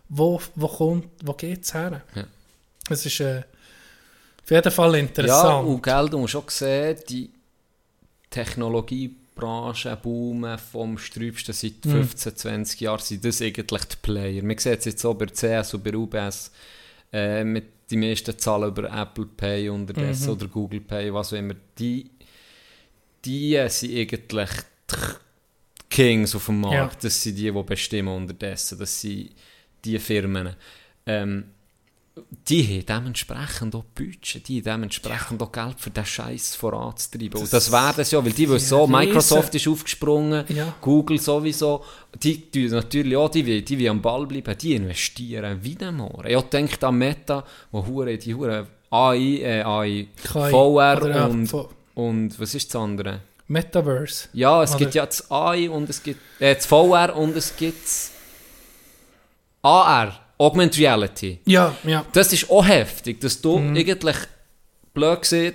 wo, 0.09 0.41
wo 0.55 0.69
kommt, 0.69 1.07
wo 1.25 1.33
geht's 1.33 1.73
her? 1.73 2.03
Ja. 2.15 2.25
Es 2.91 3.07
ist 3.07 3.21
äh, 3.21 3.43
auf 4.43 4.51
jeden 4.51 4.71
Fall 4.71 4.93
Ja, 4.95 4.99
interessant. 5.01 5.67
und 5.69 5.83
gell, 5.83 6.09
du 6.09 6.19
musst 6.19 6.37
auch 6.37 6.51
sehen, 6.51 6.97
die 7.09 7.31
Technologiebranche 8.31 9.97
boomen 10.03 10.59
vom 10.59 10.99
Sträubsten 10.99 11.55
seit 11.55 11.85
Mhm. 11.85 11.91
15, 12.05 12.37
20 12.37 12.81
Jahren 12.81 13.01
sind 13.01 13.25
das 13.25 13.41
eigentlich 13.43 13.85
die 13.85 13.97
Player. 14.03 14.43
Man 14.43 14.59
sieht 14.59 14.81
es 14.81 14.85
jetzt 14.87 15.05
auch 15.05 15.15
bei 15.15 15.27
CS 15.27 15.75
und 15.75 15.85
bei 15.85 15.95
UBS 15.95 16.51
äh, 17.13 17.45
mit 17.45 17.65
die 17.91 17.97
meisten 17.97 18.37
Zahlen 18.39 18.69
über 18.69 18.91
Apple 18.91 19.27
Pay 19.27 19.69
unterdessen 19.69 20.27
Mhm. 20.27 20.33
oder 20.33 20.49
Google 20.49 20.81
Pay, 20.81 21.13
was 21.15 21.33
auch 21.33 21.37
immer. 21.39 21.55
Die, 21.79 22.11
die 23.27 23.63
sind 23.69 23.95
eigentlich 23.97 24.51
die 24.91 24.97
Kings 25.91 26.35
auf 26.35 26.47
dem 26.47 26.61
Markt. 26.61 26.75
Ja. 26.77 26.91
Das 27.03 27.23
sind 27.23 27.37
die, 27.37 27.51
die 27.51 27.63
bestimmen 27.63 28.15
unterdessen. 28.15 28.79
Das 28.79 29.01
sind 29.01 29.31
die 29.85 29.99
Firmen. 29.99 30.55
Ähm, 31.07 31.45
die 32.49 32.65
haben 32.65 32.87
dementsprechend 32.87 33.75
auch 33.75 33.85
Budget, 33.95 34.49
die 34.49 34.59
haben 34.59 34.65
dementsprechend 34.65 35.43
auch 35.43 35.53
Geld 35.53 35.79
für 35.79 35.91
den 35.91 36.07
Scheiß 36.07 36.57
voranzutreiben. 36.57 37.39
Und 37.41 37.53
das 37.53 37.71
werden 37.71 38.05
sie 38.05 38.17
ja, 38.17 38.25
weil 38.25 38.33
die 38.33 38.49
wissen 38.49 38.69
so, 38.69 38.87
Microsoft 38.87 39.55
ist 39.55 39.69
aufgesprungen, 39.69 40.45
Ja. 40.49 40.75
Google 40.81 41.21
sowieso, 41.21 41.85
die 42.23 42.51
tun 42.51 42.69
natürlich 42.69 43.17
auch, 43.17 43.29
die 43.29 43.63
die 43.63 43.79
will 43.79 43.89
am 43.89 44.01
Ball 44.01 44.27
bleiben, 44.27 44.57
die 44.57 44.75
investieren 44.75 45.63
wieder 45.63 45.93
mal. 45.93 46.25
Ich 46.27 46.41
denke 46.43 46.87
an 46.87 46.97
Meta, 46.97 47.45
wo 47.71 47.85
hure, 47.85 48.17
die 48.17 48.35
hure 48.35 48.67
AI, 48.91 49.19
äh, 49.43 49.63
AI, 49.63 50.09
VR 50.25 51.09
ja, 51.11 51.27
und, 51.27 51.53
und 51.97 52.39
was 52.39 52.55
ist 52.55 52.73
das 52.73 52.81
andere? 52.81 53.21
Metaverse. 53.49 54.29
Ja, 54.33 54.63
es 54.63 54.71
Oder- 54.71 54.79
gibt 54.79 54.95
ja 54.95 55.07
das 55.07 55.29
AI 55.31 55.69
und 55.71 55.89
es 55.91 56.01
gibt 56.03 56.21
äh, 56.41 56.55
das 56.55 56.67
VR 56.67 57.17
und 57.17 57.37
es 57.37 57.57
gibt 57.57 57.85
das 57.85 58.11
AR, 59.63 60.21
Augmented 60.39 60.79
Reality. 60.81 61.41
Ja, 61.47 61.75
ja. 61.85 62.05
Das 62.13 62.33
ist 62.33 62.49
auch 62.51 62.65
heftig, 62.67 63.21
dass 63.21 63.41
du 63.41 63.59
Mhm. 63.59 63.77
eigentlich 63.77 64.17
blöd 64.95 65.25
siehst, 65.25 65.55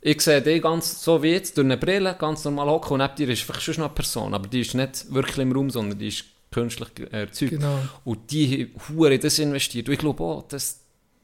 ich 0.00 0.20
sehe 0.20 0.40
dich 0.40 0.62
ganz 0.62 1.02
so 1.02 1.20
wie 1.22 1.32
jetzt, 1.32 1.56
durch 1.56 1.64
eine 1.64 1.76
Brille, 1.76 2.14
ganz 2.18 2.44
normal 2.44 2.68
hocken 2.68 2.92
und 2.94 2.98
neben 3.00 3.16
dir 3.16 3.28
ist 3.30 3.42
vielleicht 3.42 3.62
schon 3.62 3.74
eine 3.78 3.88
Person, 3.88 4.32
aber 4.32 4.46
die 4.46 4.60
ist 4.60 4.74
nicht 4.74 5.12
wirklich 5.12 5.38
im 5.38 5.52
Raum, 5.52 5.70
sondern 5.70 5.98
die 5.98 6.08
ist 6.08 6.24
künstlich 6.52 6.88
erzeugt. 7.10 7.50
Genau. 7.50 7.78
Und 8.04 8.30
die 8.30 8.70
Hure 8.88 9.14
in 9.14 9.20
das 9.20 9.38
investiert. 9.40 9.88
Und 9.88 9.94
ich 9.94 9.98
glaube 10.00 10.22
auch, 10.22 10.44
das 10.48 10.78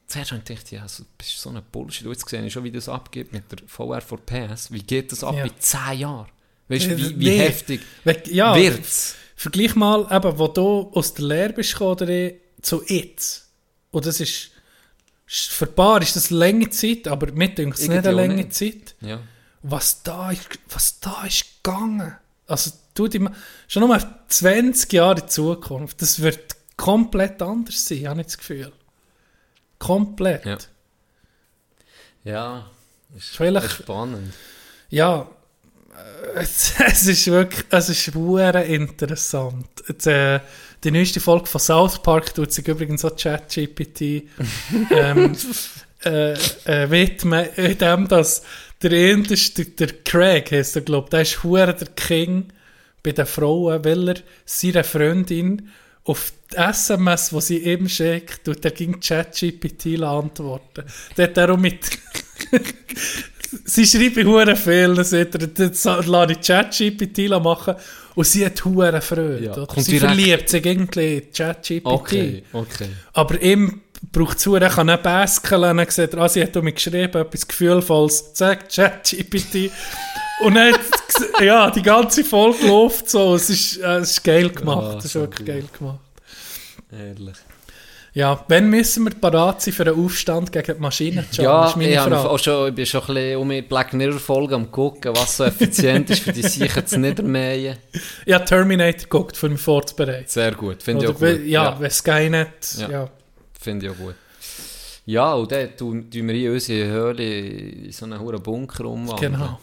zuerst 0.07 0.31
habe 0.31 0.41
ich 0.41 0.47
gedacht, 0.47 0.71
ja, 0.71 0.87
so, 0.87 1.03
das 1.17 1.27
ist 1.27 1.41
so 1.41 1.49
eine 1.49 1.61
Bullshit. 1.61 2.05
Jetzt 2.07 2.27
sehe 2.29 2.45
ich 2.45 2.53
schon, 2.53 2.63
wie 2.63 2.71
das 2.71 2.89
abgeht 2.89 3.33
mit 3.33 3.51
der 3.51 3.59
VR 3.67 4.01
for 4.01 4.19
PS. 4.19 4.71
Wie 4.71 4.81
geht 4.83 5.11
das 5.11 5.23
ab 5.23 5.35
Ja. 5.35 5.45
in 5.45 5.51
10 5.59 5.99
Jahren? 5.99 6.27
Weißt 6.67 6.85
du, 6.85 6.91
Äh, 6.91 6.97
wie, 6.97 7.19
wie 7.19 7.29
nee. 7.29 7.37
heftig 7.39 7.81
Ja, 8.31 8.55
wird's? 8.55 9.15
Vergleich 9.35 9.75
mal, 9.75 10.07
eben, 10.11 10.37
wo 10.39 10.47
du 10.47 10.91
aus 10.93 11.13
der 11.13 11.25
Lehre 11.25 11.53
bist 11.53 11.73
gekommen, 11.73 12.07
ich, 12.09 12.35
zu 12.61 12.83
jetzt. 12.87 13.47
Und 13.91 14.05
das 14.05 14.19
ist, 14.19 14.51
für 15.27 15.65
ein 15.65 15.75
paar 15.75 16.01
ist 16.01 16.15
das 16.15 16.29
eine 16.31 16.39
lange 16.39 16.69
Zeit, 16.69 17.07
aber 17.07 17.31
mir 17.31 17.49
denkt 17.49 17.77
es 17.79 17.87
nicht 17.87 17.97
eine 18.05 18.11
lange 18.11 18.35
nicht. 18.35 18.53
Zeit. 18.53 18.95
Ja. 19.01 19.19
Was 19.63 20.03
da, 20.03 20.31
ist, 20.31 20.47
was 20.69 20.99
da 20.99 21.25
ist 21.25 21.63
gegangen. 21.63 22.15
Also, 22.47 22.71
du, 22.93 23.07
die, 23.07 23.27
schon 23.67 23.81
nochmal 23.81 24.19
20 24.27 24.93
Jahre 24.93 25.21
in 25.21 25.27
Zukunft, 25.27 26.01
das 26.01 26.19
wird 26.21 26.55
komplett 26.77 27.41
anders 27.41 27.85
sein, 27.87 28.07
habe 28.07 28.21
ich 28.21 28.27
das 28.27 28.37
Gefühl. 28.37 28.71
Komplett. 29.79 30.45
Ja. 30.45 30.57
Ja, 32.23 32.71
ist, 33.15 33.39
ist 33.39 33.71
spannend. 33.71 34.33
Ja, 34.89 35.27
äh, 36.35 36.39
es 36.41 37.07
ist 37.07 37.27
wirklich, 37.27 37.65
es 37.69 37.89
ist 37.89 38.15
hure 38.15 38.63
interessant. 38.63 39.67
Jetzt, 39.87 40.07
äh, 40.07 40.39
die 40.83 40.91
neueste 40.91 41.19
Folge 41.19 41.45
von 41.45 41.61
South 41.61 42.01
Park 42.01 42.33
tut 42.33 42.51
sich 42.51 42.67
übrigens 42.67 43.05
auch 43.05 43.15
ChatGPT 43.15 44.01
ähm, 44.91 45.35
äh, 46.03 46.33
äh, 46.33 46.89
widmen, 46.89 47.47
in 47.55 47.77
dem, 47.77 48.07
dass 48.07 48.43
der 48.81 48.91
Indische, 48.91 49.65
der 49.65 49.87
Craig 50.03 50.51
heisst 50.51 50.75
er, 50.75 50.81
glaube 50.81 51.09
der 51.09 51.21
ist 51.21 51.43
der 51.43 51.87
King 51.95 52.51
bei 53.01 53.11
den 53.11 53.25
Frauen, 53.25 53.83
weil 53.83 54.09
er 54.09 54.15
seiner 54.45 54.83
Freundin 54.83 55.69
auf 56.05 56.31
die 56.51 56.57
SMS, 56.57 57.29
die 57.29 57.41
sie 57.41 57.57
ihm 57.57 57.89
schickt, 57.89 58.45
tut 58.45 58.63
er 58.63 58.71
gegen 58.71 58.99
ChatGPT 58.99 60.01
antworten. 60.01 60.83
Der 61.17 61.27
hat 61.27 61.37
darum 61.37 61.61
mit 61.61 61.79
sie 63.65 63.85
schreibt 63.85 64.23
hure 64.23 64.55
viel, 64.55 64.93
dann 64.95 65.05
sagt 65.05 65.35
er, 65.35 65.47
das 65.47 65.83
lasse 65.83 66.33
ich 66.33 66.41
ChatGPT 66.41 67.29
machen 67.41 67.75
und 68.15 68.25
sie 68.25 68.45
hat 68.45 68.63
hure 68.63 69.01
Freude. 69.01 69.45
Ja, 69.45 69.67
Sie 69.81 69.91
direkt- 69.91 70.05
verliebt 70.05 70.49
sich 70.49 70.65
irgendwie 70.65 71.15
in 71.17 71.31
ChatGPT. 71.31 71.85
Okay, 71.85 72.43
okay. 72.53 72.87
Aber 73.13 73.41
ihm 73.41 73.81
braucht 74.11 74.37
es 74.37 74.45
er 74.45 74.69
kann 74.69 74.87
nicht 74.87 75.03
baskeln. 75.03 75.61
Dann 75.77 75.89
sagt 75.89 76.13
er, 76.13 76.19
ah, 76.21 76.29
sie 76.29 76.43
hat 76.43 76.55
mir 76.55 76.71
geschrieben, 76.71 77.17
etwas 77.21 77.47
Gefühlvolles. 77.47 78.33
Zack, 78.33 78.69
ChatGPT. 78.69 79.71
Und 80.41 80.55
dann, 80.55 80.73
hat- 80.73 80.81
ja, 81.41 81.71
die 81.71 81.81
ganze 81.81 82.23
Folge 82.23 82.67
läuft 82.67 83.09
so. 83.09 83.35
Es 83.35 83.49
ist, 83.49 83.77
äh, 83.77 83.97
es 83.97 84.11
ist 84.11 84.23
geil 84.23 84.49
gemacht. 84.49 84.91
Ja, 84.93 84.97
es 84.99 85.05
ist 85.05 85.15
wirklich 85.15 85.47
geil 85.47 85.63
gemacht. 85.77 85.99
Ehrlich. 86.91 87.35
Ja, 88.13 88.45
wann 88.47 88.69
müssen 88.69 89.03
wir 89.03 89.11
parat 89.11 89.61
sein 89.61 89.73
für 89.73 89.85
einen 89.85 89.99
Aufstand 90.05 90.49
gegen 90.51 90.75
die 90.75 90.81
Maschinen? 90.81 91.25
John? 91.33 91.43
Ja, 91.45 91.67
ist 91.67 91.75
meine 91.75 91.89
ich, 91.91 91.97
habe 91.97 92.15
Frage. 92.15 92.29
auch 92.29 92.39
schon, 92.39 92.69
ich 92.69 92.75
bin 92.75 92.85
schon 92.85 93.01
ein 93.01 93.07
bisschen 93.13 93.37
um 93.41 93.49
die 93.49 93.61
Black 93.61 93.93
Mirror 93.93 94.19
Folge 94.19 94.55
am 94.55 94.71
gucken, 94.71 95.13
was 95.15 95.35
so 95.35 95.43
effizient 95.43 96.09
ist 96.09 96.21
für 96.23 96.31
die 96.31 96.41
Sicher 96.43 96.85
zu 96.85 96.97
niedermähen. 96.97 97.75
Habe 98.31 98.45
Terminator 98.45 99.01
geguckt, 99.01 99.35
für 99.35 99.49
mich 99.49 99.59
vorzubereiten. 99.59 100.25
Sehr 100.27 100.53
gut, 100.53 100.81
finde 100.81 101.03
ich 101.05 101.11
auch 101.11 101.19
gut. 101.19 101.45
Ja, 101.45 101.77
wenn 101.77 101.91
Skynet, 101.91 102.75
Ja. 102.77 102.89
ja. 102.89 103.09
Finde 103.59 103.87
ich 103.87 103.91
auch 103.91 103.97
gut. 103.97 104.15
Ja, 105.07 105.33
und 105.33 105.51
dann 105.51 105.75
tun 105.75 106.09
tun 106.09 106.27
wir 106.29 106.35
hier 106.35 106.51
unsere 106.53 106.87
Höhle 106.89 107.23
in 107.39 107.91
so 107.91 108.05
einen 108.05 108.17
hohen 108.19 108.41
Bunker 108.41 108.85
umwandeln. 108.85 109.33
Genau. 109.33 109.59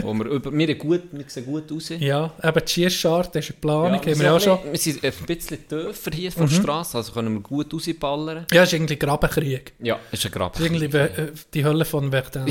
Wo 0.00 0.14
wir, 0.14 0.24
über, 0.26 0.50
wir, 0.52 0.74
gut, 0.76 1.02
wir 1.12 1.24
sehen 1.26 1.44
gut 1.44 1.70
aus. 1.70 1.90
Ja, 1.98 2.32
eben 2.42 2.64
die 2.64 2.70
Schießscharte 2.72 3.40
ist 3.40 3.50
eine 3.50 3.58
Planung, 3.60 3.92
haben 3.98 4.06
wir 4.06 4.14
sind 4.14 4.24
ja 4.24 4.34
ein 4.34 4.40
schon. 4.40 4.58
bisschen- 4.72 5.02
wir 5.02 5.10
sind 5.12 5.20
ein 5.20 5.36
bisschen 5.36 5.68
tiefer 5.68 6.10
hier 6.12 6.32
von 6.32 6.48
der 6.48 6.54
Straße, 6.54 6.96
also 6.96 7.12
können 7.12 7.34
wir 7.34 7.40
gut 7.40 7.74
rausballern. 7.74 8.46
Ja, 8.52 8.62
ist 8.62 8.72
irgendwie 8.72 8.96
Grabenkrieg. 8.98 9.72
Ja, 9.80 9.98
ist 10.10 10.24
ein 10.24 10.32
Grab. 10.32 10.52
Das 10.54 10.62
ist 10.62 10.66
irgendwie 10.72 10.96
äh, 10.96 11.32
die 11.52 11.64
Hölle 11.64 11.84
von 11.84 12.10
Verdun. 12.10 12.46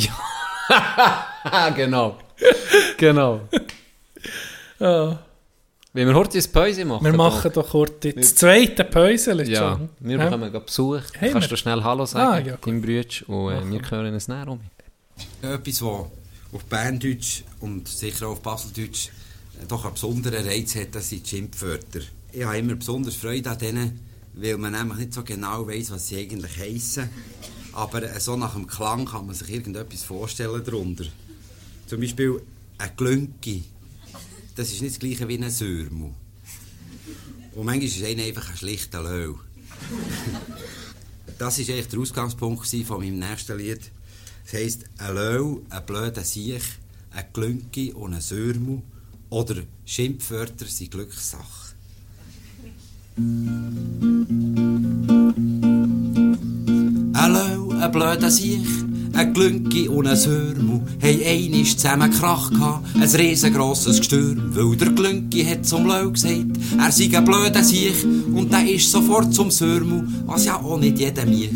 Ah, 0.69 1.69
genau. 1.75 2.17
genau. 2.97 3.41
Ja. 4.79 5.19
Wenn 5.93 6.07
wir 6.07 6.15
heute 6.15 6.37
ein 6.37 6.51
Päuschen 6.53 6.87
machen. 6.87 7.03
Wir 7.05 7.13
machen 7.13 7.51
doch 7.53 7.69
kurz 7.69 7.99
die- 7.99 8.13
das 8.15 8.33
zweite 8.33 8.83
Päuschen 8.85 9.37
Ja, 9.45 9.73
schon. 9.73 9.89
wir 9.99 10.17
Hä? 10.19 10.23
bekommen 10.25 10.51
gerade 10.51 10.65
Besuch. 10.65 10.95
Haben 11.19 11.31
Kannst 11.33 11.41
wir? 11.41 11.47
du 11.49 11.57
schnell 11.57 11.83
Hallo 11.83 12.05
sagen, 12.05 12.31
Ah, 12.31 12.39
ja, 12.39 12.57
deinem 12.57 12.81
Brütsch, 12.81 13.23
und 13.23 13.51
äh, 13.51 13.69
wir 13.69 13.91
hören 13.91 14.15
es 14.15 14.27
näher 14.27 14.47
um. 14.47 14.61
Etwas, 15.41 15.81
was 15.83 16.05
auf 16.51 16.65
Berndeutsch 16.65 17.43
und 17.59 17.87
sicher 17.87 18.27
auch 18.27 18.31
auf 18.31 18.41
Baseldeutsch 18.41 19.09
äh, 19.61 19.65
doch 19.67 19.85
einen 19.85 19.93
besonderen 19.93 20.45
Reiz 20.45 20.75
hat, 20.75 20.95
das 20.95 21.09
sind 21.09 21.25
die 21.25 21.29
Schimpfwörter. 21.29 22.01
Ich 22.31 22.43
habe 22.43 22.57
immer 22.57 22.75
besonders 22.75 23.15
Freude 23.15 23.51
an 23.51 23.57
denen, 23.57 23.99
weil 24.33 24.57
man 24.57 24.73
nämlich 24.73 24.97
nicht 24.97 25.13
so 25.13 25.23
genau 25.23 25.67
weiß, 25.67 25.91
was 25.91 26.07
sie 26.07 26.17
eigentlich 26.17 26.57
heissen. 26.57 27.09
Aber 27.73 28.03
äh, 28.03 28.19
so 28.19 28.35
nach 28.35 28.53
dem 28.53 28.67
Klang 28.67 29.05
kann 29.05 29.25
man 29.25 29.35
sich 29.35 29.49
irgendetwas 29.49 30.03
vorstellen 30.03 30.63
darunter. 30.63 31.05
Zum 31.87 32.01
Beispiel 32.01 32.41
ein 32.77 32.91
Glünki. 32.95 33.63
Das 34.55 34.71
ist 34.71 34.81
nicht 34.81 34.95
das 34.95 34.99
gleiche 34.99 35.27
wie 35.27 35.37
ein 35.37 35.49
Sörmu. 35.49 36.11
Und 37.53 37.65
manchmal 37.65 37.83
ist 37.83 38.03
einer 38.03 38.23
einfach 38.23 38.49
ein 38.49 38.57
schlichter 38.57 39.03
Löw. 39.03 39.37
Das 41.37 41.57
war 41.57 41.73
eigentlich 41.73 41.87
der 41.87 41.99
Ausgangspunkt 41.99 42.67
von 42.67 42.99
meinem 42.99 43.17
nächsten 43.17 43.57
Lied. 43.57 43.89
Das 44.43 44.53
heisst, 44.53 44.85
ein 44.97 45.15
Löw, 45.15 45.59
ein 45.69 45.85
blöder 45.85 46.23
Siech, 46.23 46.63
ein 47.11 47.25
Glünki 47.33 47.93
und 47.93 48.13
ein 48.13 48.21
Sörmu 48.21 48.81
oder 49.29 49.55
Schimpfwörter 49.85 50.65
sind 50.65 50.91
Glückssache. 50.91 51.75
Ein 53.17 53.25
Löw, 57.13 57.73
ein 57.81 57.91
blöder 57.91 58.31
Siech, 58.31 58.67
Ein 59.13 59.33
Glünki 59.33 59.89
und 59.89 60.07
ein 60.07 60.15
Sörmu 60.15 60.81
haben 61.01 61.23
einmal 61.23 61.65
zusammen 61.65 62.11
Krach 62.11 62.49
gehabt. 62.49 62.87
Ein 62.95 63.09
riesengroßes 63.09 63.97
Gestürm, 63.97 64.55
weil 64.55 64.75
der 64.77 64.89
Glünki 64.89 65.43
hat 65.43 65.65
zum 65.65 65.85
Lau 65.85 66.11
gesagt, 66.11 66.45
er 66.79 66.91
sei 66.91 67.15
ein 67.15 67.25
blöder 67.25 67.63
Siech. 67.63 68.05
Und 68.05 68.51
der 68.51 68.69
ist 68.69 68.89
sofort 68.89 69.33
zum 69.33 69.51
Sörmu, 69.51 70.03
was 70.25 70.45
ja 70.45 70.55
auch 70.55 70.79
nicht 70.79 70.97
jeder 70.97 71.25
mich. 71.25 71.51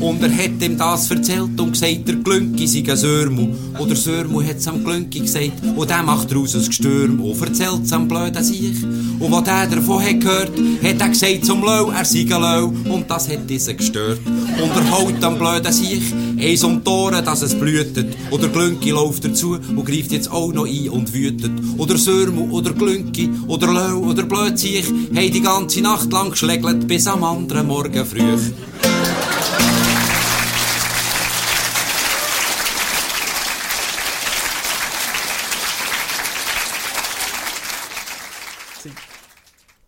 Und 0.00 0.22
er 0.22 0.30
hat 0.30 0.62
ihm 0.62 0.78
das 0.78 1.10
erzählt 1.10 1.60
und 1.60 1.72
gesagt, 1.72 2.06
der 2.06 2.14
Glünki 2.16 2.66
sei 2.66 2.84
ein 2.88 2.96
Sörmu. 2.96 3.48
Oder 3.78 3.96
Sörmu 3.96 4.42
hat's 4.42 4.68
am 4.68 4.84
Glünki 4.84 5.20
gesagt, 5.20 5.52
und 5.76 5.90
der 5.90 6.02
macht 6.02 6.30
daraus 6.30 6.54
ein 6.54 6.64
Gestürm 6.64 7.20
und 7.20 7.40
erzählt's 7.40 7.92
am 7.92 8.06
blöden 8.06 8.42
Siech. 8.42 8.84
Und 9.18 9.32
was 9.32 9.44
der 9.44 9.66
davon 9.66 10.02
hat 10.02 10.20
gehört, 10.20 10.52
hat 10.82 11.00
er 11.00 11.08
gesagt 11.08 11.44
zum 11.44 11.62
Lau, 11.62 11.90
er 11.90 12.04
sei 12.04 12.20
ein 12.20 12.28
Lau. 12.28 12.66
Und 12.66 13.10
das 13.10 13.28
hat 13.28 13.48
diesen 13.48 13.76
gestört. 13.76 14.20
Und 14.26 14.70
er 14.76 14.90
haut 14.90 15.24
am 15.24 15.38
blöden 15.38 15.72
Siech 15.72 16.12
eins 16.40 16.64
um 16.64 16.82
die 16.82 16.90
Ohren, 16.90 17.24
dass 17.24 17.42
es 17.42 17.54
blühtet. 17.54 18.16
Oder 18.30 18.48
Glünki 18.48 18.90
läuft 18.90 19.24
dazu 19.24 19.54
und 19.54 19.84
greift 19.84 20.12
jetzt 20.12 20.30
auch 20.30 20.52
noch 20.52 20.66
ein 20.66 20.88
und 20.88 21.12
wütet. 21.12 21.52
Oder 21.76 21.98
Sörmu, 21.98 22.50
oder 22.50 22.72
Glünki, 22.72 23.30
oder 23.46 23.72
Lau, 23.72 23.98
oder 23.98 24.22
Blödsiech, 24.22 24.86
haben 24.86 25.32
die 25.32 25.40
ganze 25.40 25.80
Nacht 25.80 26.12
lang 26.12 26.30
geschlägelt 26.30 26.86
bis 26.86 27.06
am 27.06 27.24
anderen 27.24 27.66
Morgen 27.66 28.04
früh. 28.04 28.38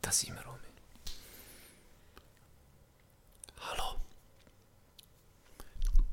Da 0.03 0.11
sind 0.11 0.35
wir, 0.35 0.43
Romy. 0.43 0.59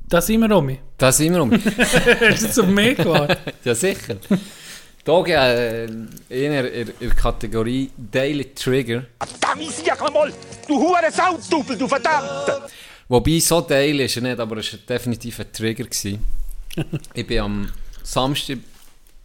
Da 0.09 0.21
sind 0.21 0.39
wir, 0.39 0.49
Romy. 0.49 0.79
Da 0.97 1.11
sind 1.11 1.33
wir, 1.33 1.39
Romy. 1.39 1.59
Hast 1.59 2.57
du 2.57 2.61
auf 2.61 2.67
mich 2.69 2.95
gewartet? 2.95 3.53
ja, 3.65 3.75
sicher. 3.75 4.15
Da 5.03 5.23
äh, 5.25 5.85
in 5.85 6.11
der, 6.29 6.73
in 6.73 6.91
der 7.01 7.09
Kategorie 7.09 7.91
Daily 7.97 8.53
Trigger. 8.53 9.05
Verdammt, 9.19 10.13
mal, 10.13 10.33
du 10.65 10.79
hure 10.79 11.11
Sautdubel, 11.11 11.77
du 11.77 11.89
verdammt! 11.89 12.69
Wobei, 13.09 13.39
so 13.39 13.59
daily 13.59 14.05
ist 14.05 14.15
er 14.15 14.23
nicht, 14.23 14.39
aber 14.39 14.57
es 14.57 14.71
war 14.71 14.79
definitiv 14.87 15.41
ein 15.41 15.51
Trigger. 15.51 15.83
Gewesen. 15.83 16.23
ich 17.13 17.27
bin 17.27 17.39
am 17.39 17.69
Samstag, 18.01 18.59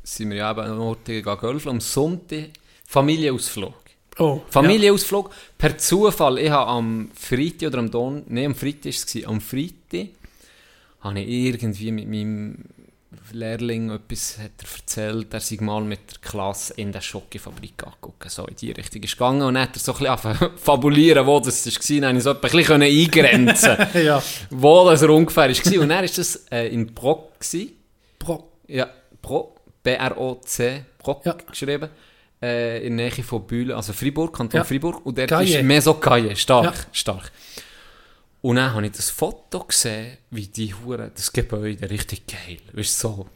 sind 0.03 0.31
wir 0.31 0.39
ja 0.39 0.51
eben 0.51 0.61
an 0.61 0.79
Orten 0.81 1.13
gegangen, 1.13 1.61
am 1.65 1.81
Sonntag 1.81 2.51
Familienausflug. 2.87 3.75
Oh, 4.19 4.43
Familienausflug 4.51 5.31
per 5.57 5.79
Zufall. 5.79 6.39
Ich 6.39 6.51
habe 6.51 6.71
am 6.71 7.11
Freitag 7.15 7.69
oder 7.69 7.79
am 7.79 7.91
Don, 7.91 8.25
nein, 8.27 8.47
am 8.47 8.55
Freitag 8.57 8.87
war 8.87 8.91
es, 8.91 9.25
am 9.27 9.41
Freitag 9.41 10.22
habe 11.03 11.21
ich 11.21 11.29
irgendwie 11.29 11.93
mit 11.93 12.09
meinem 12.09 12.65
Lehrling 13.33 13.91
etwas 13.91 14.39
hat 14.39 14.51
er 14.63 14.79
erzählt, 14.79 15.33
er 15.35 15.41
sei 15.41 15.57
mal 15.61 15.83
mit 15.83 16.01
der 16.13 16.19
Klasse 16.21 16.75
in 16.77 16.93
der 16.93 17.01
Schokofabrik 17.01 17.83
angeguckt, 17.85 18.31
so 18.31 18.47
in 18.47 18.57
die 18.57 18.73
Richtung 18.73 19.03
ist 19.03 19.13
gegangen 19.13 19.43
und 19.43 19.55
dann 19.55 19.63
hat 19.65 19.77
er 19.77 19.81
so 19.81 19.95
ein 19.95 20.17
bisschen 20.17 20.51
fabulieren, 20.59 21.27
wo 21.27 21.39
das 21.41 21.65
war, 21.67 22.01
dann 22.01 22.17
ich 22.17 22.23
so 22.23 22.31
ein 22.31 22.41
bisschen 22.41 22.83
eingrenzen 22.83 23.77
Ja. 24.05 24.23
wo 24.51 24.89
das 24.89 25.03
ungefähr 25.03 25.49
war. 25.51 25.81
Und 25.83 25.89
dann 25.89 25.91
war 25.91 26.03
das 26.03 26.45
äh, 26.51 26.69
in 26.69 26.87
Brock. 26.93 27.39
Gewesen. 27.41 27.73
Bro. 28.19 28.49
Ja, 28.69 28.89
Pro, 29.21 29.55
B-R-O-C, 29.83 30.85
Brock 30.99 31.25
Ja. 31.27 31.33
geschrieben. 31.33 31.89
Äh, 32.41 32.87
in 32.87 32.97
der 32.97 33.11
Nähe 33.11 33.23
von 33.25 33.47
Bühlen, 33.47 33.73
also 33.77 33.93
Fribourg, 33.93 34.37
Kanton 34.37 34.59
Ja. 34.59 34.65
Fribourg. 34.65 35.05
Und 35.07 35.17
Gaille. 35.17 35.59
ist 35.59 35.65
mehr 35.65 35.83
so 35.83 35.95
Gaille, 35.95 36.35
stark, 36.37 36.65
Ja. 36.77 36.85
stark. 36.93 37.31
Und 38.43 38.57
dann 38.57 38.75
habe 38.75 38.85
ich 38.85 38.93
das 38.93 39.09
Foto 39.09 39.61
gesehen, 39.65 40.19
wie 40.31 40.49
die 40.49 40.75
Hure, 40.75 41.13
das 41.15 41.33
Gebäude, 41.33 41.89
richtig 41.89 42.27
geil. 42.27 42.59
Weißt 42.73 42.99
so. 42.99 43.27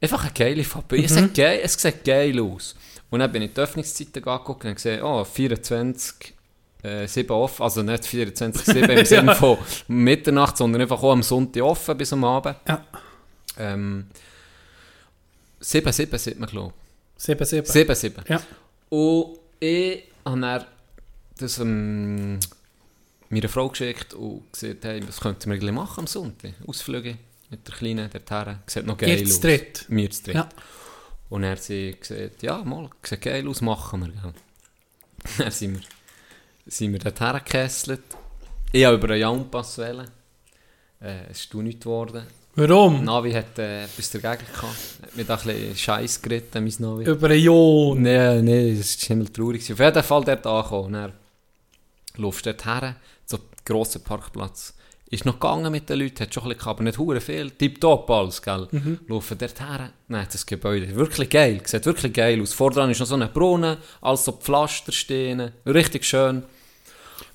Einfach 0.00 0.22
eine 0.24 0.32
geile 0.32 0.64
Fabrik. 0.64 1.04
Es, 1.04 1.14
sieht 1.14 1.34
geil, 1.34 1.60
es 1.62 1.74
sieht 1.74 2.04
geil 2.04 2.40
aus. 2.40 2.74
Und 3.10 3.20
dann 3.20 3.30
bin 3.30 3.42
ich 3.42 3.52
die 3.52 3.60
Öffnungszeiten 3.60 4.24
angeguckt 4.24 4.64
und 4.64 4.74
gesehen, 4.74 5.02
oh, 5.02 5.22
24, 5.22 6.34
äh, 6.82 7.06
7 7.06 7.30
offen, 7.30 7.62
also 7.62 7.82
nicht 7.82 8.04
24, 8.04 8.64
7 8.64 8.90
im 8.90 9.04
Sinne 9.04 9.34
von 9.34 9.58
Mitternacht, 9.88 10.56
sondern 10.56 10.82
einfach 10.82 11.02
auch 11.02 11.12
am 11.12 11.22
Sonntag 11.22 11.62
offen 11.62 11.96
bis 11.98 12.12
am 12.12 12.24
Abend. 12.24 12.56
Ja. 12.66 12.84
Ähm, 13.58 14.06
7, 15.60 15.92
7 15.92 16.18
sieht 16.18 16.38
man, 16.38 16.48
glaube 16.48 16.72
7, 17.16 17.44
7. 17.44 17.64
ich. 17.64 17.72
7, 17.72 17.94
7. 17.94 18.24
Ja. 18.28 18.40
Und 18.88 19.38
ich 19.60 20.04
habe 20.24 20.40
dann 20.40 20.64
das 21.38 21.58
ähm, 21.58 22.38
meiner 23.30 23.48
Frau 23.48 23.68
geschickt 23.68 24.14
und 24.14 24.52
gesagt, 24.52 24.84
hey, 24.84 25.06
was 25.06 25.20
könnten 25.20 25.50
wir 25.50 25.72
machen 25.72 26.00
am 26.00 26.06
Sonntag? 26.06 26.54
Ausflüge 26.66 27.18
mit 27.50 27.66
der 27.66 27.74
Kleinen 27.74 28.10
dorthin. 28.10 28.58
Sieht 28.66 28.86
noch 28.86 28.98
geil 28.98 29.22
aus. 29.22 29.40
dritt? 29.40 29.84
Wir 29.88 30.10
zu 30.10 30.24
dritt. 30.24 30.34
Ja. 30.34 30.48
Und 31.28 31.44
er 31.44 31.52
hat 31.52 31.62
sie 31.62 31.96
gesagt, 31.98 32.42
ja, 32.42 32.62
mal, 32.64 32.88
sieht 33.02 33.20
geil 33.20 33.46
aus, 33.48 33.60
machen 33.60 34.00
wir. 34.00 34.08
Gell? 34.08 34.32
Dann 35.38 35.50
sind 35.50 35.74
wir, 35.74 35.82
sind 36.66 36.92
wir 36.92 36.98
dorthin 36.98 37.32
gekesselt. 37.44 38.02
Ich 38.72 38.84
habe 38.84 38.96
über 38.96 39.10
einen 39.10 39.20
Jaunpass 39.20 39.78
wählen. 39.78 40.08
Äh, 41.00 41.30
es 41.30 41.40
ist 41.40 41.54
du 41.54 41.62
nicht 41.62 41.80
geworden. 41.80 42.26
Warum? 42.54 43.04
Navi 43.04 43.32
hat 43.32 43.58
äh, 43.58 43.84
etwas 43.84 44.10
dagegen 44.10 44.44
gehabt. 44.52 45.02
Hat 45.02 45.16
mir 45.16 45.24
da 45.24 45.36
ein 45.36 45.44
bisschen 45.44 45.76
Scheiß 45.76 46.22
geritten, 46.22 46.64
mein 46.64 46.74
Navi. 46.78 47.04
Über 47.04 47.28
einen 47.28 47.38
Ion. 47.38 48.02
Nein, 48.02 48.44
nein, 48.44 48.76
das 48.76 48.94
war 48.94 49.06
ziemlich 49.06 49.32
traurig. 49.32 49.72
Auf 49.72 49.78
jeden 49.78 50.02
Fall 50.02 50.24
dort 50.24 50.46
angekommen. 50.46 50.92
Dann 50.92 51.12
laufst 52.16 52.46
du 52.46 52.52
dort 52.52 52.64
her, 52.64 52.96
grossen 53.68 54.02
Parkplatz. 54.02 54.74
Ist 55.10 55.24
noch 55.24 55.40
gegangen 55.40 55.72
mit 55.72 55.88
den 55.88 56.00
Leuten, 56.00 56.20
hat 56.20 56.34
schon 56.34 56.42
ein 56.42 56.48
bisschen, 56.50 56.58
gehabt, 56.60 56.76
aber 56.80 56.84
nicht 56.84 56.98
hure 56.98 57.20
viel. 57.22 57.50
Tipptopp 57.52 58.10
alles, 58.10 58.42
gell? 58.42 58.68
Laufen 59.08 59.38
dort 59.38 59.58
her. 59.60 59.90
Nein, 60.08 60.26
das 60.30 60.44
Gebäude, 60.44 60.94
wirklich 60.94 61.30
geil, 61.30 61.62
sieht 61.64 61.86
wirklich 61.86 62.12
geil 62.12 62.42
aus. 62.42 62.52
Vordran 62.52 62.90
ist 62.90 62.98
noch 63.00 63.06
so 63.06 63.14
ein 63.14 63.26
Brunnen, 63.32 63.78
alles 64.02 64.24
so 64.26 64.32
Pflaster 64.32 64.92
stehen, 64.92 65.50
richtig 65.64 66.04
schön. 66.04 66.42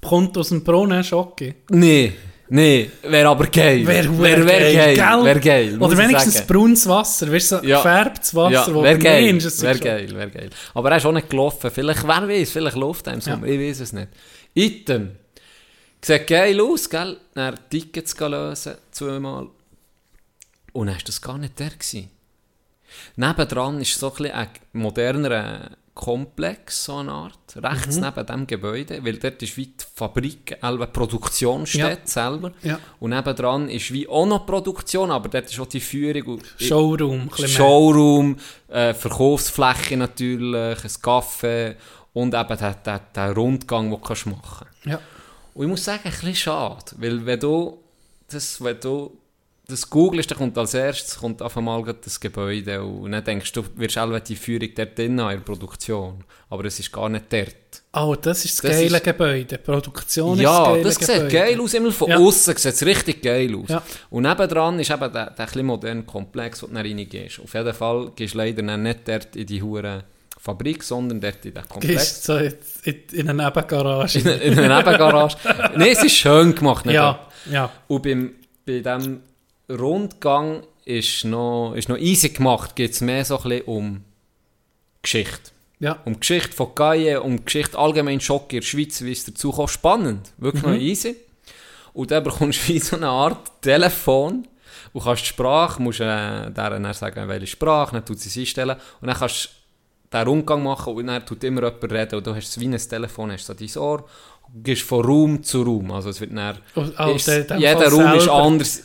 Kommt 0.03 0.37
aus 0.37 0.49
dem 0.49 0.63
Brunnen 0.63 1.03
Schocke. 1.03 1.55
Nee, 1.69 2.13
nee, 2.49 2.91
wäre 3.03 3.29
aber 3.29 3.47
geil. 3.47 3.87
Wäre 3.87 4.19
wär, 4.21 4.45
wär 4.45 4.73
geil, 4.73 4.95
gell? 4.95 5.23
wär 5.23 5.39
geil. 5.39 5.81
Oder 5.81 5.97
wenigstens 5.97 6.45
braunes 6.45 6.87
Wasser. 6.87 7.31
Weißt 7.31 7.53
du, 7.53 7.57
so 7.57 7.63
Ja. 7.65 7.77
gefärbtes 7.77 8.35
Wasser, 8.35 8.51
Ja, 8.69 8.73
wo 8.75 8.83
wäre 8.83 8.97
du 8.99 9.03
geil, 9.03 9.23
wäre 9.23 9.37
ist 9.37 9.61
geil, 9.81 10.09
wäre 10.13 10.29
geil. 10.29 10.49
Aber 10.75 10.91
er 10.91 10.97
ist 10.97 11.05
auch 11.07 11.11
nicht 11.11 11.29
gelaufen. 11.29 11.71
Vielleicht, 11.71 12.03
wer 12.07 12.27
weiß, 12.27 12.51
vielleicht 12.51 12.75
läuft 12.77 13.07
er 13.07 13.13
im 13.13 13.21
Sommer, 13.21 13.47
ich 13.47 13.59
weiß 13.59 13.79
es 13.79 13.93
nicht. 13.93 14.09
Item. 14.53 15.11
Sieht 16.03 16.27
geil 16.27 16.59
aus, 16.59 16.89
gell? 16.89 17.17
Dann 17.33 17.57
Tickets 17.69 18.17
lösen, 18.19 18.75
zweimal. 18.91 19.47
Und 20.73 20.87
dann 20.87 20.95
war 20.95 21.03
das 21.05 21.21
gar 21.21 21.37
nicht 21.37 21.57
der. 21.59 21.69
Gewesen. 21.69 22.09
Nebendran 23.15 23.81
ist 23.81 23.97
so 23.99 24.13
ein, 24.19 24.31
ein 24.31 24.47
modernerer 24.73 25.71
Komplex, 25.93 26.85
so 26.85 26.97
eine 26.97 27.11
Art, 27.11 27.37
rechts 27.55 27.97
Mhm. 27.97 28.01
neben 28.03 28.25
dem 28.25 28.47
Gebäude, 28.47 29.05
weil 29.05 29.17
dort 29.17 29.41
ist 29.43 29.55
wie 29.57 29.67
die 29.67 29.85
Fabrik, 29.95 30.57
eine 30.61 30.87
Produktionsstätte 30.87 32.01
Ja. 32.01 32.07
selber. 32.07 32.51
Ja. 32.63 32.79
Und 32.99 33.11
nebendran 33.11 33.69
ist 33.69 33.93
wie 33.93 34.07
auch 34.07 34.25
noch 34.25 34.45
Produktion, 34.45 35.11
aber 35.11 35.29
dort 35.29 35.45
ist 35.51 35.59
auch 35.59 35.67
die 35.67 35.79
Führung. 35.79 36.41
Showroom. 36.57 37.29
Showroom, 37.35 38.37
äh, 38.69 38.93
Verkaufsfläche 38.95 39.95
natürlich, 39.97 40.83
ein 40.83 40.89
Café 40.89 41.75
und 42.13 42.33
eben 42.33 42.57
der, 42.57 42.73
der, 42.73 42.99
der 43.15 43.31
Rundgang, 43.35 43.89
den 43.91 43.99
du 43.99 44.05
kannst 44.05 44.25
machen 44.25 44.67
Ja. 44.85 44.99
Und 45.53 45.65
ich 45.65 45.69
muss 45.69 45.83
sagen, 45.83 46.01
ein 46.05 46.11
bisschen 46.11 46.35
schade, 46.35 46.85
weil 46.97 47.25
wenn 47.25 47.39
du 47.39 47.77
das, 48.29 48.63
wenn 48.63 48.79
du 48.79 49.17
das 49.67 49.89
googelst, 49.89 50.29
dann 50.29 50.37
kommt 50.39 50.57
als 50.57 50.73
erstes 50.73 51.17
kommt 51.17 51.41
auf 51.41 51.55
einmal 51.55 51.83
das 52.03 52.19
Gebäude 52.19 52.83
und 52.83 53.11
dann 53.13 53.23
denkst 53.23 53.53
du, 53.53 53.61
du 53.61 53.69
wirst 53.77 53.97
auch 53.97 54.19
die 54.19 54.35
Führung 54.35 54.67
dort 54.75 54.97
drin 54.97 55.21
haben, 55.21 55.31
in 55.31 55.37
der 55.37 55.45
Produktion. 55.45 56.23
Aber 56.49 56.65
es 56.65 56.79
ist 56.79 56.91
gar 56.91 57.07
nicht 57.07 57.31
dort. 57.31 57.55
Oh, 57.93 58.13
das 58.19 58.43
ist 58.43 58.55
das, 58.61 58.71
Das 58.71 58.79
geile 58.81 58.97
ist- 58.97 59.03
Gebäude. 59.03 59.45
Die 59.45 59.57
Produktion 59.57 60.33
ist 60.37 60.43
Ja, 60.43 60.75
das 60.75 60.97
das 60.97 61.07
geile 61.07 61.21
sieht 61.21 61.29
Gebäude. 61.29 61.51
geil 61.55 61.61
aus, 61.61 61.73
immer 61.75 61.91
von 61.91 62.09
Ja. 62.09 62.17
außen 62.17 62.57
sieht 62.57 62.73
es 62.73 62.85
richtig 62.85 63.21
geil 63.21 63.55
aus. 63.55 63.69
Ja. 63.69 63.83
Und 64.09 64.23
nebendran 64.23 64.79
ist 64.79 64.89
eben 64.91 65.13
der, 65.13 65.29
der 65.31 65.63
moderne 65.63 66.03
Komplex, 66.03 66.61
wo 66.63 66.67
du 66.67 66.75
reingehst. 66.75 67.39
Auf 67.39 67.53
jeden 67.53 67.73
Fall 67.73 68.11
gehst 68.15 68.33
du 68.33 68.39
leider 68.39 68.61
nicht 68.77 69.07
dort 69.07 69.35
in 69.35 69.45
die 69.45 69.61
hure 69.61 70.03
Fabrik, 70.43 70.83
sondern 70.83 71.21
dort 71.21 71.45
in 71.45 71.53
den 71.53 71.67
Komplex. 71.69 72.23
So 72.23 72.35
in, 72.35 72.53
in, 72.83 72.95
in 73.13 73.29
eine 73.29 73.45
Nebengarage. 73.45 74.19
in, 74.19 74.27
in 74.27 74.59
einer 74.59 74.77
Nebengarage. 74.79 75.37
Nein, 75.77 75.89
es 75.91 76.03
ist 76.03 76.15
schön 76.17 76.53
gemacht. 76.53 76.85
nicht 76.85 76.95
ja, 76.95 77.27
ja. 77.49 77.69
Und 77.87 78.03
beim, 78.03 78.31
bei 78.65 78.79
diesem 78.79 79.21
Rundgang 79.69 80.63
ist 80.85 81.23
noch, 81.23 81.73
ist 81.75 81.87
noch 81.87 81.97
easy 81.97 82.29
gemacht, 82.29 82.75
geht 82.75 82.91
es 82.91 82.99
mehr 83.01 83.23
so 83.23 83.37
ein 83.37 83.43
bisschen 83.43 83.65
um 83.65 84.03
Geschichte. 85.01 85.51
Ja, 85.79 85.97
Um 86.05 86.19
Geschichte 86.19 86.51
von 86.53 86.75
Gaie, 86.75 87.21
um 87.21 87.43
Geschichte 87.43 87.77
allgemein 87.77 88.21
Schock 88.21 88.53
in 88.53 88.59
der 88.59 88.65
Schweiz, 88.65 89.01
wie 89.01 89.11
es 89.11 89.25
dazu 89.25 89.51
kommt. 89.51 89.69
Spannend, 89.69 90.31
wirklich 90.37 90.63
Mhm. 90.63 90.71
noch 90.71 90.77
easy. 90.79 91.15
Und 91.93 92.11
dann 92.11 92.23
bekommst 92.23 92.67
du 92.69 92.73
wie 92.73 92.79
so 92.79 92.95
eine 92.95 93.07
Art 93.09 93.61
Telefon 93.61 94.47
und 94.93 95.03
kannst 95.03 95.23
die 95.23 95.27
Sprache, 95.27 95.81
musst 95.81 95.99
äh, 95.99 96.03
der 96.51 96.51
dann 96.51 96.93
sagen, 96.93 97.27
welche 97.27 97.47
Sprache, 97.47 97.93
dann 97.95 98.05
tut 98.05 98.19
sie 98.19 98.39
einstellen 98.39 98.77
und 99.01 99.07
dann 99.07 99.17
kannst 99.17 99.49
den 100.13 100.27
Rundgang 100.27 100.63
machen 100.63 100.93
und 100.93 101.07
dann 101.07 101.25
tut 101.25 101.43
immer 101.43 101.63
jemand 101.63 101.91
reden 101.91 102.15
und 102.15 102.27
du 102.27 102.35
hast 102.35 102.59
wie 102.59 102.67
ein 102.67 102.77
Telefon, 102.77 103.31
hast 103.31 103.45
so 103.45 103.53
dein 103.53 103.77
Ohr 103.77 104.05
und 104.53 104.63
gehst 104.63 104.83
von 104.83 105.05
Raum 105.05 105.43
zu 105.43 105.63
Raum. 105.63 105.91
Also 105.91 106.09
es 106.09 106.21
wird 106.21 106.35
dann, 106.35 106.57
oh, 106.75 106.81
ist, 107.15 107.27
jeder 107.27 107.51
Fall 107.51 107.87
Raum 107.89 108.17
ist 108.17 108.23
selber. 108.23 108.43
anders 108.43 108.83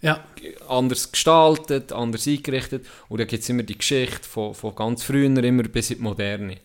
Ja. 0.00 0.24
anders 0.68 1.10
gestaltet, 1.10 1.92
anders 1.92 2.26
eingerichtet. 2.28 2.86
Und 3.08 3.18
dann 3.18 3.26
gibt 3.26 3.42
es 3.42 3.48
immer 3.48 3.64
die 3.64 3.76
Geschichte 3.76 4.28
von, 4.28 4.54
von 4.54 4.74
ganz 4.74 5.02
früher 5.02 5.26
immer 5.26 5.64
bis 5.64 5.90
in 5.90 5.96
die 5.96 6.02
Moderne. 6.02 6.52
Und 6.52 6.60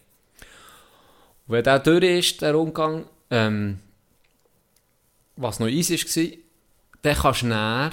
wenn 1.48 1.64
der 1.64 1.80
durch 1.80 2.04
ist, 2.04 2.42
der 2.42 2.58
Umgang, 2.58 3.06
ähm, 3.32 3.80
was 5.36 5.60
noch 5.60 5.68
easy 5.68 5.98
war, 5.98 6.38
dann 7.02 7.16
kannst 7.16 7.42
du 7.42 7.48
näher, 7.48 7.92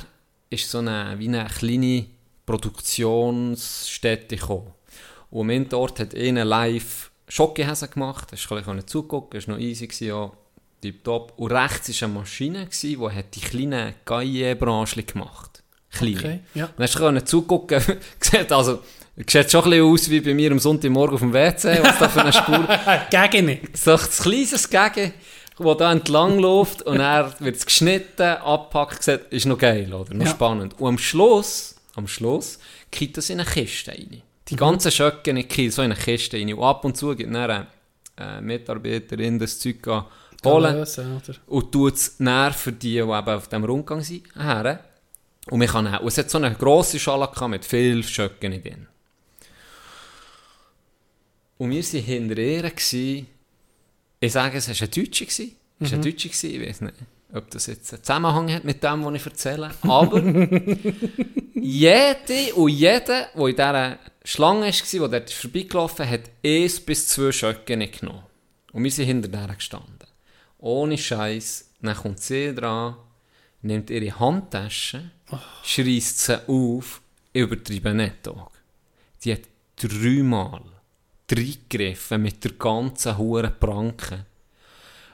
ist 0.50 0.70
so 0.70 0.78
eine, 0.78 1.14
wie 1.18 1.28
eine 1.28 1.46
kleine 1.46 2.06
Produktionsstätte 2.44 4.36
gekommen. 4.36 4.74
Und 5.30 5.42
am 5.42 5.50
Ende 5.50 5.68
dort 5.70 6.00
hat 6.00 6.14
einer 6.14 6.44
live 6.44 7.10
Schokohäse 7.28 7.88
gemacht, 7.88 8.28
das 8.32 8.46
konnte 8.46 8.74
ich 8.78 8.86
zugucken, 8.86 9.38
das 9.38 9.46
war 9.48 9.54
noch 9.54 9.62
easy, 9.62 9.86
gewesen, 9.86 10.08
ja, 10.08 10.30
tipptopp. 10.80 11.34
Und 11.36 11.52
rechts 11.52 12.00
war 12.00 12.08
eine 12.08 12.18
Maschine, 12.18 12.66
gewesen, 12.66 13.00
die 13.00 13.16
hat 13.16 13.34
die 13.34 13.40
kleinen 13.40 13.94
Gaillet-Branchen 14.04 15.06
gemacht. 15.06 15.62
Kleine. 15.92 16.16
Okay, 16.18 16.40
ja. 16.54 16.70
Dann 16.76 16.84
hast 16.84 16.98
du 16.98 17.24
zugucken, 17.24 17.80
sieht 18.20 18.50
also, 18.52 18.80
sieht 19.16 19.50
schon 19.50 19.64
ein 19.64 19.70
bisschen 19.70 19.84
aus 19.92 20.10
wie 20.10 20.20
bei 20.20 20.34
mir 20.34 20.50
am 20.52 20.58
Sonntagmorgen 20.58 21.14
auf 21.14 21.20
dem 21.20 21.32
WC, 21.32 21.78
was 21.82 21.98
da 21.98 22.08
für 22.08 22.20
eine 22.22 22.32
Spur 22.32 22.66
Gegen 23.30 23.60
so 23.74 23.92
ein 23.92 23.98
kleines 23.98 24.68
Gegen, 24.70 25.12
das 25.58 25.76
da 25.76 25.92
entlang 25.92 26.38
läuft 26.38 26.82
und 26.82 27.00
er 27.00 27.34
wird 27.40 27.56
es 27.56 27.66
geschnitten, 27.66 28.22
abgepackt, 28.22 29.02
sieht, 29.02 29.20
ist 29.30 29.46
noch 29.46 29.58
geil, 29.58 29.92
oder? 29.92 30.14
Noch 30.14 30.26
Ja. 30.26 30.30
spannend. 30.30 30.80
Und 30.80 30.88
am 30.88 30.98
Schluss, 30.98 31.76
am 31.96 32.08
Schluss, 32.08 32.58
kriegt 32.90 33.16
das 33.16 33.28
in 33.30 33.40
eine 33.40 33.48
Kiste 33.48 33.90
rein. 33.90 34.22
Die 34.50 34.56
ganzen 34.56 34.90
Schöcken 34.90 35.36
in 35.36 35.48
die 35.48 35.70
so 35.70 35.82
in 35.82 35.92
eine 35.92 36.00
Kiste 36.00 36.36
rein. 36.36 36.52
Und 36.52 36.64
ab 36.64 36.84
und 36.84 36.96
zu 36.96 37.14
gibt 37.14 37.32
dann 37.32 37.50
eine 37.50 37.66
äh, 38.16 38.40
Mitarbeiterin 38.40 39.38
das 39.38 39.58
Zeug 39.58 39.86
an 39.88 40.04
holen 40.44 40.76
Lösen, 40.76 41.20
und 41.46 41.72
tut 41.72 41.94
es 41.94 42.18
näher 42.18 42.52
für 42.52 42.72
die, 42.72 42.92
die 42.92 42.98
eben 42.98 43.10
auf 43.10 43.48
diesem 43.48 43.64
Rundgang 43.64 44.00
sind, 44.00 44.24
her. 44.34 44.84
Und, 45.50 45.58
man 45.58 45.68
kann 45.68 45.86
und 45.86 46.08
es 46.08 46.18
hat 46.18 46.30
so 46.30 46.38
eine 46.38 46.54
grosse 46.54 46.98
Schale 46.98 47.26
gehabt 47.26 47.50
mit 47.50 47.64
vielen 47.64 48.02
Schöcken 48.02 48.62
drin. 48.62 48.86
Und 51.58 51.70
wir 51.70 51.82
waren 51.82 52.04
hinter 52.04 52.38
ihr. 52.38 52.62
Gewesen. 52.62 53.26
Ich 54.20 54.32
sage, 54.32 54.58
es 54.58 54.68
war 54.68 54.74
ein 54.74 54.90
Deutscher. 54.90 55.24
Es 55.24 55.44
war 55.80 55.92
ein 55.92 56.02
Deutscher, 56.02 56.28
gewesen. 56.28 56.50
ich 56.54 56.68
weiß 56.68 56.80
nicht, 56.82 56.94
ob 57.32 57.50
das 57.50 57.66
jetzt 57.66 57.92
einen 57.92 58.02
Zusammenhang 58.02 58.52
hat 58.52 58.64
mit 58.64 58.82
dem, 58.82 59.04
was 59.04 59.14
ich 59.14 59.26
erzähle. 59.26 59.70
Aber 59.82 60.22
jede 61.54 62.54
und 62.54 62.68
jeder, 62.70 63.28
der 63.34 63.46
in 63.46 63.54
dieser 63.54 63.98
Schlange 64.24 64.66
war, 64.66 65.08
der 65.08 65.20
dort 65.20 65.30
vorbeigelaufen 65.30 66.04
ist, 66.06 66.12
hat 66.12 66.30
eins 66.44 66.80
bis 66.80 67.08
zwei 67.08 67.32
Schöcken 67.32 67.90
genommen. 67.90 68.24
Und 68.72 68.84
wir 68.84 68.90
sind 68.90 69.06
hinter 69.06 69.28
der 69.28 69.54
gestanden. 69.54 70.08
Ohne 70.58 70.98
Scheiß. 70.98 71.70
Dann 71.82 71.96
kommt 71.96 72.20
sie 72.20 72.54
dran, 72.54 72.96
nimmt 73.62 73.88
ihre 73.88 74.18
Handtasche, 74.18 75.10
schreist 75.64 76.18
sie 76.18 76.46
auf, 76.46 77.00
ich 77.32 77.42
übertreibe 77.42 77.94
nicht. 77.94 78.22
Tag. 78.22 78.50
Die 79.24 79.32
hat 79.32 79.42
dreimal 79.76 80.62
reingegriffen 81.30 82.22
mit 82.22 82.44
der 82.44 82.52
ganzen 82.52 83.16
hohen 83.16 83.52
Pranke. 83.58 84.26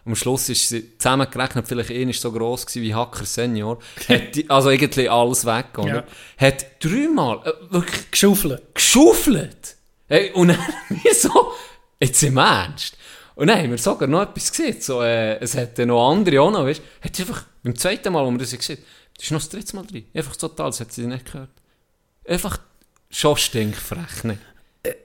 Am 0.06 0.14
Schluss 0.14 0.48
ist 0.48 0.68
sie 0.68 0.96
zusammengerechnet, 0.98 1.66
vielleicht 1.66 1.90
einer 1.90 2.12
so 2.12 2.30
gross 2.30 2.64
gewesen 2.64 2.82
wie 2.82 2.94
Hacker 2.94 3.24
Senior, 3.24 3.78
hat 4.08 4.36
die, 4.36 4.48
also 4.48 4.70
irgendwie 4.70 5.08
alles 5.08 5.44
weg, 5.44 5.76
oder? 5.78 6.06
Ja. 6.38 6.46
Hat 6.46 6.66
dreimal 6.82 7.40
äh, 7.44 7.72
wirklich 7.72 8.10
Geschaufelt. 8.12 8.62
geschaufelt. 8.72 9.76
Hey, 10.06 10.30
und 10.32 10.48
dann 10.48 10.58
wir 10.88 11.14
so, 11.14 11.52
jetzt 12.00 12.22
im 12.22 12.36
Ernst. 12.36 12.96
Und 13.34 13.48
dann 13.48 13.58
haben 13.58 13.70
wir 13.70 13.78
sogar 13.78 14.08
noch 14.08 14.22
etwas 14.22 14.50
gesehen. 14.50 14.80
So, 14.80 15.02
äh, 15.02 15.38
es 15.40 15.56
hat 15.56 15.76
noch 15.78 16.10
andere 16.10 16.40
auch 16.40 16.50
noch, 16.50 16.64
weißt 16.64 16.80
du. 16.80 17.04
Hat 17.04 17.20
einfach 17.20 17.44
beim 17.64 17.76
zweiten 17.76 18.12
Mal, 18.12 18.24
wo 18.24 18.30
wir 18.30 18.38
das 18.38 18.56
gesehen 18.56 18.78
haben, 18.78 18.84
ist 19.20 19.30
noch 19.32 19.40
das 19.40 19.48
dritte 19.48 19.76
Mal 19.76 19.86
drin. 19.86 20.06
Einfach 20.14 20.36
total, 20.36 20.70
das 20.70 20.80
hat 20.80 20.92
sie 20.92 21.06
nicht 21.06 21.26
gehört. 21.26 21.50
Einfach 22.26 22.58
schon 23.10 23.36
stinkfrech, 23.36 24.24
ne? 24.24 24.38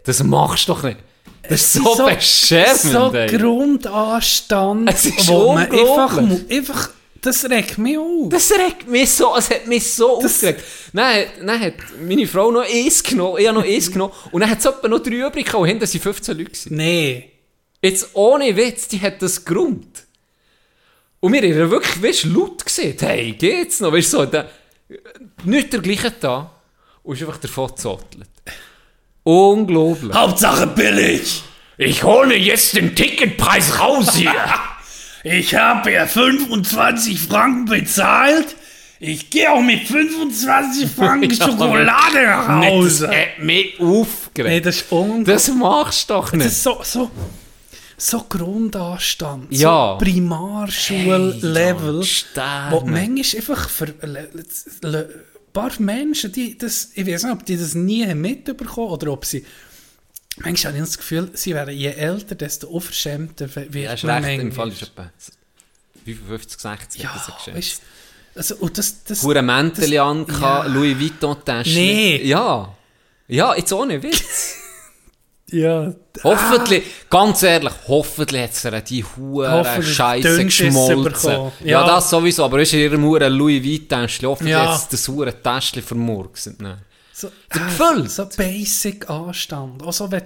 Das 0.04 0.24
machst 0.24 0.68
du 0.68 0.74
doch 0.74 0.84
nicht. 0.84 1.00
Das 1.48 1.62
ist 1.62 1.74
so, 1.74 2.06
beschämend, 2.06 2.78
So 2.78 3.12
ey. 3.14 3.28
Grundanstand, 3.38 4.90
Es 4.94 5.06
ist 5.06 5.28
wo 5.28 5.54
man 5.54 5.70
einfach, 5.72 6.18
einfach, 6.50 6.90
das 7.22 7.44
regt 7.50 7.78
mich 7.78 7.98
auf. 7.98 8.30
Das 8.30 8.52
regt 8.52 8.88
mich 8.88 9.10
so, 9.12 9.36
es 9.36 9.50
hat 9.50 9.68
mich 9.68 9.92
so 9.92 10.20
Das- 10.22 10.36
aufgeregt. 10.36 10.64
Dann, 10.94 11.26
dann 11.46 11.60
hat 11.60 11.74
meine 12.02 12.26
Frau 12.28 12.52
noch 12.52 12.64
eins 12.64 13.04
genommen, 13.04 13.38
ich 13.40 13.48
habe 13.48 13.60
noch 13.60 13.66
eins 13.66 13.92
genommen, 13.92 14.14
und 14.32 14.42
dann 14.42 14.50
hat 14.50 14.60
es 14.60 14.66
etwa 14.66 14.88
noch 14.88 15.00
drei 15.00 15.16
übrig 15.28 15.46
gehabt, 15.46 15.62
und 15.62 15.68
hinten 15.68 15.86
sind 15.86 16.02
15 16.02 16.38
Leute. 16.38 16.52
Nee. 16.74 17.32
Jetzt 17.82 18.10
ohne 18.14 18.56
Witz, 18.56 18.88
die 18.88 19.02
hat 19.02 19.22
das 19.22 19.44
Grund. 19.44 20.04
Und 21.20 21.34
wir 21.34 21.42
haben 21.42 21.72
wirklich, 21.72 22.02
weißt 22.02 22.24
du, 22.26 22.30
laut 22.30 22.64
gesehen, 22.66 22.96
hey, 23.00 23.34
geht's 23.34 23.80
noch? 23.80 23.92
Weißt 23.92 24.14
du, 24.14 24.18
so, 24.18 24.26
der, 24.26 24.50
nicht 25.44 25.74
der 25.74 25.82
gleiche 25.82 26.12
da, 26.20 26.52
und 27.04 27.16
ist 27.16 27.22
einfach 27.24 27.38
davon 27.40 27.68
gezottelt. 27.70 28.28
Unglaublich. 29.24 30.14
Hauptsache 30.14 30.68
billig. 30.68 31.44
Ich 31.78 32.04
hole 32.04 32.36
jetzt 32.36 32.76
den 32.76 32.96
Ticketpreis 32.96 33.80
raus 33.80 34.16
hier. 34.16 34.34
Ich 35.24 35.54
habe 35.54 35.92
ja 35.92 36.08
25 36.08 37.20
Franken 37.20 37.66
bezahlt. 37.66 38.56
Ich 39.00 39.30
gehe 39.30 39.52
auch 39.52 39.62
mit 39.62 39.88
25 39.88 40.90
Franken 40.90 41.30
Schokolade 41.36 42.24
nach 42.26 42.48
das 42.62 42.66
Hause. 42.72 43.08
hat 43.10 43.38
mich 43.38 43.80
aufgeregt. 43.80 44.50
Nee, 44.50 44.62
das 44.62 44.78
ist 44.78 44.92
unglaublich. 44.92 45.26
Das 45.28 45.48
machst 45.50 46.10
du 46.10 46.14
doch 46.16 46.24
Das 46.32 46.34
nicht. 46.34 46.46
ist 46.48 46.64
so, 46.64 46.80
so, 46.84 47.12
so 47.98 48.26
Grundanstand. 48.28 49.52
Ja. 49.52 49.96
So 50.00 50.04
Primarschullevel. 50.04 52.02
Hey, 52.04 52.72
wo 52.72 52.80
manchmal 52.80 53.18
einfach 53.38 53.70
für 53.70 53.94
paar 55.54 55.72
Menschen, 55.80 56.32
die 56.32 56.58
das, 56.58 56.92
ich 56.96 57.06
weiß 57.06 57.24
nicht, 57.24 57.34
ob 57.34 57.46
die 57.46 57.58
das 57.58 57.76
nie 57.76 58.06
haben 58.06 58.22
mitbekommen 58.22 58.90
oder 58.90 59.12
ob 59.12 59.26
sie, 59.26 59.46
manchmal 60.38 60.74
habe 60.74 60.84
ich 60.84 60.90
das 60.90 60.98
Gefühl, 60.98 61.32
sie 61.34 61.54
werden 61.54 61.76
je 61.76 61.90
älter, 61.90 62.36
desto 62.36 62.68
unverschämter 62.68 63.54
wird 63.56 63.76
Ja, 63.76 63.94
ist 63.94 64.04
man 64.04 64.24
recht, 64.24 64.42
im. 64.42 64.52
Fall 64.52 64.70
ist 64.70 64.82
etwa 64.84 65.12
55, 66.06 66.62
60 66.62 67.04
Ja, 67.04 67.16
weißt, 67.54 67.82
also, 68.34 68.56
und 68.56 68.78
das, 68.78 69.04
das, 69.04 69.24
Hure 69.24 69.42
Mäntel 69.42 69.98
an, 70.00 70.26
ja. 70.40 70.66
Louis 70.66 70.98
Vuitton-Tasche. 70.98 71.74
Nee. 71.74 72.22
Ja. 72.24 72.74
Ja, 73.28 73.56
jetzt 73.56 73.74
ohne 73.74 74.02
Witz. 74.02 74.56
Ja, 75.52 75.94
hoffentlich, 76.24 76.84
ganz 77.10 77.44
ehrlich, 77.44 77.74
hoffentlich 77.88 78.42
hat 78.44 78.54
sie 78.56 78.82
die 78.84 79.04
Hure 79.04 79.52
Hoffentlich 79.52 79.96
Scheiße 79.96 80.46
geschmolzen. 80.46 81.32
Ja. 81.32 81.52
Ja. 81.64 81.86
das 81.88 82.10
sowieso, 82.10 82.46
aber 82.46 82.62
ist 82.62 82.74
in 82.74 82.80
ihrem 82.80 83.04
Hure 83.04 83.30
Louis 83.30 83.64
Vuitton-Täschchen, 83.64 84.28
hoffentlich 84.30 84.54
Ja. 84.54 84.74
hat 84.82 84.92
das 84.94 85.08
Hure 85.08 85.34
Täschchen 85.42 85.82
vermurkst. 85.84 86.60
Nein. 86.60 86.78
so, 87.14 87.28
ah, 87.28 87.58
Gefühl. 87.58 88.10
so 88.10 88.26
basic 88.38 89.10
Anstand. 89.10 89.84
Also, 89.86 90.10
wenn 90.12 90.24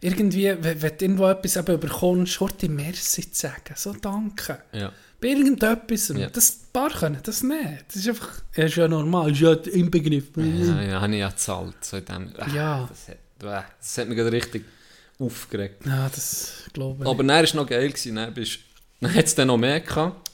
irgendwie, 0.00 0.54
wenn, 0.60 0.82
wenn 0.82 0.98
du 0.98 1.04
irgendwo 1.04 1.26
etwas 1.28 1.56
eben 1.56 1.74
überkommst, 1.74 2.40
heute 2.40 2.68
Merci 2.68 3.30
zu 3.30 3.40
sagen, 3.40 3.74
so 3.76 3.92
danke. 3.94 4.58
Ja. 4.72 4.92
Bei 5.20 5.28
irgendetwas, 5.28 6.08
Ja. 6.08 6.28
das 6.28 6.58
paar 6.70 6.90
können 6.90 7.18
das 7.22 7.42
nicht. 7.42 7.84
Das 7.88 7.96
ist 7.96 8.08
einfach, 8.08 8.28
ja, 8.56 8.64
ist 8.64 8.76
ja 8.76 8.86
normal, 8.88 9.30
ist 9.30 9.40
ja 9.40 9.52
im 9.54 9.90
Begriff. 9.90 10.24
Ja, 10.36 10.82
ja, 10.82 11.00
habe 11.00 11.14
ich 11.14 11.20
ja 11.20 11.30
gezahlt. 11.30 11.76
So 11.82 11.96
in 11.96 12.04
dem, 12.04 12.32
ah, 12.38 12.46
Ja. 12.54 12.88
Das 12.90 13.08
hat, 13.08 13.16
das 13.38 13.98
hat 13.98 14.08
mich 14.08 14.16
gerade 14.16 14.32
richtig 14.32 14.64
aufgeregt. 15.18 15.84
Ja, 15.86 16.08
das 16.08 16.64
glaube 16.72 17.04
ich. 17.04 17.10
Aber 17.10 17.18
dann 17.18 17.28
war 17.28 17.42
es 17.42 17.54
noch 17.54 17.66
geil. 17.66 17.88
Gewesen. 17.88 18.16
Dann, 18.16 18.34
bist, 18.34 18.58
dann 19.00 19.14
hat 19.14 19.24
es 19.24 19.34
dann 19.34 19.48
noch 19.48 19.58
mehr 19.58 19.80
gehabt. 19.80 20.30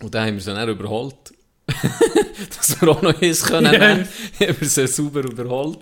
Und 0.00 0.14
dann 0.14 0.26
haben 0.26 0.34
wir 0.34 0.40
sie 0.40 0.54
dann 0.54 0.68
überholt. 0.68 1.34
Dass 2.56 2.80
wir 2.80 2.88
auch 2.88 3.02
noch 3.02 3.20
eins 3.20 3.42
können. 3.42 3.72
Ja. 3.72 3.94
nehmen. 3.94 4.08
haben 4.40 4.56
wir 4.60 4.68
sie 4.68 4.86
sauber 4.86 5.20
überholt. 5.20 5.80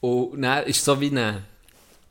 Und 0.00 0.42
dann 0.42 0.64
ist 0.64 0.78
es 0.78 0.84
so 0.84 1.00
wie 1.00 1.10
eine... 1.10 1.42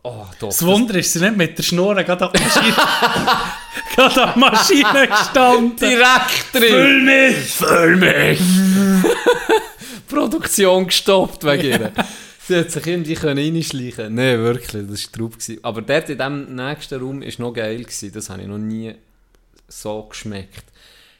Oh, 0.01 0.25
doch. 0.39 0.47
das 0.47 0.65
Wunder 0.65 0.95
ist, 0.95 1.11
sie 1.11 1.19
nicht 1.19 1.35
mit 1.35 1.57
der 1.57 1.63
Schnur 1.63 1.93
gerade 2.03 2.25
an 2.25 2.31
die 2.33 2.41
Maschine, 2.41 2.73
gerade 3.95 4.23
an 4.23 4.33
die 4.33 4.39
Maschine 4.39 5.07
gestanden. 5.07 5.75
Direkt 5.75 6.53
drin. 6.53 6.69
Füll 6.69 7.01
mich! 7.01 7.51
Füll 7.51 7.95
mich! 7.97 8.39
Produktion 10.07 10.87
gestoppt 10.87 11.43
wegen 11.43 11.81
ihr. 11.81 11.91
Sie 12.49 12.57
hat 12.57 12.71
sich 12.71 12.87
irgendwie 12.87 13.13
können 13.13 13.37
reinschleichen 13.55 14.15
Nein, 14.15 14.39
wirklich, 14.39 14.87
das 14.87 15.19
war 15.19 15.29
gewesen. 15.29 15.59
Aber 15.61 15.83
dort 15.83 16.09
in 16.09 16.17
diesem 16.17 16.55
nächsten 16.55 16.99
Raum 16.99 17.21
war 17.21 17.31
noch 17.37 17.53
geil. 17.53 17.77
Gewesen. 17.83 18.11
Das 18.11 18.29
habe 18.31 18.41
ich 18.41 18.47
noch 18.47 18.57
nie 18.57 18.95
so 19.67 20.03
geschmeckt. 20.03 20.65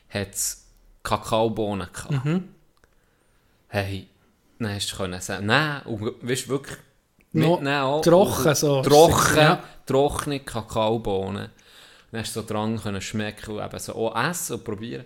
Hat 0.10 0.34
es 0.34 0.66
Kakaobohnen 1.04 1.88
gehabt. 1.94 2.42
Hey, 3.68 4.08
dann 4.58 4.74
hast 4.74 4.92
du 4.92 4.98
können 4.98 5.22
sagen, 5.22 5.46
nein, 5.46 5.84
und 5.84 6.02
weißt 6.28 6.46
du, 6.46 6.50
wirklich 6.50 6.78
mitnehmen 7.32 7.68
auch. 7.68 8.02
trocken 8.02 8.56
so. 8.56 8.82
Trocken, 8.82 9.38
Ja. 9.38 9.64
trockene 9.86 10.40
Kakaobohnen. 10.40 11.50
Dann 12.12 12.22
hast 12.22 12.36
du 12.36 12.42
so 12.42 12.48
dran 12.48 12.82
können 12.82 13.02
schmecken 13.02 13.52
und 13.58 13.64
eben 13.64 13.80
so 13.80 13.94
auch 13.94 14.30
essen 14.30 14.56
und 14.56 14.64
probieren. 14.64 15.06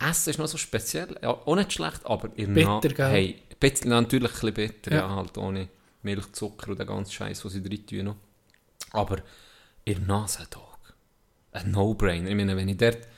Essen 0.00 0.30
ist 0.30 0.38
noch 0.38 0.46
so 0.48 0.56
speziell, 0.56 1.14
ja, 1.22 1.28
auch 1.28 1.56
nicht 1.56 1.74
schlecht, 1.74 2.00
aber 2.06 2.30
in 2.36 2.54
Bitter, 2.54 2.80
gell? 2.88 3.10
Hey, 3.10 3.42
bisschen, 3.60 3.90
natürlich 3.90 4.30
ein 4.30 4.52
bisschen 4.52 4.54
bitter, 4.54 4.92
ja. 4.92 4.98
Ja. 4.98 5.16
halt 5.16 5.36
ohne 5.38 5.68
Milch, 6.02 6.32
Zucker 6.32 6.70
und 6.70 6.78
den 6.78 6.86
ganzen 6.86 7.12
Scheiß, 7.12 7.42
den 7.42 7.50
sie 7.50 7.62
drin 7.62 7.86
tun. 7.86 8.16
Aber 8.92 9.18
in 9.84 9.94
der 9.94 10.06
Nase, 10.06 10.46
Dog. 10.50 10.78
Ein 11.52 11.70
No-Brainer. 11.70 12.28
Ich 12.28 12.36
meine, 12.36 12.56
wenn 12.56 12.68
ich 12.68 12.76
dort 12.76 13.08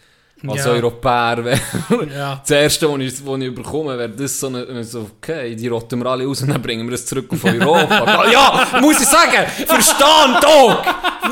als 0.49 0.65
Ja. 0.65 0.71
Europäer. 0.73 1.45
wäre 1.45 1.61
Ja. 2.17 2.41
Das 2.43 2.51
erste, 2.51 2.91
was 2.93 3.01
ich, 3.01 3.27
was 3.27 3.41
ich 3.41 3.55
bekomme, 3.55 3.97
wäre 3.99 4.09
das 4.09 4.39
so 4.41 4.47
eine, 4.47 4.83
so, 4.85 5.11
okay, 5.19 5.55
die 5.55 5.69
rotten 5.69 5.99
wir 6.03 6.07
alle 6.11 6.27
aus 6.27 6.43
und 6.43 6.49
dann 6.49 6.63
bringen 6.63 6.87
wir 6.87 6.93
das 6.93 7.05
zurück 7.07 7.27
auf 7.31 7.45
Europa. 7.45 8.25
ja, 8.33 8.67
muss 8.81 9.01
ich 9.01 9.07
sagen, 9.09 9.47
verstehen, 9.67 10.37
Dog! 10.41 10.79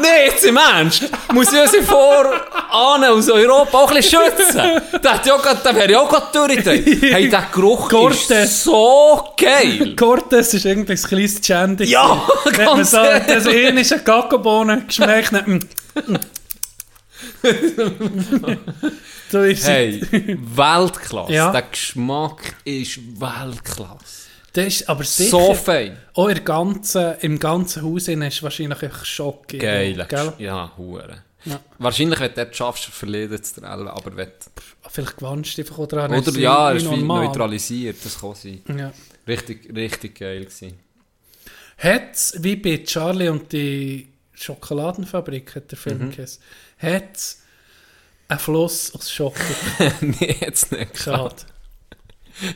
Nee, 0.00 0.26
jetzt 0.26 0.44
im 0.44 0.56
Ernst! 0.56 1.04
Muss 1.32 1.52
ich 1.52 1.60
unsere 1.60 1.82
Vorahnen 1.82 3.10
aus 3.10 3.28
Europa 3.30 3.78
auch 3.78 3.90
ein 3.90 3.96
bisschen 3.96 4.20
schützen? 4.36 4.62
Da 5.02 5.16
grad- 5.16 5.64
wäre 5.74 5.90
ich 5.90 5.96
auch 5.96 6.08
gerade 6.08 6.26
durchgedreht. 6.32 7.02
Hey, 7.12 7.28
der 7.28 7.46
Geruch 7.52 7.88
Cortes. 7.88 8.30
ist 8.30 8.64
so 8.64 9.28
geil! 9.36 9.94
Cortes 9.96 10.54
ist 10.54 10.64
irgendwie 10.66 10.92
ein 10.92 10.98
kleines 11.02 11.40
Chandy. 11.40 11.84
Ja, 11.84 12.22
ganz 12.56 12.90
so, 12.90 12.98
das 13.26 13.46
ähnliche 13.46 13.98
Kakaobohnen 14.00 14.86
geschmeckt 14.86 15.32
hat. 15.32 15.46
mm, 15.46 15.54
mm. 16.06 16.18
so 19.30 19.42
ist 19.42 19.66
Hey, 19.66 20.00
Weltklasse. 20.10 21.32
Ja. 21.32 21.52
Der 21.52 21.62
Geschmack 21.62 22.54
ist 22.64 22.98
Weltklasse. 23.20 24.28
Das 24.52 24.66
ist 24.66 24.88
aber 24.88 25.04
sicher, 25.04 25.30
So 25.30 25.54
fein. 25.54 25.96
auch 26.14 26.28
im 26.28 26.44
ganzen, 26.44 27.14
im 27.20 27.38
ganzen 27.38 27.82
Haus 27.82 28.08
ist 28.08 28.42
wahrscheinlich 28.42 28.82
ein 28.82 28.90
Schock. 29.04 29.48
Geil. 29.48 30.04
Gell? 30.08 30.32
Ja, 30.38 30.72
hure. 30.76 31.22
Ja. 31.44 31.60
Wahrscheinlich, 31.78 32.18
wenn 32.18 32.30
du 32.30 32.36
dort 32.36 32.56
schaffst, 32.56 32.84
verlieren 32.86 33.42
zu 33.42 33.60
der 33.60 33.70
Elbe, 33.70 33.92
aber 33.92 34.16
wenn 34.16 34.28
Vielleicht 34.90 35.16
gewünscht 35.18 35.58
einfach 35.58 35.78
auch 35.78 35.86
daran. 35.86 36.10
Oder 36.12 36.28
es 36.28 36.36
ja, 36.36 36.72
wie 36.72 36.76
ist 36.78 36.90
wie 36.90 36.96
neutralisiert, 37.02 37.96
das 38.02 38.18
kann 38.20 38.34
sein. 38.34 38.62
Ja. 38.76 38.92
Richtig, 39.26 39.70
richtig 39.74 40.18
geil 40.18 40.44
gewesen. 40.46 40.78
Hat 41.76 42.14
es, 42.14 42.34
wie 42.42 42.56
bei 42.56 42.78
Charlie 42.84 43.28
und 43.28 43.52
die 43.52 44.08
Schokoladenfabrik, 44.32 45.54
hat 45.54 45.70
der 45.70 45.78
Mhm. 45.78 45.82
Film 45.82 46.10
geheißen, 46.10 46.42
hat 46.78 47.16
es 47.16 47.42
einen 48.28 48.38
Fluss 48.40 48.94
aus 48.94 49.10
Schokolade. 49.10 49.94
nee, 50.00 50.36
jetzt 50.40 50.72
nicht. 50.72 50.98
Schade. 50.98 51.36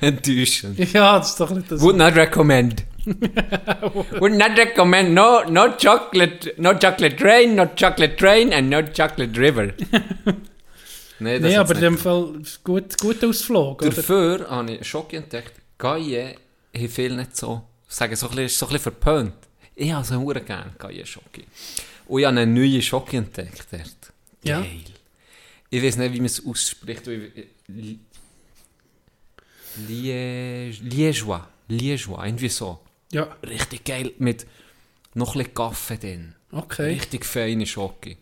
Enttäuschend. 0.00 0.78
ja, 0.92 1.18
das 1.18 1.30
ist 1.30 1.40
doch 1.40 1.50
nicht 1.50 1.70
das. 1.70 1.80
Would 1.80 1.96
not 1.96 2.14
recommend. 2.14 2.84
Would 3.04 4.34
not 4.34 4.56
recommend. 4.56 5.12
No, 5.12 5.42
no 5.48 5.72
chocolate, 5.76 6.54
no 6.56 6.74
chocolate 6.74 7.16
train, 7.16 7.56
no 7.56 7.66
chocolate 7.66 8.16
train 8.16 8.52
and 8.52 8.70
no 8.70 8.82
chocolate 8.82 9.36
river. 9.36 9.72
nee, 11.18 11.38
Nee, 11.38 11.56
hat's 11.56 11.70
aber 11.70 11.74
in 11.74 11.80
dem 11.80 11.98
Fall 11.98 12.42
gut, 12.62 12.96
gut 12.98 13.24
Ausflug, 13.24 13.82
oder? 13.82 13.90
Dafür 13.90 14.46
habe 14.48 14.72
ich 14.72 14.86
Schock 14.86 15.12
entdeckt. 15.14 15.54
Gaie 15.78 16.36
haben 16.76 16.88
viel 16.88 17.16
nicht 17.16 17.36
so, 17.36 17.62
sagen 17.88 18.14
so 18.14 18.28
ein 18.28 18.36
bisschen, 18.36 18.48
so 18.50 18.66
ein 18.66 18.72
bisschen 18.72 18.82
verpönt. 18.82 19.34
Ich 19.74 19.92
habe 19.92 20.04
so 20.04 20.24
gerne 20.24 20.72
Gaie 20.78 21.04
Schocke. 21.04 21.42
Und 22.06 22.20
ich 22.20 22.26
habe 22.26 22.38
einen 22.38 22.54
neuen 22.54 22.82
Schock 22.82 23.12
entdeckt 23.14 23.66
dort. 23.72 24.01
Ja. 24.44 24.60
Geil. 24.60 24.80
Ich 25.70 25.82
weiß 25.82 25.96
nicht, 25.96 26.12
wie 26.12 26.18
man 26.18 26.26
es 26.26 26.44
ausspricht. 26.44 27.06
weil 27.06 27.32
ich- 27.34 27.46
Li- 27.68 27.98
Liege- 29.88 30.74
Liégeois. 30.82 31.42
Liégeois, 31.68 32.24
irgendwie 32.26 32.48
so. 32.48 32.80
Ja, 33.12 33.34
Richtig 33.42 33.84
geil. 33.84 34.12
Mit 34.18 34.46
noch 35.14 35.34
ein 35.34 35.38
bisschen 35.40 35.54
Kaffee 35.54 35.98
drin. 35.98 36.34
okay. 36.50 36.94
Richtig 36.94 37.24
feine 37.24 37.66
Schocke. 37.66 38.16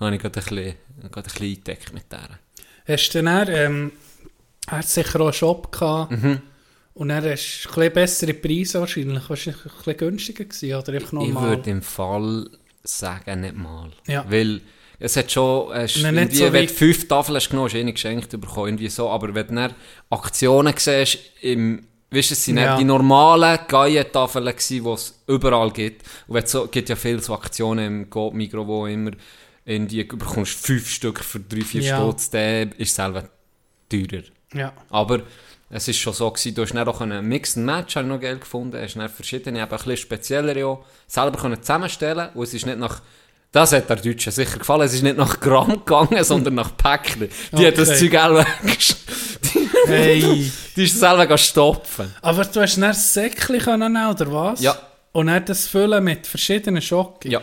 Habe 0.00 0.14
ich 0.16 0.20
gerade 0.20 0.40
ein 0.40 0.44
bisschen, 0.44 0.74
gerade 1.10 1.16
ein 1.16 1.22
bisschen 1.32 1.46
eingedeckt 1.46 1.92
mit 1.94 2.10
der. 2.12 2.38
Hast 2.86 3.10
du 3.14 3.22
dann, 3.22 3.48
ähm, 3.48 3.92
er 4.66 4.78
hat 4.78 4.88
sicher 4.88 5.20
auch 5.20 5.24
einen 5.26 5.32
Shop 5.32 5.72
gehabt 5.72 6.10
Mhm. 6.12 6.42
und 6.94 7.08
dann 7.08 7.24
hast 7.24 7.64
du 7.64 7.68
ein 7.70 7.74
bisschen 7.74 7.92
bessere 7.92 8.34
Preise 8.34 8.80
wahrscheinlich, 8.80 9.28
wahrscheinlich 9.28 9.64
ein 9.64 9.70
bisschen 9.76 9.96
günstiger 9.96 10.44
gewesen, 10.44 10.74
oder 10.74 10.92
einfach 10.92 11.22
Ich 11.22 11.34
würde 11.34 11.70
im 11.70 11.82
Fall 11.82 12.50
sagen, 12.84 13.40
nicht 13.40 13.56
mal. 13.56 13.90
Ja. 14.06 14.24
Weil 14.30 14.60
es 14.98 15.16
hat 15.16 15.30
schon, 15.30 15.72
hast 15.74 15.98
Nein, 16.02 16.14
nicht 16.14 16.22
irgendwie, 16.24 16.36
so 16.46 16.52
wenn 16.52 16.66
du 16.66 16.72
fünf 16.72 17.08
Tafeln 17.08 17.36
hast 17.36 17.50
genommen, 17.50 17.66
hast 17.68 17.74
du 17.74 17.84
nicht 17.84 17.94
geschenkt 17.94 18.30
bekommen, 18.40 18.68
irgendwie 18.68 18.88
so. 18.88 19.08
Aber 19.10 19.34
wenn 19.34 19.46
du 19.48 19.54
dann 19.54 19.74
Aktionen 20.10 20.74
siehst, 20.76 21.18
im, 21.42 21.86
weißt 22.10 22.30
du, 22.30 22.32
es 22.34 22.44
sind 22.44 22.56
Ja. 22.58 22.70
nicht 22.72 22.80
die 22.80 22.84
normalen 22.84 23.58
Gaia-Tafeln 23.68 24.46
gewesen, 24.46 24.84
die 24.84 24.90
es 24.90 25.22
überall 25.26 25.70
gibt. 25.70 26.02
Und 26.28 26.34
wenn 26.34 26.46
so, 26.46 26.66
gibt 26.68 26.88
ja 26.88 26.96
viele 26.96 27.20
so 27.20 27.34
Aktionen 27.34 27.86
im 27.86 28.10
Coop, 28.10 28.34
Migros, 28.34 28.66
wo 28.66 28.86
immer 28.86 29.10
irgendwie, 29.64 30.04
du 30.04 30.16
bekommst 30.16 30.54
fünf 30.64 30.88
Stück 30.88 31.20
für 31.22 31.40
drei, 31.40 31.60
vier 31.62 31.82
Ja. 31.82 31.96
Stutz, 31.96 32.30
der 32.30 32.68
ist 32.78 32.94
selber 32.94 33.24
teurer. 33.90 34.22
Ja, 34.54 34.72
Aber 34.90 35.22
es 35.68 35.88
ist 35.88 35.98
schon 35.98 36.12
so 36.12 36.30
gewesen, 36.30 36.54
du 36.54 36.62
hast 36.62 36.72
dann 36.72 36.86
auch 36.88 37.00
einen 37.00 37.26
Mixed 37.26 37.56
Match, 37.56 37.96
habe 37.96 38.06
ich 38.06 38.12
noch 38.12 38.20
geil 38.20 38.38
gefunden, 38.38 38.80
hast 38.80 38.94
dann 38.94 39.08
verschiedene, 39.08 39.58
eben 39.58 39.64
ein 39.70 39.76
bisschen 39.76 39.96
speziellere 39.96 40.64
auch, 40.66 40.84
selber 41.08 41.36
können 41.38 41.60
zusammenstellen 41.60 42.28
und 42.34 42.44
es 42.44 42.54
ist 42.54 42.64
nicht 42.64 42.78
nach, 42.78 43.02
das 43.52 43.72
hat 43.72 43.88
der 43.88 43.96
Deutschen 43.96 44.32
sicher 44.32 44.58
gefallen, 44.58 44.82
es 44.82 44.92
ist 44.94 45.02
nicht 45.02 45.16
nach 45.16 45.40
Gramm 45.40 45.70
gegangen, 45.84 46.22
sondern 46.24 46.54
nach 46.56 46.76
Päckchen. 46.76 47.28
Die 47.52 47.66
hat 47.66 47.78
das 47.78 47.88
Okay. 47.88 47.98
Zeug 47.98 48.10
selber, 48.12 48.46
die, 49.54 49.68
hey. 49.86 50.52
die 50.76 50.84
ist 50.84 50.98
selber 50.98 51.38
stopfen. 51.38 52.14
Aber 52.22 52.44
du 52.44 52.60
hast 52.60 52.76
dann 52.76 52.92
Säckchen 52.92 53.58
können 53.60 53.96
oder 53.96 54.32
was? 54.32 54.60
Ja. 54.60 54.76
Und 55.12 55.28
dann 55.28 55.44
das 55.44 55.66
füllen 55.66 56.04
mit 56.04 56.26
verschiedenen 56.26 56.82
Schocken? 56.82 57.30
Ja, 57.30 57.40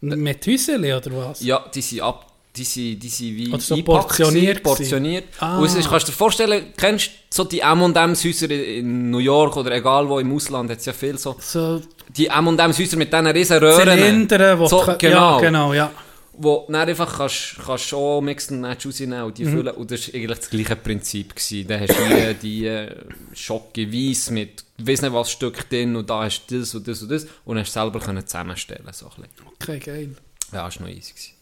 Mit 0.00 0.44
Hüseli, 0.44 0.92
oder 0.92 1.10
was? 1.16 1.40
ja, 1.42 1.64
die 1.74 1.80
sind 1.80 2.02
ab, 2.02 2.26
die 2.54 2.64
sind, 2.64 3.00
die 3.02 3.08
sind 3.08 3.36
wie 3.36 3.60
so 3.60 3.82
portioniert 3.82 4.62
portioniert. 4.62 5.24
Ah. 5.40 5.56
Und 5.58 5.64
ist, 5.64 5.88
kannst 5.88 6.08
du 6.08 6.12
dir 6.12 6.16
vorstellen, 6.18 6.74
kennst 6.76 7.06
du 7.08 7.12
so 7.30 7.44
die 7.44 7.60
M&M's 7.60 8.22
Häuser 8.24 8.50
in 8.50 9.10
New 9.10 9.18
York 9.18 9.56
oder 9.56 9.72
egal 9.74 10.06
wo 10.06 10.18
im 10.18 10.34
Ausland, 10.34 10.70
hat 10.70 10.78
es 10.80 10.84
ja 10.84 10.92
viel 10.92 11.16
so, 11.16 11.34
So 11.40 11.80
die 12.16 12.26
M&M's 12.26 12.78
Häuser 12.78 12.96
mit 12.96 13.12
diesen 13.12 13.26
riesen 13.26 13.58
Röhren. 13.58 13.80
Zylinder, 13.98 14.58
wo 14.58 14.66
so, 14.66 14.84
du- 14.84 14.96
genau. 14.98 15.36
Ja, 15.36 15.40
genau, 15.40 15.72
ja. 15.74 15.90
wo 16.34 16.64
du 16.66 16.72
dann 16.72 16.88
einfach 16.88 17.18
kannst, 17.18 17.56
kannst 17.64 17.84
schon 17.84 18.24
Mix 18.24 18.50
and 18.50 18.60
Match 18.62 18.86
rausnehmen 18.86 19.22
und 19.22 19.36
die 19.38 19.44
Mhm. 19.44 19.50
füllen. 19.52 19.74
Und 19.74 19.90
das 19.90 20.08
war 20.08 20.14
eigentlich 20.14 20.38
das 20.38 20.50
gleiche 20.50 20.76
Prinzip. 20.76 21.34
Gewesen. 21.36 21.68
Dann 21.68 21.80
hast 21.80 21.90
du 21.98 22.34
die, 22.34 22.34
die 22.42 22.66
äh, 22.66 22.94
Schocke 23.34 23.92
Weiss 23.92 24.30
mit, 24.30 24.64
weiss 24.78 25.02
nicht 25.02 25.12
was 25.12 25.30
Stück 25.30 25.68
drin 25.68 25.94
und 25.96 26.08
da 26.08 26.24
hast 26.24 26.46
du 26.48 26.58
das 26.60 26.74
und 26.74 26.86
das 26.88 27.02
und 27.02 27.10
das 27.10 27.26
und 27.44 27.58
hast 27.58 27.72
selber 27.72 28.00
können 28.00 28.26
zusammenstellen 28.26 28.86
so 28.92 29.06
ein 29.06 29.22
bisschen. 29.22 29.52
Okay, 29.60 29.78
geil. 29.78 30.16
Ja, 30.52 30.64
das 30.66 30.80
war 30.80 30.86
noch 30.88 30.94
easy. 30.94 31.12
Gewesen. 31.12 31.32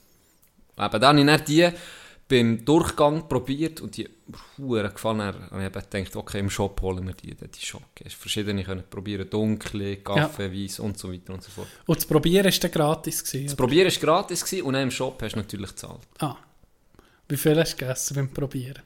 Eben, 0.78 1.00
dann 1.00 1.30
habe 1.30 1.36
ich 1.36 1.44
die 1.44 1.68
beim 2.30 2.64
Durchgang 2.64 3.28
probiert 3.28 3.80
und 3.80 3.96
die 3.96 4.08
Huren 4.56 4.90
gefallen. 4.92 5.20
Habe 5.20 5.60
ich 5.60 5.66
eben 5.66 5.72
gedacht, 5.90 6.16
okay, 6.16 6.38
im 6.38 6.48
Shop 6.48 6.80
holen 6.80 7.06
wir 7.06 7.14
die, 7.14 7.34
die 7.34 7.66
Schocke. 7.66 8.04
Hast 8.04 8.14
verschiedene 8.14 8.62
können 8.64 8.84
probieren, 8.88 9.28
dunkle, 9.28 9.96
Kaffee, 9.96 10.50
Weiss 10.52 10.78
und 10.78 10.96
so 10.96 11.12
weiter 11.12 11.34
und 11.34 11.42
so 11.42 11.50
fort. 11.50 11.66
Und 11.86 11.98
das 11.98 12.06
Probieren 12.06 12.44
war 12.46 12.52
dann 12.60 12.70
gratis? 12.70 13.24
Gewesen, 13.24 13.44
Das 13.46 13.54
oder? 13.54 13.62
Probieren 13.64 13.92
war 13.92 14.00
gratis 14.00 14.44
gewesen, 14.44 14.64
und 14.64 14.72
dann 14.74 14.84
im 14.84 14.90
Shop 14.90 15.20
hast 15.22 15.32
du 15.34 15.38
natürlich 15.38 15.70
gezahlt. 15.70 16.00
Ah. 16.20 16.36
Wie 17.28 17.36
viel 17.36 17.58
hast 17.58 17.74
du 17.74 17.78
gegessen 17.78 18.14
beim 18.14 18.28
Probieren? 18.30 18.82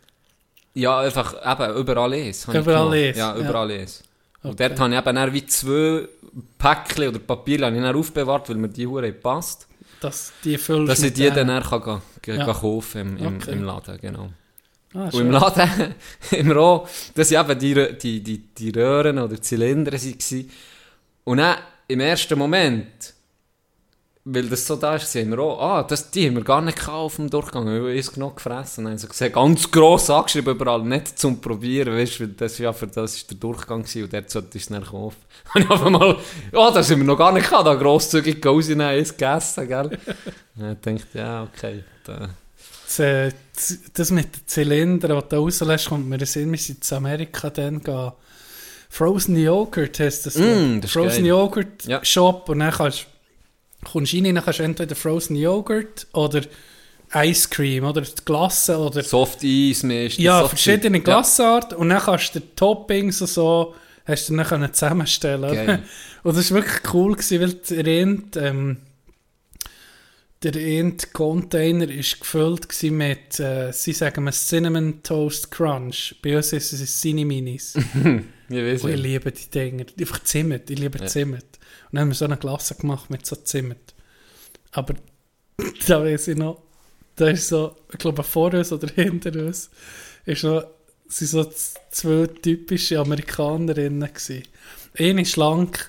Ja, 0.72 1.00
einfach 1.00 1.34
eben 1.34 1.76
überall 1.78 2.10
habe 2.12 2.18
ich 2.30 2.48
Überall 2.48 2.92
eins, 2.92 3.16
Ja, 3.16 3.36
ja. 3.36 3.40
überall 3.40 3.70
eins. 3.70 4.02
Und 4.42 4.50
Okay. 4.60 4.68
dort 4.68 4.80
habe 4.80 4.94
ich 4.94 5.06
eben 5.06 5.32
wie 5.34 5.46
zwei 5.46 6.08
Päckchen 6.58 7.08
oder 7.08 7.18
Papier 7.18 7.64
habe 7.66 7.76
ich 7.76 7.84
aufbewahrt, 7.94 8.48
weil 8.48 8.56
mir 8.56 8.68
die 8.68 8.86
Hure 8.86 9.12
passt. 9.12 9.68
Dass 10.04 10.32
die 10.44 10.58
füllst 10.58 10.90
Dass 10.92 11.02
ich 11.02 11.12
die 11.14 11.30
dann, 11.30 11.46
kann 11.64 12.02
gehen, 12.22 12.38
Ja. 12.38 12.52
kaufen 12.52 13.00
im, 13.00 13.16
im, 13.16 13.36
Okay. 13.36 13.52
im 13.52 13.62
Laden, 13.64 13.98
genau. 14.00 14.28
Ah, 14.94 15.08
Und 15.12 15.20
im 15.20 15.30
Laden, 15.30 15.94
im 16.32 16.50
Roh, 16.52 16.86
das 17.14 17.30
waren 17.32 17.50
eben 17.50 17.58
die, 17.58 17.98
die, 17.98 18.20
die, 18.22 18.38
die 18.38 18.70
Röhren 18.70 19.18
oder 19.18 19.40
Zylinder. 19.40 19.92
waren. 19.92 20.50
Und 21.24 21.38
dann, 21.38 21.56
im 21.88 22.00
ersten 22.00 22.38
Moment, 22.38 23.13
weil 24.26 24.48
das 24.48 24.66
so 24.66 24.76
da 24.76 24.96
ist, 24.96 25.12
sehen 25.12 25.30
wir 25.30 25.38
auch, 25.38 25.60
ah, 25.60 25.82
das, 25.82 26.10
die 26.10 26.26
haben 26.26 26.36
wir 26.36 26.44
gar 26.44 26.62
nicht 26.62 26.88
auf 26.88 27.16
dem 27.16 27.28
Durchgang, 27.28 27.66
weil 27.66 27.84
wir 27.84 27.94
es 27.94 28.10
genug 28.10 28.36
gefressen 28.36 28.86
haben. 28.86 28.96
So 28.96 29.06
gesehen, 29.06 29.32
ganz 29.32 29.70
gross 29.70 30.08
angeschrieben 30.08 30.54
überall, 30.54 30.82
nicht 30.82 31.18
zum 31.18 31.42
Probieren, 31.42 31.94
weißt 31.94 32.20
du, 32.20 32.28
das 32.28 32.56
ja 32.56 32.72
für 32.72 32.86
das 32.86 33.16
ist 33.16 33.30
der 33.30 33.36
Durchgang 33.36 33.82
gewesen 33.82 34.04
und 34.04 34.12
dort 34.14 34.30
sollte 34.30 34.56
ich 34.56 34.62
es 34.62 34.68
dann 34.70 34.84
kaufen. 34.84 35.18
Und 35.54 35.64
ich 35.64 35.70
einfach 35.70 35.90
mal, 35.90 36.16
ah, 36.52 36.70
das 36.70 36.90
haben 36.90 37.00
wir 37.00 37.04
noch 37.04 37.18
gar 37.18 37.32
nicht 37.32 37.50
gehabt, 37.50 37.66
da 37.66 37.74
grosszügig 37.74 38.44
rausnehmen, 38.44 38.86
eins 38.86 39.10
gegessen, 39.10 39.68
gell. 39.68 39.90
Und 40.56 40.86
ich 40.86 41.02
dachte, 41.02 41.18
ja, 41.18 41.42
okay, 41.42 41.84
da. 42.04 42.30
Das, 42.86 42.98
äh, 42.98 43.32
das 43.92 44.10
mit 44.10 44.36
den 44.36 44.46
Zylindern, 44.46 45.20
die 45.20 45.28
du 45.28 45.36
rauslässt, 45.36 45.88
kommt 45.88 46.08
mir 46.08 46.18
in 46.18 46.26
Sinn, 46.26 46.50
wir 46.50 46.58
sind 46.58 46.90
in 46.90 46.96
Amerika 46.96 47.50
dann 47.50 47.82
gehen. 47.82 48.12
Frozen 48.88 49.36
Joghurt 49.36 49.98
heisst 49.98 50.26
das. 50.26 50.36
Mm, 50.36 50.80
das 50.80 50.92
Frozen 50.92 51.24
geil. 51.24 51.26
Joghurt 51.26 51.84
Ja. 51.84 52.04
Shop 52.04 52.48
und 52.48 52.60
dann 52.60 52.70
kannst 52.70 53.08
kommst 53.84 54.14
rein, 54.14 54.24
dann 54.24 54.44
kannst 54.44 54.58
du 54.58 54.62
entweder 54.64 54.94
Frozen 54.94 55.36
Joghurt 55.36 56.06
oder 56.12 56.42
Ice 57.14 57.48
Cream 57.48 57.84
oder 57.84 58.02
Glasse 58.24 58.76
oder 58.78 59.02
Soft 59.02 59.44
Eis, 59.44 59.82
meistens. 59.82 60.18
ja, 60.18 60.42
so 60.42 60.48
verschiedene 60.48 61.02
Zeug. 61.02 61.70
Ja. 61.70 61.76
Und 61.76 61.88
dann 61.90 62.00
kannst 62.00 62.34
du 62.34 62.40
die 62.40 62.46
Toppings 62.56 63.20
und 63.20 63.28
so 63.28 63.74
hast 64.06 64.28
du 64.28 64.36
dann 64.36 64.46
können 64.46 64.72
zusammenstellen 64.72 65.54
Geil. 65.54 65.82
Und 66.22 66.36
das 66.36 66.50
war 66.50 66.62
wirklich 66.62 66.94
cool, 66.94 67.12
gewesen, 67.12 67.40
weil 67.40 67.52
der 67.52 68.02
eine, 68.02 68.22
ähm, 68.36 68.76
der 70.42 70.54
eine 70.54 70.96
Container 71.12 71.88
war 71.88 71.94
gefüllt 71.96 72.82
mit, 72.90 73.40
äh, 73.40 73.72
sie 73.72 73.92
sagen 73.92 74.24
mal 74.24 74.32
Cinnamon 74.32 75.02
Toast 75.02 75.50
Crunch. 75.50 76.16
Bei 76.22 76.36
uns 76.36 76.52
ist 76.52 76.72
es 76.72 77.00
Cine 77.00 77.24
Minis. 77.24 77.74
Ich 78.50 78.84
ich 78.84 78.96
liebe 78.96 79.32
die 79.32 79.50
Dinger. 79.50 79.86
Einfach 79.98 80.22
Zimt. 80.22 80.68
Ich 80.68 80.78
liebe 80.78 80.98
Ja. 80.98 81.06
Zimt. 81.06 81.46
Dann 81.94 82.00
haben 82.00 82.08
wir 82.08 82.16
so 82.16 82.24
eine 82.24 82.36
Glasse 82.36 82.74
gemacht 82.74 83.08
mit 83.08 83.24
so 83.24 83.36
Zimt. 83.36 83.94
Aber 84.72 84.94
da 85.86 86.02
weiß 86.02 86.28
ich 86.28 86.36
noch, 86.36 86.60
da 87.14 87.28
ist 87.28 87.46
so, 87.46 87.76
ich 87.92 87.98
glaube 87.98 88.24
vor 88.24 88.52
uns 88.52 88.72
oder 88.72 88.88
hinter 88.92 89.30
uns, 89.38 89.70
ist 90.24 90.42
noch, 90.42 90.66
sind 91.06 91.28
so 91.28 91.52
zwei 91.92 92.26
typische 92.26 92.98
Amerikanerinnen 92.98 94.12
gewesen. 94.12 94.42
Eine 94.98 95.24
schlank 95.24 95.88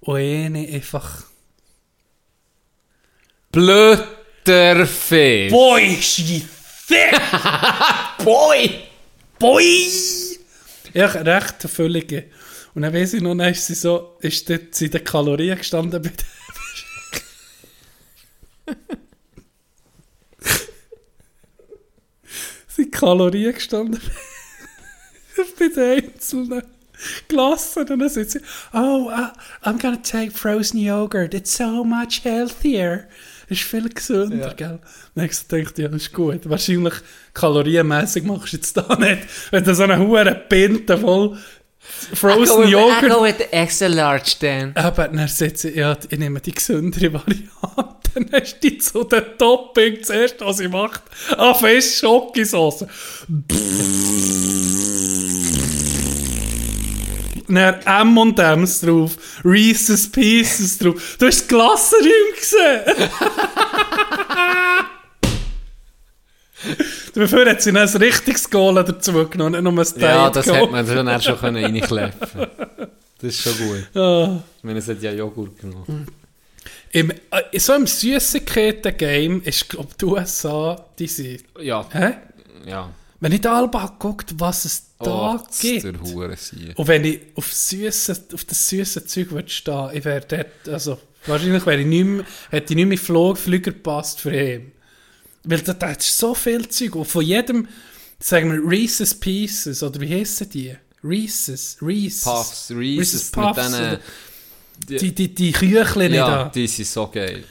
und 0.00 0.16
eine 0.16 0.66
einfach... 0.66 1.22
Blöder 3.52 4.86
Fisch. 4.86 5.52
Boy, 5.52 5.96
she 6.02 6.44
thick! 6.88 7.20
Boy! 8.24 8.88
Boy! 9.38 9.88
Ja, 10.92 11.06
recht 11.06 11.62
völlige. 11.62 12.24
Und 12.74 12.82
dann 12.82 12.92
weiss 12.92 13.14
ich 13.14 13.22
noch, 13.22 13.36
dann 13.36 13.52
ist 13.52 13.66
sie 13.66 13.74
so, 13.74 14.16
ist 14.20 14.48
dort 14.50 14.80
in 14.80 14.90
den 14.90 15.04
Kalorien 15.04 15.56
gestanden 15.58 16.02
bei 16.02 16.08
der 16.08 16.24
sind 22.68 22.92
Kalorien 22.92 23.54
gestanden 23.54 24.00
bei 25.58 25.68
den 25.68 26.04
einzelnen 26.04 26.62
Glassen. 27.28 27.80
Und 27.80 27.90
dann 27.90 28.08
sagt 28.08 28.30
sie, 28.30 28.40
oh, 28.72 29.10
uh, 29.10 29.28
I'm 29.68 29.80
gonna 29.80 29.96
take 30.02 30.30
frozen 30.30 30.78
yogurt, 30.80 31.34
it's 31.34 31.56
so 31.56 31.84
much 31.84 32.24
healthier. 32.24 33.08
Das 33.48 33.58
ist 33.58 33.64
viel 33.68 33.88
gesünder, 33.88 34.48
Ja. 34.48 34.52
gell? 34.54 34.78
So 35.30 35.46
gedacht, 35.48 35.78
ja, 35.78 35.88
das 35.88 36.02
ist 36.02 36.12
gut. 36.12 36.48
Wahrscheinlich 36.48 36.94
kalorienmäßig 37.34 38.24
machst 38.24 38.52
du 38.54 38.56
jetzt 38.56 38.76
da 38.76 38.96
nicht, 38.96 39.22
wenn 39.50 39.62
du 39.64 39.74
so 39.74 39.82
eine 39.82 39.98
hohe 39.98 40.24
Pinte 40.48 40.96
voll 40.96 41.38
frozen 42.14 42.68
Yogurt 42.68 43.22
with 43.22 43.36
the 43.38 43.52
extra 43.52 43.88
large 43.88 44.36
then. 44.40 44.72
aber 44.76 45.08
dann 45.08 45.28
sagt 45.28 45.58
sie, 45.58 45.76
ja, 45.76 45.96
ich 46.08 46.18
nehme 46.18 46.40
die 46.40 46.52
gesündere 46.52 47.12
Variante. 47.12 47.50
Dann 48.14 48.30
hast 48.32 48.62
du 48.62 48.70
die 48.70 48.78
zu 48.78 49.02
den 49.02 49.24
Topping 49.38 50.00
zuerst, 50.04 50.36
was 50.38 50.58
sie 50.58 50.68
macht. 50.68 51.02
Ah, 51.36 51.52
fest 51.52 51.98
Schokosauce. 51.98 52.86
Dann 57.48 57.80
M&M's 57.84 58.80
drauf, 58.82 59.16
Reese's 59.44 60.10
Pieces 60.10 60.78
drauf. 60.78 61.16
Du 61.18 61.26
hast 61.26 61.40
das 61.40 61.48
Glassenräum 61.48 62.34
gesehen. 62.38 63.10
Dafür 67.14 67.48
hat 67.48 67.62
sie 67.62 67.72
noch 67.72 67.80
ein 67.82 67.88
richtiges 67.96 68.50
Goal 68.50 68.74
dazu 68.84 69.12
genommen, 69.28 69.52
nicht 69.52 69.62
nur 69.62 69.72
ein 69.72 69.84
Diet 69.86 70.00
Ja, 70.02 70.30
das 70.30 70.46
hätte 70.46 70.70
man 70.70 70.86
schon, 70.86 71.20
schon 71.22 71.38
können 71.38 71.64
reinkläffen 71.64 72.46
Das 73.18 73.34
ist 73.34 73.40
schon 73.40 73.52
gut. 73.58 73.96
Ah. 73.96 74.42
Ich 74.58 74.64
meine, 74.64 74.78
es 74.80 74.88
hat 74.88 75.00
ja 75.00 75.12
Joghurt 75.12 75.58
genommen. 75.58 76.06
Im, 76.90 77.10
äh, 77.10 77.58
so 77.58 77.74
im 77.74 77.86
Süßigkeiten-Game 77.86 79.42
ist, 79.42 79.68
glaube 79.68 79.88
ich, 79.90 79.96
die 79.96 80.04
USA, 80.04 80.84
die 80.98 81.06
sind... 81.06 81.44
Ja, 81.60 81.86
Hä? 81.92 82.14
ja. 82.66 82.90
Wenn 83.20 83.32
ich 83.32 83.40
da 83.40 83.58
Alba 83.58 83.96
guckt, 83.98 84.34
was 84.38 84.64
es 84.64 84.82
da 84.98 85.36
Oh, 85.36 85.40
gibt. 85.60 85.84
Und 85.84 86.88
wenn 86.88 87.04
ich 87.04 87.20
auf, 87.36 87.52
süsse, 87.52 88.16
auf 88.34 88.44
das 88.44 88.68
süße 88.68 89.06
Zeug 89.06 89.30
würde 89.30 89.48
stehen, 89.48 89.90
ich 89.94 90.04
wäre 90.04 90.20
dort, 90.28 90.68
also 90.68 90.98
wahrscheinlich 91.26 91.64
wäre 91.64 91.80
ich 91.80 91.86
nicht 91.86 92.04
mehr, 92.04 92.24
hätte 92.50 92.72
ich 92.72 92.76
nicht 92.76 92.86
mehr 92.86 92.98
Flug, 92.98 93.38
Flüger 93.38 93.72
gepasst 93.72 94.20
für 94.20 94.34
ihn. 94.34 94.72
Weil 95.44 95.60
da, 95.60 95.72
da 95.74 95.90
ist 95.90 96.16
so 96.18 96.34
viel 96.34 96.66
Zeug. 96.68 96.94
Und 96.96 97.04
von 97.06 97.24
jedem, 97.24 97.68
sagen 98.18 98.50
wir, 98.52 98.70
Reese's 98.70 99.14
Pieces, 99.14 99.82
oder 99.82 100.00
wie 100.00 100.08
heissen 100.14 100.48
die? 100.50 100.74
Reese's, 101.02 101.76
Reese's. 101.82 102.24
Puffs, 102.24 102.70
Reese's 102.70 103.24
mit 103.36 103.44
Puffs, 103.44 103.66
diesen- 103.66 103.80
oder 103.86 104.00
Die, 104.88 105.14
die, 105.14 105.34
die 105.34 105.52
Küchlein 105.52 106.12
Ja, 106.14 106.26
da. 106.26 106.48
die 106.48 106.66
sind 106.66 106.86
so 106.88 107.06
geil. 107.08 107.44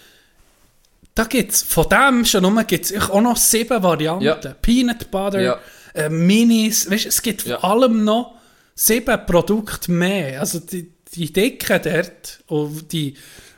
Da 1.16 1.26
gibt's, 1.26 1.62
von 1.62 1.88
dem 1.88 2.26
schon 2.26 2.42
nur 2.42 2.64
gibt's 2.64 2.92
auch 2.94 3.22
noch 3.22 3.38
sieben 3.38 3.82
Varianten. 3.84 4.26
Ja. 4.26 4.36
Peanut 4.36 5.12
Butter, 5.12 5.40
Ja. 5.42 5.60
äh, 5.94 6.10
Minis, 6.10 6.90
weißt, 6.90 7.06
es 7.06 7.22
gibt 7.22 7.44
vor 7.44 7.64
allem 7.64 8.04
noch 8.04 8.34
sieben 8.74 9.24
Produkte 9.28 9.92
mehr. 9.92 10.40
Also 10.40 10.60
die, 10.60 10.90
die 11.14 11.32
Dicken 11.32 11.80
dort, 11.84 12.40
und 12.48 12.92
die, 12.92 13.14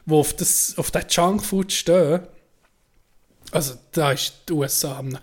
die 0.05 0.13
auf, 0.13 0.35
das, 0.35 0.73
auf 0.77 0.91
den 0.91 1.03
Junkfood 1.09 1.71
stehen, 1.71 2.19
also 3.55 3.73
da 3.91 4.11
ist 4.11 4.33
die 4.49 4.53
USA 4.53 4.97
am 4.99 5.17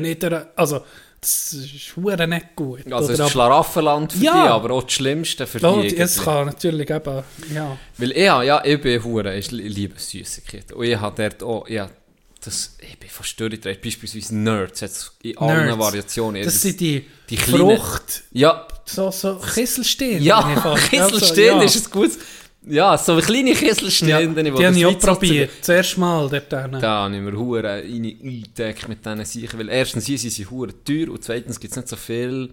niederen, 0.00 0.46
also 0.56 0.82
das 1.20 1.54
ist 1.54 1.96
nicht 1.96 2.46
gut. 2.56 2.92
Also 2.92 3.12
es 3.12 3.18
ist 3.18 3.30
Schlaraffenland 3.30 4.12
für 4.12 4.18
Ja. 4.24 4.32
die, 4.44 4.48
aber 4.50 4.70
auch 4.74 4.82
das 4.82 4.92
Schlimmste 4.92 5.46
für 5.46 5.58
die. 5.58 5.96
Ja, 5.96 6.04
es 6.04 6.22
kann 6.22 6.46
natürlich 6.46 6.90
eben, 6.90 7.22
ja. 7.54 7.78
Weil 7.96 8.10
ich, 8.10 8.16
ja, 8.18 8.62
ich 8.64 8.80
bin 8.80 9.02
Hure, 9.02 9.34
ich 9.36 9.50
liebe 9.50 9.98
Süßigkeiten. 9.98 10.76
Und 10.76 10.84
ich 10.84 11.00
habe 11.00 11.22
dort 11.30 11.42
auch, 11.42 11.66
ja, 11.68 11.88
das, 12.44 12.76
ich 12.78 12.98
bin 12.98 13.08
fast 13.08 13.40
durchgedreht. 13.40 13.80
Beispielsweise 13.80 14.36
Nerds, 14.36 14.80
jetzt 14.82 15.12
in 15.22 15.38
allen 15.38 15.64
Nerds. 15.64 15.78
Variationen. 15.78 16.44
Das 16.44 16.60
sind 16.60 16.78
die, 16.78 17.06
die 17.30 17.36
kleinen- 17.36 17.78
Frucht, 17.78 18.24
Ja, 18.32 18.68
so, 18.84 19.10
so 19.10 19.36
Kisselsteine. 19.36 20.18
ja. 20.18 20.42
Kisselstehen 20.90 21.54
Also, 21.54 21.60
ja. 21.60 21.62
ist 21.62 21.86
ein 21.86 21.90
gutes, 21.90 22.18
ja, 22.66 22.96
so 22.98 23.16
kleine 23.18 23.52
Kisselstehen, 23.54 24.08
Ja, 24.08 24.20
die, 24.42 24.50
habe 24.52 24.78
ich 24.78 24.86
auch 24.86 24.98
probiert. 24.98 25.50
Zuerst 25.60 25.98
mal 25.98 26.28
dort 26.28 26.50
hinten. 26.50 26.80
Da 26.80 27.04
habe 27.04 27.14
ich 27.16 27.20
mir 27.22 27.32
Hure 27.36 27.62
rein- 27.64 27.82
eingedeckt 27.84 28.88
mit 28.88 29.04
diesen 29.04 29.24
Sachen, 29.24 29.58
weil 29.58 29.68
erstens 29.68 30.06
hier 30.06 30.18
sind 30.18 30.30
sie 30.30 30.46
Hure 30.46 30.72
teuer 30.84 31.08
und 31.10 31.22
zweitens 31.22 31.58
gibt 31.60 31.72
es 31.72 31.76
nicht 31.76 31.88
so 31.88 31.96
viel 31.96 32.50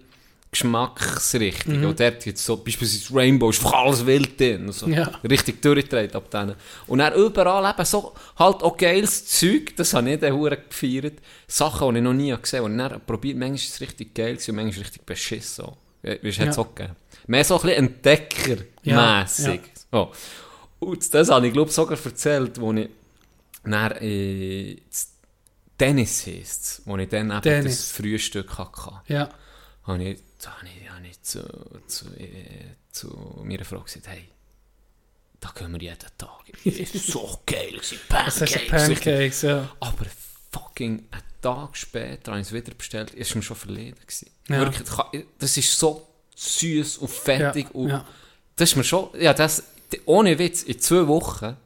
Geschmacksrichtung. 0.50 1.78
Mhm. 1.80 1.86
Und 1.86 2.00
dort 2.00 2.20
gibt 2.22 2.36
es 2.36 2.44
so, 2.44 2.56
beispielsweise 2.58 3.14
Rainbow, 3.14 3.50
ist 3.50 3.64
alles 3.64 4.04
wild 4.04 4.38
drin. 4.38 4.66
Also 4.66 4.86
Ja. 4.88 5.10
Richtig 5.28 5.62
durchgedreht 5.62 6.14
ab 6.14 6.30
denen. 6.30 6.54
Und 6.86 6.98
dann 6.98 7.14
überall 7.14 7.72
eben 7.72 7.84
so 7.84 8.12
halt 8.38 8.62
auch 8.62 8.76
geiles 8.76 9.26
Zeug, 9.26 9.74
das 9.76 9.94
habe 9.94 10.10
ich 10.10 10.20
dann 10.20 10.34
Hure 10.34 10.58
gefeiert. 10.68 11.14
Sachen, 11.46 11.90
die 11.94 11.98
ich 12.00 12.04
noch 12.04 12.12
nie 12.12 12.34
gesehen 12.40 12.58
habe. 12.64 12.70
Und 12.72 12.78
dann 12.78 13.00
probiert, 13.06 13.38
manchmal 13.38 13.54
ist 13.56 13.74
es 13.74 13.80
richtig 13.80 14.14
geil 14.14 14.36
und 14.36 14.48
manchmal 14.54 14.68
ist 14.70 14.76
es 14.76 14.82
richtig 14.84 15.06
beschissen. 15.06 15.64
So. 15.64 15.76
Wie 16.02 16.18
wie 16.22 16.28
es 16.28 16.36
Ja. 16.36 16.50
auch 16.58 16.74
gegeben. 16.74 16.96
Mehr 17.28 17.44
so 17.44 17.54
ein 17.54 17.62
bisschen 17.62 17.84
Entdeckermässig. 17.86 19.60
Ja, 19.62 19.71
So. 19.92 20.10
Und 20.80 21.14
das 21.14 21.30
habe 21.30 21.46
ich, 21.46 21.52
glaube 21.52 21.70
sogar 21.70 21.98
erzählt, 22.04 22.60
wo 22.60 22.72
ich 22.72 22.88
dann, 23.62 23.92
äh, 23.92 24.76
Dennis 25.78 26.26
heisst 26.26 26.82
wo 26.84 26.96
ich 26.96 27.08
dann 27.08 27.30
eben 27.30 27.40
Dennis. 27.40 27.76
das 27.76 27.90
Frühstück 27.92 28.58
hatte. 28.58 29.00
Ja. 29.06 29.28
Habe 29.84 30.02
ich, 30.02 30.20
da 30.40 30.56
habe 30.56 30.66
ich, 30.66 30.90
habe 30.90 31.06
ich 31.06 31.22
zu, 31.22 31.42
zu, 31.86 32.06
äh, 32.16 32.76
zu 32.90 33.42
meiner 33.44 33.64
Frau 33.64 33.80
gesagt, 33.80 34.08
hey, 34.08 34.28
da 35.40 35.52
gehen 35.54 35.72
wir 35.72 35.80
jeden 35.80 35.98
Tag. 36.16 36.30
So 36.94 37.40
geil, 37.46 37.80
Pancakes. 38.08 38.68
Pancakes, 38.68 39.42
ja. 39.42 39.68
Aber 39.80 40.06
fucking 40.52 41.04
einen 41.10 41.22
Tag 41.40 41.76
später 41.76 42.32
habe 42.32 42.40
ich 42.40 42.46
es 42.46 42.52
wieder 42.52 42.74
bestellt, 42.74 43.10
ist 43.10 43.34
mir 43.34 43.42
schon 43.42 43.56
verleden 43.56 43.98
gewesen. 44.00 44.30
Ja. 44.48 44.60
Wirklich, 44.60 45.24
das 45.38 45.56
ist 45.56 45.78
so 45.78 46.06
süß 46.36 46.98
und 46.98 47.10
fettig 47.10 47.66
Ja, 47.66 47.72
und 47.72 47.88
ja. 47.88 48.06
das 48.54 48.70
ist 48.70 48.76
mir 48.76 48.84
schon, 48.84 49.08
ja, 49.18 49.34
das, 49.34 49.64
ohne 50.06 50.38
Witz, 50.38 50.62
in 50.62 50.78
zwei 50.78 51.06
Wochen, 51.06 51.56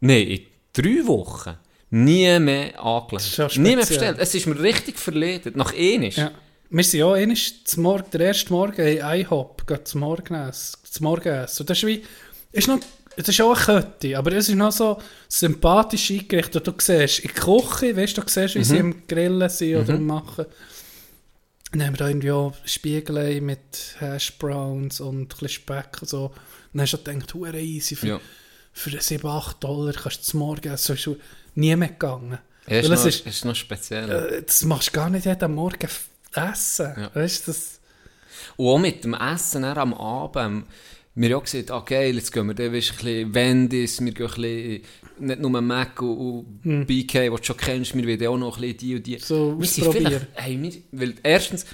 nein, 0.00 0.26
in 0.26 0.40
drei 0.72 1.06
Wochen, 1.06 1.56
nie 1.90 2.38
mehr 2.38 2.82
angelegt. 2.82 3.26
schon 3.26 3.62
Nie 3.62 3.76
mehr 3.76 3.86
bestellt. 3.86 4.18
Es 4.18 4.34
ist 4.34 4.46
mir 4.46 4.58
richtig 4.60 4.98
verledet. 4.98 5.56
Nach 5.56 5.72
ähnlich. 5.74 6.16
ja. 6.16 6.30
Wir 6.68 6.82
sind 6.82 6.98
ja 6.98 7.34
zum 7.64 7.84
Morgen, 7.84 8.10
der 8.12 8.20
erste 8.22 8.52
Morgen 8.52 8.84
in 8.84 8.98
IHOP, 8.98 9.66
gehen 9.68 9.84
zum 9.84 10.00
Morgenessen. 10.00 10.78
Zum 10.82 11.04
Morgenessen. 11.04 11.62
Und 11.62 11.70
das 11.70 11.78
ist 11.78 11.86
wie, 11.86 12.02
ist 12.50 12.66
noch, 12.66 12.80
das 13.16 13.28
ist 13.28 13.40
auch 13.40 13.68
eine 13.68 13.82
Kette, 13.82 14.18
aber 14.18 14.32
es 14.32 14.48
ist 14.48 14.56
noch 14.56 14.72
so 14.72 15.00
sympathisch 15.28 16.10
eingerichtet. 16.10 16.66
Du 16.66 16.72
siehst 16.76 17.20
in 17.20 17.30
der 17.32 17.42
Küche, 17.42 17.96
weißt 17.96 18.16
du, 18.18 18.22
du 18.22 18.28
siehst, 18.28 18.56
wie 18.56 18.64
sie 18.64 18.78
im 18.78 19.06
Grillen 19.06 19.48
sind 19.48 19.76
oder 19.76 19.96
machen. 19.96 20.46
Dann 21.70 21.86
haben 21.86 21.94
wir 21.94 21.98
da 21.98 22.08
irgendwie 22.08 22.30
auch 22.32 22.54
Spiegelei 22.64 23.40
mit 23.40 23.96
Hash 23.98 24.36
Browns 24.38 25.00
und 25.00 25.20
ein 25.20 25.28
bisschen 25.28 25.48
Speck 25.48 25.98
und 26.00 26.08
so. 26.08 26.32
Dann 26.76 26.82
hast 26.82 26.92
du 26.92 26.98
gedacht, 26.98 27.34
hure 27.34 27.60
easy, 27.60 27.96
für, 27.96 28.06
Ja. 28.06 28.20
für 28.72 29.00
7, 29.00 29.26
8 29.26 29.62
Dollar 29.64 29.92
kannst 29.94 30.18
du 30.18 30.22
zum 30.22 30.40
Morgen 30.40 30.68
essen. 30.72 30.96
So 30.96 31.12
ist 31.12 31.20
nie 31.54 31.74
mehr 31.76 31.88
gegangen. 31.88 32.38
Ja, 32.68 32.78
ist, 32.80 32.88
Weil 32.88 32.92
es 32.94 33.00
noch, 33.00 33.06
ist- 33.06 33.26
ist 33.26 33.44
noch 33.44 33.54
speziell. 33.56 34.10
Äh, 34.10 34.42
das 34.42 34.64
machst 34.64 34.88
du 34.88 34.92
gar 34.92 35.08
nicht 35.10 35.24
jeden 35.26 35.54
Morgen 35.54 35.88
essen. 36.34 36.92
Ja. 36.96 37.10
Weißt 37.14 37.46
du, 37.46 37.52
das... 37.52 37.80
Und 38.56 38.66
auch 38.68 38.78
mit 38.78 39.04
dem 39.04 39.14
Essen 39.14 39.64
am 39.64 39.94
Abend. 39.94 40.66
Wir 41.14 41.30
haben 41.30 41.36
auch 41.40 41.44
gesagt, 41.44 41.70
ah 41.70 41.80
geil, 41.80 42.14
jetzt 42.16 42.30
gehen 42.30 42.46
wir 42.46 42.52
dann 42.54 42.66
ein 42.66 42.72
bisschen 42.72 43.34
Wendy's, 43.34 44.04
wir 44.04 44.12
gehen 44.12 44.26
ein 44.26 44.32
bisschen, 44.34 44.82
nicht 45.18 45.40
nur 45.40 45.60
Mac 45.62 46.02
und, 46.02 46.60
und 46.62 46.86
BK, 46.86 47.32
was 47.32 47.40
du 47.40 47.46
schon 47.46 47.56
kennst, 47.56 47.94
wir 47.96 48.04
wollen 48.06 48.26
auch 48.26 48.36
noch 48.36 48.56
ein 48.56 48.60
bisschen 48.60 48.76
die 48.78 48.94
und 48.96 49.06
die. 49.06 49.14
Hm. 49.14 49.20
So 49.22 49.58
wir 49.58 49.66
sind 49.66 49.92
vielleicht, 49.92 50.26
hey, 50.34 50.60
wir, 50.60 50.72
weil 50.92 51.14
erstens, 51.22 51.64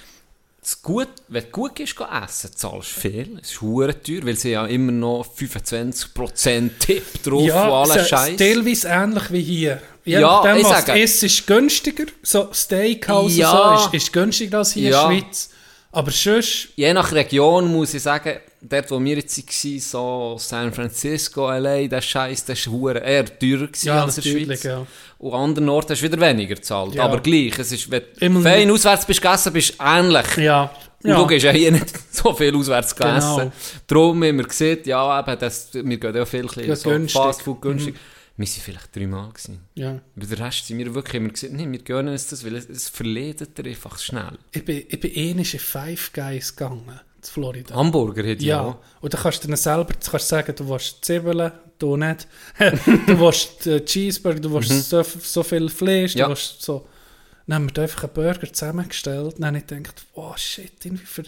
gut, 0.81 1.07
wenn 1.27 1.43
du 1.43 1.49
gut 1.49 1.75
gehst, 1.75 1.95
gehen 1.95 2.07
essen, 2.23 2.51
zahlst 2.55 2.95
du 2.95 2.99
viel, 3.01 3.39
es 3.41 3.51
ist 3.51 3.61
hure 3.61 4.01
teuer, 4.01 4.21
weil 4.23 4.37
sie 4.37 4.51
ja 4.51 4.65
immer 4.65 4.91
noch 4.91 5.25
25% 5.37 6.69
Tipp 6.79 7.23
drauf 7.23 7.41
und 7.41 7.45
Ja, 7.47 7.71
alles 7.81 7.95
es 7.97 8.09
Scheiß. 8.09 8.29
ist 8.31 8.37
teilweise 8.39 8.87
ähnlich 8.87 9.31
wie 9.31 9.41
hier. 9.41 9.81
Je 10.05 10.13
Ja, 10.15 10.21
nachdem, 10.21 10.57
ich 10.57 10.63
was 10.65 10.85
sage- 10.85 10.93
du 10.93 11.03
isst, 11.03 11.23
ist 11.23 11.47
günstiger. 11.47 12.05
So 12.21 12.49
Steakhouse 12.53 13.35
Ja. 13.37 13.51
und 13.51 13.79
so 13.79 13.85
ist, 13.87 13.93
ist 13.93 14.13
günstiger 14.13 14.57
als 14.59 14.73
hier 14.73 14.89
Ja. 14.91 15.09
in 15.09 15.15
der 15.17 15.21
Schweiz. 15.25 15.49
Aber 15.95 16.09
sonst, 16.11 16.69
Je 16.75 16.91
nach 16.91 17.11
Region 17.11 17.71
muss 17.71 17.93
ich 17.93 18.01
sagen, 18.01 18.37
dort 18.61 18.89
wo 18.89 18.99
wir 18.99 19.15
jetzt 19.17 19.37
waren, 19.37 19.79
so 19.79 20.35
San 20.39 20.73
Francisco, 20.73 21.49
LA, 21.51 21.87
der 21.87 22.01
Scheiß, 22.01 22.45
das 22.45 22.65
war 22.67 22.99
eher 22.99 23.25
teurer 23.25 23.69
ja, 23.83 24.03
als 24.03 24.17
in 24.17 24.23
der 24.23 24.45
Schweiz. 24.45 24.63
ja. 24.63 24.85
Und 25.19 25.33
an 25.33 25.39
anderen 25.41 25.69
Orten 25.69 25.91
hast 25.91 26.01
du 26.01 26.11
wieder 26.11 26.19
weniger 26.19 26.55
gezahlt. 26.55 26.95
Ja. 26.95 27.03
Aber 27.03 27.19
gleich, 27.21 27.57
es 27.59 27.71
ist, 27.71 27.89
wenn 27.91 28.01
Immer- 28.19 28.39
du 28.39 28.43
fein 28.49 28.71
auswärts 28.71 29.05
bist 29.05 29.21
gegessen, 29.21 29.53
bist 29.53 29.75
du 29.79 29.83
ähnlich. 29.85 30.37
Ja. 30.37 30.71
Und 31.03 31.09
ja. 31.11 31.17
du 31.17 31.27
gehst 31.27 31.45
ja 31.45 31.51
hier 31.51 31.71
nicht 31.71 31.93
so 32.11 32.33
viel 32.33 32.55
auswärts 32.55 32.95
Genau. 32.95 33.15
essen. 33.39 33.51
Darum 33.85 34.23
haben 34.23 34.37
wir 34.37 34.45
gesehen, 34.47 34.79
ja, 34.85 35.19
eben, 35.19 35.37
das, 35.39 35.69
wir 35.73 35.97
gehen 35.97 36.15
ja 36.15 36.25
viel 36.25 36.47
Ja, 36.65 36.75
so 36.75 36.89
günstig. 36.89 37.19
Mhm. 37.21 37.23
Fast 37.25 37.41
Food 37.43 37.61
günstig. 37.61 37.95
Wir 38.35 38.47
waren 38.47 38.61
vielleicht 38.61 38.95
dreimal. 38.95 39.29
Gewesen. 39.31 39.59
ja. 39.75 39.99
Bei 40.15 40.25
der 40.25 40.39
Rest 40.39 40.65
sind 40.67 40.79
wir 40.79 40.93
wirklich 40.95 41.15
immer 41.15 41.29
gesagt, 41.29 41.53
nee, 41.53 41.71
wir 41.71 41.79
gönnen 41.83 42.11
uns 42.13 42.27
das, 42.27 42.43
weil 42.45 42.55
es, 42.55 42.67
es 42.67 42.89
verledet 42.89 43.57
dir 43.57 43.65
einfach 43.69 43.97
schnell. 43.99 44.37
Ich 44.51 44.65
bin, 44.65 44.83
ich 44.87 44.99
bin 44.99 45.11
ähnlich 45.11 45.53
in 45.53 45.59
Five 45.59 46.11
Guys 46.13 46.55
gegangen, 46.55 46.83
in 46.89 47.23
Florida. 47.23 47.75
Hamburger 47.75 48.23
hätte 48.23 48.41
ich 48.41 48.47
Ja, 48.47 48.61
auch. 48.61 48.77
und 49.01 49.13
dann 49.13 49.21
kannst 49.21 49.43
du 49.43 49.47
dann 49.47 49.57
selber 49.57 49.93
du 49.93 50.09
kannst 50.11 50.27
sagen, 50.27 50.55
du 50.55 50.67
willst 50.67 51.05
Zwiebeln, 51.05 51.51
du 51.77 51.95
nicht. 51.95 52.27
du 52.59 53.19
willst 53.19 53.67
äh, 53.67 53.85
Cheeseburger, 53.85 54.39
du 54.39 54.51
willst 54.53 54.89
so, 54.89 55.03
so 55.03 55.43
viel 55.43 55.69
Fleisch, 55.69 56.15
Mhm. 56.15 56.19
Ja. 56.19 56.25
du 56.25 56.31
willst 56.31 56.61
so... 56.61 56.87
Dann 57.45 57.55
haben 57.55 57.65
wir 57.67 57.73
da 57.73 57.81
einfach 57.83 58.05
einen 58.05 58.13
Burger 58.13 58.51
zusammengestellt. 58.53 59.35
Dann 59.37 59.47
habe 59.47 59.57
ich 59.57 59.67
gedacht, 59.67 60.05
oh 60.13 60.33
shit, 60.37 60.71
irgendwie 60.85 61.05
für 61.05 61.23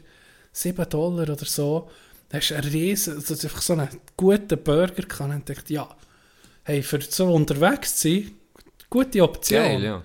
7 0.53 0.89
Dollar 0.89 1.23
oder 1.29 1.45
so, 1.45 1.89
da 2.29 2.37
hast 2.37 2.49
du 2.51 2.55
einen 2.55 2.69
riesen, 2.71 3.15
also 3.17 3.33
einfach 3.33 3.61
so 3.61 3.73
einen 3.73 3.89
guten 4.17 4.63
Burger 4.63 5.03
gehabt. 5.03 5.19
Und 5.21 5.49
ich 5.49 5.55
dachte, 5.55 5.73
ja, 5.73 5.95
hey, 6.65 6.83
für 6.83 6.99
so 7.01 7.33
unterwegs 7.33 7.95
zu 7.95 8.09
sein, 8.09 8.31
gute 8.89 9.23
Option. 9.23 9.61
Geil, 9.61 9.83
ja. 9.83 10.03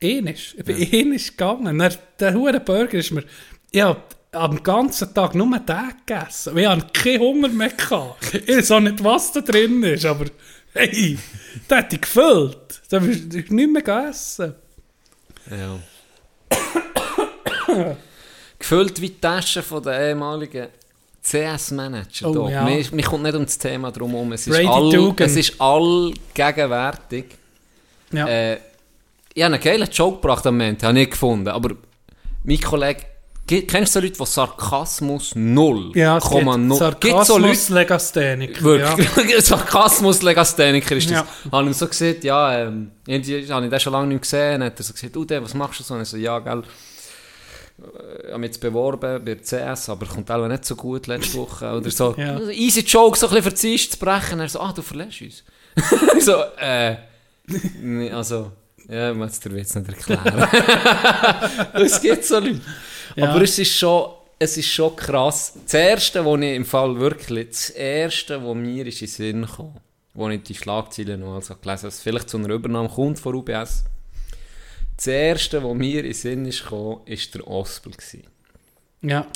Ähnlich. 0.00 0.54
Ich 0.58 0.64
bin 0.64 0.76
ähnlich 0.76 1.30
gegangen. 1.30 1.78
Dann, 1.78 1.94
der 2.20 2.34
hure 2.34 2.60
Burger 2.60 2.98
ist 2.98 3.12
mir... 3.12 3.24
Ich 3.70 3.80
habe 3.80 4.02
am 4.32 4.62
ganzen 4.62 5.14
Tag 5.14 5.34
nur 5.34 5.46
den 5.58 5.92
gegessen. 6.06 6.58
Ich 6.58 6.66
hatte 6.66 6.86
keinen 6.92 7.20
Hunger 7.20 7.48
mehr. 7.48 7.70
Gehabt. 7.70 8.34
Ich 8.34 8.48
weiß 8.48 8.72
auch 8.72 8.80
nicht, 8.80 9.02
was 9.02 9.32
da 9.32 9.40
drin 9.40 9.82
ist, 9.82 10.04
aber 10.04 10.26
hey, 10.72 11.16
der 11.70 11.78
hat 11.78 11.92
dich 11.92 12.00
gefüllt. 12.00 12.82
Da 12.90 13.02
wirst 13.02 13.32
du 13.32 13.36
nicht 13.36 13.50
mehr 13.50 13.82
gegessen. 13.82 14.54
Ja. 15.50 15.78
Gefüllt 18.58 19.00
wie 19.00 19.10
die 19.10 19.20
Taschen 19.20 19.62
von 19.62 19.82
den 19.82 20.00
ehemaligen 20.00 20.68
CS-Manager. 21.24 22.28
Oh, 22.30 22.48
ja. 22.48 22.64
Mir, 22.64 22.84
mir 22.92 23.02
kommt 23.04 23.22
nicht 23.22 23.34
um 23.34 23.44
das 23.44 23.56
Thema 23.58 23.90
drum 23.90 24.10
herum. 24.10 24.32
Es 24.32 24.46
ist, 24.46 24.54
all, 24.68 25.14
es 25.18 25.36
ist 25.36 25.60
allgegenwärtig. 25.60 27.24
Ja. 28.12 28.26
Äh, 28.28 28.58
ich 29.34 29.42
habe 29.42 29.54
einen 29.54 29.62
geilen 29.62 29.88
Joke 29.90 30.16
gebracht 30.20 30.46
am 30.46 30.54
Moment, 30.58 30.82
habe 30.82 31.00
ich 31.00 31.10
gefunden. 31.10 31.48
Aber 31.48 31.70
mein 32.44 32.60
Kollege, 32.60 33.00
ge- 33.46 33.62
kennst 33.62 33.96
du 33.96 34.00
so 34.00 34.06
Leute, 34.06 34.18
die 34.18 34.26
Sarkasmus 34.26 35.32
0, 35.34 35.90
ja, 35.96 36.18
es 36.18 36.30
gibt 36.30 36.44
0, 36.44 36.94
Gibt 37.00 37.24
so 37.26 37.38
Leute, 37.38 37.54
Sarkasmus, 37.56 37.68
Legastheniker. 37.70 38.76
Ja. 38.76 38.96
Wirklich, 39.16 39.44
Sarkasmus 39.44 40.22
Legastheniker 40.22 40.94
ist 40.96 41.10
das. 41.10 41.18
Ja. 41.20 41.26
Habe 41.50 41.66
ihm 41.66 41.72
so 41.72 41.88
gesagt, 41.88 42.22
ja, 42.22 42.60
ähm, 42.60 42.90
habe 43.08 43.16
ich 43.18 43.26
den 43.26 43.80
schon 43.80 43.92
lange 43.92 44.06
nicht 44.08 44.22
gesehen. 44.22 44.60
Dann 44.60 44.64
hat 44.70 44.78
er 44.78 44.84
so 44.84 44.92
gesagt, 44.92 45.16
du, 45.16 45.26
was 45.42 45.54
machst 45.54 45.80
du 45.80 45.84
so? 45.84 45.94
Und 45.94 46.02
ich 46.02 46.08
so, 46.08 46.16
ja, 46.16 46.38
gell, 46.38 46.62
habe 48.28 48.38
mich 48.38 48.48
jetzt 48.48 48.60
beworben 48.60 49.24
bei 49.24 49.34
CS, 49.36 49.88
aber 49.88 50.06
kommt 50.06 50.30
auch 50.30 50.46
nicht 50.48 50.64
so 50.64 50.76
gut 50.76 51.06
letzte 51.06 51.38
Woche. 51.38 51.72
Oder 51.72 51.90
so, 51.90 52.14
Ja. 52.16 52.38
easy 52.50 52.80
Joke, 52.80 53.18
so 53.18 53.28
ein 53.28 53.42
bisschen 53.42 53.72
Eis 53.74 53.90
zu 53.90 53.98
brechen. 53.98 54.40
Er 54.40 54.48
so, 54.48 54.60
ah, 54.60 54.72
du 54.72 54.82
verlässt 54.82 55.20
uns. 55.22 55.44
Ich 56.16 56.24
so, 56.24 56.36
äh, 56.58 56.96
nee, 57.80 58.10
also, 58.10 58.52
ja, 58.88 59.10
ich 59.10 59.16
muss 59.16 59.40
dir 59.40 59.56
jetzt 59.56 59.74
nicht 59.76 59.88
erklären. 59.88 60.48
es 61.74 62.00
gibt 62.00 62.24
so 62.24 62.38
Leute. 62.38 62.60
Ja. 63.16 63.30
Aber 63.30 63.42
es 63.42 63.58
ist 63.58 63.76
schon, 63.76 64.10
es 64.38 64.56
ist 64.56 64.68
schon 64.68 64.94
krass. 64.96 65.54
Das 65.64 65.74
Erste, 65.74 66.24
was 66.24 66.40
ich 66.40 66.54
im 66.56 66.64
Fall 66.64 66.98
wirklich, 66.98 67.48
das 67.48 67.70
Erste, 67.70 68.44
was 68.44 68.54
mir 68.54 68.86
ist 68.86 69.00
in 69.00 69.06
den 69.06 69.12
Sinn 69.12 69.46
kam, 69.56 69.74
wo 70.14 70.28
ich 70.28 70.42
die 70.42 70.54
Schlagzeilen 70.54 71.20
noch 71.20 71.34
also 71.36 71.54
gelesen 71.54 71.84
habe, 71.84 71.92
vielleicht 71.92 72.28
zu 72.28 72.36
einer 72.38 72.50
Übernahme 72.50 72.88
kommt 72.88 73.18
von 73.18 73.34
UBS. 73.34 73.84
Das 74.96 75.06
Erste, 75.08 75.62
was 75.62 75.74
mir 75.74 75.98
in 75.98 76.04
den 76.04 76.12
Sinn 76.14 76.46
ist 76.46 76.62
gekommen, 76.62 77.00
war 77.06 77.16
der 77.34 77.48
Ospel. 77.48 77.92
Gewesen. 77.92 78.24
ja. 79.02 79.26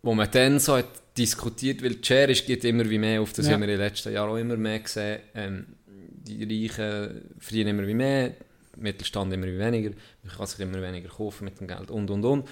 Wo 0.00 0.14
man 0.14 0.30
dann 0.30 0.60
so 0.60 0.76
hat 0.76 0.88
diskutiert, 1.18 1.82
weil 1.82 2.02
Schere 2.02 2.32
geht 2.32 2.64
immer 2.64 2.88
wie 2.88 2.98
mehr 2.98 3.20
auf, 3.20 3.32
das 3.32 3.46
Ja. 3.46 3.54
haben 3.54 3.62
wir 3.62 3.68
in 3.68 3.78
den 3.78 3.80
letzten 3.80 4.12
Jahren 4.12 4.30
auch 4.30 4.36
immer 4.36 4.56
mehr 4.56 4.78
gesehen. 4.78 5.20
Ähm, 5.34 5.66
die 5.88 6.44
Reichen 6.44 7.22
verdienen 7.38 7.70
immer 7.76 7.86
wie 7.86 7.94
mehr, 7.94 8.34
Mittelstand 8.76 9.32
immer 9.32 9.46
wie 9.46 9.58
weniger, 9.58 9.90
man 10.22 10.32
kann 10.36 10.46
sich 10.46 10.60
immer 10.60 10.80
weniger 10.80 11.08
kaufen 11.08 11.46
mit 11.46 11.58
dem 11.58 11.66
Geld 11.66 11.90
und 11.90 12.08
und 12.10 12.24
und. 12.24 12.48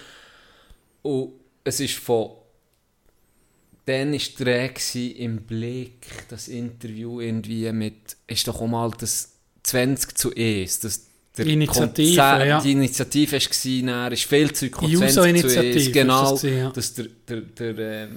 Und 1.02 1.32
es 1.62 1.78
ist 1.80 1.94
von 1.94 2.30
dann 3.84 4.12
war 4.12 4.68
gewesen 4.68 5.12
im 5.16 5.42
Blick, 5.42 6.08
das 6.28 6.48
Interview 6.48 7.20
irgendwie 7.20 7.70
mit, 7.70 8.16
ist 8.26 8.48
doch 8.48 8.60
auch 8.60 8.66
mal 8.66 8.90
das 8.98 9.36
20 9.62 10.18
zu 10.18 10.34
1, 10.34 10.80
das 10.80 11.05
der 11.36 11.44
Die 11.44 11.52
Initiative, 11.52 12.20
Konzer- 12.20 12.44
ja. 12.46 12.60
Die 12.60 12.72
Initiative 12.72 13.32
war, 13.36 13.86
dann 14.02 14.12
ist 14.12 14.24
viel 14.24 14.52
Zeug 14.52 14.72
gekommen, 14.72 14.90
Die 14.90 14.96
20 14.96 15.14
zu 15.14 15.20
1, 15.22 15.34
User-Initiative 15.44 15.78
ist 15.78 15.92
genau, 15.92 16.30
das 16.32 16.42
ja. 16.42 16.70
dass 16.70 16.94
der, 16.94 17.06
der, 17.28 17.40
der 17.72 17.78
äh, 18.04 18.08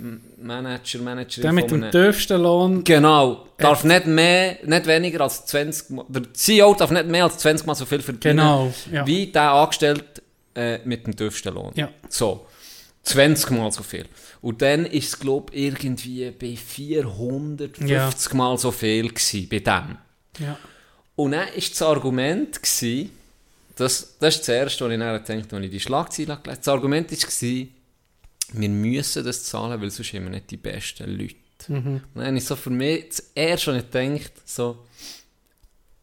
Manager, 0.41 0.99
Managerin 0.99 1.41
Der 1.41 1.51
mit 1.53 1.69
dem 1.71 1.91
tiefsten 1.91 2.41
Lohn. 2.41 2.83
Genau, 2.83 3.45
darf 3.57 3.83
nicht 3.83 4.05
mehr, 4.07 4.57
nicht 4.65 4.87
weniger 4.87 5.21
als 5.21 5.45
20 5.45 5.89
Mal, 5.91 6.05
der 6.07 6.33
CEO 6.33 6.73
darf 6.75 6.91
nicht 6.91 7.07
mehr 7.07 7.23
als 7.25 7.37
20 7.39 7.67
Mal 7.67 7.75
so 7.75 7.85
viel 7.85 8.01
verdienen, 8.01 8.37
Genau, 8.37 8.73
ja. 8.91 9.05
wie 9.05 9.27
der 9.27 9.51
Angestellte 9.51 10.21
äh, 10.55 10.79
mit 10.85 11.05
dem 11.05 11.15
tiefsten 11.15 11.53
Lohn. 11.53 11.71
Ja. 11.75 11.89
So, 12.07 12.45
20 13.03 13.51
Mal 13.51 13.71
so 13.71 13.83
viel. 13.83 14.05
Und 14.41 14.61
dann 14.61 14.85
ist 14.85 15.07
es, 15.09 15.19
glaube 15.19 15.53
ich, 15.53 15.63
irgendwie 15.65 16.31
bei 16.31 16.55
450 16.55 17.89
Ja. 17.89 18.09
Mal 18.37 18.57
so 18.57 18.71
viel 18.71 19.09
gewesen, 19.09 19.47
bei 19.49 19.59
dem. 19.59 19.97
Ja. 20.39 20.57
Und 21.19 21.31
dann 21.31 21.47
war 21.47 21.53
das 21.53 21.81
Argument, 21.81 22.63
gewesen, 22.63 23.11
das, 23.75 24.15
das 24.19 24.35
ist 24.35 24.47
das 24.47 24.55
Erste, 24.55 24.85
was 24.85 24.93
ich 24.93 24.99
dann 24.99 25.21
gedacht 25.41 25.53
als 25.53 25.65
ich 25.65 25.71
die 25.71 25.79
Schlagzeile 25.81 26.27
gelesen 26.27 26.43
habe. 26.45 26.55
Das 26.55 26.67
Argument 26.69 27.11
war, 27.11 27.67
wir 28.53 28.69
müssen 28.69 29.25
das 29.25 29.43
zahlen, 29.43 29.81
weil 29.81 29.91
sonst 29.91 30.13
haben 30.13 30.23
wir 30.23 30.29
nicht 30.29 30.49
die 30.49 30.55
besten 30.55 31.17
Leute. 31.17 31.35
Und 31.67 32.03
dann 32.15 32.25
habe 32.25 32.37
ich 32.37 32.45
so 32.45 32.55
für 32.55 32.69
mich 32.69 33.09
das 33.09 33.31
Erste, 33.35 33.73
was 33.73 33.83
ich 33.83 33.91
gedacht 33.91 34.31
so, 34.45 34.85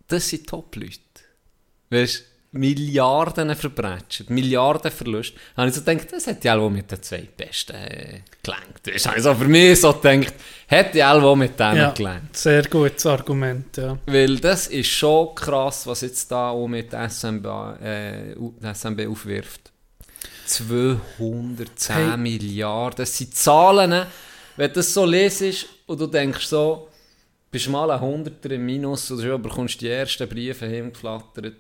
das 0.07 0.29
sind 0.29 0.47
Top-Leute. 0.47 0.99
Weißt 1.89 2.19
du, 2.19 2.23
Milliarden 2.53 3.55
verbrechen, 3.55 4.27
Milliarden 4.29 4.91
Verluste. 4.91 5.37
Da 5.55 5.63
habe 5.63 5.69
ich 5.69 5.75
so 5.75 5.83
gedacht, 5.83 6.13
das 6.13 6.27
hätte 6.27 6.49
ja 6.49 6.57
auch 6.57 6.71
mit 6.71 6.91
den 6.91 7.03
zwei 7.03 7.29
Besten 7.37 7.77
äh, 7.77 8.21
gelangt. 8.43 8.81
Das 8.85 9.07
habe 9.07 9.19
ich 9.19 9.23
so 9.23 9.35
für 9.35 9.45
mich 9.45 9.81
so 9.81 9.93
gedacht, 9.93 10.35
hätte 10.67 10.99
ja 10.99 11.13
auch 11.13 11.37
mit 11.37 11.59
denen 11.59 11.77
ja. 11.77 11.91
gelangt. 11.91 12.37
Sehr 12.37 12.63
gutes 12.65 13.05
Argument, 13.07 13.77
ja. 13.77 13.99
Weil 14.07 14.37
das 14.39 14.69
ist 14.69 14.89
schon 14.89 15.35
krass, 15.35 15.87
was 15.87 16.01
jetzt 16.01 16.31
da 16.31 16.51
auch 16.51 16.67
mit 16.67 16.93
SMB, 16.93 17.47
äh, 17.83 18.35
SMB 18.73 19.07
aufwirft. 19.09 19.73
210 20.47 21.95
Hey. 21.95 22.17
Milliarden. 22.17 22.99
Das 22.99 23.17
sind 23.17 23.35
Zahlen, 23.35 24.07
wenn 24.57 24.69
du 24.69 24.75
das 24.75 24.95
so 24.95 25.05
lesest 25.05 25.67
und 25.87 26.01
du 26.01 26.07
denkst 26.07 26.47
so, 26.47 26.89
bist 27.51 27.69
mal 27.69 27.91
ein 27.91 28.01
Hunderter 28.01 28.51
im 28.51 28.65
Minus 28.65 29.11
oder 29.11 29.23
schon 29.23 29.43
bekommst 29.43 29.81
die 29.81 29.89
ersten 29.89 30.29
Briefe 30.29 30.67
hingeflattert 30.67 31.55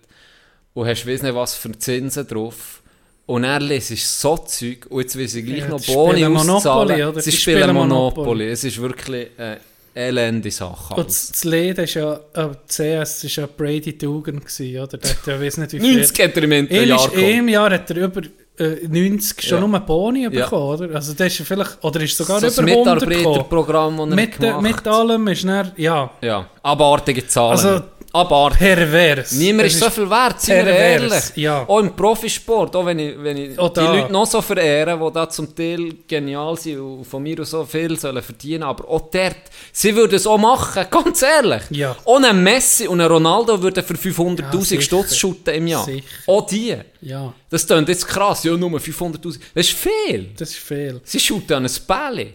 und 0.76 0.86
hast 0.86 1.06
weiss 1.06 1.22
nicht 1.22 1.34
was 1.34 1.54
für 1.54 1.72
Zinsen 1.78 2.26
drauf. 2.28 2.82
Und 3.24 3.42
lesest 3.42 3.90
du 3.90 3.96
so 3.96 4.36
Zeug 4.36 4.86
und 4.88 5.00
jetzt 5.00 5.16
will 5.16 5.24
ich 5.24 5.44
gleich 5.44 5.58
Ja, 5.62 5.68
noch 5.68 5.84
Boni 5.84 6.24
auszahlen. 6.24 7.02
oder? 7.08 7.20
Sie 7.20 7.30
Die 7.32 7.36
spielen 7.36 7.58
spielen 7.62 7.74
Monopoly. 7.74 8.14
Monopoly. 8.24 8.48
Es 8.50 8.62
ist 8.62 8.80
wirklich 8.80 9.28
eine 9.36 9.58
elende 9.94 10.50
Sache. 10.52 10.94
Und 10.94 11.00
alles. 11.06 11.32
das 11.32 11.42
Lied 11.44 11.78
ist 11.78 11.94
ja, 11.94 12.20
äh, 12.34 12.48
CS 12.68 13.24
ist 13.24 13.34
ja 13.36 13.46
Brady 13.48 13.98
Dugan 13.98 14.38
gewesen, 14.38 14.78
oder? 14.80 14.98
Der 14.98 15.10
hat 15.10 15.26
ja, 15.26 15.40
weiss 15.40 15.56
nicht 15.56 15.72
wie 15.72 15.80
viel. 15.80 15.96
90 15.96 16.24
hat 16.24 16.36
er 16.36 16.42
im 16.44 16.52
In 16.52 16.88
Jahr 16.88 17.12
einem 17.12 17.48
Jahr 17.48 17.70
hat 17.72 17.90
er 17.90 17.96
über 17.96 18.20
äh, 18.58 18.86
90 18.86 19.42
schon 19.48 19.60
Ja. 19.62 19.66
nur 19.66 19.80
Boni 19.80 20.22
Ja. 20.22 20.28
bekommen, 20.30 20.62
oder? 20.84 20.94
Also 20.94 21.12
das 21.14 21.40
ist 21.40 21.46
vielleicht, 21.48 21.82
oder 21.82 22.00
ist 22.02 22.16
sogar 22.16 22.38
so 22.40 22.46
über 22.46 22.62
das 22.62 22.76
100 22.76 23.00
gekommen. 23.00 23.18
Mitarbeiterprogramm, 23.18 23.96
das 23.96 24.08
er 24.10 24.14
Mit, 24.14 24.34
äh, 24.34 24.38
gemacht 24.38 24.62
mit 24.62 24.86
allem 24.86 25.26
ist 25.28 25.44
er, 25.44 25.72
ja, 25.76 26.10
Ja, 26.22 26.48
abartige 26.62 27.26
Zahlen. 27.26 27.50
Also, 27.58 27.82
Abartig. 28.16 28.58
pervers. 28.58 29.32
Niemand 29.32 29.68
ist 29.68 29.78
so 29.78 29.90
viel 29.90 30.08
wert, 30.10 30.40
sind 30.40 30.64
wir 30.66 30.74
ehrlich. 30.74 31.24
ja. 31.36 31.64
Auch 31.68 31.80
im 31.80 31.94
Profisport, 31.94 32.74
auch 32.76 32.86
wenn 32.86 32.98
ich, 32.98 33.14
wenn 33.22 33.36
ich 33.36 33.58
Auch 33.58 33.68
die. 33.72 33.80
Leute 33.80 34.12
noch 34.12 34.26
so 34.26 34.40
verehren, 34.42 35.00
die 35.00 35.12
da 35.12 35.28
zum 35.28 35.54
Teil 35.54 35.94
genial 36.08 36.56
sind 36.56 36.78
und 36.80 37.04
von 37.04 37.22
mir 37.22 37.44
so 37.44 37.64
viel 37.64 37.98
sollen 37.98 38.22
verdienen, 38.22 38.62
aber 38.62 38.88
auch 38.88 39.10
dort, 39.10 39.36
sie 39.72 39.94
würden 39.94 40.14
es 40.14 40.26
auch 40.26 40.38
machen, 40.38 40.84
ganz 40.90 41.22
ehrlich. 41.22 41.62
Ja. 41.70 41.96
Ein 42.06 42.42
Messi 42.42 42.86
und 42.88 43.00
ein 43.00 43.06
Ronaldo 43.06 43.60
würden 43.62 43.84
für 43.84 43.94
500'000 43.94 44.74
Ja. 44.74 44.80
Stutz 44.80 45.16
shooten 45.16 45.54
im 45.54 45.66
Jahr. 45.66 45.84
Sicher. 45.84 46.06
Auch 46.26 46.46
die. 46.46 46.76
Ja, 47.02 47.32
Das 47.50 47.66
klingt 47.66 47.88
jetzt 47.88 48.06
krass, 48.08 48.42
ja, 48.44 48.56
nur 48.56 48.70
500'000. 48.80 49.38
Das 49.54 49.66
ist 49.68 49.76
viel. 49.76 50.30
das 50.36 50.50
ist 50.50 50.58
viel. 50.58 51.00
Sie 51.04 51.20
shooten 51.20 51.52
an 51.54 51.66
ein 51.66 51.72
Bälle. 51.86 52.28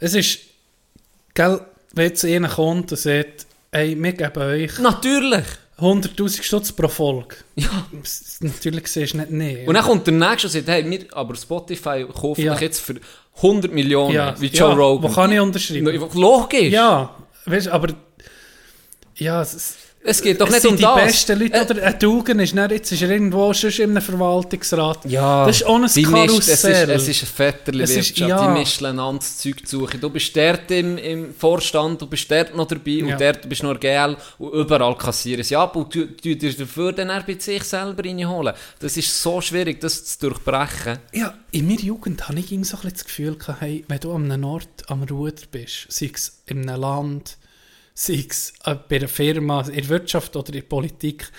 Es 0.00 0.14
ist, 0.14 0.38
gell, 1.34 1.60
wenn 1.94 2.04
jetzt 2.08 2.24
einer 2.24 2.48
kommt 2.48 2.92
und 2.92 2.98
sagt, 2.98 3.46
hey, 3.72 3.96
wir 4.02 4.12
geben 4.12 4.42
euch 4.42 4.78
Natürlich. 4.78 5.44
100'000 5.78 6.42
Stutz 6.42 6.72
pro 6.72 6.88
Folge. 6.88 7.36
Ja. 7.54 7.86
S- 8.02 8.38
Natürlich 8.40 8.88
siehst 8.88 9.14
du 9.14 9.18
nicht, 9.18 9.30
nee. 9.30 9.64
Und 9.66 9.74
dann 9.74 9.84
kommt 9.84 10.06
der 10.08 10.14
Nächste 10.14 10.48
und 10.48 10.52
sagt, 10.52 10.66
hey, 10.68 10.88
wir, 10.90 11.06
aber 11.12 11.36
Spotify 11.36 12.04
kauft 12.12 12.40
Ja. 12.40 12.52
mich 12.52 12.60
jetzt 12.62 12.80
für 12.80 12.96
100 13.36 13.72
Millionen, 13.72 14.34
wie 14.40 14.46
Joe 14.48 14.74
Rogan. 14.74 15.08
Wo 15.10 15.14
kann 15.14 15.30
ich 15.30 15.38
unterschreiben? 15.38 15.86
Logisch. 16.14 16.72
Ja, 16.72 17.14
weißt 17.46 17.68
aber... 17.68 17.94
Ja, 19.14 19.40
es, 19.42 19.54
es 19.54 19.76
Es 20.00 20.22
geht 20.22 20.40
doch 20.40 20.48
nicht 20.48 20.62
sind 20.62 20.70
um 20.70 20.76
die 20.76 20.82
das. 20.82 20.94
besten 21.04 21.38
Leute, 21.40 21.60
oder 21.62 21.82
ein 21.82 21.98
Dugan 21.98 22.38
ist 22.38 22.54
nicht, 22.54 22.70
jetzt 22.70 22.92
ist 22.92 23.02
er 23.02 23.10
irgendwo 23.10 23.52
schon 23.52 23.70
in 23.70 23.90
einem 23.90 24.00
Verwaltungsrat. 24.02 25.04
Ja, 25.06 25.44
das 25.46 25.56
ist 25.56 25.66
auch 25.66 25.74
ein 25.76 25.86
die 25.86 26.06
mischt- 26.06 26.38
es 26.38 26.48
ist, 26.48 26.62
Karussell. 26.62 26.90
es 26.90 27.08
ist 27.08 27.22
eine 27.22 27.30
Vetterli-Wirtschaft, 27.52 28.18
ja. 28.30 28.46
die 28.54 28.58
mischen 28.58 28.96
das 28.96 29.38
Zeug 29.38 29.66
zu 29.66 29.80
suchen. 29.80 30.00
Du 30.00 30.08
bist 30.10 30.34
dort 30.36 30.70
im, 30.70 30.96
im 30.98 31.34
Vorstand, 31.34 32.00
du 32.00 32.06
bist 32.06 32.30
dort 32.30 32.54
noch 32.56 32.66
dabei 32.68 32.90
Ja. 32.92 33.06
und 33.14 33.20
dort 33.20 33.48
bist 33.48 33.62
du 33.62 33.66
noch 33.66 33.78
GL 33.80 34.16
und 34.38 34.52
überall 34.52 34.96
kassieren 34.96 35.42
sie 35.42 35.56
ab 35.56 35.74
und 35.76 35.94
du, 35.94 36.06
du 36.06 36.36
dir 36.36 36.52
dafür 36.54 36.92
bei 36.92 37.36
sich 37.38 37.64
selber 37.64 38.04
reinholen. 38.04 38.54
Das 38.78 38.96
ist 38.96 39.22
so 39.22 39.40
schwierig, 39.40 39.80
das 39.80 40.04
zu 40.04 40.28
durchbrechen. 40.28 40.98
Ja, 41.12 41.34
in 41.50 41.66
meiner 41.66 41.80
Jugend 41.80 42.28
hatte 42.28 42.38
ich 42.38 42.48
so 42.66 42.76
ein 42.82 42.90
das 42.92 43.04
Gefühl, 43.04 43.36
hey, 43.60 43.84
wenn 43.88 44.00
du 44.00 44.12
am 44.12 44.44
Ort 44.44 44.68
am 44.88 45.02
Ruder 45.02 45.42
bist, 45.50 45.86
sei 45.88 46.10
es 46.14 46.40
in 46.46 46.68
einem 46.68 46.80
Land, 46.80 47.36
sei 47.98 48.24
es 48.28 48.52
äh, 48.64 48.76
bei 48.88 48.96
einer 48.96 49.08
Firma, 49.08 49.62
in 49.62 49.74
der 49.74 49.88
Wirtschaft 49.88 50.36
oder 50.36 50.48
in 50.48 50.60
der 50.60 50.62
Politik, 50.62 51.32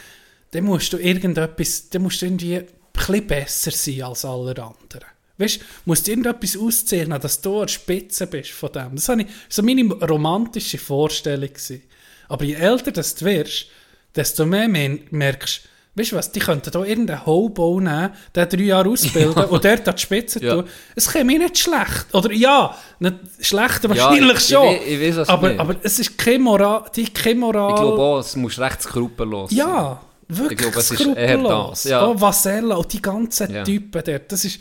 dann 0.52 0.66
musst 0.66 0.92
du 0.92 0.98
irgendetwas, 0.98 1.90
dann 1.90 2.02
musst 2.02 2.22
du 2.22 2.26
irgendwie 2.26 2.58
ein 2.58 2.68
bisschen 2.92 3.28
besser 3.28 3.72
sein 3.72 4.02
als 4.02 4.26
alle 4.26 4.50
anderen. 4.50 5.08
Weißt 5.38 5.62
du, 5.62 5.66
musst 5.86 6.06
du 6.06 6.12
irgendetwas 6.12 6.58
auszeichnen, 6.58 7.22
dass 7.22 7.40
du 7.40 7.62
an 7.62 7.68
der 7.68 7.74
Spitze 7.74 8.28
bist 8.28 8.52
von 8.52 8.74
dem. 8.74 8.96
Das 8.96 9.08
war 9.08 9.18
so 9.48 9.64
meine 9.64 9.90
romantische 9.94 10.78
Vorstellung. 10.78 11.48
Gewesen. 11.48 11.84
Aber 12.28 12.44
je 12.44 12.56
älter 12.56 12.92
du 12.92 13.02
wirst, 13.26 13.68
desto 14.14 14.46
mehr 14.46 14.68
mer- 14.68 15.00
merkst 15.12 15.62
Weißt 16.00 16.12
du 16.14 16.16
was, 16.16 16.32
die 16.32 16.40
könnten 16.40 16.72
hier 16.72 16.86
irgendeinen 16.86 17.26
Hobo 17.26 17.80
nehmen, 17.80 18.12
den 18.36 18.48
drei 18.50 18.62
Jahre 18.62 18.90
ausbilden 18.90 19.44
und 19.50 19.66
dort 19.66 19.88
an 19.88 19.96
die 19.96 20.02
Spitze 20.02 20.44
Ja. 20.44 20.54
tun. 20.56 20.64
Es 20.96 21.12
käme 21.12 21.26
mir 21.26 21.40
nicht 21.40 21.58
schlecht. 21.58 22.06
Oder 22.14 22.32
ja, 22.32 22.74
nicht 23.00 23.16
schlecht 23.42 23.84
Ja, 23.84 23.90
wahrscheinlich 23.90 24.38
ich- 24.38 24.48
schon. 24.48 24.76
ich 24.76 25.02
ich 25.02 25.16
du 25.16 25.28
aber, 25.30 25.60
aber 25.60 25.76
es 25.84 26.00
ist 26.00 26.18
keine 26.18 26.40
Moral. 26.40 26.86
Die 26.96 27.06
keine 27.12 27.40
Moral. 27.40 27.72
Ich 27.74 27.82
glaube 27.82 28.02
auch, 28.02 28.20
es 28.20 28.36
muss 28.36 28.58
recht 28.60 28.82
skrupellos 28.82 29.52
ja, 29.52 30.00
wirklich 30.28 30.60
Ich 30.60 30.66
glaube, 30.66 30.80
es 30.80 30.92
ist 30.92 31.00
eher 31.02 31.06
skrupellos. 31.38 31.70
das, 31.84 31.84
ja. 31.92 32.08
Oh, 32.08 32.20
Vasella 32.22 32.76
und 32.76 32.94
die 32.94 33.02
ganzen 33.02 33.54
Ja. 33.54 33.64
Typen 33.64 34.02
dort. 34.06 34.32
Das 34.32 34.46
ist, 34.46 34.60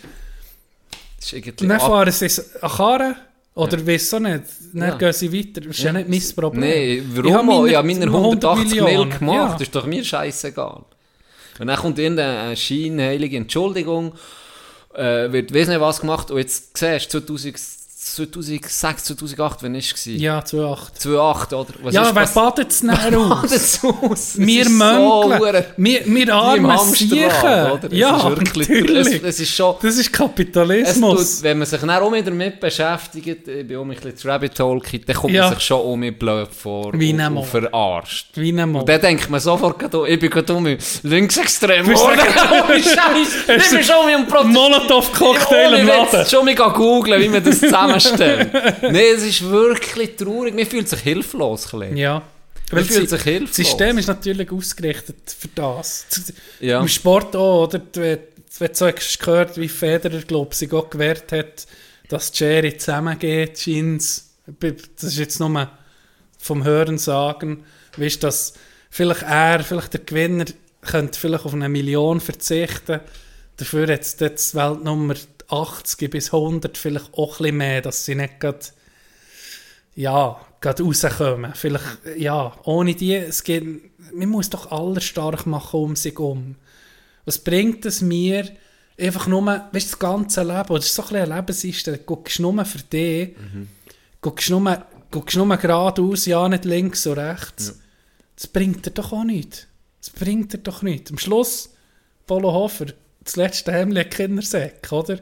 Das 1.20 1.32
ist 1.32 1.60
dann 1.62 1.81
fahren 1.81 2.10
sie 2.12 2.43
an 2.62 2.70
Karren 2.70 3.15
oder 3.55 3.86
weiss 3.86 4.12
auch 4.15 4.20
nicht. 4.20 4.43
Dann 4.73 4.89
Ja. 4.89 4.97
gehen 4.97 5.12
sie 5.12 5.32
weiter. 5.32 5.60
Das 5.62 5.77
ist 5.77 5.82
ja, 5.82 5.93
nicht 5.93 6.09
mein 6.09 6.36
Problem. 6.36 6.60
Nein, 6.60 6.82
Ich 6.89 7.16
warum? 7.16 7.32
habe 7.35 7.52
auch? 7.52 7.60
meine 7.62 7.69
Ich 7.70 7.77
habe 7.77 7.86
meine 7.89 8.05
100 8.06 8.44
180 8.44 8.74
Mil 8.74 8.82
Millionen. 8.85 9.19
gemacht, 9.19 9.36
Ja. 9.36 9.52
das 9.52 9.62
ist 9.62 9.74
doch 9.74 9.86
mir 9.86 10.05
scheißegal. 10.05 10.82
Und 11.60 11.66
dann 11.66 11.76
kommt 11.76 11.98
irgendeine 11.98 12.56
scheinheilige 12.56 13.36
Entschuldigung, 13.36 14.14
äh, 14.94 15.30
wird 15.32 15.55
weiss 15.55 15.68
nicht 15.68 15.80
was 15.80 16.01
gemacht. 16.01 16.30
Und 16.30 16.39
jetzt 16.39 16.76
siehst 16.76 17.12
du 17.14 17.20
2000 17.20 17.77
2006, 18.16 19.05
2008, 19.06 19.62
wann 19.62 19.72
war 19.74 19.78
es? 19.78 20.05
Ja, 20.06 20.40
2,8. 20.40 20.78
2008, 20.98 21.52
oder? 21.52 21.66
Was 21.82 21.94
Ja, 21.94 22.02
ist 22.09 22.14
wer 22.14 22.26
badet 22.26 22.70
es 22.70 22.80
dann 22.82 23.14
aus? 23.14 23.80
aus? 23.85 24.39
Wir 24.39 24.62
ist 24.62 24.78
so 24.78 24.78
wir, 25.76 26.01
wir 26.06 26.35
armen 26.35 26.78
Siechen. 26.94 27.18
Ja, 27.90 28.16
ist 28.16 28.24
wirklich, 28.24 28.68
natürlich. 28.68 29.06
Es, 29.16 29.22
es 29.22 29.40
ist 29.40 29.55
schon... 29.55 29.74
das 29.82 29.97
ist 29.97 30.12
Kapitalismus. 30.12 31.36
tut, 31.36 31.43
wenn 31.44 31.59
man 31.59 31.66
sich 31.66 31.80
dann 31.80 31.90
auch 31.90 32.12
wieder 32.12 32.22
damit 32.30 32.60
beschäftigt, 32.60 33.48
ich 33.48 33.66
bin 33.66 33.76
auch 33.76 33.82
ein 33.82 33.89
bisschen 33.90 34.10
ins 34.10 34.24
Rabbit 34.26 34.59
Hole 34.60 34.80
dann 35.06 35.16
kommt 35.16 35.32
Ja. 35.32 35.44
man 35.48 35.55
sich 35.55 35.64
schon 35.64 35.80
um 35.80 36.01
mit 36.01 36.18
blöd 36.18 36.48
vor 36.52 36.93
Wie 36.94 37.12
und, 37.12 37.36
und 37.36 37.44
verarscht. 37.47 38.28
Wie. 38.35 38.52
Und 38.52 38.89
dann 38.89 39.01
denkt 39.01 39.28
man 39.30 39.40
sofort, 39.40 39.94
oh, 39.94 40.05
ich 40.05 40.18
bin 40.18 40.30
gerade 40.30 40.52
um 40.55 40.62
mich 40.62 40.78
linksextrem 41.02 41.86
geworden. 41.86 42.20
Ohne 42.68 42.82
Scheiß. 42.82 43.62
Ich 43.64 43.70
bin 43.70 43.85
schon 43.85 43.97
um 43.97 44.06
mich 44.06 44.35
am 44.35 44.52
Molotov-Cocktail 44.52 45.68
Ohne 45.68 45.78
im 45.80 45.86
Laden. 45.86 46.26
schon 46.26 46.44
mal 46.44 46.55
googeln, 46.55 47.20
wie 47.22 47.28
man 47.28 47.44
das 47.44 47.60
zusammenstellt. 48.00 48.52
Nein, 48.82 49.02
es 49.16 49.22
ist 49.24 49.42
wirklich 49.48 50.16
traurig. 50.16 50.54
Man 50.54 50.66
fühlt 50.66 50.88
sich 50.88 51.00
hilflos. 51.00 51.72
ein. 51.74 51.96
Ja. 51.96 52.22
Man 52.70 52.84
das 52.84 52.86
fühlt 52.94 53.08
Si- 53.08 53.16
sich 53.16 53.22
hilflos. 53.24 53.48
Das 53.56 53.56
System 53.66 53.98
ist 53.98 54.06
natürlich 54.08 54.50
ausgerichtet 54.52 55.16
für 55.38 55.48
das. 55.54 56.06
Ja. 56.60 56.80
Im 56.80 56.88
Sport 56.88 57.34
auch, 57.36 57.64
oder? 57.68 57.80
Wenn 57.94 58.18
du 58.58 58.74
so 58.74 58.90
gehört, 59.20 59.56
wie 59.56 59.68
Federer, 59.68 60.20
glaube 60.22 60.48
ich, 60.52 60.58
sich 60.58 60.72
auch 60.72 60.90
gewährt 60.90 61.30
hat, 61.32 61.66
dass 62.08 62.30
die 62.32 62.38
Schere 62.38 62.76
zusammengeht, 62.76 63.58
scheint's. 63.58 64.30
Das 64.60 65.02
ist 65.12 65.18
jetzt 65.18 65.40
nur 65.40 65.70
vom 66.38 66.64
Hören 66.64 66.98
sagen. 66.98 67.64
Weißt 67.96 68.22
dass 68.22 68.54
vielleicht 68.90 69.22
er, 69.22 69.60
vielleicht 69.62 69.92
der 69.92 70.00
Gewinner, 70.00 70.46
könnte 70.82 71.18
vielleicht 71.18 71.44
auf 71.44 71.52
eine 71.52 71.68
Million 71.68 72.20
verzichten. 72.20 73.00
Dafür 73.56 73.88
hat 73.92 74.00
es 74.02 74.16
jetzt 74.20 74.54
Weltnummer 74.54 75.14
80 75.48 76.10
bis 76.10 76.32
100 76.32 76.76
vielleicht 76.76 77.14
auch 77.14 77.40
ein 77.40 77.42
bisschen 77.42 77.56
mehr, 77.56 77.82
dass 77.82 78.04
sie 78.04 78.14
nicht 78.14 78.40
gerade 78.40 78.60
ja, 79.94 80.40
gerade 80.60 80.84
rauskommen. 80.84 81.52
Vielleicht, 81.54 81.84
ja, 82.16 82.56
ohne 82.64 82.94
die, 82.94 83.14
es 83.14 83.42
geht, 83.42 83.64
man 84.14 84.28
muss 84.28 84.48
doch 84.48 84.70
alle 84.70 85.00
stark 85.00 85.44
machen 85.46 85.80
um 85.80 85.96
sich 85.96 86.18
um. 86.20 86.54
Was 87.24 87.38
bringt 87.38 87.84
es 87.84 88.00
mir, 88.00 88.48
einfach 88.98 89.26
nur, 89.26 89.44
weißt 89.44 89.72
du, 89.72 89.78
das 89.78 89.98
ganze 89.98 90.42
Leben, 90.42 90.74
das 90.74 90.86
ist 90.86 90.94
so 90.94 91.02
ein 91.02 91.08
bisschen 91.08 91.22
eine 91.22 91.34
Lebenseinstellung, 91.34 92.00
guckst 92.06 92.40
nur 92.40 92.64
für 92.64 92.78
dich, 92.78 93.34
guckst 94.20 94.50
nur, 94.50 94.86
guckst 95.10 95.36
nur 95.36 95.56
geradeaus, 95.56 96.26
ja, 96.26 96.48
nicht 96.48 96.64
links 96.64 97.06
und 97.06 97.18
rechts. 97.18 97.80
Das 98.36 98.46
bringt 98.46 98.86
dir 98.86 98.92
doch 98.92 99.12
auch 99.12 99.24
nichts. 99.24 99.66
Das 100.00 100.10
bringt 100.10 100.52
dir 100.52 100.58
doch 100.58 100.82
nichts. 100.82 101.10
Am 101.10 101.18
Schluss, 101.18 101.70
Polo 102.26 102.52
Hofer, 102.52 102.86
das 103.24 103.36
letzte 103.36 103.73
Hemd 103.73 104.11
Kindersäck, 104.11 104.90
oder? 104.93 105.19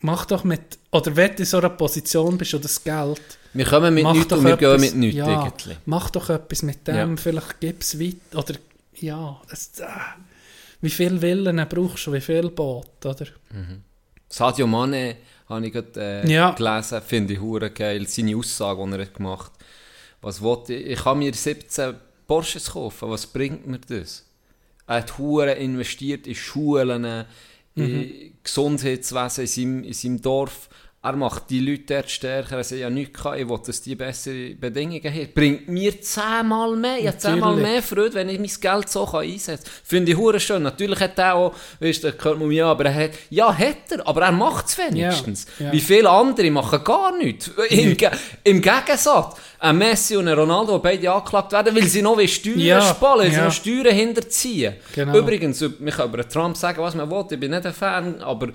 Mach 0.00 0.26
doch 0.26 0.44
mit, 0.44 0.78
oder 0.92 1.16
wenn 1.16 1.32
du 1.34 1.38
in 1.40 1.44
so 1.44 1.58
einer 1.58 1.70
Position 1.70 2.38
bist 2.38 2.54
oder 2.54 2.62
das 2.62 2.82
Geld, 2.84 3.20
Wir 3.52 3.64
kommen 3.64 3.92
mit 3.94 4.04
nichts 4.06 4.32
und 4.32 4.44
wir 4.44 4.56
gehen 4.56 4.68
etwas- 4.70 4.80
mit 4.82 4.94
nichts 4.94 5.16
ja, 5.16 5.44
irgendwie. 5.44 5.76
Mach 5.86 6.10
doch 6.10 6.30
etwas 6.30 6.62
mit 6.62 6.86
dem, 6.86 6.94
Ja. 6.96 7.16
vielleicht 7.16 7.60
gib 7.60 7.80
es 7.82 7.98
weiter, 7.98 8.38
oder, 8.38 8.54
ja, 8.94 9.40
es, 9.50 9.80
äh, 9.80 9.86
wie 10.80 10.90
viel 10.90 11.20
Willen 11.20 11.66
brauchst 11.68 12.06
du, 12.06 12.12
wie 12.12 12.20
viel 12.20 12.48
Boot, 12.50 13.04
oder? 13.04 13.26
Sadio 14.28 14.66
Mane 14.68 15.16
habe 15.48 15.66
ich 15.66 15.72
gerade 15.72 16.00
äh, 16.24 16.32
Ja. 16.32 16.50
gelesen, 16.52 17.02
finde 17.02 17.32
ich 17.34 17.40
hure 17.40 17.70
geil, 17.70 18.06
seine 18.06 18.36
Aussage, 18.36 18.84
die 18.86 18.92
er 18.92 19.00
hat 19.02 19.14
gemacht 19.14 19.52
hat. 19.52 19.60
Was 20.20 20.40
wollte 20.42 20.74
ich? 20.74 20.86
Ich 20.92 21.02
kann 21.02 21.18
mir 21.18 21.32
17 21.34 21.94
Porsches 22.26 22.70
kaufen, 22.70 23.10
was 23.10 23.26
bringt 23.26 23.66
mir 23.66 23.78
das? 23.80 24.24
Er 24.88 24.96
hat 24.96 25.18
hure 25.18 25.52
investiert 25.52 26.26
in 26.26 26.34
Schulen, 26.34 27.26
in 27.74 28.32
Gesundheitswesen 28.42 29.42
in 29.42 29.46
seinem, 29.46 29.84
in 29.84 29.92
seinem 29.92 30.22
Dorf. 30.22 30.68
Er 31.08 31.16
macht 31.16 31.48
die 31.48 31.60
Leute 31.60 31.94
dort 31.94 32.10
stärker. 32.10 32.58
Er 32.58 32.64
sagt, 32.64 32.82
ja 32.82 32.90
nichts 32.90 33.22
kann, 33.22 33.38
ich 33.38 33.48
will, 33.48 33.58
dass 33.64 33.80
die 33.80 33.94
bessere 33.94 34.50
Bedingungen 34.50 35.02
haben. 35.02 35.28
Bringt 35.34 35.66
mir 35.66 35.98
zehnmal 36.02 36.76
mehr. 36.76 36.98
Ich 36.98 37.06
habe 37.06 37.16
zehnmal 37.16 37.56
mehr 37.56 37.82
Freude, 37.82 38.14
wenn 38.14 38.28
ich 38.28 38.38
mein 38.38 38.50
Geld 38.60 38.90
so 38.90 39.06
kann 39.06 39.22
einsetzen 39.22 39.64
kann. 39.64 39.72
Finde 39.84 40.12
ich 40.12 40.18
hure 40.18 40.38
schön. 40.38 40.62
Natürlich 40.62 41.00
hat 41.00 41.18
er 41.18 41.34
auch, 41.34 41.54
weißt 41.80 42.04
du, 42.04 42.08
hört 42.08 42.38
man 42.38 42.48
mir, 42.48 42.56
ja, 42.56 42.70
aber 42.70 42.84
er 42.84 42.94
hat, 42.94 43.10
ja, 43.30 43.56
hat 43.56 43.90
er, 43.90 44.06
aber 44.06 44.20
er 44.20 44.32
macht 44.32 44.66
es 44.66 44.76
wenigstens. 44.76 45.46
Ja, 45.58 45.66
ja. 45.66 45.72
Wie 45.72 45.80
viele 45.80 46.10
andere 46.10 46.50
machen 46.50 46.84
gar 46.84 47.16
nichts. 47.16 47.50
Im, 47.70 47.96
Ge 47.96 48.10
Im 48.44 48.60
Gegensatz, 48.60 49.36
ein 49.60 49.78
Messi 49.78 50.14
und 50.14 50.28
ein 50.28 50.38
Ronaldo, 50.38 50.76
die 50.76 50.82
beide 50.82 51.10
angeklagt 51.10 51.52
werden, 51.52 51.74
weil 51.74 51.84
sie 51.84 52.02
noch 52.02 52.20
Steuern 52.26 52.60
Ja, 52.60 52.82
sparen, 52.82 53.20
weil 53.20 53.30
sie 53.30 53.36
ja. 53.36 53.44
noch 53.44 53.52
Steuern 53.52 53.94
hinterziehen. 53.94 54.74
Genau. 54.94 55.16
Übrigens, 55.16 55.60
man 55.60 55.90
kann 55.90 56.12
über 56.12 56.28
Trump 56.28 56.54
sagen, 56.56 56.82
was 56.82 56.94
man 56.94 57.10
will, 57.10 57.24
ich 57.30 57.40
bin 57.40 57.50
nicht 57.50 57.64
ein 57.64 57.72
Fan, 57.72 58.20
aber 58.20 58.48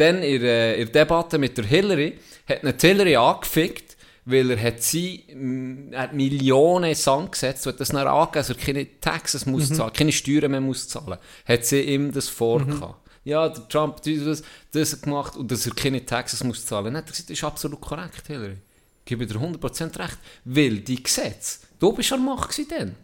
dann 0.00 0.22
in 0.22 0.40
der, 0.40 0.84
Debatte 0.86 1.38
mit 1.38 1.56
der 1.58 1.64
Hillary, 1.64 2.18
hat 2.48 2.64
nicht 2.64 2.80
Hillary 2.80 3.16
angefickt, 3.16 3.96
weil 4.24 4.50
er 4.50 4.62
hat 4.62 4.82
sie, 4.82 5.24
mm, 5.34 5.92
er 5.92 6.02
hat 6.02 6.12
Millionen 6.12 6.90
in 6.90 6.94
Sand 6.94 7.32
gesetzt, 7.32 7.66
und 7.66 7.72
hat 7.74 7.80
das 7.80 7.88
dann 7.88 8.06
angegeben, 8.06 8.32
dass 8.34 8.48
er 8.50 8.54
keine 8.56 9.00
Taxes 9.00 9.46
Mhm. 9.46 9.52
muss 9.52 9.72
zahlen, 9.72 9.92
keine 9.92 10.12
Steuern 10.12 10.50
mehr 10.50 10.60
muss 10.60 10.88
zahlen. 10.88 11.18
Hat 11.46 11.64
sie 11.64 11.80
ihm 11.80 12.12
das 12.12 12.28
vorgehabt. 12.28 13.08
Ja, 13.24 13.48
der 13.48 13.68
Trump 13.68 13.96
hat 13.96 14.06
das, 14.06 14.42
das 14.72 15.00
gemacht 15.02 15.36
und 15.36 15.50
dass 15.50 15.66
er 15.66 15.74
keine 15.74 16.04
Taxes 16.04 16.44
muss 16.44 16.64
zahlen. 16.64 16.86
Dann 16.86 16.96
hat 16.98 17.06
er 17.06 17.10
gesagt, 17.12 17.30
das 17.30 17.38
ist 17.38 17.44
absolut 17.44 17.80
korrekt, 17.80 18.26
Hillary. 18.26 18.56
Ich 19.00 19.04
gebe 19.04 19.26
dir 19.26 19.38
100% 19.38 19.98
recht. 19.98 20.18
Weil 20.44 20.78
die 20.78 21.02
Gesetze, 21.02 21.60
du 21.78 21.92
bist 21.92 22.12
an 22.12 22.24
der 22.24 22.34
Macht 22.34 22.58
dann. 22.70 22.94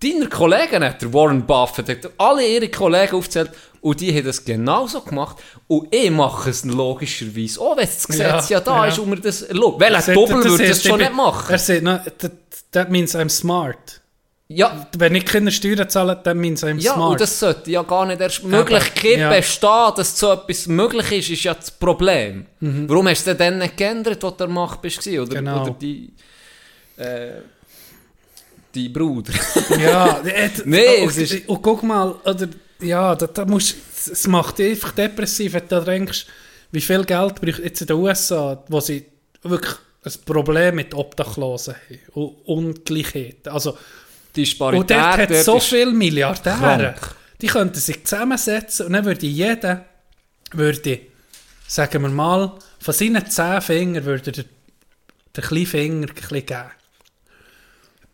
Deine 0.00 0.28
Kollegen 0.28 0.84
hat 0.84 1.02
der 1.02 1.12
Warren 1.12 1.44
Buffett, 1.44 1.88
hat 1.88 2.12
alle 2.18 2.46
ihre 2.46 2.68
Kollegen 2.68 3.16
aufgezählt 3.16 3.50
und 3.80 4.00
die 4.00 4.12
haben 4.16 4.24
das 4.26 4.44
genauso 4.44 5.00
gemacht. 5.02 5.36
Und 5.66 5.94
ich 5.94 6.10
mache 6.10 6.50
es 6.50 6.64
logischerweise 6.64 7.60
auch, 7.60 7.76
wenn 7.76 7.86
das 7.86 8.06
Gesetz 8.06 8.48
ja, 8.48 8.58
Ja, 8.58 8.60
da 8.60 8.76
ja. 8.84 8.86
ist 8.92 8.98
und 8.98 9.10
mir 9.10 9.20
das 9.20 9.42
erlaubt. 9.42 9.80
Welcher 9.80 10.00
Sagt- 10.02 10.16
Doppel 10.16 10.44
würde 10.44 10.68
das 10.68 10.82
schon 10.82 11.00
ich 11.00 11.06
nicht 11.08 11.16
machen? 11.16 11.46
Er 11.52 11.58
sagt, 11.58 11.82
no, 11.82 11.98
that, 12.18 12.32
that 12.72 12.90
means 12.90 13.14
I'm 13.14 13.28
smart. 13.28 14.00
Ja, 14.50 14.86
Wenn 14.96 15.14
ich 15.14 15.26
keine 15.26 15.50
Steuern 15.52 15.90
zahle, 15.90 16.22
that 16.22 16.34
means 16.34 16.64
I'm 16.64 16.78
ja 16.80 16.94
smart. 16.94 17.10
und 17.12 17.20
das 17.20 17.38
sollte 17.38 17.70
ja 17.70 17.82
gar 17.82 18.06
nicht 18.06 18.18
erst 18.18 18.44
Möglichkeit 18.44 19.18
ja. 19.18 19.28
bestehen, 19.28 19.92
dass 19.94 20.18
so 20.18 20.32
etwas 20.32 20.66
möglich 20.66 21.12
ist, 21.12 21.28
ist 21.28 21.44
ja 21.44 21.52
das 21.52 21.70
Problem. 21.70 22.46
Mhm. 22.60 22.88
Warum 22.88 23.08
hast 23.08 23.26
du 23.26 23.34
denn 23.34 23.52
dann 23.52 23.58
nicht 23.58 23.76
geändert, 23.76 24.22
was 24.22 24.30
du 24.32 24.36
der 24.38 24.48
Macht 24.48 24.80
bist? 24.80 25.06
Oder, 25.06 25.26
Genau. 25.26 25.62
oder 25.64 25.70
die... 25.72 26.12
Äh, 26.96 27.42
dein 28.74 28.92
Bruder. 28.92 29.32
Ja, 29.78 30.20
äh, 30.24 30.48
Nee, 30.64 31.02
und, 31.02 31.10
es 31.10 31.18
ist- 31.18 31.48
Und 31.48 31.62
guck 31.62 31.82
mal, 31.82 32.12
oder, 32.24 32.48
ja, 32.80 33.14
da, 33.14 33.26
da 33.26 33.44
musst, 33.44 33.76
es 34.10 34.26
macht 34.26 34.58
dich 34.58 34.70
einfach 34.72 34.92
depressiv, 34.92 35.52
wenn 35.54 35.68
du 35.68 35.80
denkst, 35.80 36.26
wie 36.70 36.80
viel 36.80 37.04
Geld 37.04 37.40
braucht 37.40 37.58
jetzt 37.58 37.80
in 37.80 37.86
den 37.86 37.96
USA, 37.96 38.62
wo 38.68 38.80
sie 38.80 39.06
wirklich 39.42 39.74
ein 40.04 40.12
Problem 40.24 40.76
mit 40.76 40.94
Obdachlosen 40.94 41.74
haben 41.74 42.00
und 42.12 42.46
Ungleichheit. 42.46 43.48
Also, 43.48 43.76
Die 44.36 44.42
Disparität 44.42 44.80
und 44.80 44.90
dort 44.90 45.18
hat 45.18 45.34
so 45.44 45.58
viele 45.60 45.92
Milliardäre, 45.92 46.94
krank. 46.94 47.14
die 47.40 47.46
könnten 47.46 47.78
sich 47.80 48.04
zusammensetzen 48.04 48.86
und 48.86 48.92
dann 48.92 49.04
würde 49.04 49.26
jeder, 49.26 49.84
würde, 50.52 51.00
sagen 51.66 52.02
wir 52.02 52.10
mal, 52.10 52.52
von 52.80 52.94
seinen 52.94 53.28
zehn 53.28 53.60
Fingern 53.60 54.04
würde 54.04 54.30
der, 54.32 54.44
der 55.34 55.42
kleine 55.44 55.66
Finger 55.66 56.08
ein 56.08 56.14
bisschen 56.14 56.46
geben. 56.46 56.70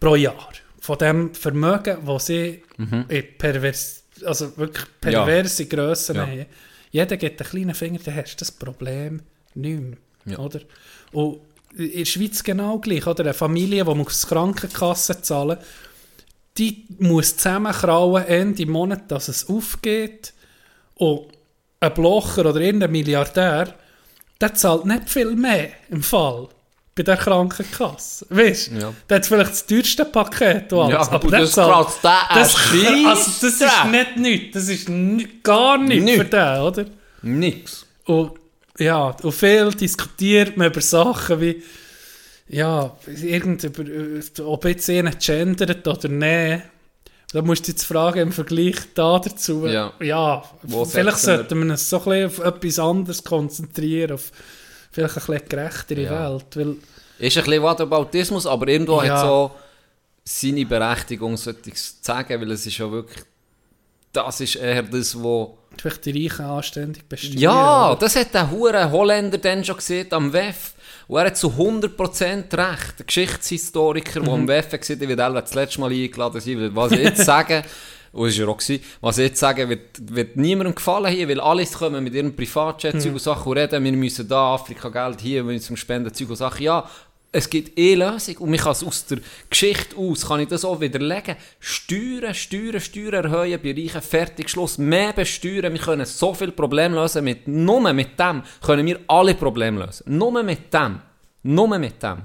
Pro 0.00 0.16
Jahr. 0.16 0.48
Von 0.80 0.98
dem 0.98 1.34
Vermögen, 1.34 1.98
das 2.06 2.26
sie 2.26 2.62
in 3.08 3.24
pervers, 3.38 4.03
also 4.24 4.56
wirklich 4.56 4.86
perverse 5.01 5.66
Grössen 5.66 6.16
Ja. 6.16 6.26
haben. 6.26 6.46
Jeder 6.90 7.16
gibt 7.16 7.40
einen 7.40 7.51
kleinen 7.51 7.74
Finger, 7.74 7.98
dann 8.05 8.14
hast 8.16 8.34
du 8.34 8.38
das 8.38 8.52
Problem 8.52 9.20
nicht 9.55 9.80
mehr. 9.80 9.96
Ja. 10.26 10.38
Oder? 10.38 10.60
Und 11.12 11.40
in 11.76 11.92
der 11.92 12.05
Schweiz 12.05 12.42
genau 12.42 12.78
gleich. 12.78 13.06
Oder? 13.06 13.24
Eine 13.24 13.34
Familie, 13.34 13.84
die 13.84 13.94
muss 13.94 14.26
Krankenkasse 14.26 15.20
zahlen 15.22 15.59
die 16.59 16.86
muss 16.98 17.36
zusammenkrauen 17.36 18.24
Ende 18.26 18.66
Monat, 18.66 19.10
dass 19.10 19.28
es 19.28 19.48
aufgeht. 19.48 20.32
Und 20.94 21.26
ein 21.80 21.94
Blocher 21.94 22.46
oder 22.46 22.60
irgendein 22.60 22.92
Milliardär, 22.92 23.74
der 24.40 24.55
zahlt 24.55 24.84
nicht 24.84 25.10
viel 25.10 25.34
mehr 25.34 25.70
im 25.90 26.02
Fall 26.02 26.48
bei 26.94 27.02
der 27.02 27.16
Krankenkasse. 27.16 28.26
Weißt 28.30 28.70
du? 28.70 28.74
Ja. 28.78 28.94
Der 29.08 29.16
hat 29.16 29.26
vielleicht 29.26 29.50
das 29.50 29.66
teuerste 29.66 30.04
Paket 30.04 30.72
und 30.72 30.92
alles. 30.92 31.08
Ja, 31.08 31.12
aber 31.12 31.30
das 31.30 31.52
zahlt- 31.52 31.88
das, 32.02 32.30
also 32.34 33.30
das 33.40 33.60
ist 33.60 33.84
nicht 33.90 34.16
nichts. 34.16 34.54
Das 34.54 34.68
ist 34.68 34.88
gar 35.42 35.78
nichts 35.78 36.04
Nichts. 36.04 36.18
für 36.22 36.24
den, 36.28 36.60
oder? 36.60 36.84
Nix. 37.22 37.86
Und 38.04 38.32
ja, 38.78 39.14
und 39.22 39.32
viel 39.32 39.70
diskutiert 39.70 40.56
man 40.56 40.68
über 40.68 40.80
Sachen 40.80 41.40
wie, 41.40 41.62
ja, 42.48 42.94
irgend 43.06 43.64
über, 43.64 43.82
äh, 43.84 44.20
ob 44.42 44.64
jetzt 44.64 44.88
einer 44.90 45.12
gendert 45.12 45.86
oder 45.86 46.08
nicht. 46.08 46.62
Da 47.32 47.42
musst 47.42 47.66
du 47.66 47.72
jetzt 47.72 47.84
fragen 47.84 48.18
im 48.20 48.32
Vergleich 48.32 48.76
da 48.94 49.18
dazu. 49.18 49.66
Ja. 49.66 49.92
ja 50.00 50.44
vielleicht 50.88 51.18
sollten 51.18 51.64
wir 51.64 51.72
uns 51.72 51.88
so 51.90 51.98
ein 51.98 52.04
bisschen 52.04 52.26
auf 52.26 52.38
etwas 52.54 52.78
anderes 52.78 53.24
konzentrieren, 53.24 54.12
auf 54.12 54.30
vielleicht 54.94 55.16
eine 55.16 55.38
bisschen 55.38 55.48
gerechtere 55.48 56.02
Ja. 56.02 56.30
Welt. 56.32 56.46
Weil, 56.54 56.76
Ist 57.18 57.36
ein 57.38 57.44
bisschen 57.44 57.62
Whataboutismus, 57.62 58.46
aber 58.46 58.68
irgendwo 58.68 59.02
Ja. 59.02 59.16
hat 59.18 59.20
so 59.26 59.50
seine 60.24 60.64
Berechtigung, 60.64 61.36
sollte 61.36 61.70
ich 61.70 61.78
sagen, 62.00 62.40
weil 62.40 62.50
es 62.52 62.66
ist 62.66 62.78
ja 62.78 62.90
wirklich, 62.90 63.24
das 64.12 64.40
ist 64.40 64.56
eher 64.56 64.82
das, 64.82 65.20
wo... 65.22 65.58
vielleicht 65.78 66.04
die 66.06 66.26
Reichen 66.26 66.44
anständig 66.46 67.04
besteuern. 67.08 67.38
Ja, 67.38 67.90
oder? 67.90 67.98
das 68.00 68.16
hat 68.16 68.32
der 68.32 68.50
hure 68.50 68.90
Holländer 68.90 69.38
dann 69.38 69.64
schon 69.64 69.76
gesehen 69.76 70.06
am 70.12 70.32
WEF. 70.32 70.72
Und 71.06 71.18
er 71.18 71.26
hat 71.26 71.36
zu 71.36 71.48
100% 71.48 72.56
recht. 72.56 72.98
Der 72.98 73.06
Geschichtshistoriker, 73.06 74.20
der 74.20 74.32
am 74.32 74.48
WEF 74.48 74.72
war, 74.72 75.08
wird 75.08 75.18
das 75.18 75.54
letzte 75.54 75.80
Mal 75.80 75.90
eingeladen 75.92 76.40
sein, 76.40 76.70
was 76.74 76.92
ich 76.92 77.00
jetzt 77.00 77.24
sage, 77.26 77.62
und 78.14 78.28
es 78.28 78.40
war 78.40 78.48
auch, 78.48 78.56
gewesen, 78.56 78.82
was 79.00 79.18
ich 79.18 79.24
jetzt 79.28 79.40
sage, 79.40 79.68
wird, 79.68 80.14
wird 80.14 80.36
niemandem 80.36 80.74
gefallen 80.74 81.12
hier, 81.12 81.28
weil 81.28 81.40
alle 81.40 81.66
kommen 81.66 82.04
mit 82.04 82.14
ihrem 82.14 82.34
Privatjet, 82.34 83.02
Zeug 83.02 83.12
und 83.12 83.20
Sachen 83.20 83.50
und 83.50 83.58
reden, 83.58 83.82
wir 83.82 83.92
müssen 83.92 84.28
da 84.28 84.54
Afrika 84.54 84.88
Geld, 84.88 85.20
hier 85.20 85.44
wir 85.44 85.52
müssen 85.52 85.76
Spenden, 85.76 86.14
Zeug 86.14 86.30
und 86.30 86.36
Sachen. 86.36 86.62
Ja, 86.62 86.88
es 87.32 87.50
gibt 87.50 87.76
eh 87.76 87.96
Lösung 87.96 88.36
und 88.38 88.50
man 88.50 88.60
kann 88.60 88.70
es 88.70 88.84
aus 88.84 89.06
der 89.06 89.18
Geschichte 89.50 89.96
aus, 89.96 90.28
kann 90.28 90.38
ich 90.38 90.48
das 90.48 90.64
auch 90.64 90.80
widerlegen. 90.80 91.34
Steuern, 91.58 92.32
Steuern, 92.32 92.80
Steuern 92.80 93.24
erhöhen, 93.24 93.60
bei 93.60 93.72
Reichen, 93.72 94.02
fertig, 94.02 94.48
Schluss. 94.48 94.78
Mehr 94.78 95.12
besteuern, 95.12 95.72
wir 95.72 95.80
können 95.80 96.06
so 96.06 96.32
viele 96.32 96.52
Probleme 96.52 96.94
lösen, 96.94 97.24
mit, 97.24 97.48
nur 97.48 97.92
mit 97.92 98.18
dem 98.20 98.44
können 98.64 98.86
wir 98.86 99.00
alle 99.08 99.34
Probleme 99.34 99.84
lösen. 99.84 100.16
Nur 100.16 100.40
mit 100.44 100.72
dem. 100.72 101.00
Nur 101.42 101.76
mit 101.76 102.00
dem. 102.00 102.18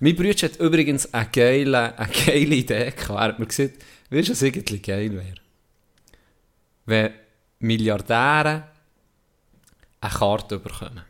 Mein 0.00 0.16
Bruder 0.16 0.30
hat 0.30 0.56
übrigens 0.60 1.14
eine 1.14 1.28
geile, 1.32 1.98
eine 1.98 2.12
geile 2.12 2.54
Idee 2.56 2.90
gehabt. 2.90 3.10
Er 3.10 3.20
hat 3.20 3.38
mir 3.38 3.46
gesagt, 3.46 3.74
weißt 4.10 4.28
du, 4.28 4.32
was 4.32 4.42
irgendwie 4.42 4.78
geil 4.78 5.12
wäre? 5.12 5.34
Wenn 6.86 7.12
Milliardäre 7.60 8.64
eine 10.00 10.12
Karte 10.12 10.58
bekommen. 10.58 11.02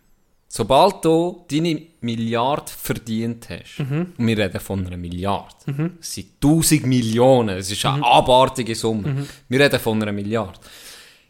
Sobald 0.51 1.05
du 1.05 1.45
deine 1.51 1.83
Milliarde 2.01 2.73
verdient 2.75 3.49
hast, 3.51 3.81
und 3.81 4.15
wir 4.17 4.39
reden 4.39 4.61
von 4.61 4.87
einer 4.87 4.97
Milliarde, 4.97 5.95
es 6.01 6.15
sind 6.15 6.29
1000 6.43 6.87
Millionen, 6.87 7.59
es 7.59 7.71
ist 7.71 7.85
eine 7.85 8.05
abartige 8.05 8.75
Summe, 8.75 9.27
wir 9.47 9.61
reden 9.61 9.79
von 9.79 10.01
einer 10.01 10.13
Milliarde. 10.13 10.59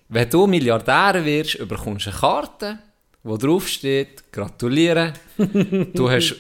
Wenn 0.09 0.31
du 0.31 0.47
Milliardär 0.47 1.25
wirst, 1.25 1.59
bekommst 1.67 2.07
du 2.07 2.11
eine 2.11 2.19
Karte, 2.21 2.79
wo 3.25 3.37
drauf 3.37 3.67
steht, 3.69 4.33
gratuliere, 4.33 5.13
du 5.37 6.09
hast, 6.09 6.37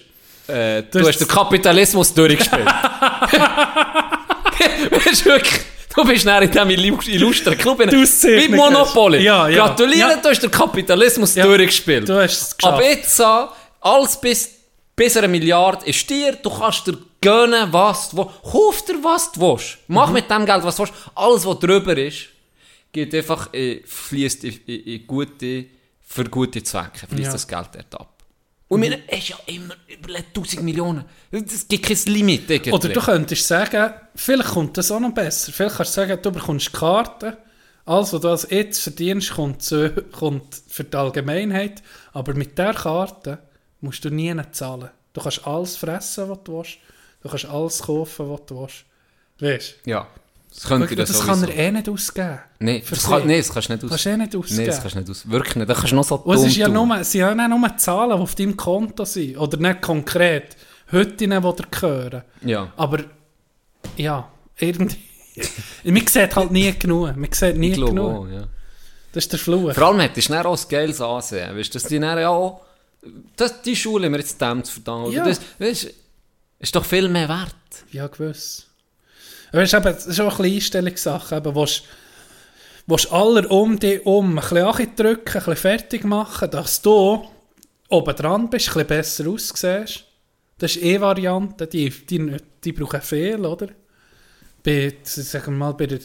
äh, 0.47 0.85
du 0.85 1.07
hast 1.07 1.19
den 1.19 1.29
Kapitalismus 1.29 2.15
durchgespielt. 2.15 2.69
Du 5.11 5.25
wirklich? 5.25 5.61
Du 5.97 6.05
bist 6.05 6.27
dann 6.27 6.43
in 6.43 6.51
diesem 6.51 6.69
illu- 6.69 7.09
illustren 7.09 7.57
Club. 7.59 7.79
Wie 7.81 8.49
Monopoly. 8.49 9.23
Ja, 9.23 9.49
ja. 9.49 9.67
Gratuliere, 9.67 10.11
Ja. 10.11 10.17
du 10.17 10.29
hast 10.29 10.41
den 10.43 10.51
Kapitalismus 10.51 11.35
Ja. 11.35 11.45
durchgespielt. 11.45 12.09
Du 12.09 12.15
hast 12.23 12.41
es 12.43 12.57
geschafft. 12.57 12.75
Aber 12.75 12.85
jetzt, 12.85 13.19
äh, 13.19 13.25
alles 13.81 14.21
bis, 14.21 14.51
bis 14.95 15.17
eine 15.17 15.29
Milliarde 15.29 15.87
ist 15.87 16.09
dir, 16.09 16.33
du 16.35 16.51
kannst 16.51 16.87
dir 16.87 16.99
gönnen, 17.21 17.73
was 17.73 18.11
du 18.11 18.19
willst. 18.19 18.31
Kauf 18.43 18.85
dir, 18.85 19.03
was 19.03 19.33
du 19.33 19.41
willst. 19.41 19.79
Mhm. 19.89 19.95
Mach 19.95 20.11
mit 20.11 20.31
dem 20.31 20.45
Geld, 20.47 20.63
was 20.63 20.77
du 20.77 20.83
willst. 20.83 20.95
Alles, 21.15 21.47
was 21.47 21.59
drüber 21.59 21.97
ist, 21.97 22.27
geht 22.93 23.15
einfach, 23.15 23.49
fließt 23.87 24.45
in, 24.45 24.61
in, 24.67 24.81
in 24.85 25.07
gute, 25.07 25.65
für 26.07 26.25
gute 26.25 26.63
Zwecke, 26.63 27.07
fließt 27.09 27.25
Ja. 27.27 27.33
das 27.33 27.49
Geld 27.49 27.69
dort 27.75 28.01
ab. 28.01 28.18
Und 28.69 28.81
mir 28.81 28.99
ist 29.09 29.29
ja 29.31 29.37
immer 29.47 29.75
über 29.87 30.15
1000 30.15 30.63
Millionen. 30.63 31.05
Es 31.31 31.67
gibt 31.67 31.87
kein 31.87 31.97
Limit. 32.13 32.51
irgendwie. 32.51 32.73
Oder 32.73 32.89
du 32.91 33.01
könntest 33.01 33.47
sagen, 33.47 33.95
vielleicht 34.15 34.51
kommt 34.51 34.77
das 34.77 34.91
auch 34.91 35.01
noch 35.01 35.13
besser. 35.13 35.53
Vielleicht 35.53 35.77
kannst 35.77 35.97
du 35.97 36.01
sagen, 36.01 36.19
du 36.21 36.31
bekommst 36.31 36.73
Karten, 36.73 37.35
alles, 37.87 38.13
was 38.13 38.21
du 38.21 38.29
als 38.29 38.47
jetzt 38.51 38.83
verdienst, 38.83 39.33
kommt, 39.33 39.63
zu, 39.63 39.91
kommt 40.13 40.61
für 40.69 40.85
die 40.85 40.97
Allgemeinheit. 40.97 41.83
Aber 42.13 42.35
mit 42.35 42.59
dieser 42.59 42.75
Karte 42.75 43.39
musst 43.81 44.05
du 44.05 44.11
nie 44.11 44.35
zahlen. 44.53 44.91
Du 45.15 45.23
kannst 45.23 45.47
alles 45.47 45.77
fressen, 45.77 46.29
was 46.29 46.39
du 46.45 46.59
willst. 46.59 46.77
Du 47.23 47.29
kannst 47.31 47.47
alles 47.47 47.83
kaufen, 47.83 48.31
was 48.31 48.45
du 48.45 48.61
willst. 48.61 48.85
Weißt 49.41 49.87
Ja. 49.87 50.07
Das 50.51 50.65
könnte 50.65 50.97
Das, 50.97 51.11
das 51.13 51.27
kann 51.27 51.43
er 51.43 51.55
eh 51.55 51.71
nicht 51.71 51.89
ausgeben. 51.89 52.39
Für 52.59 52.95
das, 52.95 53.05
kann, 53.05 53.27
nee, 53.27 53.39
das 53.39 53.53
kannst 53.53 53.69
du 53.69 53.73
nicht 53.75 53.85
aus. 53.85 53.91
Kannst 53.91 54.05
du 54.07 54.11
eh 54.11 54.17
nicht 54.17 54.37
ausgeben. 54.37 54.57
Nee, 54.61 54.67
das 54.67 54.81
kannst 54.81 54.95
du 54.95 54.99
nicht 55.01 55.11
aus. 55.11 55.31
Wirklich 55.31 55.57
nicht. 55.57 55.69
Das 55.69 55.79
kannst 55.79 55.93
du 55.93 55.97
noch 55.97 56.05
so 56.05 56.15
Und 56.17 56.37
es 56.37 56.45
ist 56.45 56.57
ja 56.57 56.67
tun. 56.67 56.75
nur, 56.89 56.97
es 56.99 57.13
sind 57.13 57.21
ja 57.21 57.35
nicht 57.35 57.49
nur 57.51 57.77
Zahlen, 57.77 58.11
die 58.17 58.23
auf 58.23 58.35
deinem 58.35 58.57
Konto 58.57 59.05
sind. 59.05 59.37
Oder 59.39 59.57
nicht 59.59 59.83
konkret. 59.83 60.57
Heute, 60.91 61.13
die 61.13 61.27
dir 61.29 61.41
gehören. 61.71 62.23
Ja. 62.43 62.73
Aber 62.77 63.01
ja, 63.97 64.29
irgendwie. 64.57 64.99
man 65.85 66.07
sieht 66.07 66.35
halt 66.35 66.51
nie 66.51 66.73
genug. 66.79 67.15
Man 67.17 67.31
sieht 67.33 67.57
nie 67.57 67.71
Ich 67.73 67.77
genug. 67.77 67.99
auch, 67.99 68.29
ja. 68.29 68.45
Das 69.13 69.25
ist 69.25 69.33
der 69.33 69.39
Fluch. 69.39 69.73
Vor 69.75 69.87
allem 69.89 70.01
hättest 70.01 70.29
du 70.29 70.33
dann 70.33 70.47
auch 70.47 70.59
ein 70.59 70.69
geiles 70.69 71.01
Ansehen. 71.01 71.57
Weißt 71.57 71.75
du, 71.75 71.79
dass 71.79 71.89
die 71.89 71.99
dann 71.99 72.19
ja 72.19 72.29
auch... 72.31 72.63
Das, 73.37 73.63
die 73.63 73.77
Schule 73.77 74.11
wir 74.11 74.19
jetzt 74.19 74.41
dem 74.41 74.65
zu 74.65 74.73
verdanken. 74.73 75.13
Ja. 75.13 75.25
Das, 75.25 75.41
weißt, 75.59 75.91
ist 76.59 76.75
doch 76.77 76.85
viel 76.85 77.09
mehr 77.09 77.29
wert. 77.29 77.55
Ja, 77.93 78.07
gewiss. 78.09 78.68
Ist, 79.53 79.75
eben, 79.75 79.87
es 79.87 80.07
ist 80.07 80.21
auch 80.21 80.39
eine 80.39 80.49
Einstellungssache. 80.49 81.37
Eben, 81.37 81.55
willst, 81.55 81.85
willst 82.87 83.13
aller 83.13 83.51
um 83.51 83.79
dich 83.79 84.05
um 84.05 84.31
ein 84.31 84.35
bisschen 84.37 84.59
andrücken, 84.59 85.35
ein 85.35 85.45
bisschen 85.45 85.57
fertig 85.57 86.05
machen, 86.05 86.51
dass 86.51 86.83
du 86.83 87.25
oben 87.89 88.17
dran 88.17 88.51
bist, 88.51 88.69
ein 88.69 88.73
bisschen 88.75 88.87
besser 88.87 89.29
aussiehst. 89.29 90.05
Das 90.59 90.77
ist 90.77 90.83
eh 90.83 91.01
Variante, 91.01 91.67
die, 91.67 91.89
die, 91.91 92.37
die 92.65 92.73
brauchen 92.73 93.01
viel, 93.01 93.45
oder? 93.45 93.69
Bei, 94.63 94.93
sagen 95.05 95.53
wir 95.53 95.59
mal, 95.59 95.73
bei 95.73 95.87
der, 95.87 96.01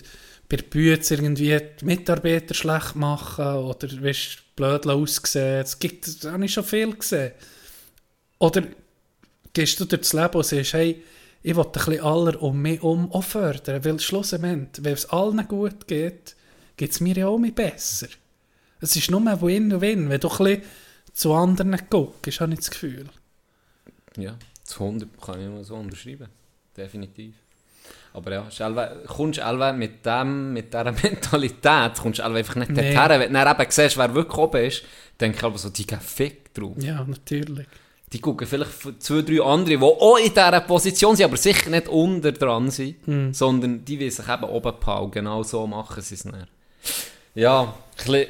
bei 0.47 0.57
der 0.57 0.63
Bütze 0.63 1.15
irgendwie 1.15 1.59
die 1.79 1.85
Mitarbeiter 1.85 2.53
schlecht 2.53 2.95
machen 2.95 3.45
oder 3.45 3.87
weißt, 4.01 4.55
blöd 4.55 4.85
aussehen. 4.85 5.61
Es 5.61 5.79
gibt, 5.79 6.23
das 6.23 6.31
habe 6.31 6.45
ich 6.45 6.53
schon 6.53 6.63
viel 6.63 6.95
gesehen. 6.95 7.31
Oder 8.37 8.63
gehst 9.53 9.79
du 9.79 9.85
durchs 9.85 10.13
Leben 10.13 10.35
und 10.35 10.45
sagst, 10.45 10.73
hey, 10.73 11.03
ich 11.43 11.55
will 11.55 11.65
ein 11.65 11.71
bisschen 11.71 11.99
aller 12.01 12.41
um 12.41 12.61
mich 12.61 12.81
um 12.81 13.11
auch 13.11 13.23
fördern, 13.23 13.83
weil 13.85 13.99
schlussendlich, 13.99 14.83
wenn 14.83 14.93
es 14.93 15.05
allen 15.09 15.47
gut 15.47 15.87
geht, 15.87 16.35
geht 16.77 16.91
es 16.91 17.01
mir 17.01 17.15
ja 17.15 17.27
auch 17.27 17.39
besser. 17.53 18.07
Es 18.81 18.95
ist 18.95 19.11
nur 19.11 19.21
ein 19.21 19.41
Win-Win, 19.41 20.09
wenn 20.09 20.19
du 20.19 20.29
ein 20.29 20.37
bisschen 20.37 20.61
zu 21.13 21.33
anderen 21.33 21.77
guckst, 21.89 22.39
habe 22.41 22.53
ich 22.53 22.59
das 22.59 22.71
Gefühl. 22.71 23.05
Ja, 24.17 24.35
zu 24.63 24.83
100 24.83 25.09
kann 25.21 25.39
ich 25.39 25.47
nur 25.47 25.63
so 25.63 25.75
unterschreiben. 25.75 26.27
Definitiv. 26.75 27.35
Aber 28.13 28.31
ja, 28.31 28.47
ist 28.47 28.61
allwe- 28.61 29.03
kommst 29.07 29.39
du 29.39 29.45
allwe 29.45 29.73
mit, 29.73 30.05
dem, 30.05 30.53
mit 30.53 30.71
dieser 30.73 30.91
Mentalität 31.03 31.97
kommst 31.99 32.19
du 32.19 32.23
einfach 32.23 32.55
nicht 32.55 32.71
Nee. 32.71 32.93
dorthin. 32.93 33.19
Wenn 33.21 33.33
du 33.33 33.43
dann 33.43 33.59
eben 33.61 33.71
siehst, 33.71 33.97
wer 33.97 34.13
wirklich 34.15 34.37
oben 34.37 34.65
ist, 34.65 34.83
denke 35.19 35.37
ich 35.37 35.43
aber 35.43 35.57
so, 35.57 35.69
die 35.69 35.85
gehen 35.87 35.99
Fick 35.99 36.53
drauf. 36.53 36.75
Ja, 36.79 37.03
natürlich. 37.03 37.67
Die 38.13 38.21
gucken 38.21 38.47
vielleicht 38.47 39.01
zwei, 39.03 39.21
drei 39.23 39.41
andere, 39.41 39.77
die 39.77 39.83
auch 39.83 40.17
in 40.17 40.29
dieser 40.29 40.61
Position 40.61 41.15
sind, 41.15 41.25
aber 41.25 41.37
sicher 41.37 41.69
nicht 41.69 41.87
unter 41.89 42.31
dran 42.31 42.69
sind, 42.71 42.95
Hm. 43.05 43.33
sondern 43.33 43.83
die 43.83 43.99
will 43.99 44.11
sich 44.11 44.27
eben 44.29 44.43
oben 44.43 44.73
behalten. 44.79 45.11
Genau 45.11 45.43
so 45.43 45.65
machen 45.67 46.01
sie 46.01 46.15
es 46.15 46.23
dann. 46.23 46.47
Ja, 47.35 47.73
bisschen, 47.97 48.13
äh, 48.13 48.27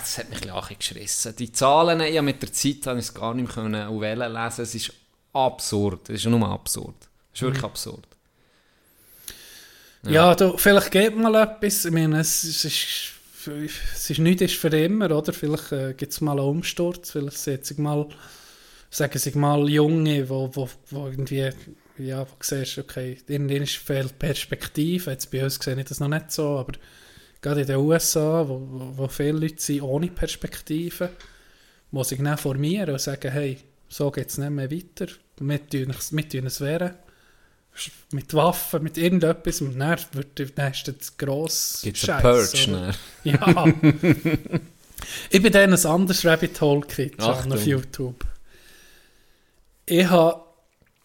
das 0.00 0.18
hat 0.18 0.30
mich 0.30 0.38
ein 0.38 0.42
bisschen 0.48 0.56
angeschissen. 0.56 1.36
Die 1.36 1.52
Zahlen, 1.52 2.00
ja, 2.12 2.22
mit 2.22 2.40
der 2.40 2.52
Zeit 2.52 2.86
habe 2.86 3.00
ich 3.00 3.06
es 3.06 3.12
gar 3.14 3.34
nicht 3.34 3.46
mehr 3.46 3.54
können 3.64 3.88
auf 3.88 4.00
Wellen 4.00 4.32
lesen. 4.32 4.62
Es 4.62 4.74
ist 4.76 4.92
absurd. 5.32 6.08
Es 6.10 6.24
ist 6.24 6.26
nur 6.26 6.48
absurd. 6.48 6.94
Es 7.32 7.38
ist 7.40 7.42
wirklich 7.42 7.62
Mhm. 7.62 7.68
absurd. 7.68 8.06
Ja, 10.06 10.34
du, 10.34 10.56
vielleicht 10.58 10.90
geht 10.90 11.16
mal 11.16 11.34
etwas. 11.34 11.84
Ich 11.86 11.90
meine, 11.90 12.20
es, 12.20 12.44
es 12.44 12.64
ist, 12.64 13.12
es 13.94 14.10
ist 14.10 14.18
nichts 14.18 14.42
ist 14.42 14.54
für 14.56 14.68
immer, 14.68 15.10
oder? 15.10 15.32
Vielleicht 15.32 15.72
äh, 15.72 15.94
gibt 15.94 16.12
es 16.12 16.20
mal 16.20 16.32
einen 16.38 16.48
Umsturz, 16.48 17.10
vielleicht 17.10 17.38
sieht 17.38 17.64
sich 17.66 17.78
mal, 17.78 18.06
sagen 18.94 19.18
sich 19.18 19.34
mal 19.34 19.68
Junge, 19.68 20.28
wo, 20.28 20.48
wo, 20.54 20.68
wo 20.90 21.08
irgendwie, 21.08 21.50
ja, 21.98 22.20
wo 22.20 22.24
du 22.24 22.36
siehst, 22.40 22.78
okay, 22.78 23.18
irgendwann 23.26 23.66
fehlt 23.66 24.18
Perspektive. 24.18 25.10
Jetzt 25.10 25.30
bei 25.32 25.42
uns 25.42 25.56
sehe 25.56 25.78
ich 25.78 25.84
das 25.84 25.98
noch 25.98 26.08
nicht 26.08 26.30
so, 26.30 26.58
aber 26.58 26.74
gerade 27.42 27.62
in 27.62 27.66
den 27.66 27.76
USA, 27.76 28.48
wo, 28.48 28.60
wo, 28.70 28.98
wo 28.98 29.08
viele 29.08 29.40
Leute 29.40 29.60
sind 29.60 29.82
ohne 29.82 30.08
Perspektive, 30.08 31.10
muss 31.90 32.12
ich 32.12 32.22
dann 32.22 32.38
formieren 32.38 32.90
und 32.90 33.00
sagen, 33.00 33.32
hey, 33.32 33.58
so 33.88 34.12
geht 34.12 34.28
es 34.28 34.38
nicht 34.38 34.50
mehr 34.50 34.70
weiter. 34.70 35.06
Wir 35.40 35.68
tun 35.68 35.90
es, 35.90 36.60
wehren 36.60 36.94
mit 38.12 38.32
Waffen, 38.32 38.84
mit 38.84 38.96
irgendetwas, 38.96 39.60
und 39.60 39.76
dann, 39.76 39.98
wird, 40.12 40.56
dann 40.56 40.70
ist 40.70 40.86
das 40.86 41.16
gross 41.16 41.80
Gibt 41.82 41.96
es 41.96 42.06
Purge? 42.06 42.94
Ja. 43.24 43.66
ich 45.30 45.42
bin 45.42 45.52
dann 45.52 45.72
ein 45.72 45.86
anderes 45.86 46.24
Rabbit 46.24 46.60
Hole 46.60 46.82
gekriegt, 46.82 47.20
auf 47.20 47.66
YouTube. 47.66 48.24
Ich 49.86 50.08
habe 50.08 50.42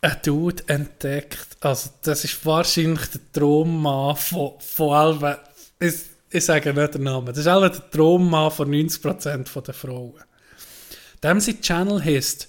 einen 0.01 0.21
Dude 0.23 0.63
entdeckt, 0.67 1.57
also 1.59 1.89
das 2.03 2.23
ist 2.23 2.45
wahrscheinlich 2.45 3.07
der 3.07 3.31
Traummann 3.33 4.15
von, 4.15 4.53
von 4.59 4.93
allen, 4.93 5.37
ich, 5.79 5.95
ich 6.29 6.45
sage 6.45 6.73
nicht 6.73 6.93
den 6.93 7.03
Namen, 7.03 7.27
das 7.27 7.39
ist 7.39 7.47
alle 7.47 7.69
der 7.69 7.89
Traummann 7.89 8.51
von 8.51 8.69
90% 8.71 9.61
der 9.61 9.73
Frauen. 9.73 10.23
Dem 11.21 11.39
sein 11.41 11.61
Channel 11.61 12.03
heisst, 12.03 12.47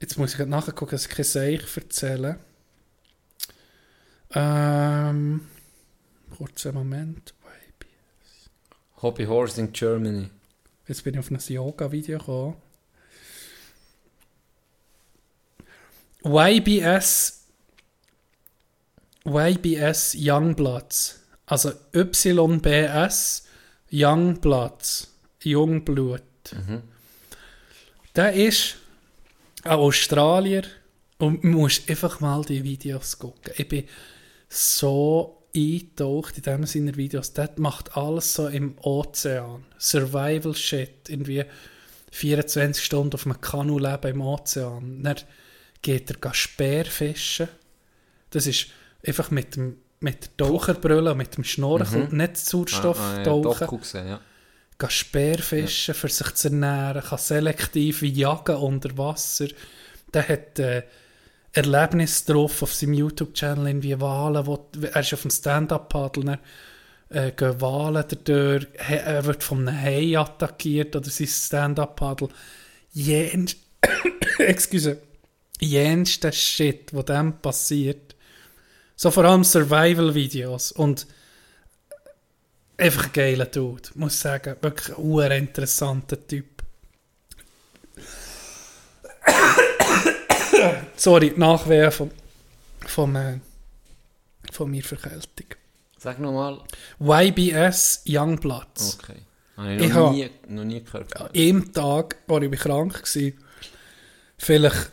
jetzt 0.00 0.18
muss 0.18 0.32
ich 0.32 0.36
gerade 0.36 0.50
nachgucken, 0.50 0.90
dass 0.90 1.06
ich 1.06 1.10
kein 1.10 1.24
Seich 1.24 1.62
erzähle. 1.74 2.38
Ähm, 4.34 5.46
kurzen 6.36 6.74
Moment. 6.74 7.34
Hobby 9.02 9.24
Horse 9.24 9.60
in 9.60 9.72
Germany. 9.72 10.30
Jetzt 10.86 11.02
bin 11.02 11.14
ich 11.14 11.20
auf 11.20 11.30
ein 11.30 11.38
Yoga-Video 11.38 12.18
gekommen. 12.18 12.56
YBS 16.24 17.42
YBS 19.24 20.16
Youngbloods. 20.18 21.20
Also 21.46 21.72
YBS 21.92 23.44
Youngbloods. 23.90 25.08
Jungblut. 25.42 26.22
Der 28.14 28.32
ist 28.32 28.76
ein 29.64 29.72
Australier 29.72 30.62
und 31.18 31.44
man 31.44 31.54
muss 31.54 31.82
einfach 31.88 32.20
mal 32.20 32.44
die 32.44 32.62
Videos 32.62 33.18
gucken. 33.18 33.52
Ich 33.56 33.68
bin 33.68 33.84
so 34.48 35.42
eingetaucht 35.54 36.36
in 36.38 36.42
dem 36.42 36.66
seiner 36.66 36.96
Videos. 36.96 37.32
Der 37.32 37.50
macht 37.56 37.96
alles 37.96 38.34
so 38.34 38.48
im 38.48 38.76
Ozean. 38.78 39.64
Survival 39.78 40.54
Shit. 40.54 41.08
Irgendwie 41.08 41.44
24 42.12 42.84
Stunden 42.84 43.14
auf 43.14 43.26
einem 43.26 43.40
Kanu 43.40 43.78
leben 43.78 44.12
im 44.12 44.20
Ozean. 44.20 45.02
Dann 45.02 45.16
geht 45.82 46.10
er 46.10 46.34
Speerfischen. 46.34 47.48
Das 48.30 48.46
ist 48.46 48.68
einfach 49.04 49.30
mit 49.30 49.56
dem 49.56 49.76
mit 50.02 50.24
der 50.24 50.46
Taucherbrille, 50.46 51.14
mit 51.14 51.36
dem 51.36 51.44
Schnorchel, 51.44 52.08
nicht 52.10 52.36
Sauerstoff 52.36 52.98
Ah, 52.98 53.14
ah, 53.14 53.18
ja, 53.18 53.24
tauchen 53.24 53.78
gesehen, 53.78 54.08
ja. 54.08 54.20
kann 54.76 54.90
Speerfischen 54.90 55.94
für 55.94 56.08
sich 56.08 56.34
zu 56.34 56.48
ernähren, 56.48 57.02
kann 57.02 57.18
selektiv 57.18 58.02
jagen 58.02 58.56
unter 58.56 58.96
Wasser. 58.98 59.46
Der 60.12 60.28
hat 60.28 60.58
äh, 60.58 60.82
Erlebnisse 61.52 62.32
drauf 62.32 62.62
auf 62.62 62.74
seinem 62.74 62.94
YouTube-Channel, 62.94 63.68
irgendwie 63.68 64.00
Wahlen, 64.00 64.46
wo, 64.46 64.68
er 64.80 65.00
ist 65.00 65.14
auf 65.14 65.22
dem 65.22 65.30
Stand-Up-Paddle, 65.30 66.24
dann, 66.24 66.38
äh, 67.10 67.30
gehen 67.32 67.60
Wahlen 67.60 68.04
dadurch, 68.08 68.66
er 68.76 69.24
wird 69.24 69.42
von 69.44 69.68
einem 69.68 69.80
Hai 69.80 70.18
attackiert 70.18 70.96
oder 70.96 71.10
sein 71.10 71.28
Stand-Up-Paddle. 71.28 72.28
Jens, 72.92 73.56
excuse, 74.38 74.98
jenster 75.62 76.32
Shit, 76.32 76.92
wo 76.92 77.02
dem 77.02 77.38
passiert. 77.40 78.14
So 78.96 79.10
vor 79.10 79.24
allem 79.24 79.44
Survival-Videos 79.44 80.72
und 80.72 81.06
einfach 82.76 83.06
ein 83.06 83.12
geiler 83.12 83.46
Dude, 83.46 83.88
muss 83.94 84.14
ich 84.14 84.20
sagen. 84.20 84.56
Wirklich 84.60 84.96
ein 84.96 85.32
interessanter 85.32 86.24
Typ. 86.26 86.46
Sorry, 90.96 91.32
Nachwehen 91.36 91.90
von, 91.90 92.10
von, 92.86 93.16
äh, 93.16 93.38
von 94.52 94.70
mir 94.70 94.82
Verkältung. 94.84 95.46
Sag 95.98 96.18
nochmal. 96.18 96.60
YBS 97.00 98.02
Youngbloods. 98.06 98.98
Okay. 99.02 99.16
Habe 99.56 99.74
ich 99.74 99.82
Ich 99.82 99.88
noch, 99.92 100.06
hab- 100.06 100.12
nie, 100.12 100.30
noch 100.48 100.64
nie 100.64 100.82
gehört. 100.82 101.34
Einem 101.34 101.72
Tag, 101.72 102.16
wo 102.26 102.38
ich 102.38 102.50
krank 102.60 103.02
war, 103.02 103.32
vielleicht 104.38 104.90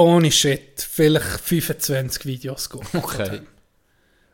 ohne 0.00 0.30
Shit, 0.32 0.80
vielleicht 0.90 1.40
25 1.40 2.24
Videos 2.26 2.68
geguckt. 2.70 2.94
Okay. 2.94 3.40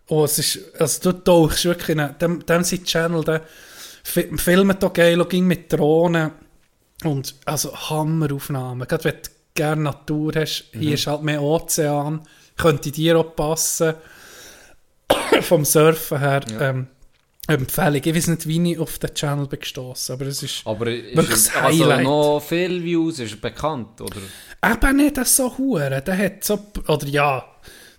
Oh, 0.09 0.25
es 0.25 0.39
ist, 0.39 0.61
also 0.81 1.11
du 1.11 1.19
tauchst 1.25 1.65
wirklich 1.65 1.89
in 1.91 2.01
einen- 2.01 2.19
dem, 2.19 2.47
dem 2.47 2.63
sein 2.65 2.85
Channel, 2.85 3.25
der 3.25 3.43
fi- 4.05 4.31
filmt 4.37 4.85
auch 4.85 4.93
geil, 4.93 5.21
auch 5.21 5.29
ging 5.29 5.47
mit 5.47 5.73
Drohnen 5.73 6.31
und 7.05 7.35
also 7.45 7.77
Hammeraufnahmen. 7.91 8.87
Gerade 8.87 9.05
wenn 9.05 9.15
du 9.15 9.29
gerne 9.55 9.83
Natur 9.83 10.33
hast, 10.37 10.67
hier 10.73 10.95
ist 10.95 11.07
halt 11.09 11.23
mehr 11.23 11.43
Ozean, 11.43 12.23
könnte 12.57 12.93
dir 12.93 13.19
auch 13.19 13.35
passen. 13.35 13.95
Vom 15.41 15.65
Surfen 15.65 16.19
her, 16.21 16.41
ähm, 16.61 16.87
Empfehlung. 17.49 18.01
Ich 18.05 18.15
weiß 18.15 18.27
nicht, 18.29 18.47
wie 18.49 18.73
ich 18.73 18.79
auf 18.79 18.99
den 18.99 19.15
Channel 19.15 19.47
bin 19.47 19.61
gestossen, 19.61 20.13
aber 20.13 20.27
es 20.27 20.43
ist 20.43 20.63
Aber 20.67 20.89
ist 20.89 21.17
Wirklich 21.17 21.37
es 21.37 21.45
das 21.47 21.57
also 21.57 21.85
Highlight. 21.85 22.05
noch 22.05 22.41
viele 22.41 22.83
Views? 22.83 23.19
Ist 23.19 23.41
bekannt? 23.41 24.01
Oder? 24.01 24.17
eben 24.65 24.97
nicht 24.97 25.25
so 25.27 25.57
hure. 25.57 26.03
Der 26.03 26.19
hat 26.19 26.43
so, 26.45 26.59
oder 26.89 27.07
ja, 27.07 27.45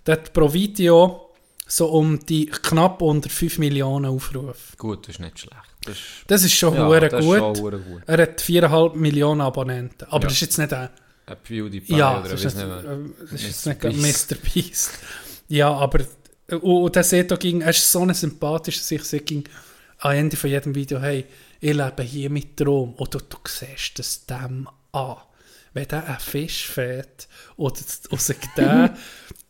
der 0.06 0.14
hat 0.14 0.32
pro 0.32 0.52
Video 0.52 1.30
so 1.66 1.86
um 1.88 2.18
die 2.26 2.46
knapp 2.46 3.00
unter 3.02 3.30
5 3.30 3.58
Millionen 3.58 4.06
Aufrufe. 4.06 4.76
Gut, 4.76 5.06
das 5.08 5.16
ist 5.16 5.20
nicht 5.20 5.38
schlecht. 5.38 5.56
Das 5.84 5.94
ist, 5.96 6.02
Das 6.26 6.44
ist 6.44 6.52
schon 6.54 6.74
ja, 6.74 6.94
ist 6.98 7.12
gut. 7.24 7.56
schon 7.56 7.70
gut. 7.84 8.02
Er 8.06 8.22
hat 8.22 8.40
4,5 8.40 8.94
Millionen 8.96 9.40
Abonnenten. 9.40 10.04
Aber 10.08 10.16
Ja. 10.22 10.28
das 10.28 10.32
ist 10.34 10.40
jetzt 10.42 10.58
nicht 10.58 10.72
ein. 10.72 10.88
Ein 11.26 11.36
PewDiePie 11.44 11.94
Ja, 11.96 12.20
oder 12.20 12.28
das 12.30 12.44
ist, 12.44 12.54
nicht 12.56 12.66
äh, 12.66 12.96
das 13.20 13.32
ist 13.42 13.66
jetzt 13.66 13.84
nicht. 13.84 14.30
Mr. 14.30 14.36
Beast. 14.36 14.90
Ja, 15.48 15.70
aber. 15.70 16.00
Und, 16.50 16.96
der 16.96 17.04
sieht 17.04 17.32
auch 17.32 17.38
gegen, 17.38 17.60
er 17.60 17.70
ist 17.70 17.90
so 17.90 18.00
ein 18.02 18.14
sympathischer, 18.14 18.82
sich 18.82 19.04
sage 19.04 19.24
ging 19.24 19.44
am 19.98 20.12
Ende 20.12 20.36
von 20.36 20.48
jedem 20.48 20.74
Video, 20.74 21.00
hey, 21.00 21.26
ich 21.60 21.74
lebe 21.74 22.02
hier 22.02 22.30
mit 22.30 22.56
Traum. 22.56 22.94
Und 22.94 23.14
du, 23.14 23.18
du 23.18 23.36
siehst 23.46 23.98
das 23.98 24.24
dem 24.26 24.68
an. 24.92 25.16
Wenn 25.74 25.88
der 25.88 26.06
einen 26.06 26.20
Fisch 26.20 26.66
fährt 26.66 27.28
oder, 27.56 27.80
oder 28.10 28.20
sich 28.20 28.36
der, 28.56 28.96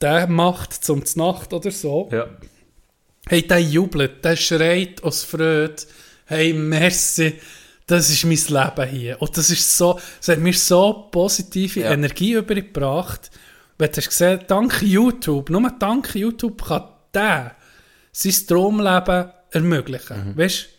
der 0.00 0.26
macht 0.26 0.72
zum 0.72 1.04
Nacht 1.14 1.52
oder 1.52 1.70
so, 1.70 2.08
Ja. 2.10 2.28
Hey, 3.28 3.46
der 3.46 3.60
jubelt, 3.60 4.24
der 4.24 4.36
schreit 4.36 5.02
aus 5.02 5.22
Freude. 5.22 5.76
Hey, 6.24 6.54
merci, 6.54 7.34
das 7.86 8.08
ist 8.08 8.24
mein 8.24 8.64
Leben 8.64 8.88
hier. 8.90 9.20
Und 9.20 9.36
das 9.36 9.50
ist 9.50 9.76
so, 9.76 10.00
es 10.20 10.28
hat 10.28 10.38
mir 10.38 10.54
so 10.54 11.08
positive 11.10 11.80
Ja. 11.80 11.90
Energie 11.92 12.32
übergebracht. 12.32 13.30
Wenn 13.78 13.92
du 13.92 13.96
hast 13.96 14.08
gesehen, 14.08 14.40
dank 14.48 14.82
YouTube, 14.82 15.50
nur 15.50 15.70
dank 15.78 16.14
YouTube 16.14 16.64
kann 16.64 16.88
der 17.14 17.54
sein 18.12 18.34
Traumleben 18.46 19.30
ermöglichen. 19.50 20.36
Weißt 20.36 20.64
du? 20.64 20.78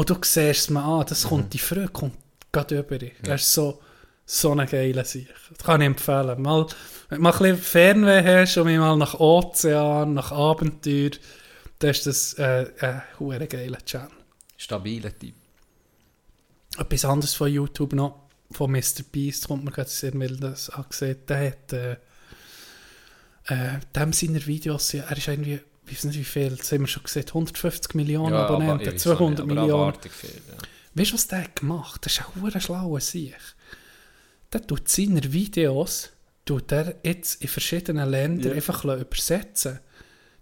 Und 0.00 0.10
du 0.10 0.14
siehst 0.22 0.60
es 0.60 0.70
mir 0.70 0.82
an, 0.82 1.04
das 1.06 1.24
kommt 1.24 1.52
die 1.52 1.58
Freude, 1.58 1.88
kommt 1.88 2.16
gerade 2.52 2.78
über 2.78 2.98
dich. 2.98 3.12
Das 3.22 3.42
ist 3.42 3.52
so, 3.52 3.80
so 4.24 4.52
eine 4.52 4.66
geile 4.66 5.04
Sache. 5.04 5.26
Das 5.56 5.66
kann 5.66 5.80
ich 5.80 5.86
empfehlen. 5.86 6.40
Mal, 6.40 6.66
wenn 7.08 7.18
du 7.18 7.22
mal 7.22 7.32
ein 7.32 7.38
bisschen 7.38 7.58
Fernweh 7.58 8.22
hast 8.22 8.56
und 8.56 8.76
mal 8.76 8.96
nach 8.96 9.14
Ozean, 9.18 10.14
nach 10.14 10.32
Abenteuer, 10.32 11.10
dann 11.80 11.90
ist 11.90 12.06
das 12.06 12.34
äh, 12.34 12.70
ein 12.80 13.48
geiler 13.48 13.84
Channel. 13.84 14.08
Stabiler 14.56 15.18
Typ. 15.18 15.34
Etwas 16.78 17.04
anderes 17.04 17.34
von 17.34 17.50
YouTube 17.50 17.92
noch, 17.92 18.28
von 18.52 18.70
Mr. 18.70 19.02
Beast, 19.10 19.48
kommt 19.48 19.64
mir 19.64 19.72
gerade 19.72 19.90
sehr 19.90 20.12
das 20.12 20.70
angesehen. 20.70 21.18
Der 21.28 21.46
hat, 21.48 21.72
äh, 21.72 21.96
äh, 23.50 23.80
dem 23.96 24.12
seiner 24.12 24.46
Videos, 24.46 24.92
ja, 24.92 25.04
er 25.04 25.16
ist 25.16 25.28
irgendwie, 25.28 25.60
ich 25.86 25.92
weiß 25.92 26.04
nicht 26.04 26.18
wie 26.18 26.24
viel, 26.24 26.56
das 26.56 26.70
haben 26.72 26.82
wir 26.82 26.86
schon 26.86 27.02
gesehen, 27.02 27.26
150 27.28 27.94
Millionen 27.94 28.32
aber 28.32 28.54
Abonnenten, 28.54 28.94
auch 28.94 28.96
200 28.96 29.46
nicht, 29.46 29.52
aber 29.58 29.62
Millionen. 29.62 29.94
viel, 30.10 30.30
ja. 30.30 30.56
Weißt 30.94 31.10
du, 31.10 31.14
was 31.14 31.28
der 31.28 31.46
gemacht? 31.54 32.04
Das 32.04 32.12
ist 32.12 32.20
ein 32.20 32.42
hure 32.42 32.60
schlauer 32.60 33.00
Sieg. 33.00 33.36
der 34.52 34.66
tut 34.66 34.88
seine 34.88 35.32
Videos 35.32 36.10
tut 36.44 36.72
er 36.72 36.96
jetzt 37.04 37.42
in 37.42 37.48
verschiedenen 37.48 38.10
Ländern 38.10 38.54
einfach 38.54 38.84
übersetzen. 38.84 39.78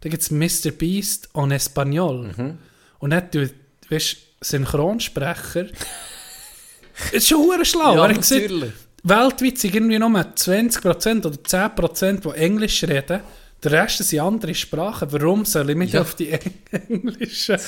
Da 0.01 0.09
gibt 0.09 0.22
es 0.22 0.30
Mr. 0.30 0.70
Beast 0.70 1.28
on 1.35 1.51
Espanol. 1.51 2.32
Mhm. 2.36 2.59
Und 2.98 3.12
er 3.12 3.30
tut, 3.30 3.52
weißt 3.90 4.14
du, 4.14 4.18
Synchronsprecher. 4.40 5.66
ist 7.12 7.28
schon 7.28 7.64
schlau. 7.64 7.97
Ja, 7.97 8.05
er 8.05 8.09
hat 8.10 8.16
gesagt, 8.16 8.43
natürlich. 8.43 8.72
Weltweit 9.09 9.59
sind 9.59 9.74
irgendwie 9.74 9.98
nur 9.98 10.10
20% 10.10 11.26
oder 11.26 11.36
10%, 11.39 12.20
die 12.32 12.39
Englisch 12.39 12.82
reden. 12.85 13.20
Der 13.62 13.72
Rest 13.72 13.98
sind 13.98 14.20
andere 14.20 14.55
Sprachen. 14.55 15.09
Warum 15.10 15.44
soll 15.44 15.70
ich 15.70 15.76
mich 15.76 15.93
Ja. 15.93 16.02
auf 16.02 16.14
die 16.14 16.30
englischen 16.89 17.59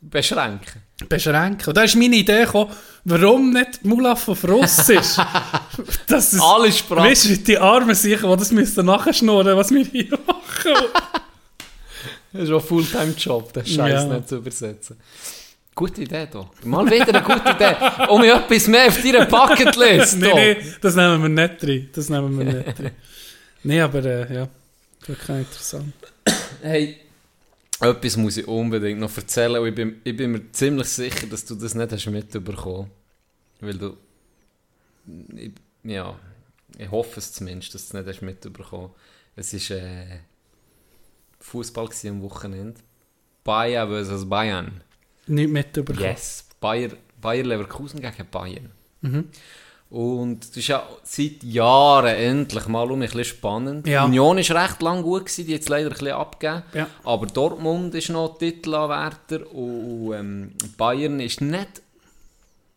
Beschränken. 0.00 0.82
beschränken? 1.08 1.68
Und 1.68 1.76
da 1.76 1.82
ist 1.82 1.96
meine 1.96 2.16
Idee 2.16 2.44
gekommen, 2.44 2.70
warum 3.04 3.50
nicht 3.50 3.84
Mulaf 3.84 4.28
auf 4.28 4.44
Russisch? 4.44 5.16
das 6.06 6.34
ist, 6.34 6.40
Alle 6.42 6.70
Sprachen. 6.70 7.04
Weißt 7.04 7.24
du, 7.30 7.36
die 7.38 7.58
Armen 7.58 7.94
sicher, 7.94 8.28
die 8.30 8.36
das 8.36 8.52
müssten 8.52 8.86
nachschnurren, 8.86 9.56
was 9.56 9.70
wir 9.70 9.84
hier 9.84 10.10
machen. 10.26 10.84
Das 12.32 12.42
ist 12.44 12.50
auch 12.50 12.60
ein 12.60 12.66
Fulltime-Job, 12.66 13.52
den 13.52 13.66
Scheiß 13.66 13.76
Ja. 13.92 14.04
nicht 14.04 14.28
zu 14.28 14.36
übersetzen. 14.36 14.96
Gute 15.74 16.02
Idee, 16.02 16.28
da. 16.30 16.48
Mal 16.62 16.86
wieder 16.86 17.08
eine 17.08 17.22
gute 17.22 17.50
Idee. 17.50 17.76
Um 18.08 18.22
etwas 18.22 18.68
mehr 18.68 18.86
auf 18.86 19.02
deiner 19.02 19.26
Bucketlist. 19.26 20.22
da. 20.22 20.34
nee, 20.34 20.56
das 20.80 20.94
nehmen 20.94 21.22
wir 21.22 21.28
nicht 21.28 21.62
drin. 21.62 21.88
Das 21.92 22.08
nehmen 22.08 22.38
wir 22.38 22.44
nicht 22.44 22.78
drin. 22.78 22.90
Nee, 23.64 23.80
aber 23.80 24.04
äh, 24.04 24.34
ja, 24.34 24.48
wirklich 25.06 25.38
interessant. 25.38 25.94
Hey, 26.62 26.98
etwas 27.80 28.16
muss 28.16 28.36
ich 28.36 28.46
unbedingt 28.46 29.00
noch 29.00 29.16
erzählen. 29.16 29.60
Und 29.60 29.68
ich 29.68 29.74
bin, 29.74 30.00
ich 30.04 30.16
bin 30.16 30.32
mir 30.32 30.52
ziemlich 30.52 30.88
sicher, 30.88 31.26
dass 31.26 31.44
du 31.44 31.56
das 31.56 31.74
nicht 31.74 31.90
hast 31.90 32.06
mitbekommen 32.06 32.90
Weil 33.60 33.78
du. 33.78 33.96
Ich, 35.34 35.52
ja, 35.82 36.14
ich 36.78 36.90
hoffe 36.90 37.18
es 37.18 37.32
zumindest, 37.32 37.74
dass 37.74 37.88
du 37.88 37.98
es 37.98 38.04
nicht 38.04 38.14
hast 38.14 38.22
mitbekommen 38.22 38.90
Es 39.34 39.52
war 39.52 39.76
äh, 39.76 40.20
Fußball 41.40 41.86
gewesen 41.86 42.10
am 42.10 42.22
Wochenende. 42.22 42.80
Bayern 43.42 44.04
vs 44.04 44.28
Bayern. 44.28 44.80
Nicht 45.26 45.50
mitbekommen. 45.50 45.98
Yes. 46.00 46.44
Bayer, 46.60 46.90
Bayer 47.20 47.44
Leverkusen 47.44 48.00
gegen 48.00 48.26
Bayern. 48.30 48.70
Mhm. 49.00 49.28
Und 49.90 50.40
das 50.48 50.56
ist 50.56 50.68
ja 50.68 50.82
seit 51.04 51.42
Jahren 51.44 52.14
endlich 52.16 52.66
mal 52.66 52.90
um 52.90 53.00
ein 53.00 53.00
bisschen 53.06 53.24
spannend. 53.24 53.86
Ja. 53.86 54.04
Union 54.06 54.38
ist 54.38 54.50
recht 54.50 54.82
lang 54.82 55.02
gut 55.02 55.26
gewesen, 55.26 55.46
die 55.46 55.54
es 55.54 55.68
leider 55.68 55.86
ein 55.88 55.92
bisschen 55.92 56.12
abgegeben. 56.12 56.62
Ja. 56.72 56.88
Aber 57.04 57.26
Dortmund 57.26 57.94
ist 57.94 58.08
noch 58.08 58.36
Titelanwärter 58.38 59.52
und 59.54 60.12
ähm, 60.14 60.52
Bayern 60.76 61.20
ist 61.20 61.40
nicht 61.40 61.82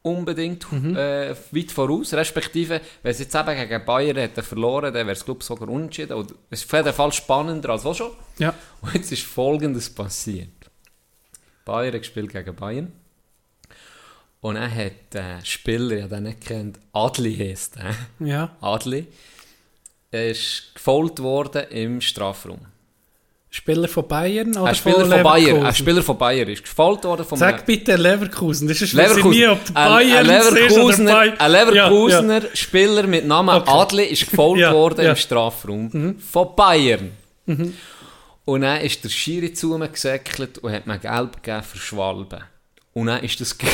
unbedingt 0.04 0.72
Mhm. 0.72 0.96
äh, 0.96 1.36
weit 1.52 1.72
voraus. 1.72 2.14
Respektive, 2.14 2.82
wenn 3.02 3.12
es 3.12 3.20
jetzt 3.20 3.36
eben 3.36 3.56
gegen 3.56 3.86
Bayern 3.86 4.18
hätte 4.18 4.44
verloren, 4.44 4.94
dann 4.94 5.08
wäre 5.08 5.12
es 5.18 5.26
glaube 5.26 5.44
sogar 5.44 5.70
unentschieden. 5.70 6.14
Und 6.14 6.34
es 6.50 6.64
ist 6.64 6.74
auf 6.74 6.80
jeden 6.80 6.94
Fall 6.94 7.12
spannender 7.14 7.70
als 7.70 7.86
auch 7.86 7.96
schon. 7.96 8.12
Ja. 8.38 8.54
Und 8.82 8.94
jetzt 8.94 9.12
ist 9.12 9.24
Folgendes 9.24 9.90
passiert. 9.90 10.50
Bayern 11.68 12.00
gespielt 12.00 12.32
gegen 12.32 12.56
Bayern. 12.56 12.92
Und 14.42 14.56
er 14.56 14.74
hat 14.74 15.14
äh, 15.16 15.44
Spieler, 15.44 15.98
ich 15.98 16.06
den 16.08 16.24
nicht 16.24 16.42
kennt, 16.42 16.80
Adli 16.94 17.36
heisst 17.38 17.76
er. 17.78 17.94
ja. 18.26 18.50
Adli. 18.62 19.06
Er 20.12 20.32
ist 20.32 20.72
gefolgt 20.74 21.20
worden 21.22 21.64
im 21.70 22.00
Strafraum. 22.02 22.60
Spieler 23.50 23.88
von 23.88 24.08
Bayern 24.08 24.52
oder 24.56 24.66
Ein 24.66 24.76
Spieler 24.76 24.96
von 25.00 25.10
Leverkusen? 25.10 25.24
Bayern, 25.46 25.66
ein 25.66 25.76
Spieler 25.76 26.04
von 26.04 26.18
Bayern 26.18 26.50
ist 26.50 26.64
gefolgt 26.64 27.04
worden 27.06 27.26
vom 27.26 27.38
Sag 27.38 27.66
bitte 27.66 27.96
Leverkusen. 27.96 28.68
Das 28.68 28.82
ist 28.82 28.94
Leverkusen. 28.94 29.30
nie, 29.32 29.48
ob 29.48 29.60
Ein- 29.68 29.74
Bayern 29.74 30.30
ein 30.30 30.42
oder 30.42 30.52
Leverkusener, 30.52 31.12
Bayern. 31.14 31.40
ein 31.40 31.52
Leverkusener 31.52 32.42
Spieler 32.54 33.08
mit 33.08 33.26
Namen 33.26 33.56
Okay. 33.56 33.72
Adli 33.72 34.04
ist 34.06 34.30
gefolgt 34.30 34.60
Ja, 34.62 34.74
worden 34.74 34.98
ja. 35.02 35.04
Mhm. 35.06 35.10
im 35.10 35.16
Strafraum 35.16 36.16
von 36.20 36.56
Bayern. 36.56 37.12
Und 38.48 38.62
dann 38.62 38.80
ist 38.80 39.04
der 39.04 39.10
Schiri 39.10 39.52
zu 39.52 39.78
mir 39.78 39.90
gesäckelt 39.90 40.60
und 40.60 40.72
hat 40.72 40.88
mir 40.88 40.98
Gelb 41.00 41.44
gegeben 41.44 41.64
für 41.64 41.78
Schwalben. 41.78 42.46
Und 42.94 43.08
dann 43.08 43.22
ist 43.22 43.42
das... 43.42 43.58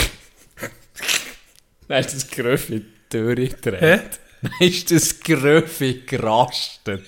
Dann 1.87 1.99
ist 1.99 2.15
das 2.15 2.27
Gröffi. 2.27 2.83
Hä? 3.11 3.99
Dann 4.41 4.51
ist 4.59 4.89
das 4.89 5.19
Gröffi 5.19 6.01
gerastet. 6.07 7.05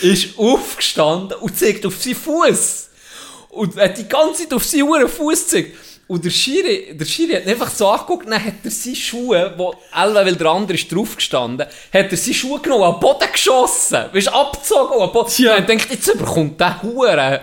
Ist 0.00 0.36
aufgestanden 0.38 1.38
und 1.38 1.56
zeigt 1.56 1.86
auf 1.86 2.02
seinen 2.02 2.16
Fuß. 2.16 2.88
Und 3.50 3.76
hat 3.76 3.98
die 3.98 4.08
ganze 4.08 4.42
Zeit 4.42 4.54
auf 4.54 4.64
seinen 4.64 5.08
Fuß 5.08 5.44
gezeigt. 5.44 5.76
Und 6.08 6.24
der 6.24 6.30
Schiri, 6.30 6.94
der 6.94 7.04
Schiri 7.04 7.34
hat 7.34 7.44
ihn 7.44 7.50
einfach 7.50 7.70
so 7.70 7.86
angeguckt, 7.86 8.26
dann 8.26 8.42
hat 8.42 8.54
er 8.64 8.70
seine 8.70 8.96
Schuhe, 8.96 9.52
wo 9.58 9.74
Elva, 9.94 10.24
weil 10.24 10.36
der 10.36 10.46
andere 10.46 10.78
ist 10.78 10.90
draufgestanden, 10.90 11.66
hat 11.66 12.10
er 12.10 12.16
seine 12.16 12.34
Schuhe 12.34 12.60
genommen, 12.60 12.84
an 12.84 12.94
den 12.94 13.00
Boden 13.00 13.28
geschossen. 13.30 14.06
Weißt 14.10 14.32
abgezogen 14.32 14.96
und 14.96 15.02
an 15.02 15.08
den 15.08 15.12
Boden. 15.12 15.30
Tja. 15.30 15.56
Und 15.56 15.68
denkt, 15.68 15.90
jetzt 15.90 16.08
überkommt 16.08 16.58
der 16.58 16.82
Hure 16.82 17.42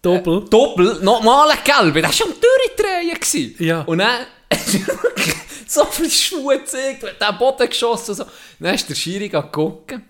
Doppel. 0.00 0.44
Doppel, 0.48 0.98
nochmal 1.02 1.50
ein 1.50 1.58
Gelbe. 1.64 2.02
Das 2.02 2.18
war 2.20 2.28
am 2.28 2.34
Durchdrehen. 2.34 3.54
Ja. 3.58 3.82
Und 3.82 3.98
dann 3.98 4.26
so 5.66 5.84
viele 5.86 6.10
Schuhe 6.10 6.58
gezeigt, 6.58 7.04
hat 7.04 7.20
den 7.20 7.38
Boden 7.38 7.68
geschossen 7.68 8.10
und 8.10 8.16
so. 8.16 8.24
Dann 8.60 8.74
ist 8.74 8.88
der 8.88 8.94
Schiri 8.94 9.28
gucken. 9.28 10.04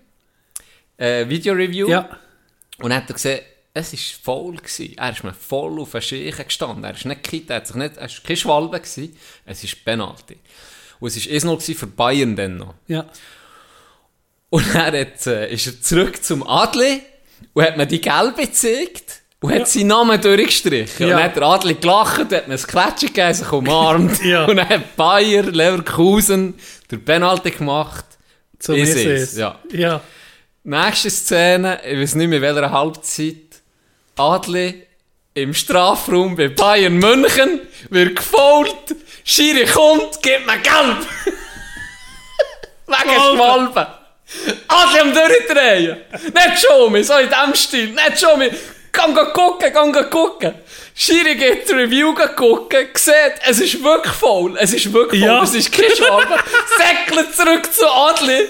Äh, 0.98 1.28
Video-Review. 1.28 1.88
Ja. 1.88 2.08
Und 2.78 2.90
dann 2.90 2.96
hat 2.96 3.10
er 3.10 3.14
gesehen, 3.14 3.40
es 3.74 3.92
war 3.92 4.34
voll. 4.34 4.56
Gewesen. 4.56 4.94
Er 4.96 5.10
ist 5.10 5.24
mir 5.24 5.34
voll 5.34 5.80
auf 5.80 5.92
den 5.92 6.02
Schirchen 6.02 6.44
gestanden. 6.44 6.84
Er 6.84 6.94
ist 6.94 7.04
nicht 7.04 7.22
gekippt, 7.22 7.50
er 7.50 7.64
sich 7.64 7.76
nicht, 7.76 7.96
er 7.96 8.06
ist 8.06 8.24
keine 8.24 8.36
Schwalbe 8.36 8.78
gewesen. 8.78 9.16
Es 9.46 9.64
ist 9.64 9.84
Penalty. 9.84 10.38
Und 11.00 11.08
es 11.08 11.26
war 11.26 11.32
1-0 11.32 11.56
gewesen 11.56 11.74
für 11.74 11.86
Bayern 11.86 12.36
dann 12.36 12.58
noch. 12.58 12.74
Ja. 12.86 13.06
Und 14.50 14.66
dann 14.74 14.94
hat, 14.94 15.26
äh, 15.26 15.52
ist 15.52 15.66
er 15.66 15.80
zurück 15.80 16.22
zum 16.22 16.46
Adli 16.46 17.02
und 17.54 17.64
hat 17.64 17.76
mir 17.76 17.86
die 17.86 18.00
Gelbe 18.00 18.42
gezeigt 18.42 19.22
und 19.40 19.52
hat 19.52 19.66
seinen 19.66 19.88
Namen 19.88 20.20
durchgestrichen. 20.20 21.08
Ja. 21.08 21.14
Und 21.14 21.20
dann 21.20 21.22
hat 21.24 21.36
der 21.36 21.42
Adli 21.42 21.74
gelacht, 21.74 22.32
hat 22.32 22.48
mir 22.48 22.54
ein 22.54 22.62
Klatschen 22.62 23.08
gegeben, 23.08 23.34
sich 23.34 23.50
umarmt. 23.50 24.22
Ja. 24.24 24.44
Und 24.44 24.56
dann 24.56 24.68
hat 24.68 24.94
Bayer 24.94 25.42
Leverkusen 25.42 26.54
der 26.90 26.98
Penalty 26.98 27.50
gemacht. 27.50 28.04
Zum 28.58 28.76
Ist 28.76 28.94
Is 28.94 29.32
es, 29.32 29.36
ja. 29.36 29.58
ja. 29.72 30.00
Nächste 30.62 31.10
Szene, 31.10 31.80
ich 31.84 31.98
weiß 31.98 32.14
nicht 32.14 32.28
mehr 32.28 32.40
welcher 32.40 32.70
Halbzeit, 32.70 33.51
Adli 34.16 34.86
im 35.34 35.54
Strafraum 35.54 36.36
bei 36.36 36.48
Bayern 36.48 36.98
München 36.98 37.60
wird 37.90 38.16
gefault, 38.16 38.94
Schiri 39.24 39.66
kommt, 39.66 40.20
gibt 40.22 40.46
mir 40.46 40.58
Gelb. 40.58 41.06
Wegen. 42.86 43.36
Schwalbe. 43.36 43.86
Adli 44.68 45.00
am 45.00 45.14
Durchdrehen. 45.14 46.00
Nicht 46.12 46.60
schon 46.60 47.04
so 47.04 47.16
in 47.18 47.28
diesem 47.28 47.54
Stil, 47.54 47.88
nicht 47.88 48.20
schon. 48.20 48.40
Gang 48.92 49.14
go 49.14 49.32
gucken, 49.32 49.72
gang 49.72 49.92
go 49.92 50.04
gucken. 50.10 50.54
Schiri 50.94 51.36
geht 51.36 51.68
die 51.68 51.72
Review 51.72 52.14
gucken, 52.36 52.86
sieht, 52.94 53.14
es 53.48 53.60
ist 53.60 53.82
wirklich 53.82 54.12
faul, 54.12 54.56
es 54.58 54.74
ist 54.74 54.92
wirklich 54.92 55.22
faul, 55.22 55.30
Ja. 55.30 55.42
es 55.42 55.54
ist 55.54 55.72
keine 55.72 55.94
Schwalbe. 55.96 56.36
Säckelt 56.76 57.34
zurück 57.34 57.72
zu 57.72 57.88
Adli, 57.90 58.46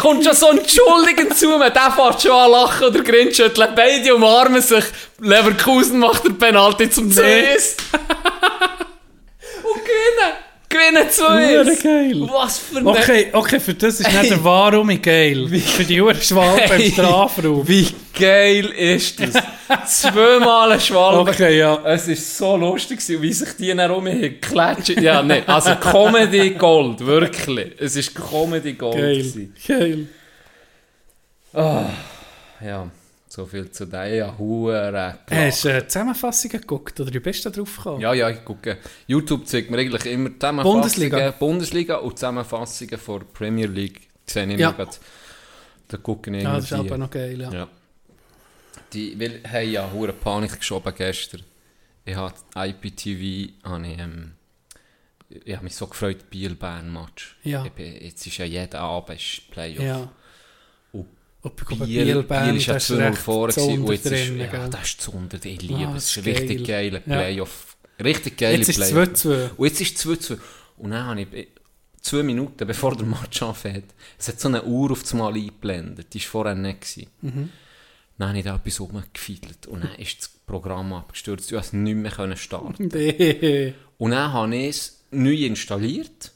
kommt 0.00 0.24
schon 0.24 0.34
so 0.34 0.48
entschuldigend 0.50 1.36
zu 1.36 1.48
mir, 1.58 1.70
der 1.70 1.90
fährt 1.92 2.22
schon 2.22 2.30
an 2.32 2.50
lachen 2.50 2.86
oder 2.86 3.02
grinst, 3.02 3.36
schüttelt 3.36 3.74
beide 3.76 4.14
umarmen 4.14 4.62
sich, 4.62 4.84
Leverkusen 5.20 5.98
macht 5.98 6.24
der 6.24 6.30
Penalty 6.30 6.88
zum 6.90 7.08
Nee. 7.08 7.14
2 7.14 7.22
Und 9.62 9.84
gewinnen, 9.84 10.32
gewinnen 10.72 11.08
2 11.08 11.58
Hure 11.58 11.76
geil. 11.76 12.28
Was 12.32 12.58
für 12.58 12.78
eine... 12.78 12.88
Okay, 12.88 13.28
okay, 13.32 13.60
für 13.60 13.74
das 13.74 14.00
ist 14.00 14.12
nicht 14.12 14.30
der 14.30 14.42
Warum 14.42 14.88
geil. 15.00 15.48
Für 15.48 15.84
die 15.84 16.00
Uhr 16.00 16.14
Schwalbe 16.14 16.62
Hey, 16.62 16.86
im 16.86 16.92
Strafraum. 16.92 17.68
Wie 17.68 17.86
geil 18.18 18.66
ist 18.66 19.20
das? 19.20 19.34
Zweimal 19.86 20.72
ein 20.72 20.80
Schwalbe. 20.80 21.30
Okay, 21.30 21.58
ja. 21.58 21.78
Es 21.84 22.08
war 22.08 22.16
so 22.16 22.56
lustig, 22.56 22.98
gewesen, 22.98 23.22
wie 23.22 23.32
sich 23.32 23.56
die 23.56 23.74
dann 23.74 23.90
um 23.90 24.02
mich 24.04 24.40
klatschen. 24.40 25.02
Ja, 25.02 25.22
nein, 25.22 25.42
also 25.46 25.74
Comedy 25.76 26.50
Gold, 26.50 27.00
wirklich. 27.04 27.72
Es 27.78 27.94
ist 27.96 28.14
Comedy 28.14 28.72
Gold. 28.72 28.96
Geil. 28.96 29.16
gewesen. 29.18 29.54
Geil. 29.66 30.06
Ja, 31.54 32.90
so 33.32 33.46
viel 33.46 33.70
zu 33.70 33.86
dir. 33.86 34.14
Ja, 34.14 34.36
hure 34.36 35.18
Hast 35.30 35.64
du 35.64 35.68
äh, 35.70 35.86
Zusammenfassungen 35.88 36.60
geguckt 36.60 37.00
oder 37.00 37.14
wie 37.14 37.18
bist 37.18 37.42
du 37.44 37.48
da 37.48 37.56
drauf 37.56 37.76
gekommen? 37.78 38.00
Ja, 38.02 38.12
ja, 38.12 38.28
ich 38.28 38.44
gucke. 38.44 38.76
YouTube 39.06 39.46
zeigt 39.46 39.70
mir 39.70 39.78
eigentlich 39.78 40.04
immer 40.04 40.28
Zusammenfassungen. 40.38 40.82
Bundesliga. 40.82 41.30
Bundesliga 41.30 41.96
und 41.96 42.18
Zusammenfassungen 42.18 42.98
von 42.98 43.20
der 43.20 43.26
Premier 43.26 43.66
League. 43.68 44.02
Sehe 44.26 44.46
ich 44.52 44.60
Ja. 44.60 44.72
grad. 44.72 45.00
Da 45.88 45.96
gucke 45.96 46.30
ich 46.36 46.42
Ja, 46.42 46.56
das 46.56 46.64
ist 46.64 46.72
irgendwie. 46.72 46.90
aber 46.90 46.98
noch 46.98 47.10
geil, 47.10 47.40
ja. 47.40 47.50
Ja. 47.52 47.68
Die 48.92 49.18
weil, 49.18 49.40
haben 49.50 49.70
ja 49.70 49.90
hure 49.90 50.12
Panik 50.12 50.58
geschoben 50.58 50.92
gestern. 50.94 51.42
Ich 52.04 52.14
habe 52.14 52.34
IPTV, 52.54 53.52
habe 53.64 53.86
ich, 53.86 53.98
ähm, 53.98 54.32
ich 55.30 55.54
habe 55.54 55.64
mich 55.64 55.74
so 55.74 55.86
gefreut, 55.86 56.28
Biel-Bern-Match. 56.28 57.38
Ja. 57.44 57.64
Jetzt 57.78 58.26
ist 58.26 58.36
ja 58.36 58.44
jeder 58.44 58.80
Abend 58.80 59.42
Playoff. 59.50 59.82
Ja. 59.84 60.12
Ob 61.44 61.60
ich 61.60 61.66
glaube, 61.66 61.84
Biel, 61.86 62.04
Biel, 62.04 62.14
Biel, 62.14 62.22
Bern, 62.22 62.56
ist 62.56 62.66
ja 62.66 62.74
das 62.74 62.90
2-0 62.90 62.98
recht 62.98 63.18
vor 63.18 63.48
gewesen, 63.48 63.82
und 63.82 63.92
jetzt 63.92 64.06
ist, 64.06 64.28
drin, 64.28 64.38
ja, 64.38 64.46
gell? 64.46 64.68
das 64.70 64.82
ist 64.82 65.00
Zunder, 65.00 65.38
ich 65.44 65.62
liebe 65.62 65.74
Ah, 65.88 65.94
es. 65.96 66.16
ist 66.16 66.24
Richtig 66.24 66.66
geil. 66.66 66.90
geile 66.90 67.02
Ja. 67.06 67.18
Playoff. 67.20 67.76
Richtig 68.02 68.36
geile 68.36 68.58
Jetzt 68.58 68.68
ist 68.68 68.78
es 68.78 68.90
Playoff. 68.90 69.08
2-2. 69.24 69.50
Und 69.56 69.66
jetzt 69.66 69.80
ist 69.80 69.96
es 69.98 70.06
2-2. 70.30 70.38
Und 70.76 70.90
dann 70.92 71.04
habe 71.06 71.20
ich 71.22 71.48
zwei 72.00 72.22
Minuten 72.22 72.66
bevor 72.66 72.96
der 72.96 73.06
Match 73.06 73.42
anfängt, 73.42 73.92
es 74.18 74.28
hat 74.28 74.40
so 74.40 74.48
eine 74.48 74.62
Uhr 74.64 74.90
auf 74.92 75.02
das 75.02 75.14
Mal 75.14 75.34
eingeblendet, 75.34 76.14
die 76.14 76.20
war 76.20 76.26
vorher 76.28 76.54
nicht. 76.54 76.80
Gewesen. 76.80 77.06
Mhm. 77.22 77.48
Dann 78.18 78.28
habe 78.28 78.38
ich 78.38 78.44
da 78.44 78.54
etwas 78.56 78.80
rumgefiedelt 78.80 79.66
und 79.66 79.82
dann 79.84 79.94
ist 79.96 80.18
das 80.20 80.28
Programm 80.46 80.92
abgestürzt, 80.92 81.46
ich 81.50 81.56
konnte 81.56 81.66
es 81.66 81.72
nicht 81.72 81.96
mehr 81.96 82.36
starten. 82.36 82.88
Und 83.98 84.10
dann 84.10 84.32
habe 84.32 84.54
ich 84.56 84.68
es 84.68 85.04
neu 85.10 85.34
installiert. 85.34 86.32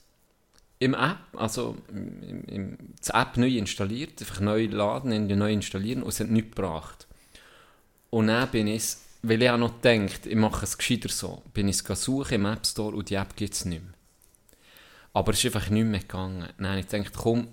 Im 0.79 0.95
App, 0.95 1.19
also 1.35 1.77
im, 1.89 2.45
im, 2.45 2.79
das 2.99 3.11
App 3.11 3.37
neu 3.37 3.49
installiert, 3.57 4.21
einfach 4.21 4.41
neu 4.41 4.67
laden, 4.67 5.27
neu 5.27 5.53
installieren 5.53 6.03
und 6.03 6.11
es 6.11 6.21
hat 6.21 6.29
nichts 6.29 6.55
gebracht. 6.55 7.07
Und 8.11 8.29
dann 8.29 8.49
bin 8.51 8.67
ich 8.67 8.83
es, 8.83 9.05
weil 9.23 9.43
ich 9.43 9.51
auch 9.51 9.59
noch 9.59 9.81
gedacht, 9.81 10.27
ich 10.27 10.37
mache 10.37 10.65
es 10.65 10.77
gescheiter 10.77 11.09
so, 11.09 11.43
bin 11.55 11.69
ich 11.69 11.83
es 11.89 12.03
suchen 12.03 12.35
im 12.35 12.47
App 12.47 12.67
Store 12.67 12.95
und 12.95 13.09
die 13.09 13.15
App 13.15 13.35
gibt 13.37 13.55
es 13.55 13.65
nicht 13.65 13.83
mehr. 13.83 13.95
Aber 15.15 15.33
es 15.33 15.43
ist 15.43 15.55
einfach 15.57 15.71
nicht 15.71 15.87
mehr 15.87 16.01
gegangen. 16.01 16.47
Dann 16.59 16.69
habe 16.69 16.81
ich 16.81 16.89
gedacht, 16.89 17.15
komm, 17.17 17.49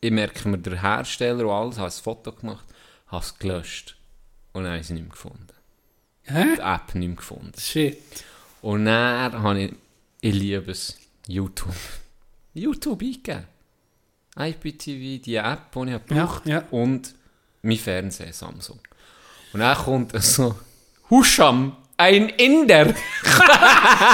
ich 0.00 0.10
merke 0.10 0.48
mir 0.48 0.58
den 0.58 0.80
Hersteller 0.80 1.44
und 1.44 1.50
alles, 1.50 1.78
habe 1.78 1.88
ein 1.88 1.92
Foto 1.92 2.32
gemacht, 2.32 2.66
habe 3.06 3.24
es 3.24 3.38
gelöscht. 3.38 3.96
Und 4.52 4.64
dann 4.64 4.72
habe 4.72 4.80
ich 4.80 4.88
sie 4.88 4.94
nicht 4.94 5.04
mehr 5.04 5.12
gefunden. 5.12 5.46
Hä? 6.22 6.56
Die 6.56 6.60
App 6.60 6.94
nicht 6.94 7.06
mehr 7.08 7.16
gefunden. 7.16 7.52
Shit. 7.58 7.98
Und 8.60 8.86
dann 8.86 9.42
habe 9.42 9.62
ich, 9.62 9.74
ich 10.20 10.34
liebe 10.34 10.72
es, 10.72 10.98
YouTube. 11.28 11.74
YouTube 12.54 13.02
eingegeben. 13.02 13.44
IPTV, 14.36 15.22
die 15.22 15.36
App, 15.36 15.70
die 15.74 15.78
ich 15.88 15.92
habe 15.92 15.92
Ja, 15.92 15.98
gebraucht 15.98 16.46
ja. 16.46 16.62
und 16.70 17.14
mein 17.62 17.76
Fernseher, 17.78 18.32
Samsung. 18.32 18.80
Und 19.52 19.60
dann 19.60 19.76
kommt 19.76 20.12
so, 20.22 20.56
Husham, 21.10 21.76
ein 21.96 22.28
Inder. 22.30 22.92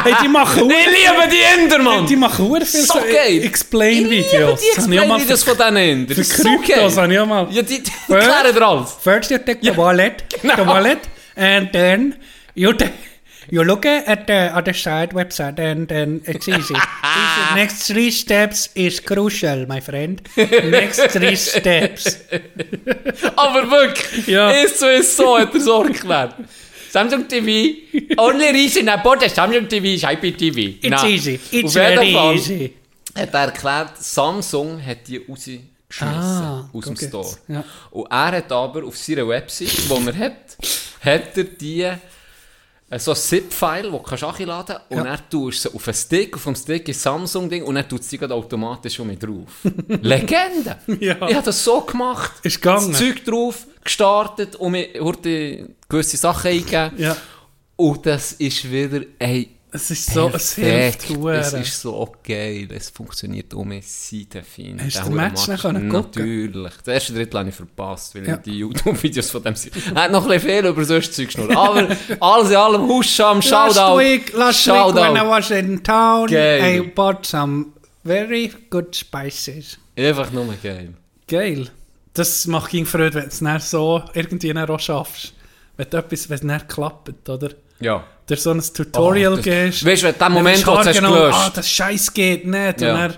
Hey, 0.05 0.15
die 0.23 0.29
machen 0.29 0.71
Ich 0.71 0.87
liebe 0.87 1.29
die 1.31 1.63
Inder, 1.63 1.79
Mann! 1.79 2.07
Die 2.07 2.17
machen 2.17 2.49
sehr 2.51 2.67
viel 2.67 2.81
So 2.83 2.95
so 2.95 2.99
geil. 3.01 3.15
Ich 3.29 3.33
liebe 3.35 3.47
Explain-Videos. 3.47 4.61
die 4.61 4.67
Explain-Videos 4.77 5.43
von 5.45 5.57
diesen 5.57 5.77
Indern. 5.77 6.17
Für 6.17 6.25
so 6.25 6.45
Kryptos 6.45 6.97
habe 6.99 7.13
ich 7.13 7.19
auch 7.19 7.27
mal. 7.27 7.49
Ja, 7.51 7.63
die, 7.63 7.83
erklären 8.09 8.55
dir 8.55 8.63
alles. 8.67 8.93
First 9.03 9.31
you 9.31 9.39
take 9.39 9.59
the 9.63 9.77
wallet, 9.77 10.25
Genau. 10.43 10.57
the 10.57 10.67
wallet, 10.67 10.99
and 11.37 11.73
then 11.73 12.15
you 12.55 12.73
ta- 12.73 12.87
you 13.51 13.63
look 13.65 13.85
at 13.87 14.27
the 14.27 14.51
other 14.55 14.73
side 14.75 15.11
website, 15.13 15.59
and 15.59 15.89
then 15.89 16.23
it's 16.27 16.49
easy. 16.57 16.75
Next 17.55 17.87
three 17.89 18.11
steps 18.11 18.71
is 18.75 19.01
crucial, 19.01 19.67
my 19.67 19.81
friend. 19.81 20.21
Next 20.37 21.01
three 21.11 21.37
steps. 21.37 22.19
Aber 23.37 23.71
wirklich, 23.71 24.27
Ja. 24.27 24.51
ist 24.51 24.79
so 24.79 24.87
ist 24.89 25.17
so, 25.17 25.39
hat 25.39 25.55
er 25.55 25.61
so 25.61 25.83
erklärt. 25.85 26.35
Samsung 26.91 27.29
TV, 27.29 27.77
only 28.17 28.51
reason 28.51 28.89
I 28.89 28.97
bought 29.03 29.23
a 29.23 29.29
Samsung 29.29 29.69
TV 29.69 29.95
is 29.95 30.03
IPTV. 30.03 30.79
It's 30.83 30.89
Na, 30.91 31.07
easy. 31.07 31.39
It's 31.53 31.75
very 31.75 32.13
Fall 32.13 32.35
easy. 32.35 32.75
hat 33.17 33.33
er 33.33 33.41
erklärt, 33.47 33.97
Samsung 34.03 34.85
hat 34.85 35.07
die 35.07 35.19
rausgeschmissen 35.19 35.65
Ah, 36.19 36.69
aus 36.73 36.85
dem. 36.85 36.97
Store. 36.97 37.37
Ja. 37.49 37.65
Und 37.93 38.07
er 38.11 38.33
hat 38.33 38.51
aber 38.53 38.85
auf 38.85 38.97
seiner 38.97 39.27
Website, 39.29 39.71
die 39.89 40.07
er 40.09 40.19
hat, 40.19 40.57
hat 41.05 41.37
er 41.39 41.45
die 41.45 41.89
so 42.99 43.13
ein 43.13 43.17
ZIP-File, 43.17 43.83
das 43.85 43.93
du 43.93 43.99
kannst 43.99 44.25
anladen 44.25 44.67
kannst, 44.77 44.91
und 44.91 44.97
Ja. 44.99 45.05
dann 45.05 45.21
tust 45.31 45.65
du 45.65 45.69
sie 45.71 45.75
auf 45.77 45.87
einen 45.87 45.95
Stick, 45.95 46.35
auf 46.37 46.45
dem 46.45 46.55
Stick 46.57 46.89
ist 46.89 47.03
Samsung-Ding, 47.03 47.63
und 47.63 47.75
dann 47.77 47.89
tut 47.89 48.03
sie 48.03 48.19
gerade 48.19 48.35
automatisch 48.35 48.95
schon 48.95 49.07
mit 49.07 49.23
drauf. 49.23 49.61
Legende! 49.89 50.77
Ja. 50.99 51.29
Ich 51.29 51.35
habe 51.35 51.45
das 51.45 51.63
so 51.63 51.81
gemacht. 51.83 52.33
Ist 52.43 52.57
gegangen. 52.61 52.91
Das 52.91 52.99
Zeug 52.99 53.25
drauf, 53.25 53.67
gestartet 53.85 54.57
und 54.57 54.73
mir 54.73 54.89
heute 55.01 55.71
gewisse 55.89 56.17
Sachen 56.17 56.51
eingegeben. 56.51 56.93
Ja. 56.99 57.17
Und 57.77 58.05
das 58.07 58.33
ist 58.33 58.71
wieder, 58.71 59.03
ey, 59.19 59.49
Es 59.73 59.91
ist 59.91 60.07
so, 60.13 60.29
es 60.35 60.55
hilft 60.55 61.07
perfekt. 61.07 61.21
Es 61.47 61.53
ist 61.53 61.81
so 61.83 62.13
geil. 62.27 62.69
Es 62.75 62.91
funktioniert 62.91 63.55
um 63.55 63.71
Seitenfein. 63.81 64.81
Hast 64.85 64.99
du 64.99 65.05
den 65.05 65.15
Match 65.15 65.47
noch 65.47 65.63
können 65.63 65.89
gucken? 65.89 66.23
Natürlich. 66.23 66.73
Das 66.85 66.95
erste 66.95 67.13
Drittel 67.15 67.39
habe 67.39 67.49
ich 67.51 67.55
verpasst, 67.55 68.15
weil 68.15 68.27
Ja. 68.27 68.35
ich 68.35 68.41
die 68.43 68.59
YouTube-Videos 68.59 69.31
von 69.31 69.43
dem 69.45 69.55
sind. 69.55 69.75
Er 69.95 70.03
hat 70.05 70.13
noch 70.13 70.23
ein 70.25 70.29
bisschen 70.31 70.51
viel 70.51 70.67
über 70.67 70.85
solche 70.85 71.11
Zeug 71.13 71.27
geschnurrt. 71.27 71.57
Aber 71.57 71.89
alles 72.21 72.51
in 72.51 72.57
allem, 72.57 72.83
Huscham, 72.89 73.37
Last 73.37 73.49
Shoutout. 73.49 73.99
week, 74.01 74.33
last 74.33 74.67
week 74.67 74.75
Shoutout. 74.75 74.97
when 74.97 75.17
I 75.17 75.21
was 75.29 75.51
in 75.51 75.83
town, 75.85 76.27
Geil. 76.27 76.83
I 76.83 76.89
bought 76.89 77.25
some 77.27 77.67
very 78.05 78.53
good 78.71 78.95
spices. 78.97 79.79
Einfach 79.97 80.33
nur 80.33 80.47
geil. 80.63 80.95
Geil. 81.29 81.69
Das 82.15 82.47
macht 82.49 82.73
ging 82.73 82.87
Freude, 82.87 83.15
wenn 83.15 83.29
du 83.29 83.57
es 83.57 83.71
so 83.71 84.03
irgendwie 84.15 84.53
auch 84.53 84.81
schaffst. 84.81 85.33
Wenn 85.77 85.87
etwas, 85.93 86.29
wenn 86.29 86.51
es 86.51 86.67
klappt, 86.67 87.29
oder? 87.29 87.51
Ja. 87.81 88.05
Der 88.29 88.37
so 88.37 88.51
ein 88.53 88.63
Tutorial 88.63 89.33
Oh, 89.33 89.37
das- 89.37 89.45
gehst. 89.45 89.85
Weißt 89.85 90.03
du, 90.03 90.07
du 90.07 90.13
dann 90.19 90.33
Moment, 90.33 90.65
wo 90.67 90.71
du 90.73 90.79
hast 90.79 90.87
haargenau, 90.87 91.13
gelöscht. 91.13 91.39
Ah, 91.39 91.51
das 91.55 91.69
Scheiß 91.69 92.15
geht 92.15 92.47
nicht. 92.47 92.81
Ja. 92.81 92.93
Und 92.95 93.01
dann, 93.01 93.15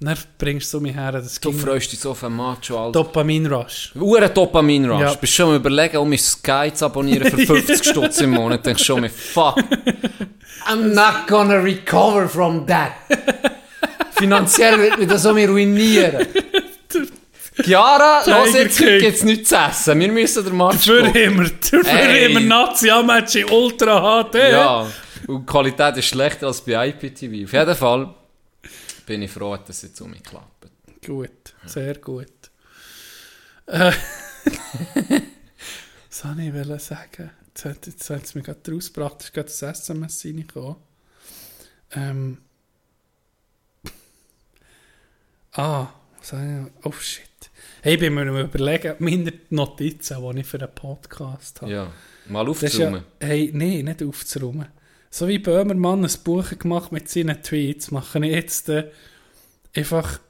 dann 0.00 0.18
bringst 0.38 0.72
du 0.72 0.78
so 0.78 0.80
mich 0.82 0.94
her. 0.94 1.10
Das 1.12 1.40
Du 1.40 1.50
freust 1.52 1.90
dich 1.92 1.98
so 1.98 2.10
auf 2.12 2.22
einen 2.24 2.36
Macho, 2.36 2.78
Alter. 2.78 2.92
Dopamin-Rush. 2.92 3.92
Uhren 3.96 4.32
Dopamin-Rush. 4.32 5.00
Ja. 5.00 5.14
Bist 5.14 5.32
schon 5.34 5.48
am 5.50 5.56
überlegen, 5.56 5.96
um 5.96 6.16
Sky 6.16 6.70
zu 6.72 6.84
abonnieren 6.86 7.28
für 7.30 7.38
50 7.46 7.84
Stutz 7.84 8.20
im 8.20 8.30
Monat. 8.30 8.64
Denkst 8.64 8.84
schon 8.84 9.00
mir, 9.00 9.10
fuck. 9.10 9.56
I'm 10.68 10.94
not 10.94 11.26
gonna 11.26 11.56
recover 11.56 12.28
from 12.28 12.64
that. 12.68 12.92
Finanziell 14.12 14.78
wird 14.78 14.98
mich 14.98 15.08
das 15.08 15.22
so 15.22 15.30
ruinieren. 15.30 16.26
Chiara, 17.54 18.24
los 18.44 18.54
jetzt, 18.54 18.80
heute 18.80 18.98
gibt's 18.98 19.22
nichts 19.24 19.50
zu 19.50 19.56
essen. 19.56 20.00
Wir 20.00 20.10
müssen 20.10 20.44
den 20.44 20.56
Match 20.56 20.86
Für 20.86 21.06
immer. 21.06 21.44
Für 21.46 21.80
immer 21.80 22.40
Nazi-Match 22.40 23.34
in 23.36 23.50
Ultra 23.50 24.24
HD. 24.24 24.34
Ja, 24.34 24.90
und 25.26 25.42
die 25.42 25.46
Qualität 25.46 25.96
ist 25.98 26.06
schlechter 26.06 26.46
als 26.46 26.62
bei 26.62 26.88
IPTV. 26.88 27.44
Auf 27.44 27.52
jeden 27.52 27.74
Fall 27.76 28.14
bin 29.06 29.22
ich 29.22 29.30
froh, 29.30 29.56
dass 29.56 29.76
es 29.76 29.82
jetzt 29.82 30.00
um 30.00 30.10
mich 30.10 30.22
klappt. 30.22 30.66
Gut, 31.04 31.54
sehr 31.66 31.94
gut. 31.98 32.26
Äh, 33.66 33.92
was 36.08 36.18
soll 36.18 36.40
ich 36.40 36.54
wollte 36.54 36.78
sagen? 36.78 37.30
Jetzt 37.48 37.64
hat, 37.64 37.86
jetzt 37.86 38.10
hat 38.10 38.24
es 38.24 38.34
mir 38.34 38.42
gerade 38.42 38.72
rausgebracht, 38.72 39.16
es 39.20 39.26
ist 39.26 39.34
gerade 39.34 39.48
das 39.48 39.62
SMS 39.62 40.24
reingekommen. 40.24 40.76
Ähm. 41.92 42.38
Ah, 45.54 45.88
was 46.18 46.30
soll 46.30 46.40
ich 46.40 46.46
noch? 46.46 46.70
Oh 46.84 46.92
shit. 46.98 47.31
Hey, 47.84 47.94
ich 47.94 47.98
bin 47.98 48.14
mir 48.14 48.42
überlegen, 48.42 48.94
meine 49.00 49.32
Notizen, 49.50 50.16
die 50.22 50.40
ich 50.40 50.46
für 50.46 50.60
einen 50.60 50.72
Podcast 50.72 51.62
habe. 51.62 51.72
Ja, 51.72 51.92
mal 52.28 52.48
ist 52.48 52.78
ja, 52.78 53.02
hey, 53.18 53.50
nein, 53.52 53.86
nicht 53.86 54.04
aufzuräumen. 54.04 54.68
So 55.10 55.26
wie 55.26 55.40
Böhmermann 55.40 56.04
ein 56.04 56.10
Buch 56.22 56.56
gemacht 56.56 56.92
mit 56.92 57.08
seinen 57.08 57.42
Tweets, 57.42 57.90
mache 57.90 58.24
ich 58.24 58.32
jetzt 58.32 58.68
äh, 58.68 58.88
einfach 59.74 60.20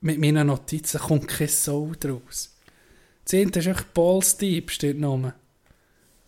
mit 0.00 0.18
meinen 0.18 0.46
Notizen 0.46 1.00
kommt 1.00 1.28
kein 1.28 1.48
Soul 1.48 1.94
draus. 2.00 2.56
Das 3.24 3.34
eine 3.34 3.50
ist 3.50 3.66
echt 3.66 3.92
Balls 3.92 4.38
Deep, 4.38 4.70
steht 4.70 4.98
noch. 4.98 5.34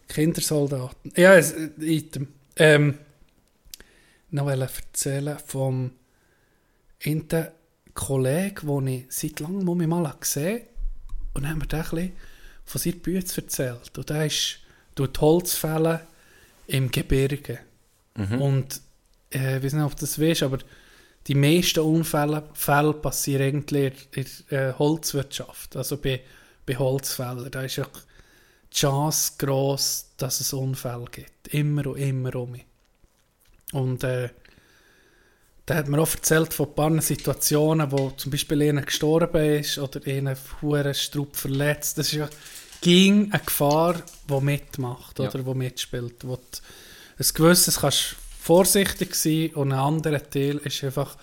Kindersoldaten. 0.06 1.14
Ja, 1.16 1.34
es, 1.34 1.52
äh, 1.52 1.70
Item. 1.80 2.28
Ähm, 2.56 2.98
noch 4.28 4.50
erzählen 4.50 5.38
vom 5.46 5.92
einen 7.02 7.26
Kollegen, 7.94 8.66
den 8.66 8.86
ich 8.86 9.06
seit 9.08 9.40
langem 9.40 9.88
mal 9.88 10.14
gesehen 10.18 10.60
habe. 10.60 10.66
Und 11.34 11.42
dann 11.42 11.50
haben 11.52 11.62
wir 11.62 11.78
ein 11.78 11.82
bisschen 11.82 12.12
von 12.64 12.80
seiner 12.80 12.96
Bütze 12.96 13.40
erzählt. 13.40 13.98
Und 13.98 14.10
der 14.10 14.26
ist 14.26 14.60
tut 14.94 15.20
Holz 15.20 15.54
fällen 15.54 16.00
im 16.66 16.90
Gebirge. 16.90 17.60
Und 18.38 18.80
äh, 19.32 19.58
ich 19.58 19.64
weiß 19.64 19.72
nicht, 19.74 19.84
ob 19.84 19.94
du 19.96 20.00
das 20.00 20.20
weißt, 20.20 20.42
aber 20.42 20.58
die 21.26 21.34
meisten 21.34 21.80
Unfälle 21.80 22.42
Fälle 22.54 22.92
passieren 22.94 23.46
eigentlich 23.46 24.08
in 24.12 24.26
der 24.50 24.68
äh, 24.70 24.72
Holzwirtschaft, 24.74 25.76
also 25.76 25.96
bei, 25.96 26.20
bei 26.66 26.76
Holzfällen. 26.76 27.50
Da 27.50 27.62
ist 27.62 27.76
ja 27.76 27.86
die 28.72 28.76
Chance 28.76 29.32
gross, 29.38 30.10
dass 30.16 30.40
es 30.40 30.52
Unfälle 30.52 31.06
gibt. 31.10 31.48
Immer 31.48 31.86
und 31.86 31.96
immer 31.96 32.34
um 32.36 32.52
mich. 32.52 32.64
Und 33.72 34.04
äh, 34.04 34.30
da 35.70 35.76
hat 35.76 35.86
mir 35.88 36.00
auch 36.00 36.10
erzählt 36.12 36.52
von 36.52 36.66
ein 36.66 36.74
paar 36.74 37.00
Situationen, 37.00 37.92
wo 37.92 38.10
zum 38.10 38.32
Beispiel 38.32 38.60
einer 38.62 38.82
gestorben 38.82 39.60
ist 39.60 39.78
oder 39.78 40.00
einer 40.04 40.34
einen 40.62 40.94
Strupp 40.94 41.36
verletzt. 41.36 41.96
Das 41.96 42.08
ist 42.08 42.14
ja 42.14 42.28
ging 42.80 43.30
eine 43.30 43.40
Gefahr, 43.40 44.02
die 44.28 44.40
mitmacht 44.40 45.20
Ja. 45.20 45.28
oder 45.28 45.38
die 45.44 45.54
mitspielt. 45.54 46.26
Wo 46.26 46.34
du 46.34 46.42
ein 47.20 47.26
gewisses 47.34 47.78
kannst 47.78 48.16
vorsichtig 48.40 49.14
sein 49.14 49.50
und 49.54 49.70
ein 49.72 49.78
anderer 49.78 50.28
Teil 50.28 50.56
ist 50.56 50.82
einfach, 50.82 51.16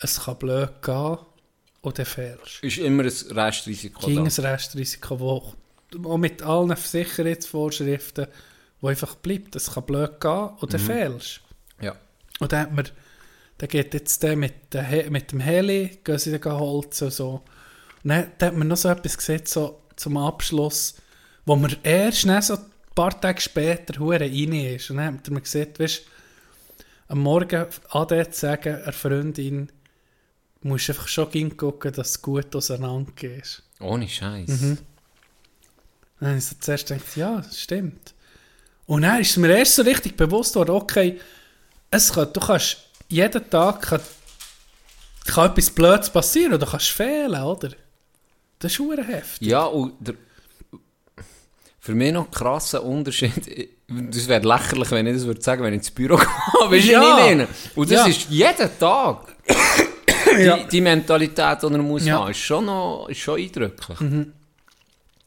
es 0.00 0.24
kann 0.24 0.36
blöd 0.36 0.82
gehen 0.82 1.18
und 1.82 1.98
dann 1.98 2.06
fehlst. 2.06 2.58
Ist 2.62 2.78
immer 2.78 3.04
ein 3.04 3.12
Restrisiko 3.38 4.04
Ging 4.04 4.16
da. 4.16 4.22
ein 4.42 4.46
Restrisiko, 4.52 5.20
wo 5.20 5.54
auch 6.08 6.18
mit 6.18 6.42
allen 6.42 6.74
Sicherheitsvorschriften, 6.74 8.26
wo 8.80 8.88
einfach 8.88 9.14
bleibt. 9.14 9.54
Es 9.54 9.74
kann 9.74 9.86
blöd 9.86 10.20
gehen 10.20 10.48
und 10.58 10.72
dann 10.72 10.80
fehlst. 10.80 11.40
Ja. 11.80 11.94
Und 12.40 12.50
dann 12.50 12.62
hat 12.62 12.72
man, 12.72 12.88
dann 13.62 13.68
geht 13.68 13.94
jetzt 13.94 14.20
der 14.24 14.34
mit, 14.34 14.74
der 14.74 15.08
mit 15.08 15.30
dem 15.30 15.38
Heli, 15.38 16.00
gehen 16.02 16.18
sie 16.18 16.36
dann 16.36 16.58
holzen 16.58 17.04
und 17.04 17.12
so. 17.12 17.30
Und 18.02 18.08
dann, 18.08 18.32
dann 18.38 18.48
hat 18.48 18.56
man 18.56 18.66
noch 18.66 18.76
so 18.76 18.88
etwas 18.88 19.16
gesehen, 19.16 19.42
so 19.44 19.82
zum 19.94 20.16
Abschluss, 20.16 20.96
wo 21.46 21.54
man 21.54 21.76
erst 21.84 22.26
dann 22.26 22.42
so 22.42 22.54
ein 22.54 22.64
paar 22.96 23.20
Tage 23.20 23.40
später 23.40 24.00
hure 24.00 24.18
rein 24.18 24.52
ist. 24.52 24.90
Und 24.90 24.96
dann 24.96 25.14
hat 25.14 25.30
man 25.30 25.44
gesehen, 25.44 25.68
weißt, 25.78 26.02
am 27.06 27.20
Morgen 27.20 27.66
ade 27.90 28.30
zu 28.30 28.40
sagen, 28.40 28.82
einer 28.82 28.92
Freundin, 28.92 29.70
musst 30.62 30.90
einfach 30.90 31.06
schon 31.06 31.30
gehen 31.30 31.56
gucken, 31.56 31.92
dass 31.92 32.10
es 32.10 32.22
gut 32.22 32.56
auseinander 32.56 33.12
ist. 33.22 33.62
Ohne 33.78 34.08
Scheiß. 34.08 34.48
Mhm. 34.48 34.78
Dann 36.18 36.28
habe 36.30 36.38
ich 36.38 36.46
so 36.46 36.56
zuerst 36.58 36.88
gedacht, 36.88 37.16
ja, 37.16 37.44
stimmt. 37.44 38.12
Und 38.86 39.02
dann 39.02 39.20
ist 39.20 39.36
mir 39.36 39.56
erst 39.56 39.76
so 39.76 39.82
richtig 39.82 40.16
bewusst 40.16 40.56
worden, 40.56 40.72
okay, 40.72 41.20
es 41.92 42.12
kann, 42.12 42.32
du 42.32 42.40
kannst 42.40 42.88
jeden 43.12 43.50
Tag 43.50 43.82
kann, 43.82 44.00
kann 45.26 45.50
etwas 45.50 45.70
Blödes 45.70 46.10
passieren 46.10 46.54
oder 46.54 46.66
kannst 46.66 46.88
fehlen, 46.88 47.42
oder? 47.42 47.70
Das 48.58 48.72
ist 48.72 48.76
verdammt 48.76 49.08
heftig. 49.08 49.48
Ja, 49.48 49.64
und 49.64 49.94
der, 50.00 50.14
für 51.80 51.94
mich 51.94 52.12
noch 52.12 52.30
krasser 52.30 52.82
Unterschied. 52.82 53.68
Das 53.94 54.26
wäre 54.26 54.42
lächerlich, 54.46 54.90
wenn 54.90 55.06
ich 55.06 55.16
das 55.16 55.26
würde 55.26 55.42
sagen, 55.42 55.62
wenn 55.64 55.74
ich 55.74 55.80
ins 55.80 55.90
Büro 55.90 56.16
gehe. 56.16 56.26
Weißt 56.70 56.86
du, 56.88 56.92
Ja. 56.92 57.18
ja. 57.28 57.34
nicht 57.34 57.48
Und 57.76 57.90
das 57.90 57.98
Ja. 57.98 58.06
ist 58.06 58.30
jeden 58.30 58.78
Tag. 58.78 59.36
Ja. 60.38 60.56
die, 60.56 60.68
die 60.68 60.80
Mentalität, 60.80 61.58
die 61.62 61.66
er 61.66 61.78
muss 61.78 62.06
Ja. 62.06 62.20
haben, 62.20 62.30
ist 62.30 62.38
schon, 62.38 62.64
noch, 62.64 63.06
ist 63.10 63.18
schon 63.18 63.38
eindrücklich. 63.38 63.98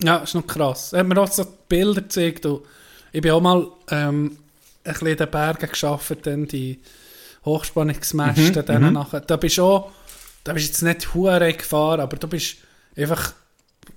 Ja, 0.01 0.17
ist 0.17 0.33
noch 0.33 0.47
krass. 0.47 0.93
Er 0.93 1.01
hat 1.01 1.07
mir 1.07 1.21
auch 1.21 1.31
so 1.31 1.45
Bilder 1.69 2.01
gezeigt. 2.01 2.47
Ich 3.11 3.21
bin 3.21 3.31
auch 3.31 3.41
mal 3.41 3.67
ähm, 3.91 4.35
ein 4.83 4.93
bisschen 4.93 5.07
in 5.09 5.17
den 5.17 5.29
Bergen 5.29 5.69
gearbeitet, 5.71 6.25
dann 6.25 6.47
die 6.47 6.79
Hochspannungsmäste. 7.45 8.61
Mhm, 8.61 8.65
dann 8.65 8.93
nachher. 8.93 9.21
Da 9.21 9.37
bist 9.37 9.57
du 9.57 9.63
auch, 9.63 9.91
da 10.43 10.53
bist 10.53 10.65
du 10.67 10.69
jetzt 10.71 10.81
nicht 10.81 11.13
hure 11.13 11.53
gefahren, 11.53 12.01
aber 12.01 12.17
du 12.17 12.27
bist 12.27 12.57
einfach 12.95 13.33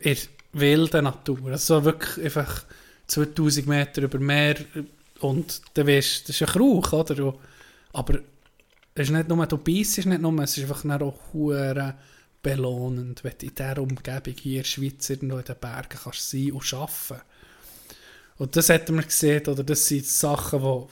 in 0.01 0.15
der 0.15 0.61
wilden 0.61 1.05
Natur. 1.05 1.51
Also 1.51 1.85
wirklich 1.85 2.25
einfach 2.25 2.65
2000 3.07 3.67
Meter 3.67 4.03
über 4.03 4.19
Meer 4.19 4.57
und 5.21 5.61
du 5.75 5.87
weißt, 5.87 6.29
das 6.29 6.41
ist 6.41 6.43
ein 6.43 6.49
Krauch, 6.55 6.93
oder? 6.93 7.25
Und- 7.27 7.39
Aber 7.93 8.19
es 8.95 9.09
ist 9.09 9.11
nicht 9.11 9.29
nur, 9.29 9.47
du 9.47 9.57
beißt 9.59 10.05
nicht 10.07 10.21
nur, 10.21 10.43
es 10.43 10.57
ist 10.57 10.65
einfach 10.65 10.83
dann 10.83 11.03
auch 11.03 11.19
hure 11.33 11.95
belohnend, 12.43 13.25
wenn 13.25 13.33
du 13.39 13.47
in 13.47 13.55
dieser 13.55 13.79
Umgebung 13.79 14.35
hier 14.39 14.53
in 14.53 14.59
der 14.59 14.65
Schweiz 14.65 15.11
irgendwo 15.11 15.39
in 15.39 15.45
den 15.45 15.57
Bergen 15.61 15.99
kannst 16.03 16.31
sein 16.31 16.53
und 16.53 16.73
arbeiten. 16.75 17.23
Und 18.37 18.55
das 18.55 18.69
hat 18.69 18.89
man 18.91 19.05
gesehen, 19.05 19.45
oder 19.49 19.65
das 19.65 19.87
sind 19.87 20.07
Sachen, 20.07 20.63
wo, 20.63 20.89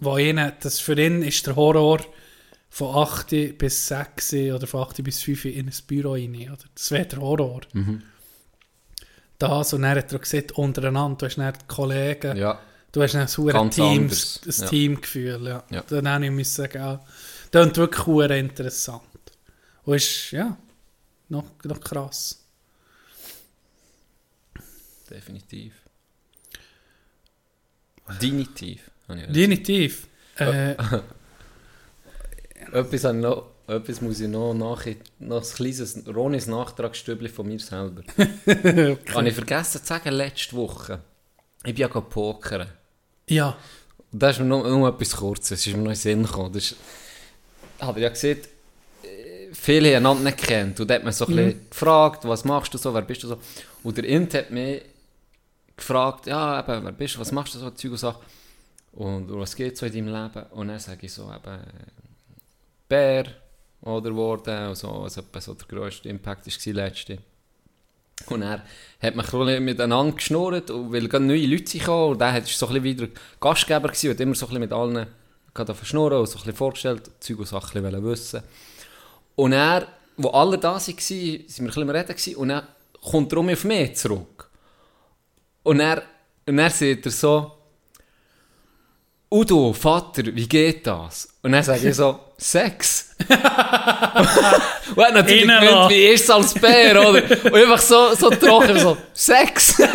wo 0.00 0.18
ihnen, 0.18 0.52
das 0.60 0.80
für 0.80 0.98
ihn 1.00 1.22
ist 1.22 1.46
der 1.46 1.56
Horror 1.56 2.00
von 2.70 2.94
8 2.94 3.58
bis 3.58 3.88
6 3.88 4.32
oder 4.54 4.66
von 4.66 4.82
8 4.82 5.02
bis 5.02 5.22
5 5.22 5.46
in 5.46 5.66
ein 5.68 5.74
Büro 5.86 6.12
rein. 6.12 6.34
Oder? 6.34 6.58
Das 6.74 6.90
wäre 6.90 7.06
der 7.06 7.20
Horror. 7.20 7.60
Das, 9.38 9.72
und 9.72 9.82
dann 9.82 9.96
hat 9.96 10.12
er 10.12 10.18
gesagt, 10.18 10.52
untereinander, 10.52 11.16
du 11.18 11.26
hast 11.26 11.36
dann 11.38 11.52
die 11.52 11.66
Kollegen, 11.66 12.36
Ja. 12.36 12.60
du 12.92 13.02
hast 13.02 13.14
dann 13.14 13.22
ein 13.22 13.28
ein 14.48 14.62
ja. 14.62 14.66
Teamgefühl. 14.68 15.46
Ja. 15.46 15.64
Ja. 15.70 15.82
Dann 15.88 16.08
habe 16.08 16.24
ich 16.26 16.30
müssen 16.32 16.54
sagen, 16.62 16.78
ja, 16.78 17.04
das 17.50 17.66
ist 17.68 17.76
wirklich 17.76 18.06
hure 18.06 18.38
interessant. 18.38 19.02
Und 19.84 19.94
ist, 19.94 20.32
ja, 20.32 20.56
noch, 21.28 21.44
noch 21.64 21.80
krass. 21.80 22.44
Definitiv. 25.08 25.72
Definitiv. 28.20 28.90
Habe 29.08 29.20
ich 29.20 29.26
gesagt. 29.26 29.36
Definitiv. 29.36 30.06
Äh, 30.36 30.72
Etwas, 32.72 33.04
habe 33.04 33.16
ich 33.16 33.22
noch, 33.22 33.46
etwas 33.66 34.00
muss 34.00 34.20
ich 34.20 34.28
noch 34.28 34.52
nach, 34.52 34.84
noch 35.18 35.42
ein 35.42 35.54
kleines 35.54 36.02
Ronis 36.06 36.46
Nachtragsstübli 36.46 37.28
von 37.28 37.46
mir 37.46 37.58
selber. 37.58 38.02
Habe 39.14 39.28
ich 39.28 39.34
vergessen 39.34 39.80
zu 39.80 39.86
sagen, 39.86 40.12
letzte 40.12 40.54
Woche. 40.54 41.00
Ich 41.64 41.74
bin 41.74 41.76
ja 41.76 41.88
pokern. 41.88 42.68
ja, 43.28 43.56
Und 44.12 44.22
da 44.22 44.30
ist 44.30 44.38
mir 44.38 44.44
nur, 44.44 44.68
nur 44.68 44.88
etwas 44.88 45.16
Kurzes, 45.16 45.60
es 45.60 45.66
ist 45.66 45.76
mir 45.76 45.82
noch 45.82 45.86
in 45.86 45.92
den 45.92 45.96
Sinn 45.96 46.22
gekommen. 46.24 46.52
Das 46.52 46.64
ist, 46.64 46.76
hat 47.80 47.96
er 47.96 48.02
ja 48.02 48.08
gesehen, 48.10 48.38
viele 49.52 49.96
haben 49.96 50.06
einander 50.06 50.24
nicht 50.24 50.38
kennt. 50.38 50.80
Und 50.80 50.88
da 50.88 50.94
hat 50.94 51.04
man 51.04 51.12
so 51.12 51.26
ein 51.26 51.36
bisschen 51.36 51.70
gefragt, 51.70 52.24
was 52.24 52.44
machst 52.44 52.74
du 52.74 52.78
so, 52.78 52.92
wer 52.94 53.02
bist 53.02 53.22
du 53.22 53.28
so. 53.28 53.38
Und 53.82 53.96
der 53.96 54.04
Int 54.04 54.34
hat 54.34 54.50
mich 54.50 54.82
gefragt, 55.76 56.26
ja, 56.26 56.60
eben, 56.60 56.84
wer 56.84 56.92
bist 56.92 57.16
du, 57.16 57.20
was 57.20 57.32
machst 57.32 57.54
du 57.54 57.58
so, 57.58 57.70
Zeug 57.70 57.92
und 57.92 57.98
Sachen. 57.98 58.22
Und 58.92 59.30
was 59.30 59.54
geht 59.54 59.76
so 59.76 59.86
in 59.86 59.92
deinem 59.92 60.06
Leben? 60.08 60.46
Und 60.50 60.68
dann 60.68 60.78
sage 60.78 61.06
ich 61.06 61.12
so, 61.12 61.22
eben, 61.24 61.60
Bär 62.88 63.26
oder 63.82 64.10
geworden, 64.10 64.68
und 64.68 64.74
so, 64.76 65.02
was 65.02 65.16
etwa 65.16 65.40
so 65.40 65.54
der 65.54 65.68
grösste 65.68 66.08
Impact 66.08 66.46
war 66.46 66.74
letzte. 66.74 67.18
Und 68.26 68.42
er 68.42 68.64
hat 69.00 69.14
mich 69.14 69.32
ein 69.32 69.64
miteinander 69.64 70.14
geschnurrt, 70.14 70.70
weil 70.70 71.08
gerade 71.08 71.24
neue 71.24 71.46
Leute 71.46 71.78
kamen, 71.78 72.12
und 72.12 72.20
der 72.20 72.34
war 72.34 72.42
so 72.42 72.66
ein 72.66 72.82
wieder 72.82 73.08
Gastgeber 73.40 73.88
gewesen, 73.88 74.10
und 74.10 74.20
immer 74.20 74.34
so 74.34 74.48
ein 74.48 74.58
mit 74.58 74.72
allen 74.72 75.06
verschnurren 75.54 76.18
und 76.18 76.26
so 76.26 76.38
ein 76.44 76.54
vorgestellt, 76.54 77.10
Zeug 77.20 77.38
und 77.40 77.48
Sachen 77.48 77.82
bisschen 77.82 78.04
wissen. 78.04 78.42
Und 79.36 79.52
er, 79.52 79.86
wo 80.16 80.30
alle 80.30 80.58
da 80.58 80.74
waren, 80.74 80.80
sind 80.80 81.60
wir 81.60 81.76
ein 81.76 81.90
Reden 81.90 82.08
gewesen, 82.08 82.36
und 82.36 82.48
dann 82.48 82.66
kommt 83.00 83.32
er 83.32 83.38
um 83.38 83.48
auf 83.48 83.64
mich 83.64 83.96
zurück. 83.96 84.50
Und 85.62 85.80
er, 85.80 86.02
und 86.46 86.58
er 86.58 86.70
sagt 86.70 87.06
er 87.06 87.12
so, 87.12 87.57
Udo, 89.30 89.74
Vater, 89.74 90.22
wie 90.34 90.48
geht 90.48 90.86
das? 90.86 91.28
Und 91.42 91.52
dann 91.52 91.62
sage 91.62 91.86
ich 91.86 91.94
so, 91.94 92.18
Sex. 92.38 93.10
und 93.28 93.36
er 95.02 95.12
natürlich 95.12 95.44
lassen. 95.44 95.90
wie 95.90 96.06
ist 96.06 96.24
es 96.24 96.30
als 96.30 96.54
Bär, 96.54 96.98
oder? 96.98 97.22
Und 97.44 97.54
einfach 97.54 97.80
so, 97.80 98.14
so 98.14 98.30
trocken, 98.30 98.78
so, 98.78 98.96
Sex. 99.12 99.78
es 99.80 99.86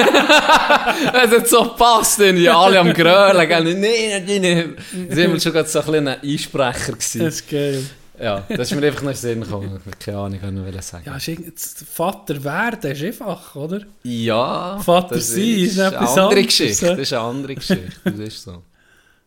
hat 1.32 1.48
so 1.48 1.64
gepasst, 1.64 2.20
irgendwie, 2.20 2.48
alle 2.48 2.80
am 2.80 2.94
Grölen, 2.94 3.48
gell? 3.48 3.64
Nein, 3.76 4.24
nein, 4.28 4.42
nein. 4.42 4.76
Sind 5.10 5.34
wir 5.34 5.40
schon 5.40 5.54
gerade 5.54 5.70
so 5.70 5.80
ein 5.80 5.86
kleiner 5.86 6.18
Einsprecher 6.22 6.92
gewesen. 6.92 7.20
das 7.26 7.36
ist 7.36 7.50
geil. 7.50 7.84
Ja, 8.20 8.44
das 8.48 8.72
ist 8.72 8.80
mir 8.80 8.86
einfach 8.86 9.02
noch 9.02 9.10
in 9.10 9.16
den 9.16 9.22
Sinn 9.22 9.42
gekommen. 9.42 9.82
Keine 10.00 10.18
Ahnung, 10.18 10.40
was 10.42 10.70
ich 10.70 10.76
noch 10.76 10.82
sagen 10.84 11.04
Ja, 11.08 11.16
ist 11.18 11.86
Vater 11.92 12.44
werden 12.44 12.92
ist 12.92 13.04
einfach, 13.04 13.56
oder? 13.56 13.82
Ja, 14.04 14.78
Vater 14.78 15.20
sein 15.20 15.42
ist 15.42 15.72
ist 15.72 15.80
eine 15.80 15.98
andere 15.98 16.44
Geschichte. 16.44 16.86
Das 16.86 17.00
ist 17.00 17.14
eine 17.14 17.22
andere 17.24 17.56
Geschichte. 17.56 17.90
Das 18.04 18.20
ist 18.20 18.44
so. 18.44 18.62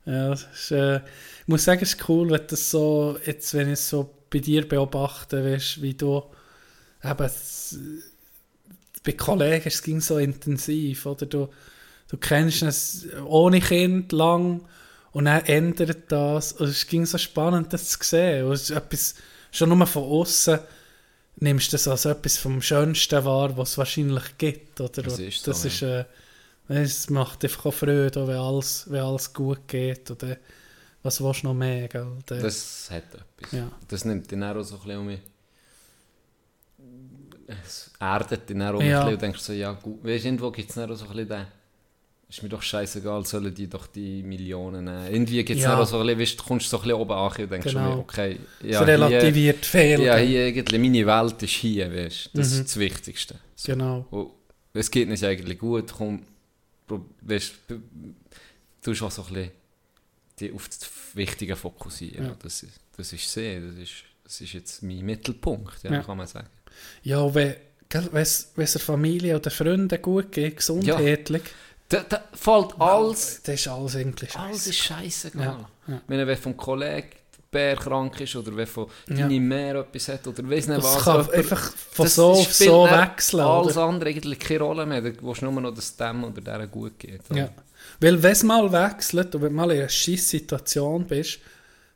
Ja, 0.07 0.33
ist, 0.33 0.71
äh, 0.71 0.97
ich 0.97 1.49
muss 1.49 1.65
sagen, 1.65 1.83
es 1.83 1.95
ist 1.95 2.09
cool, 2.09 2.31
wenn 2.31 2.47
das 2.47 2.71
so, 2.71 3.19
jetzt, 3.27 3.53
wenn 3.55 3.67
ich 3.67 3.75
es 3.75 3.89
so 3.89 4.09
bei 4.31 4.39
dir 4.39 4.67
beobachte, 4.67 5.45
weißt, 5.45 5.83
wie 5.83 5.95
du 5.95 6.23
eben, 7.03 7.31
bei 9.05 9.13
Kollegen 9.13 9.67
es 9.67 9.83
ging 9.83 10.01
so 10.01 10.19
intensiv, 10.19 11.07
oder? 11.07 11.27
Du, 11.27 11.49
du 12.09 12.17
kennst 12.17 12.63
es 12.63 13.07
ohne 13.25 13.61
Kind 13.61 14.13
lang 14.13 14.63
und 15.13 15.27
dann 15.27 15.45
ändert 15.45 16.11
das. 16.13 16.53
Und 16.53 16.69
es 16.69 16.87
ging 16.87 17.07
so 17.07 17.19
spannend, 17.19 17.73
das 17.73 17.89
zu 17.89 17.99
sehen. 18.03 18.47
Und 18.47 18.53
es 18.53 18.63
ist 18.63 18.77
etwas, 18.77 19.15
schon 19.51 19.71
nur 19.71 19.87
von 19.87 20.03
außen 20.03 20.59
nimmst 21.39 21.73
du 21.73 21.75
das 21.75 21.89
als 21.89 22.05
etwas 22.05 22.39
vom 22.39 22.63
Schönsten 22.63 23.25
wahr, 23.25 23.57
was 23.57 23.73
es 23.73 23.79
wahrscheinlich 23.79 24.39
gibt, 24.39 24.81
oder? 24.81 25.03
Das 25.03 25.19
ist 25.19 25.45
so, 25.45 25.51
das 25.51 25.65
ist, 25.65 25.83
äh, 25.83 26.05
es 26.69 27.09
macht 27.11 27.45
einfach 27.45 27.67
auch 27.67 27.75
Freude, 27.75 28.21
auch 28.23 28.27
wenn 28.29 28.37
alles, 28.37 28.87
wenn 28.91 29.01
alles 29.03 29.33
gut 29.33 29.67
geht. 29.69 30.11
Oder 30.11 30.37
was 31.03 31.23
willst 31.23 31.43
du 31.43 31.49
noch 31.49 31.55
mehr? 31.55 31.89
Gell? 31.89 32.07
Der- 32.29 32.43
Das 32.43 32.89
hat 32.91 33.05
etwas. 33.15 33.53
Ja. 33.53 33.71
Das 33.89 34.05
nimmt 34.05 34.31
den 34.31 34.43
auch 34.43 34.61
so 34.63 34.75
ein 34.77 34.81
bisschen 34.83 34.99
um 34.99 35.07
mich. 35.07 35.21
Es 37.47 37.91
erdet 38.01 38.49
den 38.51 38.63
auch 38.63 38.75
um 38.75 38.81
Ja. 38.81 39.01
ein 39.01 39.05
bisschen 39.05 39.15
und 39.15 39.23
denkst 39.23 39.41
so, 39.41 39.53
ja 39.53 39.73
gut. 39.73 40.03
Weißt 40.05 40.25
du, 40.25 40.29
irgendwo 40.29 40.51
gibt 40.51 40.69
es 40.69 40.75
dann 40.75 40.91
auch 40.91 40.97
so 40.97 41.05
ein 41.05 41.11
bisschen 41.13 41.29
den. 41.29 41.47
Ist 42.29 42.43
mir 42.43 42.49
doch 42.49 42.61
scheißegal, 42.63 43.25
sollen 43.25 43.55
die 43.55 43.69
doch 43.69 43.87
die 43.87 44.21
Millionen 44.25 44.85
nehmen. 44.87 45.07
Irgendwie 45.13 45.45
gibt 45.45 45.59
es 45.61 45.65
Ja. 45.65 45.71
dann 45.73 45.81
auch 45.83 45.87
so 45.87 46.01
ein 46.01 46.07
bisschen, 46.07 46.21
weißt, 46.21 46.41
du 46.41 46.43
kommst 46.43 46.69
so 46.69 46.79
ein 46.79 46.83
bisschen 46.83 46.97
oben 47.01 47.13
an 47.13 47.33
und 47.39 47.51
denkst 47.53 47.67
Genau. 47.69 47.91
schon, 47.93 48.01
okay, 48.01 48.41
es 48.61 48.71
ja, 48.73 48.81
relativiert 48.83 49.65
viel. 49.65 50.01
ja, 50.03 50.17
hier 50.17 50.49
irgendwie, 50.49 50.79
meine 50.79 51.07
Welt 51.07 51.41
ist 51.45 51.51
hier, 51.51 51.89
weißt. 51.95 52.31
Das 52.35 52.49
Mhm. 52.53 52.61
ist 52.61 52.65
das 52.65 52.77
Wichtigste. 52.79 53.37
So. 53.55 53.73
Genau. 53.73 54.07
Und 54.11 54.31
es 54.73 54.91
geht 54.91 55.09
nicht 55.09 55.23
eigentlich 55.23 55.57
gut, 55.57 55.93
komm, 55.97 56.23
weißt, 57.23 57.55
du 57.69 58.93
auch 59.03 59.11
so 59.11 59.23
ein 59.23 59.29
bisschen 59.35 59.51
die 60.39 60.53
auf 60.53 60.69
das 60.69 60.81
Wichtige 61.15 61.57
fokussieren. 61.57 62.27
Ja. 62.27 62.37
Das, 62.43 62.63
ist, 62.63 62.79
das 62.97 63.13
ist 63.13 63.33
sehr, 63.33 63.61
das 63.61 63.77
ist, 63.77 63.93
das 64.25 64.41
ist 64.43 64.53
jetzt 64.53 64.83
mein 64.83 65.01
Mittelpunkt, 65.05 65.83
ja, 65.83 65.93
Ja. 65.93 66.03
kann 66.03 66.19
man 66.19 66.27
sagen. 66.27 66.49
Ja, 67.03 67.35
wenn 67.35 67.55
es 68.15 68.53
der 68.55 68.67
Familie 68.81 69.37
oder 69.37 69.51
Freunden 69.51 70.01
gut 70.03 70.33
geht, 70.33 70.59
gesundheitlich, 70.59 71.43
Da, 71.89 72.03
da 72.03 72.25
fällt 72.35 72.79
alles, 72.81 73.41
das 73.45 73.55
ist 73.61 73.69
alles 73.69 73.95
irgendwie 73.95 74.27
alles 74.35 74.57
scheiße. 74.65 74.71
ist 74.71 74.79
scheißegal. 74.79 75.45
Ja, 75.45 75.71
ja. 75.95 76.03
Wenn 76.09 76.19
er 76.19 76.37
vom 76.37 76.57
Kollegen 76.57 77.09
Bär 77.57 77.77
krank 77.77 78.21
ist 78.21 78.37
oder 78.37 78.55
wenn 78.57 78.67
von 78.67 78.87
Ja. 79.09 79.17
deine 79.17 79.41
Mehr 79.41 79.75
etwas 79.77 80.09
hat 80.09 80.27
oder 80.27 80.43
weiss 80.51 80.67
nicht 80.67 80.79
Das 80.83 80.85
was. 80.97 81.05
kann 81.05 81.17
jemand- 81.21 81.35
einfach 81.35 81.73
von 81.93 82.07
so 82.09 82.27
auf 82.33 82.53
so 82.53 82.87
dann 82.87 83.11
wechseln. 83.11 83.41
Alles 83.41 83.77
Oder? 83.77 83.87
andere 83.87 84.11
eigentlich 84.11 84.39
keine 84.39 84.61
Rolle 84.61 84.87
mehr. 84.87 85.01
Du 85.01 85.13
willst 85.23 85.43
nur 85.43 85.53
noch, 85.53 85.75
dass 85.75 85.97
dem 85.97 86.25
oder 86.25 86.41
der 86.41 86.67
gut 86.67 86.99
geht. 86.99 87.21
oder? 87.31 87.39
Ja. 87.39 87.49
Weil 88.01 88.23
wenn 88.23 88.33
es 88.33 88.43
mal 88.43 88.71
wechselt 88.73 89.35
und 89.35 89.43
wenn 89.43 89.51
du 89.51 89.57
mal 89.57 89.71
in 89.71 89.79
einer 89.81 89.89
scheiß 89.89 90.29
Situation 90.29 91.05
bist, 91.07 91.39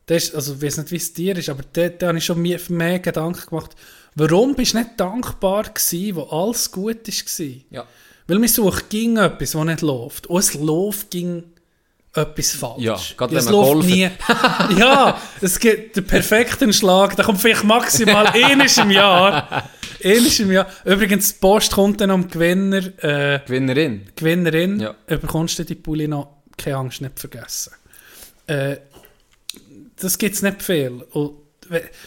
das 0.07 0.25
ist, 0.25 0.35
also 0.35 0.55
ich 0.55 0.63
weiß 0.63 0.79
nicht, 0.79 0.91
wie 0.93 0.97
es 0.97 1.13
dir 1.13 1.37
ist, 1.37 1.49
aber 1.49 1.63
da, 1.73 1.89
da 1.89 2.09
habe 2.09 2.19
ich 2.19 2.25
schon 2.25 2.41
mehr, 2.43 2.59
mehr 2.69 2.99
Gedanken 2.99 3.49
gemacht, 3.49 3.73
warum 4.17 4.55
bist 4.55 4.73
du 4.75 4.79
nicht 4.79 4.91
dankbar 4.99 5.65
gewesen, 5.65 6.17
wo 6.17 6.23
alles 6.23 6.71
gut 6.73 7.07
war? 7.07 7.47
Ja. 7.71 7.87
Weil 8.27 8.39
man 8.39 8.49
sucht 8.49 8.89
ging 8.91 9.17
etwas, 9.19 9.53
das 9.53 9.65
nicht 9.65 9.81
läuft. 9.83 10.27
Und 10.29 10.39
es 10.39 10.55
läuft 10.55 11.11
ging 11.11 11.45
etwas 12.13 12.53
falsch. 12.53 12.83
Ja, 12.83 12.99
gerade 13.17 13.37
es 13.37 13.47
wenn 13.47 13.55
man 13.55 13.65
läuft 13.65 13.89
nie. 13.89 14.11
ja, 14.79 15.21
es 15.41 15.59
gibt 15.59 15.97
den 15.97 16.05
perfekten 16.05 16.73
Schlag, 16.73 17.15
der 17.15 17.25
kommt 17.25 17.41
vielleicht 17.41 17.65
maximal 17.65 18.27
eines 18.33 18.79
im 18.79 18.91
Jahr. 18.91 19.69
Eines 20.03 20.41
im 20.41 20.51
Jahr. 20.51 20.67
Übrigens, 20.85 21.35
die 21.35 21.39
Post 21.41 21.73
kommt 21.73 22.01
dann 22.01 22.11
am 22.11 22.29
Gewinner, 22.29 22.83
äh, 23.03 23.41
Gewinnerin. 23.47 24.09
Gewinnerin. 24.17 24.81
Ja. 24.81 24.95
Überkommst 25.07 25.59
du 25.61 25.65
die 25.65 25.77
Pulli 25.77 26.09
noch, 26.09 26.29
keine 26.57 26.77
Angst, 26.79 27.01
nicht 27.01 27.19
vergessen. 27.19 27.75
Äh, 28.49 28.79
das 29.97 30.19
gibt 30.19 30.35
es 30.35 30.43
nicht 30.43 30.63
viel. 30.63 31.05
Und, 31.13 31.35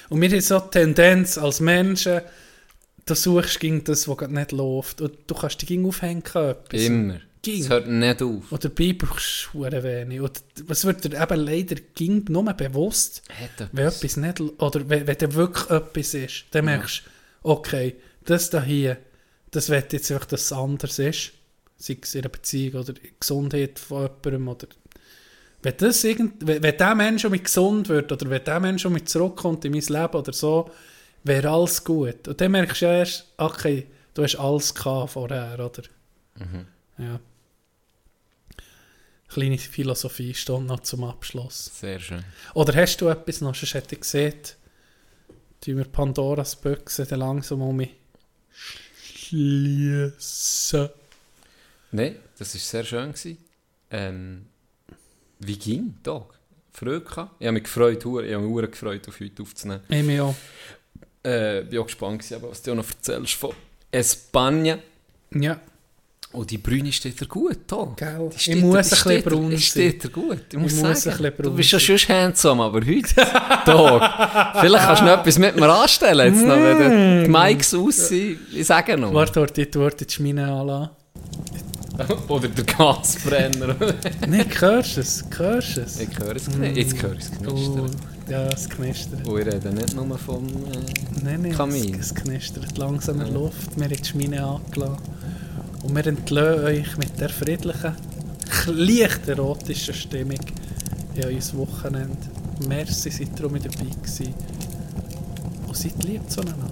und 0.09 0.21
wir 0.21 0.29
haben 0.29 0.41
so 0.41 0.59
die 0.59 0.69
Tendenz 0.71 1.37
als 1.37 1.61
Menschen, 1.61 2.21
du 3.05 3.15
suchst 3.15 3.59
gegen 3.61 3.83
das, 3.85 4.07
was 4.09 4.17
gerade 4.17 4.33
nicht 4.33 4.51
läuft. 4.51 4.99
Und 4.99 5.13
du 5.27 5.35
kannst 5.35 5.61
dich 5.61 5.79
aufhängen. 5.79 6.23
an 6.33 6.49
Etwas. 6.49 6.81
Immer. 6.81 7.19
Ging. 7.43 7.61
Es 7.61 7.69
hört 7.69 7.87
nicht 7.87 8.21
auf. 8.23 8.51
Und 8.51 8.63
dabei 8.63 8.93
brauchst 8.93 9.49
du 9.51 9.63
wenig. 9.63 10.21
Und 10.21 10.41
was 10.65 10.85
wird 10.85 11.03
dir 11.03 11.21
eben 11.21 11.39
leider 11.41 11.75
ging 11.93 12.23
nur 12.29 12.45
bewusst, 12.53 13.21
Hat 13.29 13.69
wenn 13.73 13.87
etwas 13.87 14.15
nicht, 14.15 14.39
oder 14.39 14.89
wenn, 14.89 15.05
wenn 15.05 15.17
da 15.17 15.33
wirklich 15.33 15.69
etwas 15.69 16.13
ist, 16.13 16.45
dann 16.51 16.65
merkst 16.65 17.03
du, 17.43 17.49
okay, 17.49 17.95
das 18.23 18.49
da 18.49 18.63
hier, 18.63 18.97
das 19.51 19.67
wird 19.67 19.91
jetzt 19.91 20.09
einfach, 20.09 20.25
dass 20.25 20.43
es 20.43 20.53
anders 20.53 20.97
ist. 20.99 21.33
Sei 21.77 21.97
es 22.01 22.15
in 22.15 22.21
einer 22.21 22.29
Beziehung 22.29 22.81
oder 22.81 22.95
in 22.95 23.01
der 23.03 23.11
Gesundheit 23.19 23.77
von 23.77 24.09
jemandem 24.23 24.47
oder 24.47 24.67
wenn, 25.63 25.77
das 25.77 26.03
irgend, 26.05 26.47
wenn, 26.47 26.63
wenn 26.63 26.77
der 26.77 26.95
Mensch 26.95 27.27
mit 27.27 27.43
gesund 27.43 27.89
wird 27.89 28.09
oder 28.11 28.29
wenn 28.29 28.43
der 28.43 28.59
Mensch 28.61 28.85
mit 28.85 29.09
zurückkommt 29.09 29.65
in 29.65 29.73
mein 29.73 29.81
Leben 29.81 30.15
oder 30.15 30.31
so, 30.31 30.71
wäre 31.23 31.49
alles 31.49 31.83
gut. 31.83 32.25
Und 32.25 32.39
dann 32.39 32.51
merkst 32.51 32.81
du 32.81 32.85
ja 32.85 32.93
erst, 32.99 33.33
okay, 33.35 33.87
du 34.13 34.23
hast 34.23 34.37
alles 34.37 34.73
gehabt 34.73 35.11
vorher, 35.11 35.55
oder? 35.55 35.83
Ja. 36.97 37.19
Kleine 39.33 39.57
Philosophiestunde 39.57 40.67
noch 40.67 40.81
zum 40.81 41.03
Abschluss. 41.05 41.71
Sehr 41.79 41.99
schön. 41.99 42.23
Oder 42.53 42.75
hast 42.75 42.97
du 43.01 43.07
etwas 43.07 43.41
noch? 43.41 43.55
Sonst 43.55 43.73
hätte 43.73 43.95
ich 43.95 44.01
gesehen, 44.01 44.35
tun 45.59 45.77
wir 45.77 45.85
Pandoras 45.85 46.55
Büchse 46.55 47.03
dann 47.07 47.19
langsam 47.19 47.63
um 47.63 47.75
mich 47.75 47.89
schliessen. 49.01 50.89
Nein, 51.91 52.17
das 52.37 52.53
war 52.53 52.61
sehr 52.61 52.83
schön. 52.83 53.11
Gewesen. 53.11 53.37
Ähm, 53.89 54.45
wie 55.39 55.57
ging 55.57 55.95
der 56.05 56.13
Tag? 56.13 56.39
Freude 56.71 57.01
gehabt? 57.01 57.31
Ich 57.39 57.47
habe 57.47 57.53
mich 57.53 57.63
gefreut, 57.63 58.05
ich 58.05 58.33
habe 58.33 58.39
mich 58.39 58.71
gefreut, 58.71 59.07
auf 59.07 59.19
heute 59.19 59.41
aufzunehmen. 59.41 59.81
Ich 59.89 60.03
mich 60.03 60.21
auch. 60.21 60.35
Äh, 61.23 61.63
bin 61.63 61.79
auch 61.79 61.85
gespannt, 61.85 62.21
gewesen, 62.21 62.43
was 62.43 62.61
du 62.61 62.75
noch 62.75 62.87
erzählst 62.87 63.33
von 63.33 63.55
Espanja. 63.91 64.77
Ja, 65.31 65.59
Oh, 66.35 66.43
die 66.43 66.57
Brüne 66.57 66.91
steht 66.91 67.19
dir 67.21 67.27
gut, 67.27 67.59
da. 67.67 67.87
Gell. 67.95 68.29
Die 68.31 68.35
Ich 68.35 68.41
steht 68.41 68.61
muss 68.61 68.73
dir- 68.73 68.77
ein 68.77 68.89
bisschen 69.19 69.23
braun 69.23 69.49
die 69.51 69.57
steht 69.59 70.03
dir 70.03 70.09
gut. 70.09 70.39
Ich 70.51 70.57
muss, 70.57 70.73
Ich 70.73 70.81
muss 70.83 71.01
sagen, 71.03 71.17
bisschen 71.17 71.33
braun 71.37 71.43
du 71.51 71.55
bist 71.55 71.71
ja 71.71 71.79
schon 71.79 71.97
handsome, 71.99 72.63
aber 72.63 72.79
heute, 72.79 73.13
Tag. 73.65 74.59
Vielleicht 74.59 74.83
kannst 74.85 75.01
du 75.01 75.05
noch 75.05 75.19
etwas 75.19 75.37
mit 75.37 75.55
mir 75.55 75.69
anstellen, 75.71 76.33
jetzt 76.33 76.43
noch, 76.45 76.55
wenn 76.55 77.23
die 77.25 77.29
Mikes 77.29 77.73
aus 77.75 78.07
sind. 78.09 78.37
Ich 78.51 78.65
sage 78.65 78.97
noch. 78.97 79.13
warte, 79.13 79.41
warte, 79.41 79.61
ich 79.61 79.69
tue 79.69 79.89
die 79.91 80.11
Schmine 80.11 80.51
anlassen. 80.51 80.89
Oder 82.27 82.47
der 82.47 82.63
Gasbrenner. 82.65 83.75
Nein, 84.27 84.45
hörst 84.59 84.97
du 84.97 85.01
es? 85.01 85.23
Hörst 85.37 85.77
es? 85.77 85.99
ich 85.99 86.17
höre 86.17 86.35
es 86.35 86.47
nicht. 86.49 86.75
Jetzt 86.77 87.01
höre 87.03 87.13
ich 87.13 87.19
es 87.19 87.31
Oh, 87.47 87.51
knistern. 87.53 87.91
ja, 88.27 88.47
es 88.47 88.67
knistert. 88.67 89.27
Und 89.27 89.39
ich 89.39 89.45
rede 89.45 89.69
nicht 89.71 89.95
nur 89.95 90.17
vom... 90.17 90.47
Äh, 90.47 91.21
Nein, 91.23 91.41
nein, 91.43 91.51
Kamin. 91.51 91.93
es, 91.99 92.07
es 92.07 92.15
knistert 92.15 92.75
langsam 92.79 93.19
in 93.21 93.25
der 93.27 93.33
Luft. 93.35 93.77
Wir 93.77 93.83
haben 93.85 93.93
die 93.95 94.03
Schmine 94.03 94.43
angelassen. 94.43 94.97
Und 95.83 95.95
wir 95.95 96.07
entlösen 96.07 96.65
euch 96.65 96.97
mit 96.97 97.19
der 97.19 97.29
friedlichen, 97.29 97.95
leicht 98.67 99.27
erotischen 99.27 99.93
Stimmung 99.93 100.39
in 101.15 101.25
euer 101.25 101.57
Wochenende. 101.57 102.17
Merci, 102.67 103.09
seid 103.09 103.43
auch 103.43 103.51
mit 103.51 103.65
dabei 103.65 103.89
gewesen. 103.89 104.33
Und 105.67 105.75
seid 105.77 106.01
lieb 106.03 106.29
zueinander. 106.29 106.69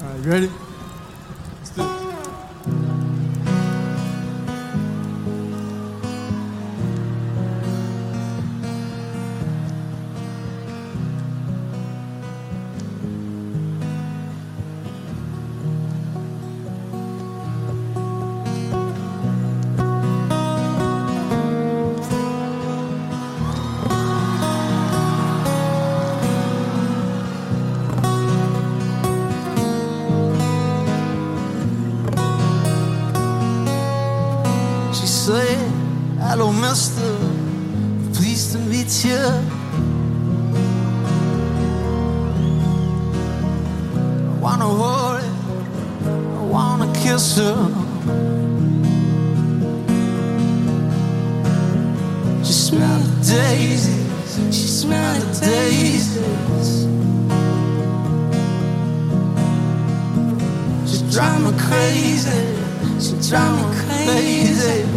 Alright, 0.00 0.24
you 0.24 0.30
ready? 0.30 0.67
You. 39.04 39.14
I 44.26 44.40
wanna 44.40 44.64
hold 44.64 45.20
her, 45.20 45.28
I 46.06 46.42
wanna 46.42 46.92
kiss 46.94 47.36
her. 47.36 47.56
She 52.42 52.52
smelled 52.52 53.02
the 53.02 53.34
daisies, 53.34 54.56
she 54.56 54.66
smelled 54.66 55.22
the 55.22 55.46
daisies. 55.46 56.86
She 60.90 60.98
drive 61.12 61.40
me 61.44 61.52
crazy, 61.58 62.40
she 62.98 63.28
drive 63.28 63.54
me 63.56 63.64
crazy. 63.84 64.87